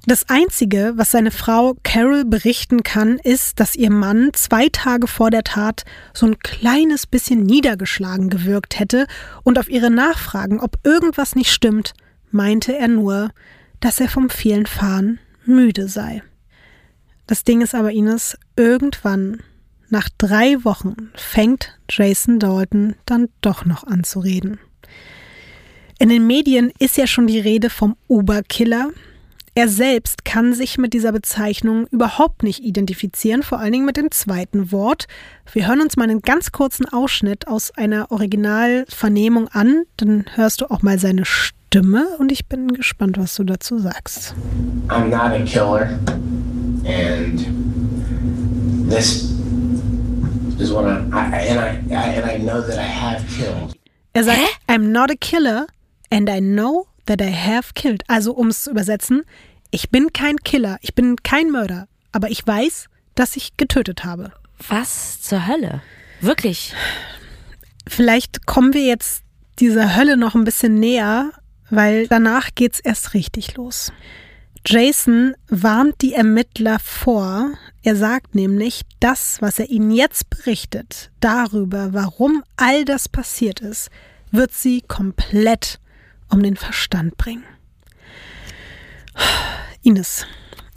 Das 0.06 0.30
Einzige, 0.30 0.94
was 0.96 1.12
seine 1.12 1.32
Frau 1.32 1.76
Carol 1.84 2.26
berichten 2.26 2.84
kann, 2.84 3.18
ist, 3.18 3.60
dass 3.60 3.76
ihr 3.76 3.92
Mann 3.92 4.30
zwei 4.34 4.70
Tage 4.72 5.08
vor 5.08 5.30
der 5.30 5.44
Tat 5.44 5.84
so 6.14 6.26
ein 6.26 6.40
kleines 6.40 7.06
bisschen 7.06 7.44
niedergeschlagen 7.44 8.30
gewirkt 8.30 8.80
hätte 8.80 9.08
und 9.44 9.60
auf 9.60 9.70
ihre 9.70 9.92
Nachfragen, 9.92 10.62
ob 10.62 10.78
irgendwas 10.84 11.36
nicht 11.36 11.52
stimmt, 11.52 11.94
meinte 12.32 12.76
er 12.76 12.88
nur, 12.88 13.32
dass 13.80 14.00
er 14.00 14.10
vom 14.10 14.30
vielen 14.30 14.66
Fahren 14.66 15.20
müde 15.46 15.88
sei. 15.88 16.22
Das 17.28 17.44
Ding 17.44 17.62
ist 17.62 17.76
aber, 17.76 17.92
Ines, 17.92 18.38
irgendwann, 18.56 19.42
nach 19.90 20.10
drei 20.18 20.64
Wochen, 20.64 21.12
fängt 21.16 21.80
Jason 21.90 22.40
Dalton 22.40 22.96
dann 23.06 23.30
doch 23.42 23.66
noch 23.66 23.84
an 23.84 24.04
zu 24.04 24.20
reden. 24.20 24.60
In 26.00 26.10
den 26.10 26.26
Medien 26.26 26.72
ist 26.80 26.98
ja 26.98 27.08
schon 27.08 27.28
die 27.28 27.40
Rede 27.40 27.70
vom 27.70 27.98
Oberkiller. 28.08 28.90
Er 29.54 29.68
selbst 29.68 30.24
kann 30.24 30.54
sich 30.54 30.78
mit 30.78 30.94
dieser 30.94 31.12
Bezeichnung 31.12 31.88
überhaupt 31.88 32.44
nicht 32.44 32.64
identifizieren, 32.64 33.44
vor 33.44 33.60
allen 33.60 33.74
Dingen 33.74 33.86
mit 33.86 33.98
dem 33.98 34.10
zweiten 34.10 34.72
Wort. 34.72 35.08
Wir 35.52 35.68
hören 35.68 35.82
uns 35.82 35.98
mal 35.98 36.04
einen 36.04 36.22
ganz 36.22 36.52
kurzen 36.52 36.88
Ausschnitt 36.88 37.48
aus 37.48 37.72
einer 37.72 38.12
Originalvernehmung 38.12 39.50
an, 39.50 39.84
dann 39.98 40.26
hörst 40.36 40.62
du 40.62 40.72
auch 40.72 40.82
mal 40.82 41.00
seine 41.00 41.26
Stimme. 41.26 41.59
Stimme 41.72 42.18
und 42.18 42.32
ich 42.32 42.48
bin 42.48 42.70
gespannt, 42.70 43.20
was 43.20 43.36
du 43.36 43.44
dazu 43.44 43.78
sagst. 43.78 44.34
I'm 44.88 45.10
not 45.10 45.34
a 45.34 45.46
killer 45.46 46.00
and 46.84 47.46
this 48.90 49.36
is 50.58 50.74
what 50.74 50.86
I'm, 50.86 51.14
I, 51.14 51.38
and 51.48 51.60
I, 51.60 51.96
I 51.96 52.16
and 52.16 52.26
I 52.26 52.40
know 52.40 52.60
that 52.60 52.80
I 52.80 52.88
have 52.88 53.24
killed. 53.28 53.76
Er 54.16 54.24
sagt, 54.24 54.40
I'm 54.68 54.92
not 54.92 55.12
a 55.12 55.16
killer 55.16 55.68
and 56.10 56.28
I 56.28 56.40
know 56.40 56.88
that 57.06 57.22
I 57.22 57.30
have 57.30 57.76
killed. 57.76 58.02
Also, 58.08 58.32
um 58.32 58.48
es 58.48 58.64
zu 58.64 58.72
übersetzen, 58.72 59.22
ich 59.70 59.92
bin 59.92 60.12
kein 60.12 60.38
Killer, 60.38 60.80
ich 60.82 60.96
bin 60.96 61.18
kein 61.18 61.52
Mörder, 61.52 61.88
aber 62.12 62.32
ich 62.32 62.48
weiß, 62.48 62.88
dass 63.14 63.36
ich 63.36 63.58
getötet 63.58 64.04
habe. 64.04 64.32
Was 64.70 65.22
zur 65.22 65.46
Hölle? 65.46 65.84
Wirklich? 66.20 66.74
Vielleicht 67.88 68.48
kommen 68.48 68.74
wir 68.74 68.88
jetzt 68.88 69.22
dieser 69.60 69.96
Hölle 69.96 70.18
noch 70.18 70.34
ein 70.34 70.46
bisschen 70.46 70.80
näher, 70.80 71.32
weil 71.70 72.08
danach 72.08 72.50
geht's 72.56 72.80
erst 72.80 73.14
richtig 73.14 73.56
los. 73.56 73.92
Jason 74.66 75.36
warnt 75.48 76.02
die 76.02 76.14
Ermittler 76.14 76.80
vor. 76.80 77.52
Er 77.82 77.96
sagt 77.96 78.36
nämlich, 78.36 78.82
das, 79.00 79.42
was 79.42 79.58
er 79.60 79.70
ihnen 79.70 79.92
jetzt 79.92 80.30
berichtet, 80.30 81.12
darüber, 81.22 81.94
warum 81.94 82.44
all 82.58 82.86
das 82.86 83.08
passiert 83.08 83.62
ist, 83.62 83.90
wird 84.32 84.54
sie 84.54 84.82
komplett 84.82 85.80
um 86.30 86.44
den 86.44 86.56
Verstand 86.56 87.18
bringen. 87.18 87.46
Ines, 89.82 90.26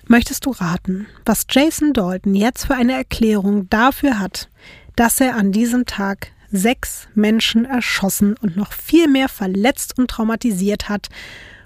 möchtest 0.07 0.47
du 0.47 0.51
raten, 0.51 1.07
was 1.25 1.47
Jason 1.51 1.93
Dalton 1.93 2.35
jetzt 2.35 2.67
für 2.67 2.75
eine 2.75 2.95
Erklärung 2.95 3.69
dafür 3.69 4.19
hat, 4.19 4.49
dass 4.97 5.21
er 5.21 5.37
an 5.37 5.53
diesem 5.53 5.87
Tag 5.87 6.33
sechs 6.53 7.09
Menschen 7.15 7.65
erschossen 7.65 8.37
und 8.41 8.57
noch 8.57 8.73
viel 8.73 9.09
mehr 9.09 9.29
verletzt 9.29 9.99
und 9.99 10.11
traumatisiert 10.11 10.89
hat 10.89 11.09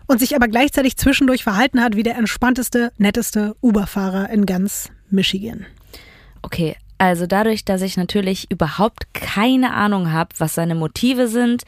und 0.06 0.20
sich 0.20 0.34
aber 0.34 0.48
gleichzeitig 0.48 0.96
zwischendurch 0.96 1.42
verhalten 1.42 1.82
hat 1.82 1.96
wie 1.96 2.02
der 2.02 2.16
entspannteste, 2.16 2.92
netteste 2.96 3.56
Uber-Fahrer 3.60 4.30
in 4.30 4.46
ganz 4.46 4.90
Michigan. 5.10 5.66
Okay, 6.42 6.76
also 6.98 7.26
dadurch, 7.26 7.64
dass 7.64 7.82
ich 7.82 7.96
natürlich 7.96 8.50
überhaupt 8.50 9.12
keine 9.12 9.74
Ahnung 9.74 10.12
habe, 10.12 10.30
was 10.38 10.54
seine 10.54 10.74
Motive 10.74 11.28
sind, 11.28 11.64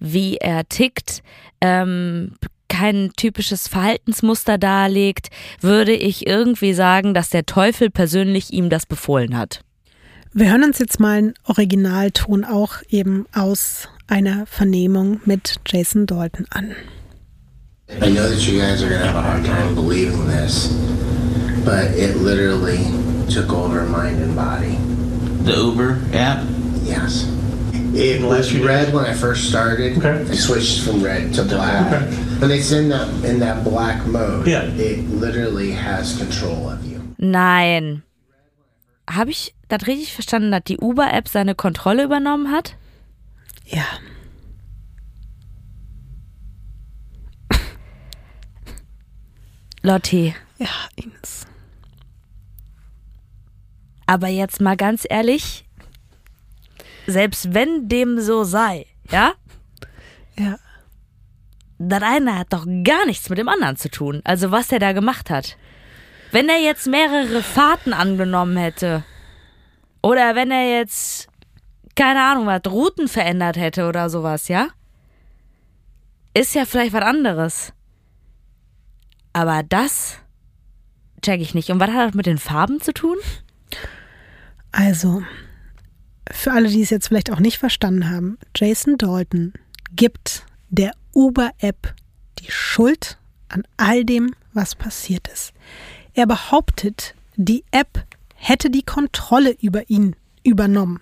wie 0.00 0.38
er 0.38 0.68
tickt, 0.68 1.22
ähm, 1.60 2.34
kein 2.68 3.12
typisches 3.16 3.68
Verhaltensmuster 3.68 4.56
darlegt, 4.56 5.28
würde 5.60 5.92
ich 5.92 6.26
irgendwie 6.26 6.72
sagen, 6.72 7.12
dass 7.12 7.28
der 7.28 7.44
Teufel 7.44 7.90
persönlich 7.90 8.52
ihm 8.52 8.70
das 8.70 8.86
befohlen 8.86 9.36
hat. 9.36 9.60
Wir 10.34 10.50
hören 10.50 10.64
uns 10.64 10.78
jetzt 10.78 10.98
mal 10.98 11.18
einen 11.18 11.34
Originalton 11.46 12.44
auch 12.44 12.76
eben 12.88 13.26
aus 13.34 13.88
einer 14.06 14.46
Vernehmung 14.46 15.20
mit 15.26 15.56
Jason 15.66 16.06
Dalton 16.06 16.46
an. 16.50 16.74
I 17.90 18.10
know 18.10 18.26
that 18.28 18.40
you 18.46 18.58
guys 18.58 18.82
are 18.82 18.88
gonna 18.88 19.04
have 19.04 19.16
a 19.16 19.22
hard 19.22 19.44
time 19.44 19.74
believing 19.74 20.26
this, 20.26 20.68
but 21.66 21.90
it 21.94 22.16
literally 22.16 22.78
took 23.28 23.52
over 23.52 23.82
mind 23.84 24.22
and 24.22 24.34
body. 24.34 24.78
The 25.44 25.52
Uber 25.60 25.98
app? 26.14 26.42
Yes. 26.84 27.26
It 27.94 28.22
was 28.22 28.54
red 28.54 28.94
when 28.94 29.04
I 29.04 29.12
first 29.12 29.50
started. 29.50 29.98
Okay. 29.98 30.24
I 30.30 30.34
switched 30.34 30.80
from 30.80 31.02
red 31.04 31.34
to 31.34 31.42
black. 31.42 31.92
Okay. 31.92 32.06
When 32.40 32.50
it's 32.50 32.72
in 32.72 32.88
that 32.88 33.08
in 33.22 33.38
that 33.40 33.62
black 33.64 34.06
mode, 34.06 34.46
Yeah. 34.46 34.62
it 34.64 35.06
literally 35.10 35.72
has 35.72 36.16
control 36.16 36.70
of 36.70 36.82
you. 36.86 37.02
Nein. 37.18 38.02
Habe 39.10 39.30
ich 39.30 39.54
das 39.68 39.86
richtig 39.86 40.12
verstanden, 40.14 40.50
dass 40.52 40.64
die 40.64 40.78
Uber-App 40.78 41.28
seine 41.28 41.54
Kontrolle 41.54 42.04
übernommen 42.04 42.50
hat? 42.50 42.76
Ja. 43.66 43.84
Lotti, 49.82 50.34
Ja, 50.58 50.68
Ines. 50.96 51.46
aber 54.06 54.28
jetzt 54.28 54.60
mal 54.60 54.76
ganz 54.76 55.04
ehrlich, 55.08 55.64
selbst 57.06 57.52
wenn 57.52 57.88
dem 57.88 58.20
so 58.20 58.44
sei, 58.44 58.86
ja? 59.10 59.32
Ja. 60.38 60.56
Das 61.78 62.02
eine 62.02 62.38
hat 62.38 62.52
doch 62.52 62.64
gar 62.84 63.06
nichts 63.06 63.28
mit 63.28 63.38
dem 63.38 63.48
anderen 63.48 63.76
zu 63.76 63.90
tun. 63.90 64.20
Also 64.22 64.52
was 64.52 64.70
er 64.70 64.78
da 64.78 64.92
gemacht 64.92 65.30
hat. 65.30 65.56
Wenn 66.32 66.48
er 66.48 66.58
jetzt 66.58 66.86
mehrere 66.86 67.42
Fahrten 67.42 67.92
angenommen 67.92 68.56
hätte. 68.56 69.04
Oder 70.02 70.34
wenn 70.34 70.50
er 70.50 70.78
jetzt, 70.78 71.28
keine 71.94 72.22
Ahnung, 72.22 72.46
was, 72.46 72.62
Routen 72.66 73.06
verändert 73.06 73.56
hätte 73.56 73.86
oder 73.86 74.10
sowas, 74.10 74.48
ja? 74.48 74.68
Ist 76.34 76.54
ja 76.54 76.64
vielleicht 76.64 76.94
was 76.94 77.04
anderes. 77.04 77.72
Aber 79.34 79.62
das 79.62 80.18
check 81.20 81.40
ich 81.40 81.54
nicht. 81.54 81.70
Und 81.70 81.80
was 81.80 81.90
hat 81.90 82.08
das 82.08 82.14
mit 82.14 82.26
den 82.26 82.38
Farben 82.38 82.80
zu 82.80 82.92
tun? 82.92 83.16
Also, 84.72 85.22
für 86.30 86.52
alle, 86.52 86.68
die 86.68 86.82
es 86.82 86.90
jetzt 86.90 87.08
vielleicht 87.08 87.30
auch 87.30 87.40
nicht 87.40 87.58
verstanden 87.58 88.08
haben, 88.10 88.38
Jason 88.56 88.96
Dalton 88.96 89.52
gibt 89.94 90.46
der 90.70 90.92
Uber-App 91.14 91.94
die 92.38 92.50
Schuld 92.50 93.18
an 93.48 93.64
all 93.76 94.04
dem, 94.04 94.34
was 94.54 94.74
passiert 94.74 95.28
ist. 95.28 95.52
Er 96.14 96.26
behauptet, 96.26 97.14
die 97.36 97.64
App 97.70 98.04
hätte 98.34 98.70
die 98.70 98.82
Kontrolle 98.82 99.56
über 99.60 99.88
ihn 99.88 100.16
übernommen. 100.44 101.00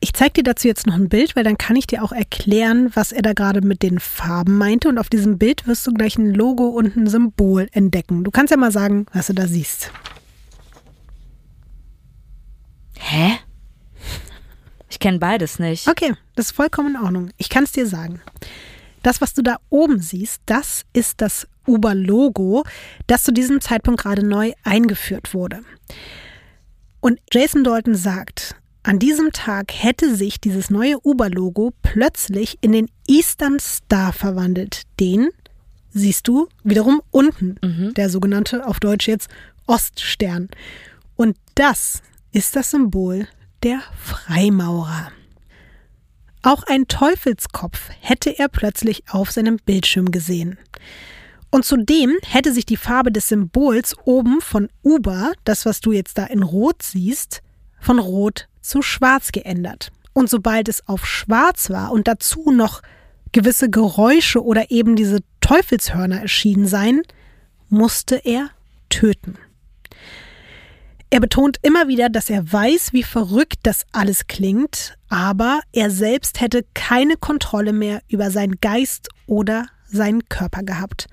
Ich 0.00 0.12
zeige 0.12 0.34
dir 0.34 0.42
dazu 0.42 0.66
jetzt 0.66 0.86
noch 0.86 0.94
ein 0.94 1.08
Bild, 1.08 1.36
weil 1.36 1.44
dann 1.44 1.58
kann 1.58 1.76
ich 1.76 1.86
dir 1.86 2.02
auch 2.02 2.10
erklären, 2.10 2.90
was 2.94 3.12
er 3.12 3.22
da 3.22 3.34
gerade 3.34 3.60
mit 3.60 3.82
den 3.82 4.00
Farben 4.00 4.58
meinte. 4.58 4.88
Und 4.88 4.98
auf 4.98 5.08
diesem 5.08 5.38
Bild 5.38 5.66
wirst 5.66 5.86
du 5.86 5.92
gleich 5.92 6.18
ein 6.18 6.34
Logo 6.34 6.66
und 6.66 6.96
ein 6.96 7.06
Symbol 7.06 7.68
entdecken. 7.72 8.24
Du 8.24 8.32
kannst 8.32 8.50
ja 8.50 8.56
mal 8.56 8.72
sagen, 8.72 9.06
was 9.12 9.28
du 9.28 9.32
da 9.32 9.46
siehst. 9.46 9.92
Hä? 12.98 13.38
Ich 14.90 14.98
kenne 14.98 15.18
beides 15.18 15.58
nicht. 15.58 15.88
Okay, 15.88 16.14
das 16.34 16.46
ist 16.46 16.52
vollkommen 16.52 16.96
in 16.96 17.00
Ordnung. 17.00 17.30
Ich 17.38 17.48
kann 17.48 17.64
es 17.64 17.72
dir 17.72 17.86
sagen. 17.86 18.20
Das, 19.02 19.20
was 19.20 19.34
du 19.34 19.42
da 19.42 19.56
oben 19.70 20.00
siehst, 20.00 20.42
das 20.46 20.84
ist 20.92 21.20
das 21.20 21.46
Uber-Logo, 21.66 22.64
das 23.06 23.24
zu 23.24 23.32
diesem 23.32 23.60
Zeitpunkt 23.60 24.00
gerade 24.02 24.24
neu 24.26 24.52
eingeführt 24.64 25.34
wurde. 25.34 25.60
Und 27.00 27.20
Jason 27.32 27.64
Dalton 27.64 27.94
sagt, 27.94 28.56
an 28.84 28.98
diesem 28.98 29.30
Tag 29.32 29.72
hätte 29.72 30.14
sich 30.14 30.40
dieses 30.40 30.70
neue 30.70 30.98
Uber-Logo 31.04 31.72
plötzlich 31.82 32.58
in 32.60 32.72
den 32.72 32.88
Eastern 33.06 33.58
Star 33.60 34.12
verwandelt. 34.12 34.82
Den 34.98 35.28
siehst 35.90 36.26
du 36.26 36.48
wiederum 36.64 37.00
unten, 37.10 37.58
der 37.96 38.10
sogenannte 38.10 38.66
auf 38.66 38.80
Deutsch 38.80 39.06
jetzt 39.06 39.28
Oststern. 39.66 40.48
Und 41.16 41.36
das 41.54 42.02
ist 42.32 42.56
das 42.56 42.70
Symbol 42.70 43.28
der 43.62 43.80
Freimaurer. 43.96 45.12
Auch 46.42 46.64
ein 46.64 46.88
Teufelskopf 46.88 47.90
hätte 48.00 48.36
er 48.36 48.48
plötzlich 48.48 49.04
auf 49.08 49.30
seinem 49.30 49.58
Bildschirm 49.58 50.10
gesehen. 50.10 50.58
Und 51.50 51.64
zudem 51.64 52.16
hätte 52.26 52.52
sich 52.52 52.66
die 52.66 52.76
Farbe 52.76 53.12
des 53.12 53.28
Symbols 53.28 53.94
oben 54.04 54.40
von 54.40 54.68
Uber, 54.82 55.32
das 55.44 55.66
was 55.66 55.80
du 55.80 55.92
jetzt 55.92 56.18
da 56.18 56.24
in 56.24 56.42
Rot 56.42 56.82
siehst, 56.82 57.42
von 57.78 57.98
Rot 57.98 58.48
zu 58.60 58.82
Schwarz 58.82 59.30
geändert. 59.30 59.92
Und 60.14 60.28
sobald 60.30 60.68
es 60.68 60.88
auf 60.88 61.06
Schwarz 61.06 61.70
war 61.70 61.92
und 61.92 62.08
dazu 62.08 62.50
noch 62.50 62.82
gewisse 63.30 63.70
Geräusche 63.70 64.44
oder 64.44 64.70
eben 64.70 64.96
diese 64.96 65.20
Teufelshörner 65.40 66.22
erschienen 66.22 66.66
seien, 66.66 67.02
musste 67.68 68.16
er 68.16 68.50
töten. 68.88 69.38
Er 71.12 71.20
betont 71.20 71.58
immer 71.60 71.88
wieder, 71.88 72.08
dass 72.08 72.30
er 72.30 72.50
weiß, 72.50 72.94
wie 72.94 73.02
verrückt 73.02 73.58
das 73.64 73.84
alles 73.92 74.28
klingt, 74.28 74.96
aber 75.10 75.60
er 75.70 75.90
selbst 75.90 76.40
hätte 76.40 76.64
keine 76.72 77.18
Kontrolle 77.18 77.74
mehr 77.74 78.00
über 78.08 78.30
seinen 78.30 78.62
Geist 78.62 79.10
oder 79.26 79.66
seinen 79.84 80.26
Körper 80.30 80.62
gehabt. 80.62 81.08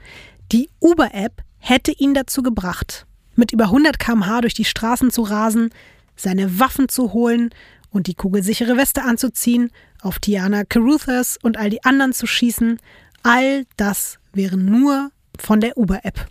Die 0.54 0.70
Uber-App 0.80 1.42
hätte 1.58 1.92
ihn 1.92 2.14
dazu 2.14 2.44
gebracht, 2.44 3.08
mit 3.36 3.52
über 3.52 3.66
100 3.66 4.00
km/h 4.00 4.40
durch 4.40 4.54
die 4.54 4.64
Straßen 4.64 5.12
zu 5.12 5.24
rasen, 5.24 5.70
seine 6.16 6.62
Waffen 6.62 6.88
zu 6.88 7.12
holen 7.12 7.50
und 7.90 8.08
die 8.08 8.16
kugelsichere 8.16 8.78
Weste 8.78 9.04
anzuziehen, 9.04 9.70
auf 10.02 10.20
Tiana 10.20 10.64
Caruthers 10.64 11.38
und 11.44 11.58
all 11.58 11.70
die 11.70 11.84
anderen 11.84 12.14
zu 12.14 12.26
schießen. 12.26 12.80
All 13.24 13.66
das 13.76 14.18
wäre 14.32 14.56
nur 14.56 15.12
von 15.38 15.60
der 15.60 15.78
Uber-App 15.78 16.26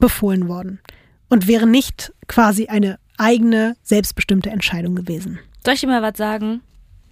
befohlen 0.00 0.48
worden 0.48 0.80
und 1.28 1.46
wäre 1.46 1.68
nicht 1.68 2.12
quasi 2.26 2.66
eine 2.66 2.98
eigene, 3.18 3.76
selbstbestimmte 3.82 4.50
Entscheidung 4.50 4.94
gewesen. 4.94 5.38
Soll 5.64 5.74
ich 5.74 5.80
dir 5.80 5.86
mal 5.86 6.02
was 6.02 6.16
sagen? 6.16 6.60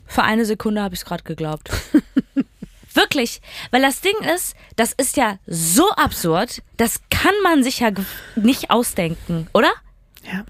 Für 0.07 0.23
eine 0.24 0.45
Sekunde 0.45 0.83
habe 0.83 0.95
ich 0.95 1.01
es 1.01 1.05
gerade 1.07 1.23
geglaubt. 1.24 1.70
Wirklich. 2.95 3.41
Weil 3.70 3.81
das 3.83 4.01
Ding 4.03 4.15
ist, 4.35 4.55
das 4.77 4.93
ist 4.93 5.16
ja 5.16 5.39
so 5.47 5.91
absurd, 5.93 6.62
das 6.77 7.01
kann 7.11 7.33
man 7.43 7.62
sich 7.65 7.81
ja 7.81 7.91
nicht 8.37 8.70
ausdenken, 8.70 9.47
oder? 9.55 9.70
Ja. 10.31 10.45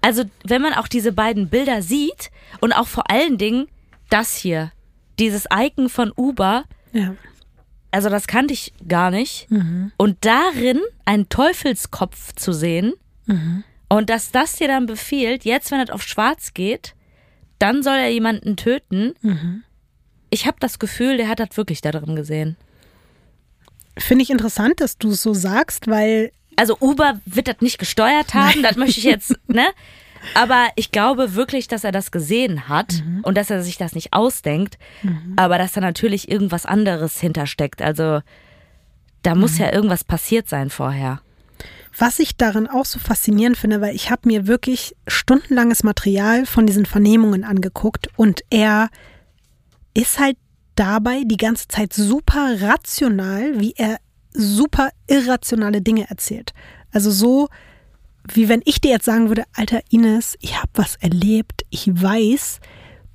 Also, 0.00 0.24
wenn 0.44 0.62
man 0.62 0.74
auch 0.74 0.88
diese 0.88 1.12
beiden 1.12 1.48
Bilder 1.48 1.82
sieht 1.82 2.30
und 2.60 2.72
auch 2.72 2.86
vor 2.86 3.10
allen 3.10 3.38
Dingen 3.38 3.66
das 4.10 4.36
hier, 4.36 4.70
dieses 5.18 5.46
Icon 5.52 5.88
von 5.88 6.12
Uber, 6.16 6.64
Ja. 6.92 7.14
also 7.90 8.08
das 8.08 8.26
kannte 8.26 8.54
ich 8.54 8.72
gar 8.88 9.10
nicht. 9.10 9.48
Und 9.96 10.16
darin 10.24 10.80
einen 11.04 11.28
Teufelskopf 11.28 12.32
zu 12.34 12.52
sehen 12.52 12.92
und 13.96 14.10
dass 14.10 14.30
das 14.30 14.56
dir 14.56 14.68
dann 14.68 14.86
befiehlt, 14.86 15.44
jetzt, 15.44 15.70
wenn 15.70 15.80
es 15.80 15.90
auf 15.90 16.02
schwarz 16.02 16.54
geht, 16.54 16.94
dann 17.58 17.82
soll 17.82 17.96
er 17.96 18.08
jemanden 18.10 18.56
töten. 18.56 19.14
Mhm. 19.22 19.62
Ich 20.30 20.46
habe 20.46 20.56
das 20.60 20.78
Gefühl, 20.78 21.16
der 21.16 21.28
hat 21.28 21.40
das 21.40 21.56
wirklich 21.56 21.80
da 21.80 21.90
drin 21.92 22.16
gesehen. 22.16 22.56
Finde 23.98 24.22
ich 24.22 24.30
interessant, 24.30 24.80
dass 24.80 24.96
du 24.98 25.10
es 25.10 25.22
so 25.22 25.34
sagst, 25.34 25.86
weil 25.88 26.32
Also 26.56 26.76
Uber 26.80 27.20
wird 27.26 27.48
das 27.48 27.60
nicht 27.60 27.78
gesteuert 27.78 28.34
haben, 28.34 28.62
das 28.62 28.76
möchte 28.76 28.98
ich 28.98 29.04
jetzt, 29.04 29.34
ne? 29.46 29.66
Aber 30.34 30.68
ich 30.76 30.92
glaube 30.92 31.34
wirklich, 31.34 31.66
dass 31.66 31.82
er 31.84 31.90
das 31.92 32.10
gesehen 32.12 32.68
hat 32.68 33.02
Mhm. 33.04 33.20
und 33.24 33.36
dass 33.36 33.50
er 33.50 33.62
sich 33.62 33.76
das 33.76 33.94
nicht 33.94 34.12
ausdenkt, 34.12 34.78
aber 35.36 35.58
dass 35.58 35.72
da 35.72 35.80
natürlich 35.80 36.30
irgendwas 36.30 36.64
anderes 36.64 37.18
hintersteckt. 37.20 37.82
Also 37.82 38.20
da 39.22 39.34
muss 39.34 39.54
Mhm. 39.58 39.64
ja 39.64 39.72
irgendwas 39.72 40.04
passiert 40.04 40.48
sein 40.48 40.70
vorher. 40.70 41.20
Was 41.96 42.18
ich 42.18 42.36
darin 42.36 42.66
auch 42.66 42.86
so 42.86 42.98
faszinierend 42.98 43.56
finde, 43.56 43.80
weil 43.80 43.94
ich 43.94 44.10
habe 44.10 44.26
mir 44.26 44.46
wirklich 44.46 44.96
stundenlanges 45.06 45.82
Material 45.82 46.46
von 46.46 46.66
diesen 46.66 46.86
Vernehmungen 46.86 47.44
angeguckt 47.44 48.08
und 48.16 48.40
er 48.50 48.88
ist 49.94 50.18
halt 50.18 50.36
dabei 50.74 51.22
die 51.24 51.36
ganze 51.36 51.68
Zeit 51.68 51.92
super 51.92 52.56
rational, 52.62 53.60
wie 53.60 53.74
er 53.76 53.98
super 54.32 54.90
irrationale 55.06 55.82
Dinge 55.82 56.08
erzählt. 56.08 56.54
Also 56.92 57.10
so, 57.10 57.48
wie 58.32 58.48
wenn 58.48 58.62
ich 58.64 58.80
dir 58.80 58.92
jetzt 58.92 59.04
sagen 59.04 59.28
würde, 59.28 59.44
alter 59.52 59.80
Ines, 59.90 60.36
ich 60.40 60.56
habe 60.56 60.70
was 60.74 60.96
erlebt, 60.96 61.64
ich 61.70 61.88
weiß, 61.88 62.60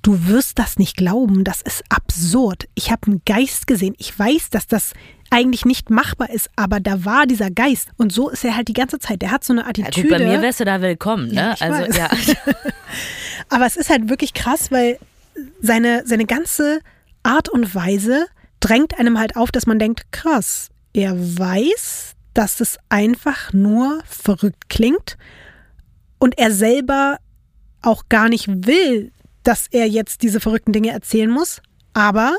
du 0.02 0.26
wirst 0.26 0.58
das 0.58 0.78
nicht 0.78 0.96
glauben, 0.96 1.44
das 1.44 1.62
ist 1.62 1.82
absurd. 1.88 2.68
Ich 2.74 2.90
habe 2.90 3.06
einen 3.06 3.22
Geist 3.24 3.66
gesehen, 3.66 3.94
ich 3.98 4.16
weiß, 4.16 4.50
dass 4.50 4.66
das 4.66 4.92
eigentlich 5.30 5.64
nicht 5.64 5.90
machbar 5.90 6.30
ist, 6.30 6.48
aber 6.56 6.80
da 6.80 7.04
war 7.04 7.26
dieser 7.26 7.50
Geist 7.50 7.90
und 7.96 8.12
so 8.12 8.28
ist 8.30 8.44
er 8.44 8.56
halt 8.56 8.68
die 8.68 8.72
ganze 8.72 8.98
Zeit. 8.98 9.20
Der 9.22 9.30
hat 9.30 9.44
so 9.44 9.52
eine 9.52 9.62
Ja, 9.62 9.68
Attitüde. 9.68 10.08
gut, 10.08 10.18
bei 10.18 10.24
mir 10.24 10.40
wärst 10.42 10.60
du 10.60 10.64
da 10.64 10.80
willkommen, 10.80 11.32
Ja, 11.32 11.48
ne? 11.48 11.54
ich 11.54 11.62
also 11.62 11.80
weiß. 11.82 11.96
ja. 11.96 12.08
Aber 13.48 13.66
es 13.66 13.76
ist 13.76 13.90
halt 13.90 14.08
wirklich 14.08 14.34
krass, 14.34 14.70
weil 14.70 14.98
seine, 15.60 16.02
seine 16.06 16.24
ganze 16.26 16.80
Art 17.22 17.48
und 17.48 17.74
Weise 17.74 18.26
drängt 18.60 18.98
einem 18.98 19.18
halt 19.18 19.36
auf, 19.36 19.50
dass 19.50 19.66
man 19.66 19.78
denkt, 19.78 20.10
krass, 20.12 20.68
er 20.92 21.14
weiß, 21.16 22.12
dass 22.34 22.60
es 22.60 22.78
einfach 22.88 23.52
nur 23.52 24.00
verrückt 24.06 24.68
klingt 24.68 25.16
und 26.18 26.38
er 26.38 26.50
selber 26.52 27.18
auch 27.82 28.04
gar 28.08 28.28
nicht 28.28 28.48
will, 28.66 29.12
dass 29.44 29.66
er 29.70 29.86
jetzt 29.88 30.22
diese 30.22 30.40
verrückten 30.40 30.72
Dinge 30.72 30.90
erzählen 30.90 31.30
muss, 31.30 31.60
aber 31.94 32.36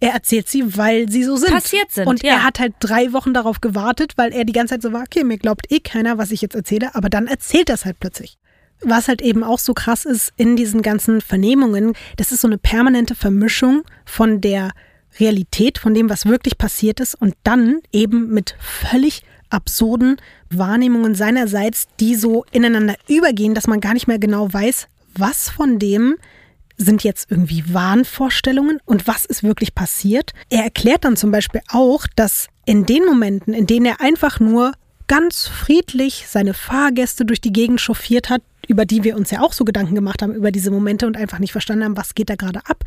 er 0.00 0.12
erzählt 0.12 0.48
sie, 0.48 0.76
weil 0.76 1.08
sie 1.08 1.24
so 1.24 1.36
sind. 1.36 1.52
Passiert 1.52 1.90
sind, 1.90 2.06
Und 2.06 2.22
ja. 2.22 2.32
er 2.32 2.44
hat 2.44 2.58
halt 2.58 2.74
drei 2.80 3.12
Wochen 3.12 3.32
darauf 3.32 3.60
gewartet, 3.60 4.12
weil 4.16 4.32
er 4.32 4.44
die 4.44 4.52
ganze 4.52 4.74
Zeit 4.74 4.82
so 4.82 4.92
war, 4.92 5.02
okay, 5.02 5.24
mir 5.24 5.38
glaubt 5.38 5.70
eh 5.70 5.80
keiner, 5.80 6.18
was 6.18 6.30
ich 6.30 6.42
jetzt 6.42 6.54
erzähle, 6.54 6.94
aber 6.94 7.08
dann 7.08 7.26
erzählt 7.26 7.68
er 7.68 7.76
es 7.76 7.84
halt 7.84 8.00
plötzlich. 8.00 8.38
Was 8.80 9.08
halt 9.08 9.22
eben 9.22 9.44
auch 9.44 9.58
so 9.58 9.72
krass 9.72 10.04
ist 10.04 10.32
in 10.36 10.56
diesen 10.56 10.82
ganzen 10.82 11.20
Vernehmungen, 11.20 11.94
das 12.16 12.32
ist 12.32 12.42
so 12.42 12.48
eine 12.48 12.58
permanente 12.58 13.14
Vermischung 13.14 13.82
von 14.04 14.40
der 14.40 14.72
Realität, 15.18 15.78
von 15.78 15.94
dem, 15.94 16.10
was 16.10 16.26
wirklich 16.26 16.58
passiert 16.58 17.00
ist 17.00 17.14
und 17.14 17.34
dann 17.44 17.80
eben 17.92 18.30
mit 18.30 18.56
völlig 18.58 19.22
absurden 19.48 20.16
Wahrnehmungen 20.50 21.14
seinerseits, 21.14 21.86
die 22.00 22.16
so 22.16 22.44
ineinander 22.50 22.96
übergehen, 23.08 23.54
dass 23.54 23.68
man 23.68 23.80
gar 23.80 23.94
nicht 23.94 24.08
mehr 24.08 24.18
genau 24.18 24.52
weiß, 24.52 24.88
was 25.16 25.48
von 25.48 25.78
dem 25.78 26.16
sind 26.76 27.04
jetzt 27.04 27.30
irgendwie 27.30 27.72
Wahnvorstellungen 27.72 28.80
und 28.84 29.06
was 29.06 29.24
ist 29.24 29.42
wirklich 29.42 29.74
passiert. 29.74 30.32
Er 30.50 30.64
erklärt 30.64 31.04
dann 31.04 31.16
zum 31.16 31.30
Beispiel 31.30 31.60
auch, 31.68 32.06
dass 32.16 32.48
in 32.66 32.86
den 32.86 33.04
Momenten, 33.04 33.54
in 33.54 33.66
denen 33.66 33.86
er 33.86 34.00
einfach 34.00 34.40
nur 34.40 34.72
ganz 35.06 35.46
friedlich 35.46 36.26
seine 36.28 36.54
Fahrgäste 36.54 37.24
durch 37.24 37.40
die 37.40 37.52
Gegend 37.52 37.80
chauffiert 37.80 38.30
hat, 38.30 38.42
über 38.66 38.86
die 38.86 39.04
wir 39.04 39.16
uns 39.16 39.30
ja 39.30 39.40
auch 39.40 39.52
so 39.52 39.64
Gedanken 39.64 39.94
gemacht 39.94 40.22
haben, 40.22 40.34
über 40.34 40.50
diese 40.50 40.70
Momente 40.70 41.06
und 41.06 41.16
einfach 41.16 41.38
nicht 41.38 41.52
verstanden 41.52 41.84
haben, 41.84 41.96
was 41.96 42.14
geht 42.14 42.30
da 42.30 42.36
gerade 42.36 42.60
ab, 42.66 42.84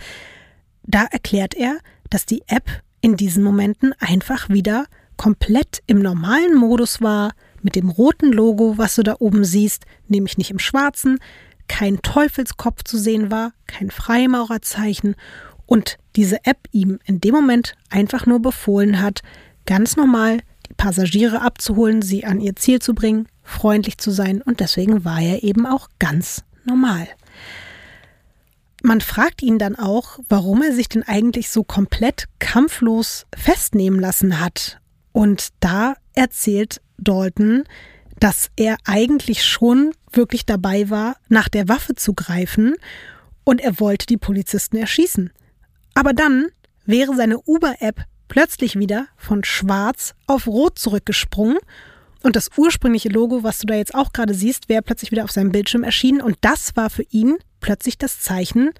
da 0.83 1.05
erklärt 1.11 1.53
er, 1.53 1.77
dass 2.09 2.25
die 2.25 2.43
App 2.47 2.65
in 3.01 3.15
diesen 3.15 3.43
Momenten 3.43 3.93
einfach 3.99 4.49
wieder 4.49 4.85
komplett 5.17 5.81
im 5.87 5.99
normalen 5.99 6.55
Modus 6.55 7.01
war, 7.01 7.33
mit 7.61 7.75
dem 7.75 7.89
roten 7.89 8.31
Logo, 8.31 8.77
was 8.77 8.95
du 8.95 9.03
da 9.03 9.15
oben 9.19 9.43
siehst, 9.43 9.85
nämlich 10.07 10.37
nicht 10.37 10.51
im 10.51 10.59
schwarzen, 10.59 11.19
kein 11.67 12.01
Teufelskopf 12.01 12.83
zu 12.83 12.97
sehen 12.97 13.31
war, 13.31 13.53
kein 13.67 13.91
Freimaurerzeichen 13.91 15.15
und 15.65 15.97
diese 16.15 16.45
App 16.45 16.67
ihm 16.71 16.99
in 17.05 17.21
dem 17.21 17.33
Moment 17.33 17.75
einfach 17.89 18.25
nur 18.25 18.41
befohlen 18.41 19.01
hat, 19.01 19.21
ganz 19.65 19.95
normal 19.95 20.39
die 20.69 20.73
Passagiere 20.73 21.41
abzuholen, 21.41 22.01
sie 22.01 22.25
an 22.25 22.39
ihr 22.39 22.55
Ziel 22.55 22.79
zu 22.79 22.93
bringen, 22.93 23.27
freundlich 23.43 23.97
zu 23.97 24.11
sein 24.11 24.41
und 24.41 24.59
deswegen 24.59 25.05
war 25.05 25.21
er 25.21 25.43
eben 25.43 25.65
auch 25.65 25.89
ganz 25.99 26.43
normal. 26.65 27.07
Man 28.83 29.01
fragt 29.01 29.41
ihn 29.41 29.57
dann 29.57 29.75
auch, 29.75 30.19
warum 30.29 30.61
er 30.61 30.73
sich 30.73 30.87
denn 30.87 31.03
eigentlich 31.03 31.49
so 31.49 31.63
komplett 31.63 32.25
kampflos 32.39 33.25
festnehmen 33.35 33.99
lassen 33.99 34.39
hat. 34.39 34.79
Und 35.11 35.49
da 35.59 35.95
erzählt 36.13 36.79
Dalton, 36.97 37.63
dass 38.19 38.49
er 38.55 38.77
eigentlich 38.85 39.43
schon 39.43 39.91
wirklich 40.17 40.45
dabei 40.45 40.89
war, 40.89 41.15
nach 41.29 41.47
der 41.47 41.69
Waffe 41.69 41.95
zu 41.95 42.13
greifen 42.13 42.75
und 43.43 43.61
er 43.61 43.79
wollte 43.79 44.05
die 44.05 44.17
Polizisten 44.17 44.75
erschießen. 44.75 45.31
Aber 45.93 46.13
dann 46.13 46.47
wäre 46.85 47.15
seine 47.15 47.39
Uber-App 47.39 48.03
plötzlich 48.27 48.77
wieder 48.77 49.07
von 49.15 49.43
schwarz 49.43 50.13
auf 50.25 50.47
rot 50.47 50.77
zurückgesprungen 50.77 51.57
und 52.23 52.35
das 52.35 52.49
ursprüngliche 52.57 53.09
Logo, 53.09 53.43
was 53.43 53.59
du 53.59 53.67
da 53.67 53.75
jetzt 53.75 53.95
auch 53.95 54.11
gerade 54.11 54.33
siehst, 54.33 54.67
wäre 54.69 54.81
plötzlich 54.81 55.11
wieder 55.11 55.23
auf 55.23 55.31
seinem 55.31 55.51
Bildschirm 55.51 55.83
erschienen 55.83 56.21
und 56.21 56.37
das 56.41 56.75
war 56.75 56.89
für 56.89 57.03
ihn 57.09 57.37
plötzlich 57.59 57.97
das 57.97 58.19
Zeichen, 58.19 58.71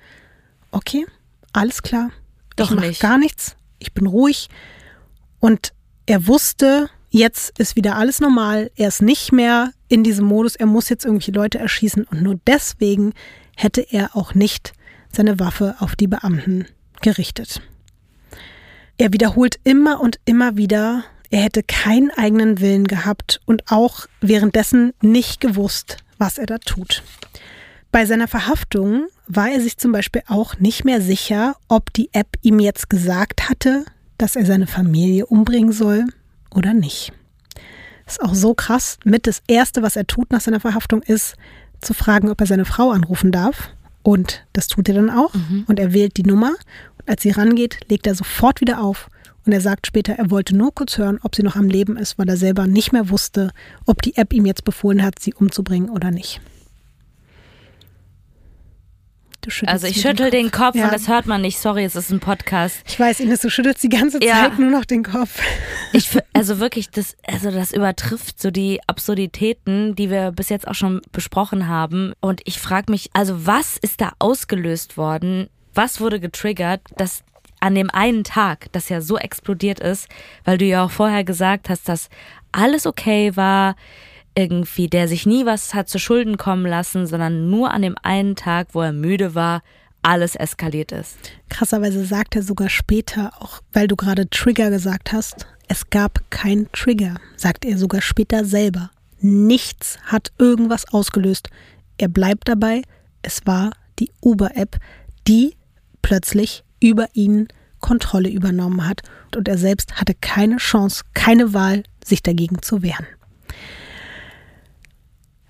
okay, 0.71 1.05
alles 1.53 1.81
klar, 1.81 2.11
Doch 2.55 2.71
ich 2.71 2.75
mach 2.75 2.83
nicht. 2.83 2.99
gar 2.99 3.17
nichts, 3.17 3.55
ich 3.79 3.93
bin 3.93 4.05
ruhig 4.05 4.49
und 5.39 5.73
er 6.05 6.27
wusste, 6.27 6.89
jetzt 7.09 7.57
ist 7.57 7.75
wieder 7.75 7.95
alles 7.95 8.19
normal, 8.19 8.71
er 8.75 8.89
ist 8.89 9.01
nicht 9.01 9.31
mehr 9.31 9.71
in 9.87 10.03
diesem 10.03 10.25
Modus, 10.25 10.55
er 10.55 10.65
muss 10.65 10.89
jetzt 10.89 11.05
irgendwelche 11.05 11.31
Leute 11.31 11.59
erschießen 11.59 12.03
und 12.05 12.21
nur 12.21 12.39
deswegen 12.45 13.13
hätte 13.55 13.81
er 13.81 14.15
auch 14.15 14.33
nicht 14.33 14.73
seine 15.11 15.39
Waffe 15.39 15.75
auf 15.79 15.95
die 15.95 16.07
Beamten 16.07 16.65
gerichtet. 17.01 17.61
Er 18.97 19.13
wiederholt 19.13 19.59
immer 19.63 20.01
und 20.01 20.19
immer 20.25 20.57
wieder, 20.57 21.03
er 21.29 21.41
hätte 21.41 21.63
keinen 21.63 22.11
eigenen 22.11 22.59
Willen 22.59 22.85
gehabt 22.85 23.41
und 23.45 23.63
auch 23.71 24.07
währenddessen 24.21 24.93
nicht 25.01 25.39
gewusst, 25.39 25.97
was 26.17 26.37
er 26.37 26.45
da 26.45 26.57
tut. 26.57 27.03
Bei 27.91 28.05
seiner 28.05 28.27
Verhaftung 28.27 29.07
war 29.27 29.49
er 29.49 29.61
sich 29.61 29.77
zum 29.77 29.91
Beispiel 29.91 30.21
auch 30.27 30.59
nicht 30.59 30.83
mehr 30.83 31.01
sicher, 31.01 31.55
ob 31.67 31.93
die 31.93 32.09
App 32.13 32.37
ihm 32.41 32.59
jetzt 32.59 32.89
gesagt 32.89 33.49
hatte, 33.49 33.85
dass 34.17 34.35
er 34.35 34.45
seine 34.45 34.67
Familie 34.67 35.25
umbringen 35.25 35.71
soll 35.71 36.05
oder 36.53 36.73
nicht. 36.73 37.13
Ist 38.07 38.21
auch 38.21 38.33
so 38.33 38.53
krass. 38.53 38.97
Mit 39.03 39.27
das 39.27 39.41
Erste, 39.47 39.83
was 39.83 39.95
er 39.95 40.07
tut 40.07 40.31
nach 40.31 40.41
seiner 40.41 40.59
Verhaftung, 40.59 41.01
ist 41.03 41.35
zu 41.81 41.93
fragen, 41.93 42.29
ob 42.29 42.39
er 42.39 42.47
seine 42.47 42.65
Frau 42.65 42.91
anrufen 42.91 43.31
darf. 43.31 43.69
Und 44.01 44.45
das 44.53 44.67
tut 44.67 44.87
er 44.87 44.95
dann 44.95 45.09
auch. 45.09 45.33
Und 45.67 45.79
er 45.79 45.93
wählt 45.93 46.17
die 46.17 46.23
Nummer. 46.23 46.55
Und 46.99 47.09
als 47.09 47.23
sie 47.23 47.31
rangeht, 47.31 47.81
legt 47.89 48.07
er 48.07 48.15
sofort 48.15 48.61
wieder 48.61 48.81
auf. 48.81 49.09
Und 49.45 49.53
er 49.53 49.61
sagt 49.61 49.87
später, 49.87 50.13
er 50.13 50.31
wollte 50.31 50.55
nur 50.55 50.73
kurz 50.73 50.97
hören, 50.97 51.19
ob 51.23 51.35
sie 51.35 51.43
noch 51.43 51.55
am 51.55 51.67
Leben 51.67 51.97
ist, 51.97 52.17
weil 52.17 52.27
er 52.27 52.37
selber 52.37 52.67
nicht 52.67 52.91
mehr 52.91 53.09
wusste, 53.09 53.51
ob 53.85 54.01
die 54.01 54.17
App 54.17 54.33
ihm 54.33 54.45
jetzt 54.45 54.63
befohlen 54.65 55.03
hat, 55.03 55.19
sie 55.19 55.33
umzubringen 55.33 55.89
oder 55.89 56.11
nicht. 56.11 56.41
Also 59.65 59.87
ich 59.87 60.01
schüttel 60.01 60.29
den 60.29 60.51
Kopf 60.51 60.75
Ja. 60.75 60.85
und 60.85 60.93
das 60.93 61.07
hört 61.07 61.25
man 61.25 61.41
nicht. 61.41 61.59
Sorry, 61.59 61.83
es 61.83 61.95
ist 61.95 62.11
ein 62.11 62.19
Podcast. 62.19 62.81
Ich 62.87 62.99
weiß, 62.99 63.19
Ines, 63.19 63.41
du 63.41 63.49
schüttelst 63.49 63.81
die 63.83 63.89
ganze 63.89 64.23
Ja. 64.23 64.43
Zeit 64.43 64.59
nur 64.59 64.69
noch 64.71 64.85
den 64.85 65.03
Kopf. 65.03 65.39
Ich 65.93 66.09
also 66.33 66.59
wirklich, 66.59 66.89
das, 66.89 67.15
also 67.25 67.51
das 67.51 67.71
übertrifft 67.71 68.41
so 68.41 68.51
die 68.51 68.79
Absurditäten, 68.87 69.95
die 69.95 70.09
wir 70.09 70.31
bis 70.31 70.49
jetzt 70.49 70.67
auch 70.67 70.75
schon 70.75 71.01
besprochen 71.11 71.67
haben. 71.67 72.13
Und 72.19 72.41
ich 72.45 72.59
frage 72.59 72.91
mich, 72.91 73.09
also 73.13 73.45
was 73.45 73.77
ist 73.77 74.01
da 74.01 74.11
ausgelöst 74.19 74.97
worden? 74.97 75.49
Was 75.73 75.99
wurde 75.99 76.19
getriggert, 76.19 76.81
dass 76.97 77.23
an 77.59 77.73
dem 77.75 77.89
einen 77.89 78.23
Tag 78.23 78.67
das 78.71 78.89
ja 78.89 79.01
so 79.01 79.17
explodiert 79.17 79.79
ist, 79.79 80.07
weil 80.43 80.57
du 80.57 80.65
ja 80.65 80.83
auch 80.85 80.91
vorher 80.91 81.23
gesagt 81.23 81.69
hast, 81.69 81.89
dass 81.89 82.09
alles 82.51 82.85
okay 82.85 83.35
war, 83.35 83.75
irgendwie, 84.37 84.87
der 84.87 85.07
sich 85.07 85.25
nie 85.25 85.45
was 85.45 85.73
hat 85.73 85.89
zu 85.89 85.97
Schulden 85.97 86.37
kommen 86.37 86.65
lassen, 86.65 87.07
sondern 87.07 87.49
nur 87.49 87.71
an 87.71 87.81
dem 87.81 87.95
einen 88.03 88.35
Tag, 88.35 88.67
wo 88.73 88.81
er 88.81 88.93
müde 88.93 89.33
war, 89.33 89.63
alles 90.03 90.35
eskaliert 90.35 90.91
ist. 90.91 91.17
Krasserweise 91.49 92.05
sagt 92.05 92.35
er 92.35 92.43
sogar 92.43 92.69
später, 92.69 93.31
auch 93.39 93.61
weil 93.73 93.87
du 93.87 93.95
gerade 93.95 94.29
Trigger 94.29 94.69
gesagt 94.69 95.11
hast, 95.11 95.47
es 95.67 95.89
gab 95.89 96.29
keinen 96.29 96.71
Trigger, 96.71 97.15
sagt 97.35 97.65
er 97.65 97.77
sogar 97.77 98.01
später 98.01 98.45
selber. 98.45 98.91
Nichts 99.19 99.97
hat 100.05 100.31
irgendwas 100.37 100.87
ausgelöst. 100.93 101.49
Er 101.97 102.07
bleibt 102.07 102.47
dabei, 102.47 102.83
es 103.23 103.41
war 103.45 103.71
die 103.97 104.11
Uber-App, 104.21 104.77
die 105.27 105.55
plötzlich 106.03 106.63
über 106.79 107.07
ihn 107.13 107.47
Kontrolle 107.79 108.29
übernommen 108.29 108.87
hat 108.87 109.01
und 109.35 109.47
er 109.47 109.57
selbst 109.57 109.99
hatte 109.99 110.13
keine 110.13 110.57
Chance, 110.57 111.03
keine 111.15 111.53
Wahl, 111.53 111.83
sich 112.05 112.21
dagegen 112.21 112.61
zu 112.61 112.81
wehren. 112.83 113.05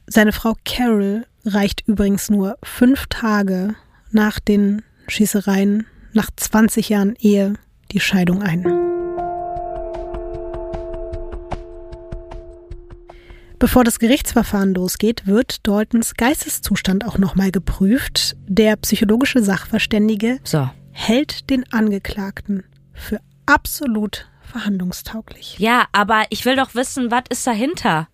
Seine 0.10 0.32
Frau 0.32 0.56
Carol 0.64 1.26
reicht 1.44 1.86
übrigens 1.86 2.30
nur 2.30 2.58
fünf 2.64 3.08
Tage 3.08 3.76
nach 4.10 4.40
den 4.40 4.82
Schießereien, 5.10 5.86
nach 6.14 6.30
20 6.34 6.88
Jahren 6.88 7.16
Ehe, 7.20 7.56
die 7.92 8.00
Scheidung 8.00 8.42
ein. 8.42 8.64
Bevor 13.60 13.84
das 13.84 14.00
Gerichtsverfahren 14.00 14.74
losgeht, 14.74 15.28
wird 15.28 15.68
Daltons 15.68 16.14
Geisteszustand 16.14 17.06
auch 17.06 17.18
nochmal 17.18 17.52
geprüft. 17.52 18.38
Der 18.48 18.78
psychologische 18.78 19.44
Sachverständige 19.44 20.40
So. 20.46 20.70
hält 20.92 21.50
den 21.50 21.70
Angeklagten 21.74 22.64
für 22.94 23.20
absolut 23.46 24.30
verhandlungstauglich. 24.42 25.60
Ja, 25.60 25.88
aber 25.92 26.24
ich 26.30 26.46
will 26.46 26.56
doch 26.56 26.76
wissen, 26.76 27.12
was 27.12 27.24
ist 27.30 27.46
dahinter? 27.46 28.08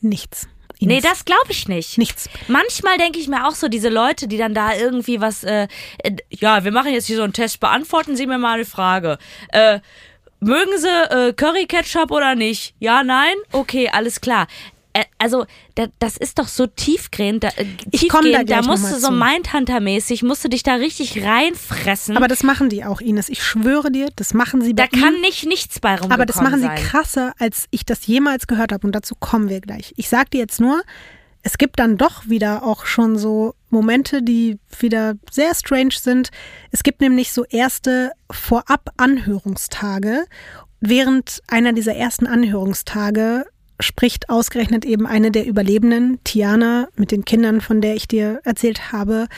Nichts. 0.00 0.46
Nee, 0.80 1.00
das 1.00 1.24
glaube 1.24 1.50
ich 1.50 1.68
nicht. 1.68 1.98
Nichts. 1.98 2.28
Manchmal 2.46 2.98
denke 2.98 3.18
ich 3.18 3.28
mir 3.28 3.46
auch 3.46 3.54
so, 3.54 3.68
diese 3.68 3.88
Leute, 3.88 4.28
die 4.28 4.36
dann 4.38 4.54
da 4.54 4.74
irgendwie 4.74 5.20
was, 5.20 5.44
äh, 5.44 5.66
äh, 5.98 6.16
ja, 6.30 6.64
wir 6.64 6.72
machen 6.72 6.92
jetzt 6.92 7.06
hier 7.06 7.16
so 7.16 7.22
einen 7.22 7.32
Test, 7.32 7.60
beantworten 7.60 8.16
Sie 8.16 8.26
mir 8.26 8.38
mal 8.38 8.54
eine 8.54 8.64
Frage. 8.64 9.18
Äh, 9.52 9.80
mögen 10.40 10.78
Sie 10.78 10.88
äh, 10.88 11.32
Curry 11.32 11.66
Ketchup 11.66 12.10
oder 12.10 12.34
nicht? 12.34 12.74
Ja, 12.78 13.02
nein? 13.02 13.34
Okay, 13.52 13.90
alles 13.92 14.20
klar. 14.20 14.46
Also, 15.18 15.46
da, 15.74 15.86
das 15.98 16.16
ist 16.16 16.38
doch 16.38 16.48
so 16.48 16.66
tiefgehend, 16.66 17.44
da, 17.44 17.48
äh, 17.56 17.66
Ich 17.90 18.08
komm 18.08 18.30
da 18.32 18.44
da 18.44 18.62
musst 18.62 18.90
du 18.90 18.98
so. 18.98 19.10
Mindhunter-mäßig, 19.10 20.22
musst 20.24 20.44
du 20.44 20.48
dich 20.48 20.62
da 20.62 20.74
richtig 20.74 21.22
reinfressen. 21.24 22.16
Aber 22.16 22.28
das 22.28 22.42
machen 22.42 22.68
die 22.68 22.84
auch, 22.84 23.00
Ines. 23.00 23.28
Ich 23.28 23.42
schwöre 23.42 23.90
dir, 23.90 24.08
das 24.16 24.34
machen 24.34 24.62
sie 24.62 24.74
bei 24.74 24.86
da 24.86 24.98
kann 25.00 25.16
ihm. 25.16 25.20
nicht 25.20 25.46
nichts 25.46 25.80
bei 25.80 25.90
rumgekommen 25.90 26.12
Aber 26.12 26.26
das 26.26 26.36
machen 26.36 26.60
sie 26.60 26.66
sein. 26.66 26.76
krasser, 26.76 27.32
als 27.38 27.66
ich 27.70 27.84
das 27.84 28.06
jemals 28.06 28.46
gehört 28.46 28.72
habe. 28.72 28.86
Und 28.86 28.92
dazu 28.94 29.14
kommen 29.14 29.48
wir 29.48 29.60
gleich. 29.60 29.92
Ich 29.96 30.08
sag 30.08 30.30
dir 30.30 30.38
jetzt 30.38 30.60
nur, 30.60 30.82
es 31.42 31.56
gibt 31.58 31.78
dann 31.78 31.96
doch 31.96 32.28
wieder 32.28 32.62
auch 32.64 32.84
schon 32.84 33.16
so 33.16 33.54
Momente, 33.70 34.22
die 34.22 34.58
wieder 34.80 35.14
sehr 35.30 35.54
strange 35.54 35.94
sind. 35.98 36.30
Es 36.70 36.82
gibt 36.82 37.00
nämlich 37.00 37.32
so 37.32 37.44
erste 37.44 38.12
Vorab-Anhörungstage. 39.08 40.24
Während 40.80 41.42
einer 41.48 41.72
dieser 41.72 41.94
ersten 41.94 42.26
Anhörungstage 42.26 43.46
spricht 43.80 44.28
ausgerechnet 44.28 44.84
eben 44.84 45.06
eine 45.06 45.30
der 45.30 45.46
Überlebenden, 45.46 46.18
Tiana, 46.24 46.88
mit 46.96 47.10
den 47.10 47.24
Kindern, 47.24 47.60
von 47.60 47.80
der 47.80 47.94
ich 47.94 48.08
dir 48.08 48.40
erzählt 48.44 48.92
habe, 48.92 49.28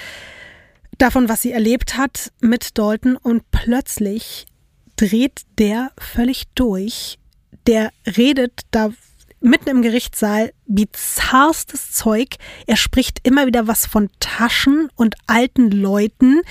davon, 0.98 1.28
was 1.28 1.42
sie 1.42 1.52
erlebt 1.52 1.96
hat 1.96 2.32
mit 2.40 2.78
Dalton 2.78 3.16
und 3.16 3.50
plötzlich 3.50 4.46
dreht 4.96 5.42
der 5.58 5.92
völlig 5.98 6.44
durch. 6.54 7.18
Der 7.66 7.90
redet 8.16 8.62
da 8.70 8.90
mitten 9.40 9.70
im 9.70 9.82
Gerichtssaal 9.82 10.52
bizarrstes 10.66 11.90
Zeug. 11.92 12.36
Er 12.66 12.76
spricht 12.76 13.20
immer 13.26 13.46
wieder 13.46 13.66
was 13.66 13.86
von 13.86 14.08
Taschen 14.20 14.88
und 14.94 15.16
alten 15.26 15.70
Leuten, 15.70 16.42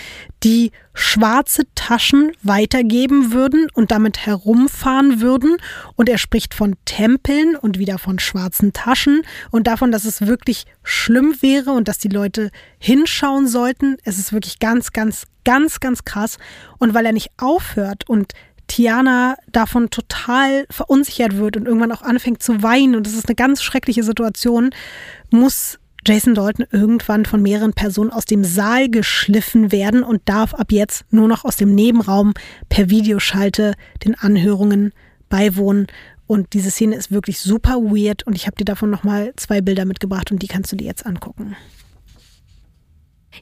die 0.44 0.72
schwarze 0.94 1.64
Taschen 1.76 2.32
weitergeben 2.44 3.32
würden 3.32 3.68
und 3.74 3.91
damit 3.91 4.26
herumfahren 4.26 5.22
würden. 5.22 5.57
Und 5.95 6.10
er 6.10 6.18
spricht 6.18 6.53
von 6.53 6.76
Tempeln 6.86 7.56
und 7.56 7.80
wieder 7.80 7.98
von 7.98 8.20
schwarzen 8.20 8.74
Taschen 8.74 9.22
und 9.52 9.68
davon, 9.68 9.91
dass 9.91 10.03
es 10.03 10.22
wirklich 10.22 10.66
schlimm 10.84 11.36
wäre 11.41 11.72
und 11.72 11.88
dass 11.88 11.99
die 11.99 12.10
Leute 12.10 12.52
hinschauen 12.80 13.48
sollten. 13.48 13.98
Es 14.03 14.18
ist 14.18 14.34
wirklich 14.34 14.60
ganz, 14.60 14.91
ganz, 14.91 15.26
ganz, 15.45 15.80
ganz 15.80 16.03
krass. 16.03 16.38
Und 16.78 16.94
weil 16.94 17.06
er 17.06 17.14
nicht 17.14 17.32
aufhört 17.38 18.10
und 18.10 18.34
Tiana 18.70 19.36
davon 19.52 19.90
total 19.90 20.66
verunsichert 20.70 21.36
wird 21.36 21.58
und 21.58 21.66
irgendwann 21.66 21.91
auch 21.91 22.02
anfängt 22.02 22.41
zu 22.41 22.64
weinen 22.64 22.96
und 22.96 23.06
es 23.06 23.14
ist 23.14 23.28
eine 23.28 23.36
ganz 23.36 23.62
schreckliche 23.62 24.04
Situation, 24.04 24.70
muss 25.30 25.80
Jason 26.06 26.34
Dalton 26.34 26.66
irgendwann 26.72 27.26
von 27.26 27.41
mehreren 27.41 27.74
Personen 27.74 28.12
aus 28.12 28.26
dem 28.26 28.46
Saal 28.46 28.90
geschliffen 28.90 29.72
werden 29.74 30.04
und 30.04 30.22
darf 30.26 30.54
ab 30.54 30.72
jetzt 30.72 31.04
nur 31.12 31.28
noch 31.28 31.44
aus 31.44 31.58
dem 31.58 31.76
Nebenraum 31.76 32.34
per 32.70 32.90
Videoschalte 32.90 33.76
den 34.06 34.16
Anhörungen 34.16 34.94
beiwohnen. 35.28 35.88
Und 36.26 36.54
diese 36.54 36.72
Szene 36.72 36.96
ist 36.96 37.12
wirklich 37.12 37.40
super 37.40 37.76
weird 37.82 38.26
und 38.26 38.36
ich 38.36 38.46
habe 38.46 38.56
dir 38.56 38.66
davon 38.66 38.90
nochmal 38.90 39.34
zwei 39.36 39.62
Bilder 39.62 39.86
mitgebracht 39.86 40.32
und 40.32 40.41
die 40.41 40.48
kannst 40.48 40.72
du 40.72 40.76
dir 40.76 40.86
jetzt 40.86 41.06
angucken. 41.06 41.56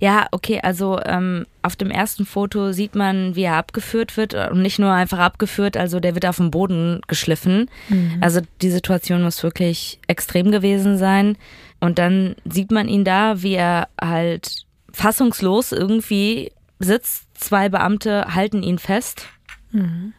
Ja, 0.01 0.27
okay, 0.31 0.59
also 0.61 0.99
ähm, 1.05 1.45
auf 1.61 1.75
dem 1.75 1.89
ersten 1.91 2.25
Foto 2.25 2.71
sieht 2.73 2.93
man, 2.93 3.35
wie 3.35 3.43
er 3.43 3.55
abgeführt 3.55 4.17
wird 4.17 4.33
und 4.33 4.61
nicht 4.61 4.79
nur 4.79 4.91
einfach 4.91 5.19
abgeführt, 5.19 5.77
also 5.77 5.99
der 5.99 6.13
wird 6.13 6.25
auf 6.25 6.37
dem 6.37 6.51
Boden 6.51 7.01
geschliffen. 7.07 7.69
Mhm. 7.89 8.17
Also 8.21 8.41
die 8.61 8.69
Situation 8.69 9.23
muss 9.23 9.43
wirklich 9.43 9.99
extrem 10.07 10.51
gewesen 10.51 10.97
sein. 10.97 11.37
Und 11.79 11.99
dann 11.99 12.35
sieht 12.43 12.71
man 12.71 12.87
ihn 12.89 13.05
da, 13.05 13.41
wie 13.41 13.53
er 13.53 13.87
halt 13.99 14.65
fassungslos 14.91 15.71
irgendwie 15.71 16.51
sitzt. 16.79 17.23
Zwei 17.33 17.69
Beamte 17.69 18.33
halten 18.35 18.63
ihn 18.63 18.79
fest 18.79 19.27
Mhm. 19.71 20.13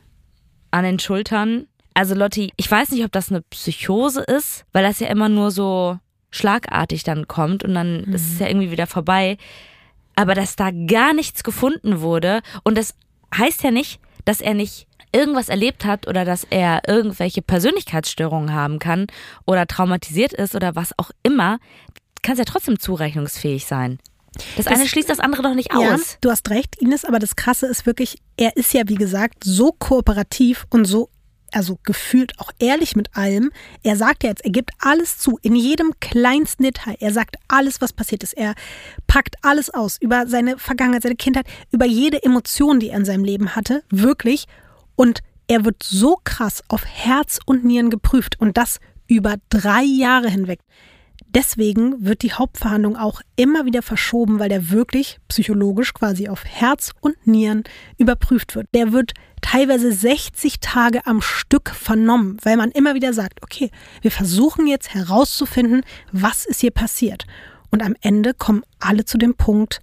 an 0.71 0.85
den 0.85 0.99
Schultern. 0.99 1.67
Also 1.95 2.15
Lotti, 2.15 2.53
ich 2.57 2.71
weiß 2.71 2.91
nicht, 2.93 3.05
ob 3.05 3.13
das 3.13 3.31
eine 3.31 3.43
Psychose 3.43 4.23
ist, 4.23 4.65
weil 4.73 4.85
das 4.85 5.01
ja 5.01 5.09
immer 5.09 5.29
nur 5.29 5.51
so 5.51 5.99
schlagartig 6.31 7.03
dann 7.05 7.27
kommt 7.29 7.65
und 7.65 7.75
dann 7.75 8.05
ist 8.13 8.33
es 8.33 8.39
ja 8.39 8.49
irgendwie 8.49 8.71
wieder 8.71 8.87
vorbei. 8.87 9.39
Aber 10.15 10.35
dass 10.35 10.57
da 10.57 10.71
gar 10.73 11.15
nichts 11.15 11.43
gefunden 11.45 12.01
wurde 12.01 12.41
und 12.65 12.77
das 12.77 12.95
heißt 13.37 13.63
ja 13.63 13.71
nicht, 13.71 14.01
dass 14.25 14.41
er 14.41 14.55
nicht 14.55 14.87
irgendwas 15.13 15.49
erlebt 15.49 15.85
hat 15.85 16.07
oder 16.07 16.25
dass 16.25 16.45
er 16.51 16.83
irgendwelche 16.87 17.41
Persönlichkeitsstörungen 17.41 18.53
haben 18.53 18.79
kann 18.79 19.07
oder 19.47 19.67
traumatisiert 19.67 20.33
ist 20.35 20.55
oder 20.55 20.75
was 20.77 20.93
auch 20.99 21.11
immer, 21.23 21.59
kann 22.23 22.33
es 22.35 22.39
ja 22.41 22.45
trotzdem 22.45 22.79
zurechnungsfähig 22.79 23.65
sein. 23.65 23.99
Das, 24.57 24.67
Das- 24.67 24.75
eine 24.75 24.87
schließt 24.87 25.09
das 25.09 25.21
andere 25.21 25.43
doch 25.43 25.55
nicht 25.55 25.73
Ja, 25.73 25.95
aus. 25.95 26.19
du 26.21 26.31
hast 26.31 26.51
recht, 26.51 26.77
Ines, 26.83 27.05
aber 27.07 27.19
das 27.19 27.37
Krasse 27.37 27.67
ist 27.67 27.87
wirklich, 27.87 28.19
er 28.37 28.55
ist 28.57 28.75
ja, 28.75 28.83
wie 28.87 28.97
gesagt, 28.97 29.45
so 29.45 29.73
kooperativ 29.73 30.67
und 30.71 30.85
so, 30.85 31.09
also 31.55 31.79
gefühlt 31.83 32.39
auch 32.39 32.51
ehrlich 32.59 32.97
mit 32.97 33.17
allem. 33.17 33.51
Er 33.83 33.97
sagt 33.97 34.23
ja 34.25 34.31
jetzt, 34.31 34.45
er 34.45 34.51
gibt 34.51 34.71
alles 34.79 35.19
zu, 35.19 35.39
in 35.43 35.55
jedem 35.55 35.93
kleinsten 36.01 36.65
Detail. 36.65 36.97
Er 37.01 37.13
sagt 37.13 37.37
alles, 37.49 37.81
was 37.81 37.93
passiert 37.93 38.23
ist. 38.23 38.35
Er 38.35 38.55
packt 39.07 39.37
alles 39.43 39.71
aus 39.71 39.99
über 40.01 40.27
seine 40.27 40.59
Vergangenheit, 40.59 41.03
seine 41.03 41.17
Kindheit, 41.17 41.47
über 41.71 41.87
jede 41.87 42.23
Emotion, 42.23 42.81
die 42.81 42.91
er 42.91 42.99
in 42.99 43.05
seinem 43.05 43.25
Leben 43.25 43.57
hatte, 43.57 43.83
wirklich. 43.91 44.47
Und 44.97 45.21
er 45.47 45.65
wird 45.65 45.83
so 45.83 46.19
krass 46.25 46.63
auf 46.69 46.85
Herz 46.85 47.39
und 47.47 47.65
Nieren 47.65 47.91
geprüft 47.91 48.39
und 48.41 48.57
das 48.57 48.81
über 49.07 49.37
drei 49.49 49.83
Jahre 49.83 50.29
hinweg. 50.29 50.61
Deswegen 51.39 52.05
wird 52.05 52.23
die 52.23 52.33
Hauptverhandlung 52.33 52.97
auch 52.97 53.21
immer 53.37 53.65
wieder 53.65 53.81
verschoben, 53.81 54.41
weil 54.41 54.49
der 54.49 54.71
wirklich 54.71 55.21
psychologisch 55.29 55.95
quasi 55.95 56.27
auf 56.29 56.45
Herz 56.45 56.91
und 57.01 57.29
Nieren 57.29 57.63
überprüft 57.97 58.57
wird. 58.57 58.67
Der 58.75 58.91
wird 58.91 59.13
teilweise 59.41 59.93
60 59.93 60.59
Tage 60.59 61.07
am 61.07 61.23
Stück 61.23 61.71
vernommen, 61.71 62.39
weil 62.43 62.57
man 62.57 62.73
immer 62.73 62.97
wieder 62.97 63.13
sagt, 63.13 63.41
okay, 63.45 63.71
wir 64.03 64.11
versuchen 64.11 64.67
jetzt 64.67 64.95
herauszufinden, 64.95 65.83
was 66.11 66.45
ist 66.45 66.61
hier 66.61 66.73
passiert. 66.73 67.25
Und 67.71 67.85
am 67.85 67.95
Ende 68.01 68.35
kommen 68.35 68.65
alle 68.81 69.05
zu 69.05 69.17
dem 69.17 69.37
Punkt, 69.37 69.81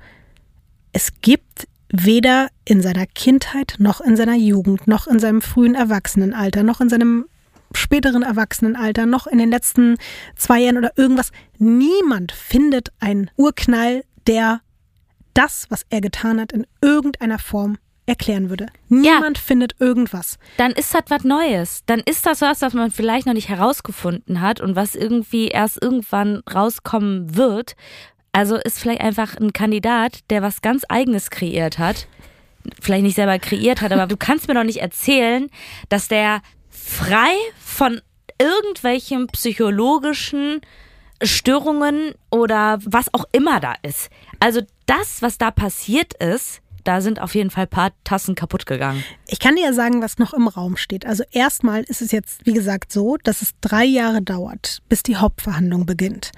es 0.92 1.22
gibt 1.22 1.70
weder 1.88 2.50
in 2.66 2.82
seiner 2.82 3.06
Kindheit 3.06 3.76
noch 3.78 4.02
in 4.02 4.18
seiner 4.18 4.36
Jugend, 4.36 4.90
noch 4.90 5.08
in 5.08 5.20
seinem 5.20 5.42
frühen 5.42 5.76
Erwachsenenalter, 5.76 6.64
noch 6.64 6.82
in 6.82 6.90
seinem 6.90 7.28
späteren 7.76 8.24
Erwachsenenalter, 8.24 9.06
noch 9.06 9.28
in 9.28 9.38
den 9.38 9.50
letzten 9.50 9.98
zwei 10.36 10.60
Jahren 10.62 10.78
oder 10.78 10.92
irgendwas. 10.98 11.32
Niemand 11.58 12.32
findet 12.32 12.90
einen 13.00 13.30
Urknall, 13.36 14.04
der 14.28 14.62
das, 15.34 15.68
was 15.70 15.86
er 15.90 16.02
getan 16.02 16.40
hat, 16.40 16.52
in 16.52 16.66
irgendeiner 16.82 17.40
Form 17.40 17.78
erklären 18.06 18.50
würde. 18.50 18.68
Niemand 18.88 19.38
findet 19.38 19.76
irgendwas. 19.80 20.38
dann 20.58 20.72
ist 20.72 20.94
das 20.94 21.04
was 21.10 21.24
Neues. 21.24 21.84
Dann 21.86 22.00
ist 22.00 22.26
das 22.26 22.42
was, 22.42 22.62
was 22.62 22.74
man 22.74 22.92
vielleicht 22.92 23.26
noch 23.26 23.34
nicht 23.34 23.50
herausgefunden 23.50 24.42
hat 24.42 24.62
und 24.62 24.76
was 24.76 24.96
irgendwie 24.96 25.48
erst 25.48 25.82
irgendwann 25.82 26.44
rauskommen 26.54 27.36
wird. 27.36 27.76
Also 28.32 28.58
ist 28.58 28.80
vielleicht 28.80 29.02
einfach 29.02 29.38
ein 29.38 29.54
Kandidat, 29.54 30.20
der 30.30 30.42
was 30.42 30.62
ganz 30.62 30.84
Eigenes 30.90 31.30
kreiert 31.30 31.80
hat. 31.80 32.08
Vielleicht 32.80 33.04
nicht 33.04 33.16
selber 33.16 33.40
kreiert 33.40 33.82
hat, 33.82 33.92
aber 33.92 34.08
du 34.08 34.18
kannst 34.18 34.48
mir 34.48 34.54
doch 34.56 34.64
nicht 34.64 34.82
erzählen, 34.82 35.48
dass 35.90 36.08
der 36.08 36.42
frei 36.86 37.34
von 37.60 38.00
irgendwelchen 38.40 39.28
psychologischen 39.28 40.62
Störungen 41.22 42.14
oder 42.30 42.80
was 42.86 43.14
auch 43.14 43.26
immer 43.32 43.60
da 43.60 43.76
ist. 43.82 44.10
Also 44.40 44.62
das, 44.86 45.22
was 45.22 45.38
da 45.38 45.52
passiert 45.52 46.14
ist, 46.22 46.62
da 46.84 47.02
sind 47.02 47.20
auf 47.20 47.34
jeden 47.34 47.50
Fall 47.50 47.64
ein 47.64 47.70
paar 47.70 47.92
Tassen 48.04 48.36
kaputt 48.36 48.68
gegangen. 48.68 49.04
Ich 49.26 49.40
kann 49.40 49.56
dir 49.56 49.64
ja 49.64 49.74
sagen, 49.74 50.04
was 50.04 50.20
noch 50.20 50.34
im 50.34 50.48
Raum 50.48 50.78
steht. 50.78 51.06
Also 51.08 51.24
erstmal 51.32 51.82
ist 51.84 52.02
es 52.02 52.12
jetzt, 52.12 52.46
wie 52.46 52.54
gesagt, 52.54 52.92
so, 52.92 53.18
dass 53.24 53.42
es 53.42 53.54
drei 53.62 53.86
Jahre 53.86 54.22
dauert, 54.22 54.84
bis 54.88 55.02
die 55.02 55.16
Hauptverhandlung 55.18 55.88
beginnt. 55.88 56.32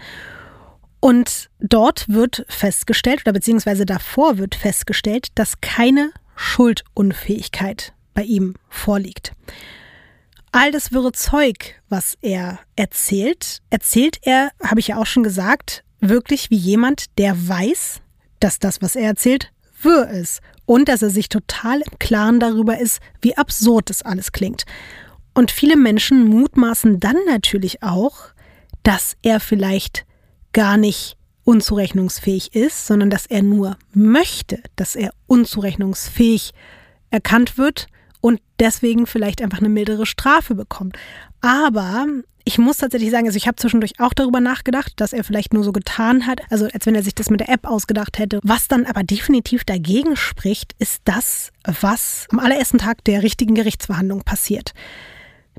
Und 1.01 1.49
dort 1.59 2.07
wird 2.07 2.45
festgestellt, 2.47 3.21
oder 3.25 3.33
beziehungsweise 3.33 3.85
davor 3.85 4.37
wird 4.37 4.55
festgestellt, 4.55 5.27
dass 5.35 5.59
keine 5.59 6.11
Schuldunfähigkeit 6.35 7.93
bei 8.13 8.23
ihm 8.23 8.55
vorliegt. 8.69 9.33
All 10.51 10.71
das 10.71 10.91
wirre 10.91 11.11
Zeug, 11.11 11.75
was 11.89 12.17
er 12.21 12.59
erzählt, 12.75 13.61
erzählt 13.69 14.17
er, 14.21 14.51
habe 14.63 14.79
ich 14.79 14.87
ja 14.87 14.97
auch 14.97 15.05
schon 15.05 15.23
gesagt, 15.23 15.83
wirklich 15.99 16.49
wie 16.49 16.57
jemand, 16.57 17.05
der 17.17 17.47
weiß, 17.47 18.01
dass 18.39 18.59
das, 18.59 18.81
was 18.81 18.95
er 18.95 19.07
erzählt, 19.07 19.51
wirr 19.81 20.09
ist 20.09 20.41
und 20.65 20.89
dass 20.89 21.01
er 21.01 21.09
sich 21.09 21.29
total 21.29 21.81
im 21.81 21.99
Klaren 21.99 22.39
darüber 22.39 22.79
ist, 22.79 22.99
wie 23.21 23.37
absurd 23.37 23.89
das 23.89 24.01
alles 24.01 24.31
klingt. 24.31 24.63
Und 25.33 25.51
viele 25.51 25.77
Menschen 25.77 26.25
mutmaßen 26.25 26.99
dann 26.99 27.17
natürlich 27.27 27.83
auch, 27.83 28.17
dass 28.83 29.15
er 29.21 29.39
vielleicht 29.39 30.05
gar 30.53 30.77
nicht 30.77 31.17
unzurechnungsfähig 31.43 32.55
ist, 32.55 32.87
sondern 32.87 33.09
dass 33.09 33.25
er 33.25 33.43
nur 33.43 33.77
möchte, 33.93 34.61
dass 34.75 34.95
er 34.95 35.11
unzurechnungsfähig 35.27 36.53
erkannt 37.09 37.57
wird 37.57 37.87
und 38.21 38.39
deswegen 38.59 39.07
vielleicht 39.07 39.41
einfach 39.41 39.59
eine 39.59 39.69
mildere 39.69 40.05
Strafe 40.05 40.55
bekommt. 40.55 40.97
Aber 41.41 42.07
ich 42.47 42.57
muss 42.57 42.77
tatsächlich 42.77 43.11
sagen, 43.11 43.27
also 43.27 43.35
ich 43.35 43.45
habe 43.45 43.57
zwischendurch 43.57 43.99
auch 43.99 44.13
darüber 44.13 44.39
nachgedacht, 44.39 44.93
dass 44.95 45.11
er 45.11 45.25
vielleicht 45.25 45.53
nur 45.53 45.65
so 45.65 45.73
getan 45.73 46.25
hat, 46.25 46.39
also 46.49 46.65
als 46.73 46.85
wenn 46.85 46.95
er 46.95 47.03
sich 47.03 47.13
das 47.13 47.29
mit 47.29 47.41
der 47.41 47.49
App 47.49 47.67
ausgedacht 47.67 48.19
hätte. 48.19 48.39
Was 48.41 48.69
dann 48.69 48.85
aber 48.85 49.03
definitiv 49.03 49.65
dagegen 49.65 50.15
spricht, 50.15 50.73
ist 50.79 51.01
das, 51.03 51.51
was 51.65 52.25
am 52.31 52.39
allerersten 52.39 52.77
Tag 52.77 53.03
der 53.03 53.21
richtigen 53.21 53.53
Gerichtsverhandlung 53.53 54.23
passiert. 54.23 54.73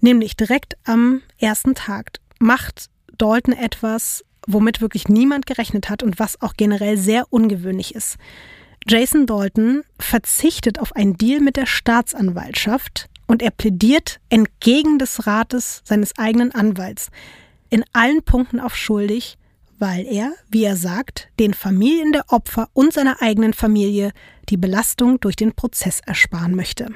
Nämlich 0.00 0.34
direkt 0.34 0.78
am 0.84 1.20
ersten 1.38 1.74
Tag 1.74 2.12
macht 2.38 2.88
Dalton 3.18 3.52
etwas, 3.52 4.24
womit 4.46 4.80
wirklich 4.80 5.08
niemand 5.08 5.44
gerechnet 5.44 5.90
hat 5.90 6.02
und 6.02 6.18
was 6.18 6.40
auch 6.40 6.54
generell 6.56 6.96
sehr 6.96 7.26
ungewöhnlich 7.30 7.94
ist. 7.94 8.16
Jason 8.90 9.26
Dalton 9.26 9.82
verzichtet 9.98 10.78
auf 10.78 10.96
einen 10.96 11.18
Deal 11.18 11.40
mit 11.40 11.56
der 11.56 11.66
Staatsanwaltschaft 11.66 13.10
und 13.26 13.42
er 13.42 13.50
plädiert 13.50 14.18
entgegen 14.30 14.98
des 14.98 15.26
Rates 15.26 15.82
seines 15.84 16.16
eigenen 16.16 16.52
Anwalts 16.54 17.10
in 17.68 17.84
allen 17.92 18.22
Punkten 18.22 18.60
auf 18.60 18.74
schuldig, 18.74 19.36
weil 19.78 20.06
er, 20.06 20.32
wie 20.48 20.64
er 20.64 20.76
sagt, 20.76 21.28
den 21.38 21.52
Familien 21.52 22.12
der 22.12 22.24
Opfer 22.28 22.70
und 22.72 22.94
seiner 22.94 23.20
eigenen 23.20 23.52
Familie 23.52 24.12
die 24.48 24.56
Belastung 24.56 25.20
durch 25.20 25.36
den 25.36 25.52
Prozess 25.52 26.00
ersparen 26.06 26.54
möchte. 26.54 26.86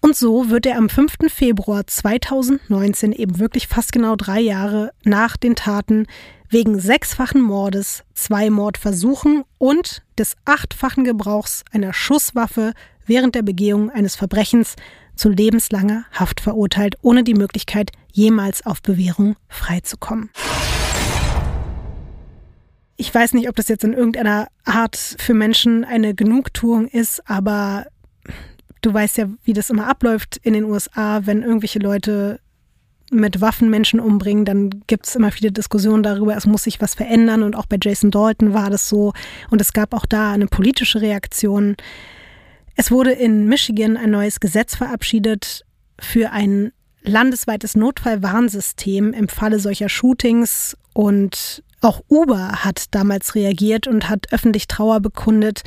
Und 0.00 0.14
so 0.14 0.50
wird 0.50 0.66
er 0.66 0.78
am 0.78 0.88
5. 0.88 1.16
Februar 1.26 1.84
2019, 1.84 3.10
eben 3.12 3.40
wirklich 3.40 3.66
fast 3.66 3.90
genau 3.90 4.14
drei 4.14 4.40
Jahre 4.40 4.92
nach 5.02 5.36
den 5.36 5.56
Taten, 5.56 6.06
wegen 6.50 6.80
sechsfachen 6.80 7.40
Mordes, 7.40 8.02
zwei 8.12 8.50
Mordversuchen 8.50 9.44
und 9.58 10.02
des 10.18 10.36
achtfachen 10.44 11.04
Gebrauchs 11.04 11.64
einer 11.70 11.92
Schusswaffe 11.92 12.72
während 13.06 13.36
der 13.36 13.42
Begehung 13.42 13.88
eines 13.90 14.16
Verbrechens 14.16 14.74
zu 15.14 15.28
lebenslanger 15.28 16.04
Haft 16.12 16.40
verurteilt, 16.40 16.96
ohne 17.02 17.22
die 17.22 17.34
Möglichkeit, 17.34 17.92
jemals 18.12 18.66
auf 18.66 18.82
Bewährung 18.82 19.36
freizukommen. 19.48 20.30
Ich 22.96 23.14
weiß 23.14 23.32
nicht, 23.34 23.48
ob 23.48 23.56
das 23.56 23.68
jetzt 23.68 23.84
in 23.84 23.94
irgendeiner 23.94 24.48
Art 24.64 24.96
für 24.96 25.34
Menschen 25.34 25.84
eine 25.84 26.14
Genugtuung 26.14 26.88
ist, 26.88 27.28
aber 27.30 27.86
du 28.82 28.92
weißt 28.92 29.18
ja, 29.18 29.28
wie 29.44 29.52
das 29.52 29.70
immer 29.70 29.88
abläuft 29.88 30.36
in 30.42 30.52
den 30.52 30.64
USA, 30.64 31.26
wenn 31.26 31.42
irgendwelche 31.42 31.78
Leute 31.78 32.40
mit 33.10 33.40
Waffen 33.40 33.70
Menschen 33.70 34.00
umbringen, 34.00 34.44
dann 34.44 34.70
gibt 34.86 35.06
es 35.06 35.16
immer 35.16 35.32
viele 35.32 35.52
Diskussionen 35.52 36.02
darüber, 36.02 36.36
es 36.36 36.46
muss 36.46 36.62
sich 36.64 36.80
was 36.80 36.94
verändern. 36.94 37.42
Und 37.42 37.56
auch 37.56 37.66
bei 37.66 37.76
Jason 37.80 38.10
Dalton 38.10 38.54
war 38.54 38.70
das 38.70 38.88
so. 38.88 39.12
Und 39.50 39.60
es 39.60 39.72
gab 39.72 39.92
auch 39.94 40.06
da 40.06 40.32
eine 40.32 40.46
politische 40.46 41.00
Reaktion. 41.00 41.76
Es 42.76 42.90
wurde 42.90 43.12
in 43.12 43.46
Michigan 43.46 43.96
ein 43.96 44.10
neues 44.10 44.40
Gesetz 44.40 44.76
verabschiedet 44.76 45.64
für 45.98 46.30
ein 46.30 46.72
landesweites 47.02 47.76
Notfallwarnsystem 47.76 49.12
im 49.12 49.28
Falle 49.28 49.58
solcher 49.58 49.88
Shootings. 49.88 50.76
Und 50.92 51.62
auch 51.80 52.02
Uber 52.08 52.64
hat 52.64 52.94
damals 52.94 53.34
reagiert 53.34 53.86
und 53.86 54.08
hat 54.08 54.32
öffentlich 54.32 54.68
Trauer 54.68 55.00
bekundet, 55.00 55.62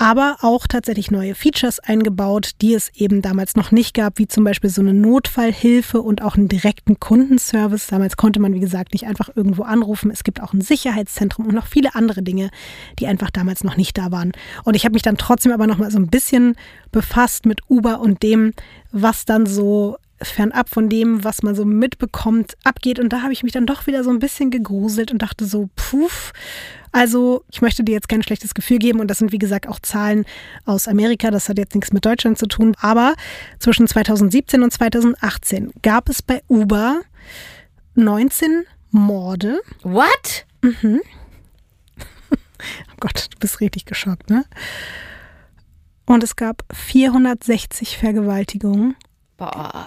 aber 0.00 0.38
auch 0.40 0.66
tatsächlich 0.66 1.10
neue 1.10 1.34
Features 1.34 1.78
eingebaut, 1.78 2.52
die 2.62 2.72
es 2.72 2.90
eben 2.94 3.20
damals 3.20 3.54
noch 3.54 3.70
nicht 3.70 3.92
gab, 3.92 4.18
wie 4.18 4.26
zum 4.26 4.44
Beispiel 4.44 4.70
so 4.70 4.80
eine 4.80 4.94
Notfallhilfe 4.94 6.00
und 6.00 6.22
auch 6.22 6.36
einen 6.36 6.48
direkten 6.48 6.98
Kundenservice. 6.98 7.88
Damals 7.88 8.16
konnte 8.16 8.40
man, 8.40 8.54
wie 8.54 8.60
gesagt, 8.60 8.94
nicht 8.94 9.06
einfach 9.06 9.28
irgendwo 9.36 9.62
anrufen. 9.62 10.10
Es 10.10 10.24
gibt 10.24 10.42
auch 10.42 10.54
ein 10.54 10.62
Sicherheitszentrum 10.62 11.46
und 11.46 11.54
noch 11.54 11.66
viele 11.66 11.94
andere 11.94 12.22
Dinge, 12.22 12.48
die 12.98 13.08
einfach 13.08 13.28
damals 13.28 13.62
noch 13.62 13.76
nicht 13.76 13.98
da 13.98 14.10
waren. 14.10 14.32
Und 14.64 14.74
ich 14.74 14.86
habe 14.86 14.94
mich 14.94 15.02
dann 15.02 15.18
trotzdem 15.18 15.52
aber 15.52 15.66
noch 15.66 15.76
mal 15.76 15.90
so 15.90 15.98
ein 15.98 16.08
bisschen 16.08 16.56
befasst 16.92 17.44
mit 17.44 17.60
Uber 17.68 18.00
und 18.00 18.22
dem, 18.22 18.54
was 18.92 19.26
dann 19.26 19.44
so 19.44 19.98
fernab 20.22 20.70
von 20.70 20.88
dem, 20.88 21.24
was 21.24 21.42
man 21.42 21.54
so 21.54 21.66
mitbekommt, 21.66 22.54
abgeht. 22.64 23.00
Und 23.00 23.12
da 23.12 23.20
habe 23.20 23.34
ich 23.34 23.42
mich 23.42 23.52
dann 23.52 23.66
doch 23.66 23.86
wieder 23.86 24.02
so 24.02 24.08
ein 24.08 24.18
bisschen 24.18 24.50
gegruselt 24.50 25.12
und 25.12 25.20
dachte 25.20 25.44
so, 25.44 25.68
puff. 25.76 26.32
Also, 26.92 27.44
ich 27.50 27.62
möchte 27.62 27.84
dir 27.84 27.92
jetzt 27.92 28.08
kein 28.08 28.22
schlechtes 28.22 28.54
Gefühl 28.54 28.78
geben. 28.78 29.00
Und 29.00 29.08
das 29.08 29.18
sind, 29.18 29.32
wie 29.32 29.38
gesagt, 29.38 29.68
auch 29.68 29.78
Zahlen 29.80 30.24
aus 30.64 30.88
Amerika. 30.88 31.30
Das 31.30 31.48
hat 31.48 31.58
jetzt 31.58 31.74
nichts 31.74 31.92
mit 31.92 32.04
Deutschland 32.04 32.38
zu 32.38 32.46
tun. 32.46 32.74
Aber 32.80 33.14
zwischen 33.58 33.86
2017 33.86 34.62
und 34.62 34.72
2018 34.72 35.72
gab 35.82 36.08
es 36.08 36.22
bei 36.22 36.42
Uber 36.48 37.00
19 37.94 38.64
Morde. 38.90 39.60
What? 39.82 40.46
Mhm. 40.62 41.00
oh 42.30 42.96
Gott, 42.98 43.28
du 43.30 43.38
bist 43.38 43.60
richtig 43.60 43.84
geschockt, 43.84 44.30
ne? 44.30 44.44
Und 46.06 46.24
es 46.24 46.34
gab 46.34 46.64
460 46.74 47.96
Vergewaltigungen 47.96 48.96
Boah. 49.40 49.86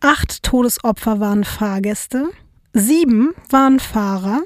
Acht 0.00 0.44
Todesopfer 0.44 1.18
waren 1.18 1.42
Fahrgäste, 1.42 2.30
sieben 2.72 3.34
waren 3.50 3.80
Fahrer, 3.80 4.42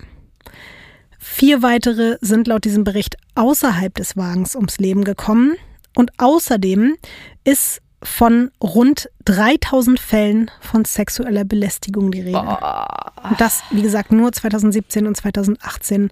vier 1.26 1.62
weitere 1.62 2.16
sind 2.20 2.46
laut 2.46 2.64
diesem 2.64 2.84
Bericht 2.84 3.16
außerhalb 3.34 3.94
des 3.94 4.16
Wagens 4.16 4.54
ums 4.54 4.78
Leben 4.78 5.04
gekommen 5.04 5.54
und 5.94 6.12
außerdem 6.18 6.96
ist 7.44 7.82
von 8.02 8.50
rund 8.62 9.10
3000 9.24 9.98
Fällen 9.98 10.50
von 10.60 10.84
sexueller 10.84 11.44
Belästigung 11.44 12.10
die 12.10 12.20
Rede. 12.20 12.38
Und 12.38 13.40
das, 13.40 13.62
wie 13.70 13.82
gesagt, 13.82 14.12
nur 14.12 14.32
2017 14.32 15.06
und 15.06 15.16
2018. 15.16 16.10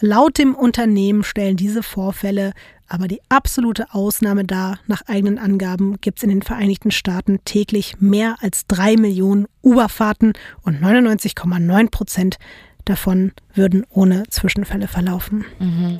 Laut 0.00 0.38
dem 0.38 0.54
Unternehmen 0.54 1.24
stellen 1.24 1.56
diese 1.56 1.82
Vorfälle 1.82 2.52
aber 2.90 3.06
die 3.06 3.20
absolute 3.28 3.94
Ausnahme 3.94 4.44
dar. 4.44 4.80
Nach 4.88 5.02
eigenen 5.06 5.38
Angaben 5.38 6.00
gibt 6.00 6.18
es 6.18 6.24
in 6.24 6.30
den 6.30 6.42
Vereinigten 6.42 6.90
Staaten 6.90 7.38
täglich 7.44 8.00
mehr 8.00 8.36
als 8.40 8.66
drei 8.66 8.96
Millionen 8.96 9.46
Uberfahrten 9.62 10.32
und 10.62 10.82
99,9 10.82 11.90
Prozent 11.90 12.36
davon 12.84 13.32
würden 13.54 13.84
ohne 13.90 14.24
Zwischenfälle 14.28 14.88
verlaufen. 14.88 15.44
Mhm. 15.58 15.98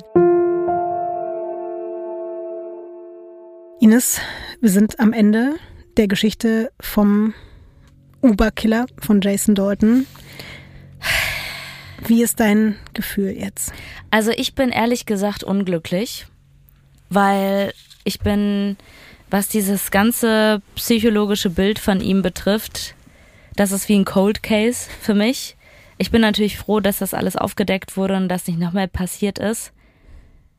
Ines, 3.79 4.21
wir 4.59 4.69
sind 4.69 4.99
am 4.99 5.11
Ende 5.11 5.55
der 5.97 6.07
Geschichte 6.07 6.71
vom 6.79 7.33
Uber-Killer 8.21 8.85
von 8.99 9.21
Jason 9.21 9.55
Dalton. 9.55 10.05
Wie 12.07 12.21
ist 12.23 12.39
dein 12.39 12.75
Gefühl 12.93 13.31
jetzt? 13.31 13.73
Also 14.09 14.31
ich 14.31 14.55
bin 14.55 14.69
ehrlich 14.69 15.05
gesagt 15.05 15.43
unglücklich, 15.43 16.27
weil 17.09 17.73
ich 18.03 18.19
bin, 18.19 18.77
was 19.29 19.47
dieses 19.47 19.91
ganze 19.91 20.61
psychologische 20.75 21.49
Bild 21.49 21.79
von 21.79 22.01
ihm 22.01 22.21
betrifft, 22.21 22.95
das 23.55 23.71
ist 23.71 23.89
wie 23.89 23.95
ein 23.95 24.05
Cold 24.05 24.43
Case 24.43 24.89
für 25.01 25.13
mich. 25.13 25.55
Ich 26.01 26.09
bin 26.09 26.21
natürlich 26.21 26.57
froh, 26.57 26.79
dass 26.79 26.97
das 26.97 27.13
alles 27.13 27.35
aufgedeckt 27.35 27.95
wurde 27.95 28.17
und 28.17 28.27
dass 28.27 28.47
nicht 28.47 28.57
noch 28.57 28.73
mehr 28.73 28.87
passiert 28.87 29.37
ist. 29.37 29.71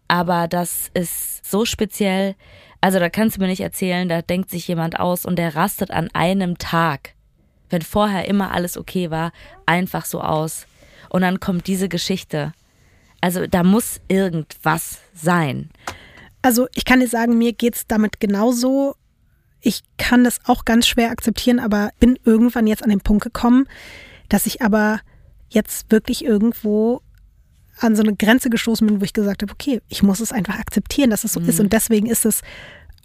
Aber 0.07 0.47
das 0.47 0.89
ist 0.95 1.45
so 1.45 1.65
speziell. 1.65 2.37
Also 2.81 3.01
da 3.01 3.11
kannst 3.11 3.37
du 3.37 3.41
mir 3.41 3.49
nicht 3.49 3.61
erzählen, 3.61 4.09
da 4.09 4.23
denkt 4.23 4.51
sich 4.51 4.69
jemand 4.69 5.01
aus 5.01 5.27
und 5.27 5.35
der 5.35 5.57
rastet 5.57 5.91
an 5.91 6.09
einem 6.13 6.59
Tag, 6.59 7.15
wenn 7.71 7.83
vorher 7.83 8.29
immer 8.29 8.53
alles 8.53 8.79
okay 8.79 9.11
war, 9.11 9.33
einfach 9.67 10.05
so 10.05 10.21
aus. 10.21 10.69
Und 11.09 11.23
dann 11.23 11.41
kommt 11.41 11.67
diese 11.67 11.89
Geschichte. 11.89 12.53
Also 13.21 13.49
da 13.49 13.65
muss 13.65 14.01
irgendwas 14.07 15.01
sein. 15.13 15.71
Also 16.41 16.69
ich 16.77 16.85
kann 16.85 17.01
dir 17.01 17.09
sagen, 17.09 17.37
mir 17.37 17.53
geht 17.53 17.75
es 17.75 17.89
damit 17.89 18.21
genauso. 18.21 18.95
Ich 19.61 19.83
kann 19.97 20.23
das 20.23 20.39
auch 20.45 20.65
ganz 20.65 20.87
schwer 20.87 21.11
akzeptieren, 21.11 21.59
aber 21.59 21.91
bin 21.99 22.17
irgendwann 22.25 22.69
jetzt 22.69 22.85
an 22.85 22.91
den 22.91 23.01
Punkt 23.01 23.25
gekommen, 23.25 23.67
dass 24.29 24.47
ich 24.47 24.63
aber 24.63 25.01
jetzt 25.55 25.91
wirklich 25.91 26.25
irgendwo 26.25 27.03
an 27.79 27.97
so 27.97 28.03
eine 28.03 28.15
Grenze 28.15 28.51
gestoßen 28.51 28.87
bin, 28.87 29.01
wo 29.01 29.05
ich 29.05 29.13
gesagt 29.13 29.43
habe, 29.43 29.53
okay, 29.53 29.81
ich 29.89 30.03
muss 30.03 30.21
es 30.21 30.33
einfach 30.33 30.59
akzeptieren, 30.59 31.11
dass 31.11 31.25
es 31.25 31.33
so 31.33 31.41
mhm. 31.41 31.49
ist. 31.49 31.61
Und 31.61 31.73
deswegen 31.73 32.07
ist 32.07 32.27
es 32.27 32.43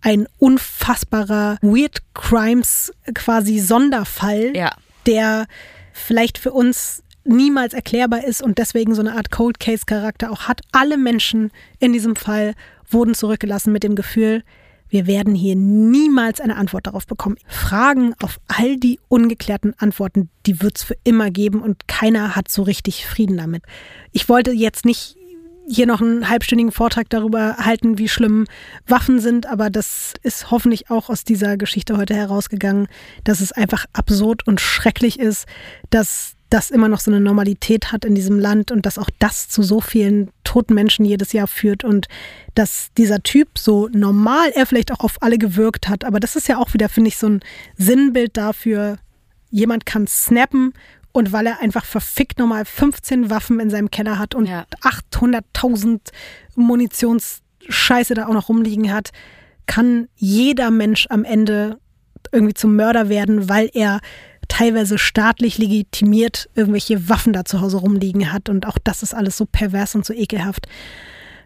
ein 0.02 0.28
unfassbarer 0.38 1.58
Weird 1.62 2.00
Crimes 2.14 2.92
quasi 3.14 3.60
Sonderfall, 3.60 4.56
ja. 4.56 4.72
der 5.06 5.48
vielleicht 5.94 6.38
für 6.38 6.52
uns 6.52 7.04
niemals 7.24 7.74
erklärbar 7.74 8.24
ist 8.24 8.42
und 8.42 8.58
deswegen 8.58 8.96
so 8.96 9.02
eine 9.02 9.16
Art 9.16 9.32
Cold 9.32 9.60
Case 9.60 9.84
Charakter 9.86 10.32
auch 10.32 10.48
hat. 10.48 10.62
Alle 10.72 10.98
Menschen 10.98 11.52
in 11.80 11.94
diesem 11.94 12.16
Fall 12.16 12.54
wurden 12.90 13.16
zurückgelassen 13.16 13.74
mit 13.74 13.84
dem 13.84 13.96
Gefühl, 13.96 14.44
wir 14.90 15.08
werden 15.08 15.36
hier 15.36 15.56
niemals 15.56 16.40
eine 16.40 16.56
Antwort 16.56 16.88
darauf 16.88 17.08
bekommen. 17.08 17.38
Fragen 17.48 18.14
auf 18.22 18.40
all 18.48 18.78
die 18.78 19.00
ungeklärten 19.08 19.74
Antworten, 19.78 20.30
die 20.46 20.62
wird 20.62 20.78
es 20.78 20.84
für 20.84 20.98
immer 21.04 21.32
geben 21.32 21.62
und 21.62 21.88
keiner 21.88 22.36
hat 22.36 22.50
so 22.50 22.64
richtig 22.64 23.06
Frieden 23.06 23.38
damit. 23.38 23.64
Ich 24.12 24.30
wollte 24.30 24.52
jetzt 24.52 24.86
nicht 24.86 25.16
hier 25.70 25.86
noch 25.86 26.02
einen 26.02 26.30
halbstündigen 26.30 26.72
Vortrag 26.72 27.10
darüber 27.10 27.58
halten, 27.58 27.98
wie 27.98 28.08
schlimm 28.08 28.46
Waffen 28.88 29.20
sind, 29.20 29.48
aber 29.48 29.70
das 29.70 30.14
ist 30.24 30.50
hoffentlich 30.50 30.90
auch 30.90 31.10
aus 31.10 31.26
dieser 31.26 31.58
Geschichte 31.58 31.98
heute 31.98 32.16
herausgegangen, 32.16 32.88
dass 33.26 33.42
es 33.42 33.52
einfach 33.52 33.86
absurd 33.92 34.48
und 34.48 34.62
schrecklich 34.62 35.20
ist, 35.20 35.46
dass 35.90 36.37
das 36.50 36.72
immer 36.72 36.88
noch 36.88 37.00
so 37.00 37.12
eine 37.12 37.20
Normalität 37.20 37.92
hat 37.92 38.06
in 38.06 38.16
diesem 38.16 38.40
Land 38.40 38.72
und 38.72 38.86
dass 38.86 38.98
auch 38.98 39.10
das 39.20 39.50
zu 39.50 39.64
so 39.64 39.82
vielen 39.82 40.30
toten 40.44 40.74
Menschen 40.74 41.04
jedes 41.04 41.34
Jahr 41.34 41.48
führt 41.48 41.84
und 41.84 42.08
dass 42.56 42.90
dieser 42.98 43.22
Typ 43.22 43.58
so 43.58 43.90
normal 43.92 44.52
er 44.54 44.66
vielleicht 44.66 44.92
auch 44.92 45.02
auf 45.02 45.22
alle 45.22 45.38
gewirkt 45.38 45.90
hat, 45.90 46.06
aber 46.06 46.20
das 46.20 46.36
ist 46.36 46.48
ja 46.48 46.58
auch 46.58 46.74
wieder, 46.74 46.90
finde 46.90 47.10
ich, 47.10 47.18
so 47.18 47.28
ein 47.28 47.42
Sinnbild 47.76 48.38
dafür, 48.38 48.98
jemand 49.50 49.86
kann 49.86 50.08
snappen 50.08 50.74
und 51.12 51.32
weil 51.34 51.48
er 51.48 51.60
einfach 51.62 51.84
verfickt 51.84 52.40
nochmal 52.40 52.64
15 52.64 53.30
Waffen 53.30 53.60
in 53.60 53.70
seinem 53.70 53.92
Keller 53.92 54.20
hat 54.20 54.36
und 54.36 54.46
Ja. 54.46 54.66
800.000 54.82 56.12
Munitionsscheiße 56.56 58.14
da 58.14 58.28
auch 58.28 58.34
noch 58.34 58.50
rumliegen 58.50 58.94
hat, 58.94 59.12
kann 59.66 60.08
jeder 60.16 60.72
Mensch 60.72 61.08
am 61.10 61.24
Ende 61.24 61.80
irgendwie 62.32 62.54
zum 62.54 62.76
Mörder 62.76 63.10
werden, 63.10 63.50
weil 63.50 63.70
er 63.74 64.00
teilweise 64.48 64.98
staatlich 64.98 65.58
legitimiert 65.58 66.50
irgendwelche 66.56 67.10
Waffen 67.10 67.34
da 67.34 67.46
zu 67.46 67.62
Hause 67.62 67.78
rumliegen 67.78 68.32
hat. 68.32 68.50
Und 68.50 68.66
auch 68.68 68.78
das 68.84 69.04
ist 69.04 69.14
alles 69.14 69.38
so 69.38 69.46
pervers 69.46 69.96
und 69.96 70.06
so 70.06 70.14
ekelhaft. 70.14 70.68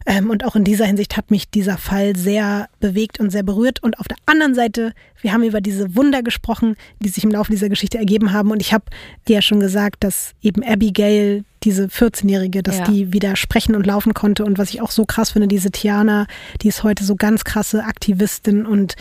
Ähm, 0.06 0.32
und 0.32 0.45
auch 0.45 0.56
in 0.56 0.64
dieser 0.64 0.86
Hinsicht 0.86 1.15
hat 1.15 1.30
mich 1.30 1.49
dieser 1.52 1.78
Fall 1.78 2.15
sehr 2.15 2.69
bewegt 2.80 3.19
und 3.19 3.30
sehr 3.30 3.44
berührt. 3.44 3.84
Und 3.84 3.99
auf 3.99 4.07
der 4.07 4.18
anderen 4.26 4.56
Seite, 4.56 4.94
wir 5.22 5.32
haben 5.32 5.44
über 5.44 5.61
diese 5.61 5.95
Wunder 5.95 6.23
gesprochen, 6.23 6.76
die 6.99 7.10
sich 7.10 7.23
im 7.23 7.30
Laufe 7.30 7.52
dieser 7.52 7.69
Geschichte 7.69 7.99
ergeben 7.99 8.32
haben. 8.34 8.49
Und 8.49 8.61
ich 8.61 8.73
habe 8.73 8.86
dir 9.28 9.36
ja 9.36 9.41
schon 9.44 9.60
gesagt, 9.60 10.03
dass 10.03 10.34
eben 10.41 10.64
Abigail, 10.64 11.44
diese 11.64 11.86
14-Jährige, 11.86 12.64
dass 12.64 12.80
Ja. 12.80 12.86
die 12.86 13.14
wieder 13.14 13.36
sprechen 13.36 13.76
und 13.76 13.86
laufen 13.86 14.15
konnte. 14.15 14.44
Und 14.44 14.57
was 14.57 14.72
ich 14.72 14.82
auch 14.82 14.90
so 14.90 15.06
krass 15.06 15.32
finde, 15.32 15.48
diese 15.48 15.69
Tiana, 15.69 16.26
die 16.64 16.69
ist 16.69 16.82
heute 16.82 17.03
so 17.03 17.15
ganz 17.15 17.44
krasse 17.44 17.84
Aktivistin 17.84 18.65
und 18.65 18.95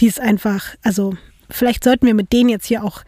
die 0.00 0.06
ist 0.06 0.20
einfach, 0.20 0.74
also 0.82 1.14
vielleicht 1.48 1.82
sollten 1.84 2.06
wir 2.06 2.12
mit 2.14 2.30
denen 2.34 2.50
jetzt 2.50 2.66
hier 2.66 2.84
auch 2.84 3.02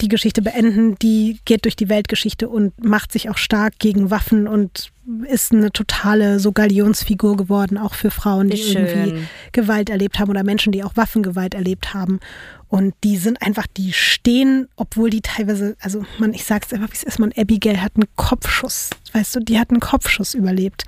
die 0.00 0.08
Geschichte 0.08 0.42
beenden, 0.42 0.96
die 0.96 1.40
geht 1.44 1.64
durch 1.64 1.76
die 1.76 1.88
Weltgeschichte 1.88 2.48
und 2.48 2.84
macht 2.84 3.12
sich 3.12 3.28
auch 3.30 3.38
stark 3.38 3.78
gegen 3.78 4.10
Waffen 4.10 4.48
und 4.48 4.92
ist 5.26 5.52
eine 5.52 5.72
totale 5.72 6.38
so 6.38 6.52
Galionsfigur 6.52 7.36
geworden, 7.36 7.78
auch 7.78 7.94
für 7.94 8.10
Frauen, 8.10 8.50
die 8.50 8.58
schön. 8.58 8.86
irgendwie 8.86 9.22
Gewalt 9.52 9.90
erlebt 9.90 10.18
haben 10.18 10.30
oder 10.30 10.44
Menschen, 10.44 10.72
die 10.72 10.84
auch 10.84 10.96
Waffengewalt 10.96 11.54
erlebt 11.54 11.94
haben. 11.94 12.20
Und 12.68 12.94
die 13.02 13.16
sind 13.16 13.42
einfach, 13.42 13.66
die 13.66 13.92
stehen, 13.92 14.68
obwohl 14.76 15.10
die 15.10 15.22
teilweise, 15.22 15.76
also 15.80 16.04
man, 16.18 16.32
ich 16.32 16.44
sag's 16.44 16.72
einfach, 16.72 16.88
wie 16.90 16.96
es 16.96 17.02
ist, 17.02 17.18
man, 17.18 17.32
Abigail 17.36 17.82
hat 17.82 17.96
einen 17.96 18.08
Kopfschuss, 18.14 18.90
weißt 19.12 19.36
du, 19.36 19.40
die 19.40 19.58
hat 19.58 19.70
einen 19.70 19.80
Kopfschuss 19.80 20.34
überlebt. 20.34 20.84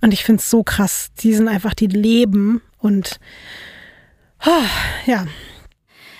Und 0.00 0.12
ich 0.12 0.24
find's 0.24 0.48
so 0.48 0.62
krass. 0.62 1.08
Die 1.20 1.34
sind 1.34 1.48
einfach, 1.48 1.74
die 1.74 1.88
leben 1.88 2.60
und 2.78 3.18
ah, 4.40 4.66
ja, 5.06 5.26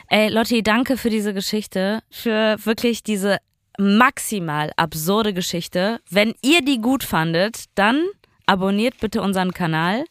Ey, 0.08 0.28
Lotti, 0.28 0.62
danke 0.62 0.96
für 0.96 1.10
diese 1.10 1.34
Geschichte, 1.34 2.02
für 2.10 2.56
wirklich 2.64 3.02
diese 3.02 3.38
maximal 3.78 4.72
absurde 4.76 5.34
Geschichte. 5.34 6.00
Wenn 6.10 6.34
ihr 6.42 6.62
die 6.62 6.80
gut 6.80 7.04
fandet, 7.04 7.64
dann 7.74 8.04
abonniert 8.46 9.00
bitte 9.00 9.20
unseren 9.20 9.52
Kanal, 9.52 10.04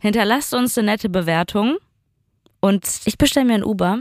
hinterlasst 0.00 0.54
uns 0.54 0.78
eine 0.78 0.92
nette 0.92 1.08
Bewertung 1.08 1.76
und 2.60 2.88
ich 3.04 3.18
bestelle 3.18 3.46
mir 3.46 3.54
ein 3.54 3.64
Uber 3.64 3.98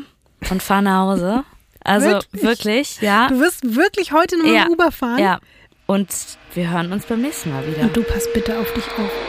und 0.50 0.62
fahre 0.62 0.84
nach 0.84 1.02
Hause. 1.08 1.44
Also 1.84 2.08
Wirklich? 2.10 2.44
wirklich, 2.44 3.02
ja. 3.02 3.28
du 3.30 3.40
wirst 3.40 3.76
wirklich 3.76 4.12
heute 4.12 4.38
noch 4.38 4.46
ja, 4.46 4.68
Uber 4.68 4.92
fahren. 4.92 5.20
Ja. 5.20 5.40
Und 5.88 6.10
wir 6.54 6.70
hören 6.70 6.92
uns 6.92 7.06
beim 7.06 7.22
nächsten 7.22 7.52
Mal 7.52 7.66
wieder. 7.66 7.82
Und 7.82 7.98
du 7.98 8.04
pass 8.04 8.32
bitte 8.32 8.60
auf 8.60 8.72
dich 8.74 8.86
auf. 8.98 9.29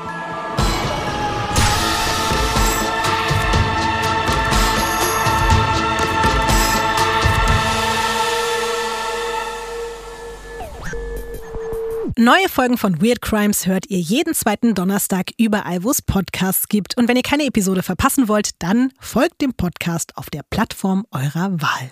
Neue 12.17 12.49
Folgen 12.49 12.77
von 12.77 13.01
Weird 13.01 13.21
Crimes 13.21 13.65
hört 13.65 13.89
ihr 13.89 13.99
jeden 13.99 14.33
zweiten 14.33 14.75
Donnerstag 14.75 15.31
überall, 15.37 15.83
wo 15.83 15.91
es 15.91 16.01
Podcasts 16.01 16.67
gibt. 16.67 16.97
Und 16.97 17.07
wenn 17.07 17.15
ihr 17.15 17.23
keine 17.23 17.45
Episode 17.45 17.83
verpassen 17.83 18.27
wollt, 18.27 18.61
dann 18.61 18.91
folgt 18.99 19.41
dem 19.41 19.53
Podcast 19.53 20.17
auf 20.17 20.29
der 20.29 20.43
Plattform 20.49 21.05
eurer 21.11 21.61
Wahl. 21.61 21.89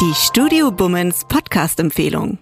Die 0.00 0.14
Studio 0.14 0.70
Bummens 0.70 1.24
Podcast-Empfehlung. 1.28 2.38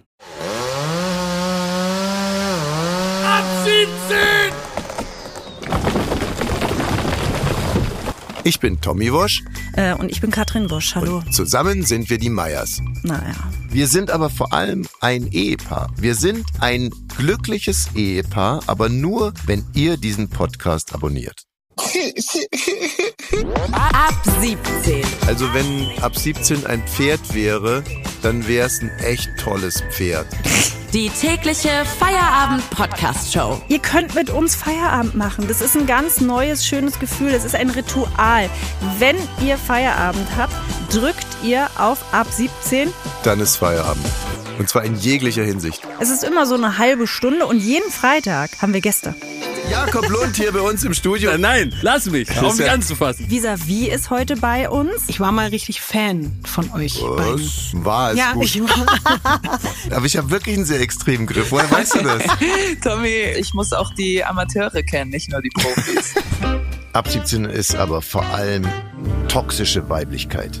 Ich 8.43 8.59
bin 8.59 8.81
Tommy 8.81 9.13
Wosch. 9.13 9.43
Äh, 9.73 9.93
und 9.93 10.11
ich 10.11 10.19
bin 10.19 10.31
Katrin 10.31 10.69
Wosch. 10.71 10.95
Hallo. 10.95 11.21
Zusammen 11.31 11.83
sind 11.83 12.09
wir 12.09 12.17
die 12.17 12.29
Meyers. 12.29 12.81
Naja. 13.03 13.35
Wir 13.69 13.87
sind 13.87 14.09
aber 14.09 14.29
vor 14.31 14.51
allem 14.51 14.87
ein 14.99 15.27
Ehepaar. 15.27 15.91
Wir 15.97 16.15
sind 16.15 16.45
ein 16.59 16.89
glückliches 17.17 17.89
Ehepaar, 17.93 18.61
aber 18.65 18.89
nur, 18.89 19.33
wenn 19.45 19.63
ihr 19.75 19.97
diesen 19.97 20.29
Podcast 20.29 20.93
abonniert. 20.95 21.43
Ab 23.73 24.21
17. 24.41 25.03
Also 25.27 25.53
wenn 25.53 25.87
ab 26.01 26.17
17 26.17 26.65
ein 26.65 26.81
Pferd 26.87 27.33
wäre, 27.33 27.83
dann 28.23 28.47
wäre 28.47 28.65
es 28.65 28.81
ein 28.81 28.89
echt 28.99 29.29
tolles 29.37 29.81
Pferd. 29.91 30.27
Die 30.93 31.09
tägliche 31.09 31.69
Feierabend-Podcast-Show. 31.99 33.61
Ihr 33.69 33.79
könnt 33.79 34.13
mit 34.13 34.29
uns 34.29 34.55
Feierabend 34.55 35.15
machen. 35.15 35.47
Das 35.47 35.61
ist 35.61 35.77
ein 35.77 35.87
ganz 35.87 36.19
neues, 36.19 36.65
schönes 36.65 36.99
Gefühl. 36.99 37.31
Das 37.31 37.45
ist 37.45 37.55
ein 37.55 37.69
Ritual. 37.69 38.49
Wenn 38.99 39.15
ihr 39.41 39.57
Feierabend 39.57 40.27
habt, 40.37 40.53
drückt 40.93 41.25
ihr 41.43 41.69
auf 41.77 42.13
ab 42.13 42.27
17. 42.29 42.89
Dann 43.23 43.39
ist 43.39 43.55
Feierabend. 43.55 44.05
Und 44.59 44.69
zwar 44.69 44.83
in 44.83 44.95
jeglicher 44.95 45.43
Hinsicht. 45.43 45.81
Es 45.99 46.09
ist 46.09 46.23
immer 46.23 46.45
so 46.45 46.55
eine 46.55 46.77
halbe 46.77 47.07
Stunde 47.07 47.45
und 47.45 47.59
jeden 47.59 47.89
Freitag 47.91 48.51
haben 48.61 48.73
wir 48.73 48.81
Gäste. 48.81 49.15
Jakob 49.69 50.09
Lund 50.09 50.35
hier 50.35 50.51
bei 50.51 50.59
uns 50.59 50.83
im 50.83 50.93
Studio. 50.93 51.37
Nein, 51.37 51.73
lass 51.81 52.05
mich. 52.07 52.29
Ist 52.29 52.57
mich 52.57 52.69
anzufassen. 52.69 53.29
Visavi 53.29 53.87
ist 53.89 54.09
heute 54.09 54.35
bei 54.35 54.69
uns. 54.69 54.91
Ich 55.07 55.19
war 55.21 55.31
mal 55.31 55.47
richtig 55.47 55.79
Fan 55.81 56.31
von 56.45 56.69
euch 56.73 56.99
beiden. 57.01 57.41
Was? 57.41 57.71
War 57.85 58.11
es 58.11 58.17
Ja, 58.17 58.33
gut. 58.33 58.43
ich 58.43 58.61
war. 58.63 59.59
Aber 59.91 60.05
ich 60.05 60.17
habe 60.17 60.29
wirklich 60.29 60.55
einen 60.57 60.65
sehr 60.65 60.81
extremen 60.81 61.25
Griff. 61.25 61.51
Woher 61.51 61.71
weißt 61.71 61.95
du 61.95 61.99
das? 62.03 62.23
Tommy, 62.83 63.07
ich 63.37 63.53
muss 63.53 63.71
auch 63.71 63.93
die 63.93 64.23
Amateure 64.25 64.83
kennen, 64.83 65.11
nicht 65.11 65.31
nur 65.31 65.41
die 65.41 65.49
Profis. 65.49 66.15
Ab 66.91 67.07
17 67.07 67.45
ist 67.45 67.75
aber 67.75 68.01
vor 68.01 68.25
allem 68.25 68.67
toxische 69.29 69.87
Weiblichkeit. 69.89 70.59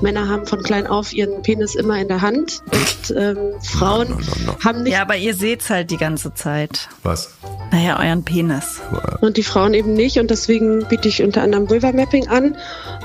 Männer 0.00 0.28
haben 0.28 0.46
von 0.46 0.62
klein 0.62 0.86
auf 0.86 1.12
ihren 1.12 1.42
Penis 1.42 1.74
immer 1.74 2.00
in 2.00 2.08
der 2.08 2.20
Hand 2.20 2.62
und 2.70 3.16
ähm, 3.16 3.36
Frauen 3.62 4.16
haben 4.64 4.82
nicht 4.82 4.92
Ja, 4.92 5.02
aber 5.02 5.16
ihr 5.16 5.34
seht's 5.34 5.70
halt 5.70 5.90
die 5.90 5.96
ganze 5.96 6.34
Zeit. 6.34 6.88
Was? 7.02 7.34
Naja, 7.70 7.98
euren 7.98 8.24
Penis. 8.24 8.80
und 9.20 9.36
die 9.36 9.42
Frauen 9.42 9.74
eben 9.74 9.94
nicht 9.94 10.18
und 10.18 10.30
deswegen 10.30 10.86
biete 10.88 11.08
ich 11.08 11.22
unter 11.22 11.42
anderem 11.42 11.68
Vulva 11.68 11.92
Mapping 11.92 12.28
an 12.28 12.56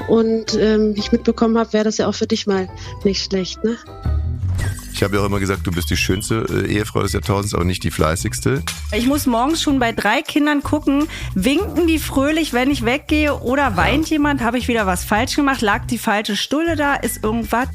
und 0.07 0.55
ähm, 0.55 0.95
wie 0.95 0.99
ich 0.99 1.11
mitbekommen 1.11 1.57
habe, 1.57 1.73
wäre 1.73 1.83
das 1.83 1.97
ja 1.97 2.07
auch 2.07 2.15
für 2.15 2.27
dich 2.27 2.47
mal 2.47 2.69
nicht 3.03 3.23
schlecht, 3.25 3.63
ne? 3.63 3.77
Ich 4.93 5.01
habe 5.01 5.15
ja 5.15 5.21
auch 5.21 5.25
immer 5.25 5.39
gesagt, 5.39 5.65
du 5.65 5.71
bist 5.71 5.89
die 5.89 5.97
schönste 5.97 6.45
äh, 6.49 6.71
Ehefrau 6.71 7.01
des 7.01 7.13
Jahrtausends, 7.13 7.55
aber 7.55 7.65
nicht 7.65 7.83
die 7.83 7.89
fleißigste. 7.89 8.61
Ich 8.95 9.07
muss 9.07 9.25
morgens 9.25 9.61
schon 9.61 9.79
bei 9.79 9.91
drei 9.91 10.21
Kindern 10.21 10.61
gucken, 10.61 11.07
winken 11.33 11.87
die 11.87 11.97
fröhlich, 11.97 12.53
wenn 12.53 12.69
ich 12.69 12.85
weggehe 12.85 13.33
oder 13.39 13.75
weint 13.75 14.09
jemand, 14.09 14.41
habe 14.41 14.59
ich 14.59 14.67
wieder 14.67 14.85
was 14.85 15.03
falsch 15.03 15.35
gemacht, 15.35 15.61
lag 15.61 15.87
die 15.87 15.97
falsche 15.97 16.35
Stulle 16.35 16.75
da, 16.75 16.93
ist 16.93 17.23
irgendwas. 17.23 17.69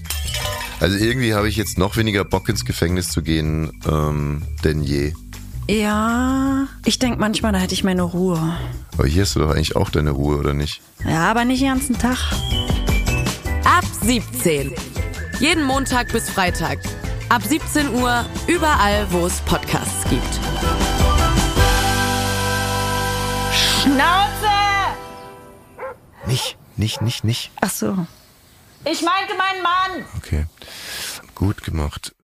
Also 0.78 0.96
irgendwie 0.96 1.34
habe 1.34 1.48
ich 1.48 1.56
jetzt 1.56 1.76
noch 1.76 1.96
weniger 1.96 2.24
Bock 2.24 2.48
ins 2.48 2.64
Gefängnis 2.64 3.10
zu 3.10 3.20
gehen 3.20 3.72
ähm, 3.90 4.42
denn 4.62 4.82
je. 4.82 5.12
Ja, 5.68 6.68
ich 6.84 7.00
denke 7.00 7.18
manchmal, 7.18 7.52
da 7.52 7.58
hätte 7.58 7.74
ich 7.74 7.82
meine 7.82 8.02
Ruhe. 8.02 8.56
Aber 8.96 9.08
hier 9.08 9.22
hast 9.22 9.34
du 9.34 9.40
doch 9.40 9.50
eigentlich 9.50 9.74
auch 9.74 9.90
deine 9.90 10.12
Ruhe, 10.12 10.38
oder 10.38 10.54
nicht? 10.54 10.80
Ja, 11.04 11.30
aber 11.30 11.44
nicht 11.44 11.62
den 11.62 11.68
ganzen 11.68 11.98
Tag. 11.98 12.16
Ab 13.64 13.84
17. 14.02 14.72
Jeden 15.40 15.64
Montag 15.64 16.12
bis 16.12 16.30
Freitag. 16.30 16.78
Ab 17.30 17.42
17 17.42 17.94
Uhr 17.94 18.24
überall, 18.46 19.06
wo 19.10 19.26
es 19.26 19.40
Podcasts 19.42 20.08
gibt. 20.08 20.34
Schnauze! 23.52 24.48
Nicht, 26.26 26.56
nicht, 26.76 27.02
nicht, 27.02 27.24
nicht. 27.24 27.50
Ach 27.60 27.70
so. 27.70 28.06
Ich 28.86 29.02
meinte 29.02 29.34
meinen 29.36 29.62
Mann. 29.62 30.06
Okay. 30.16 30.46
Gut 31.34 31.62
gemacht. 31.62 32.14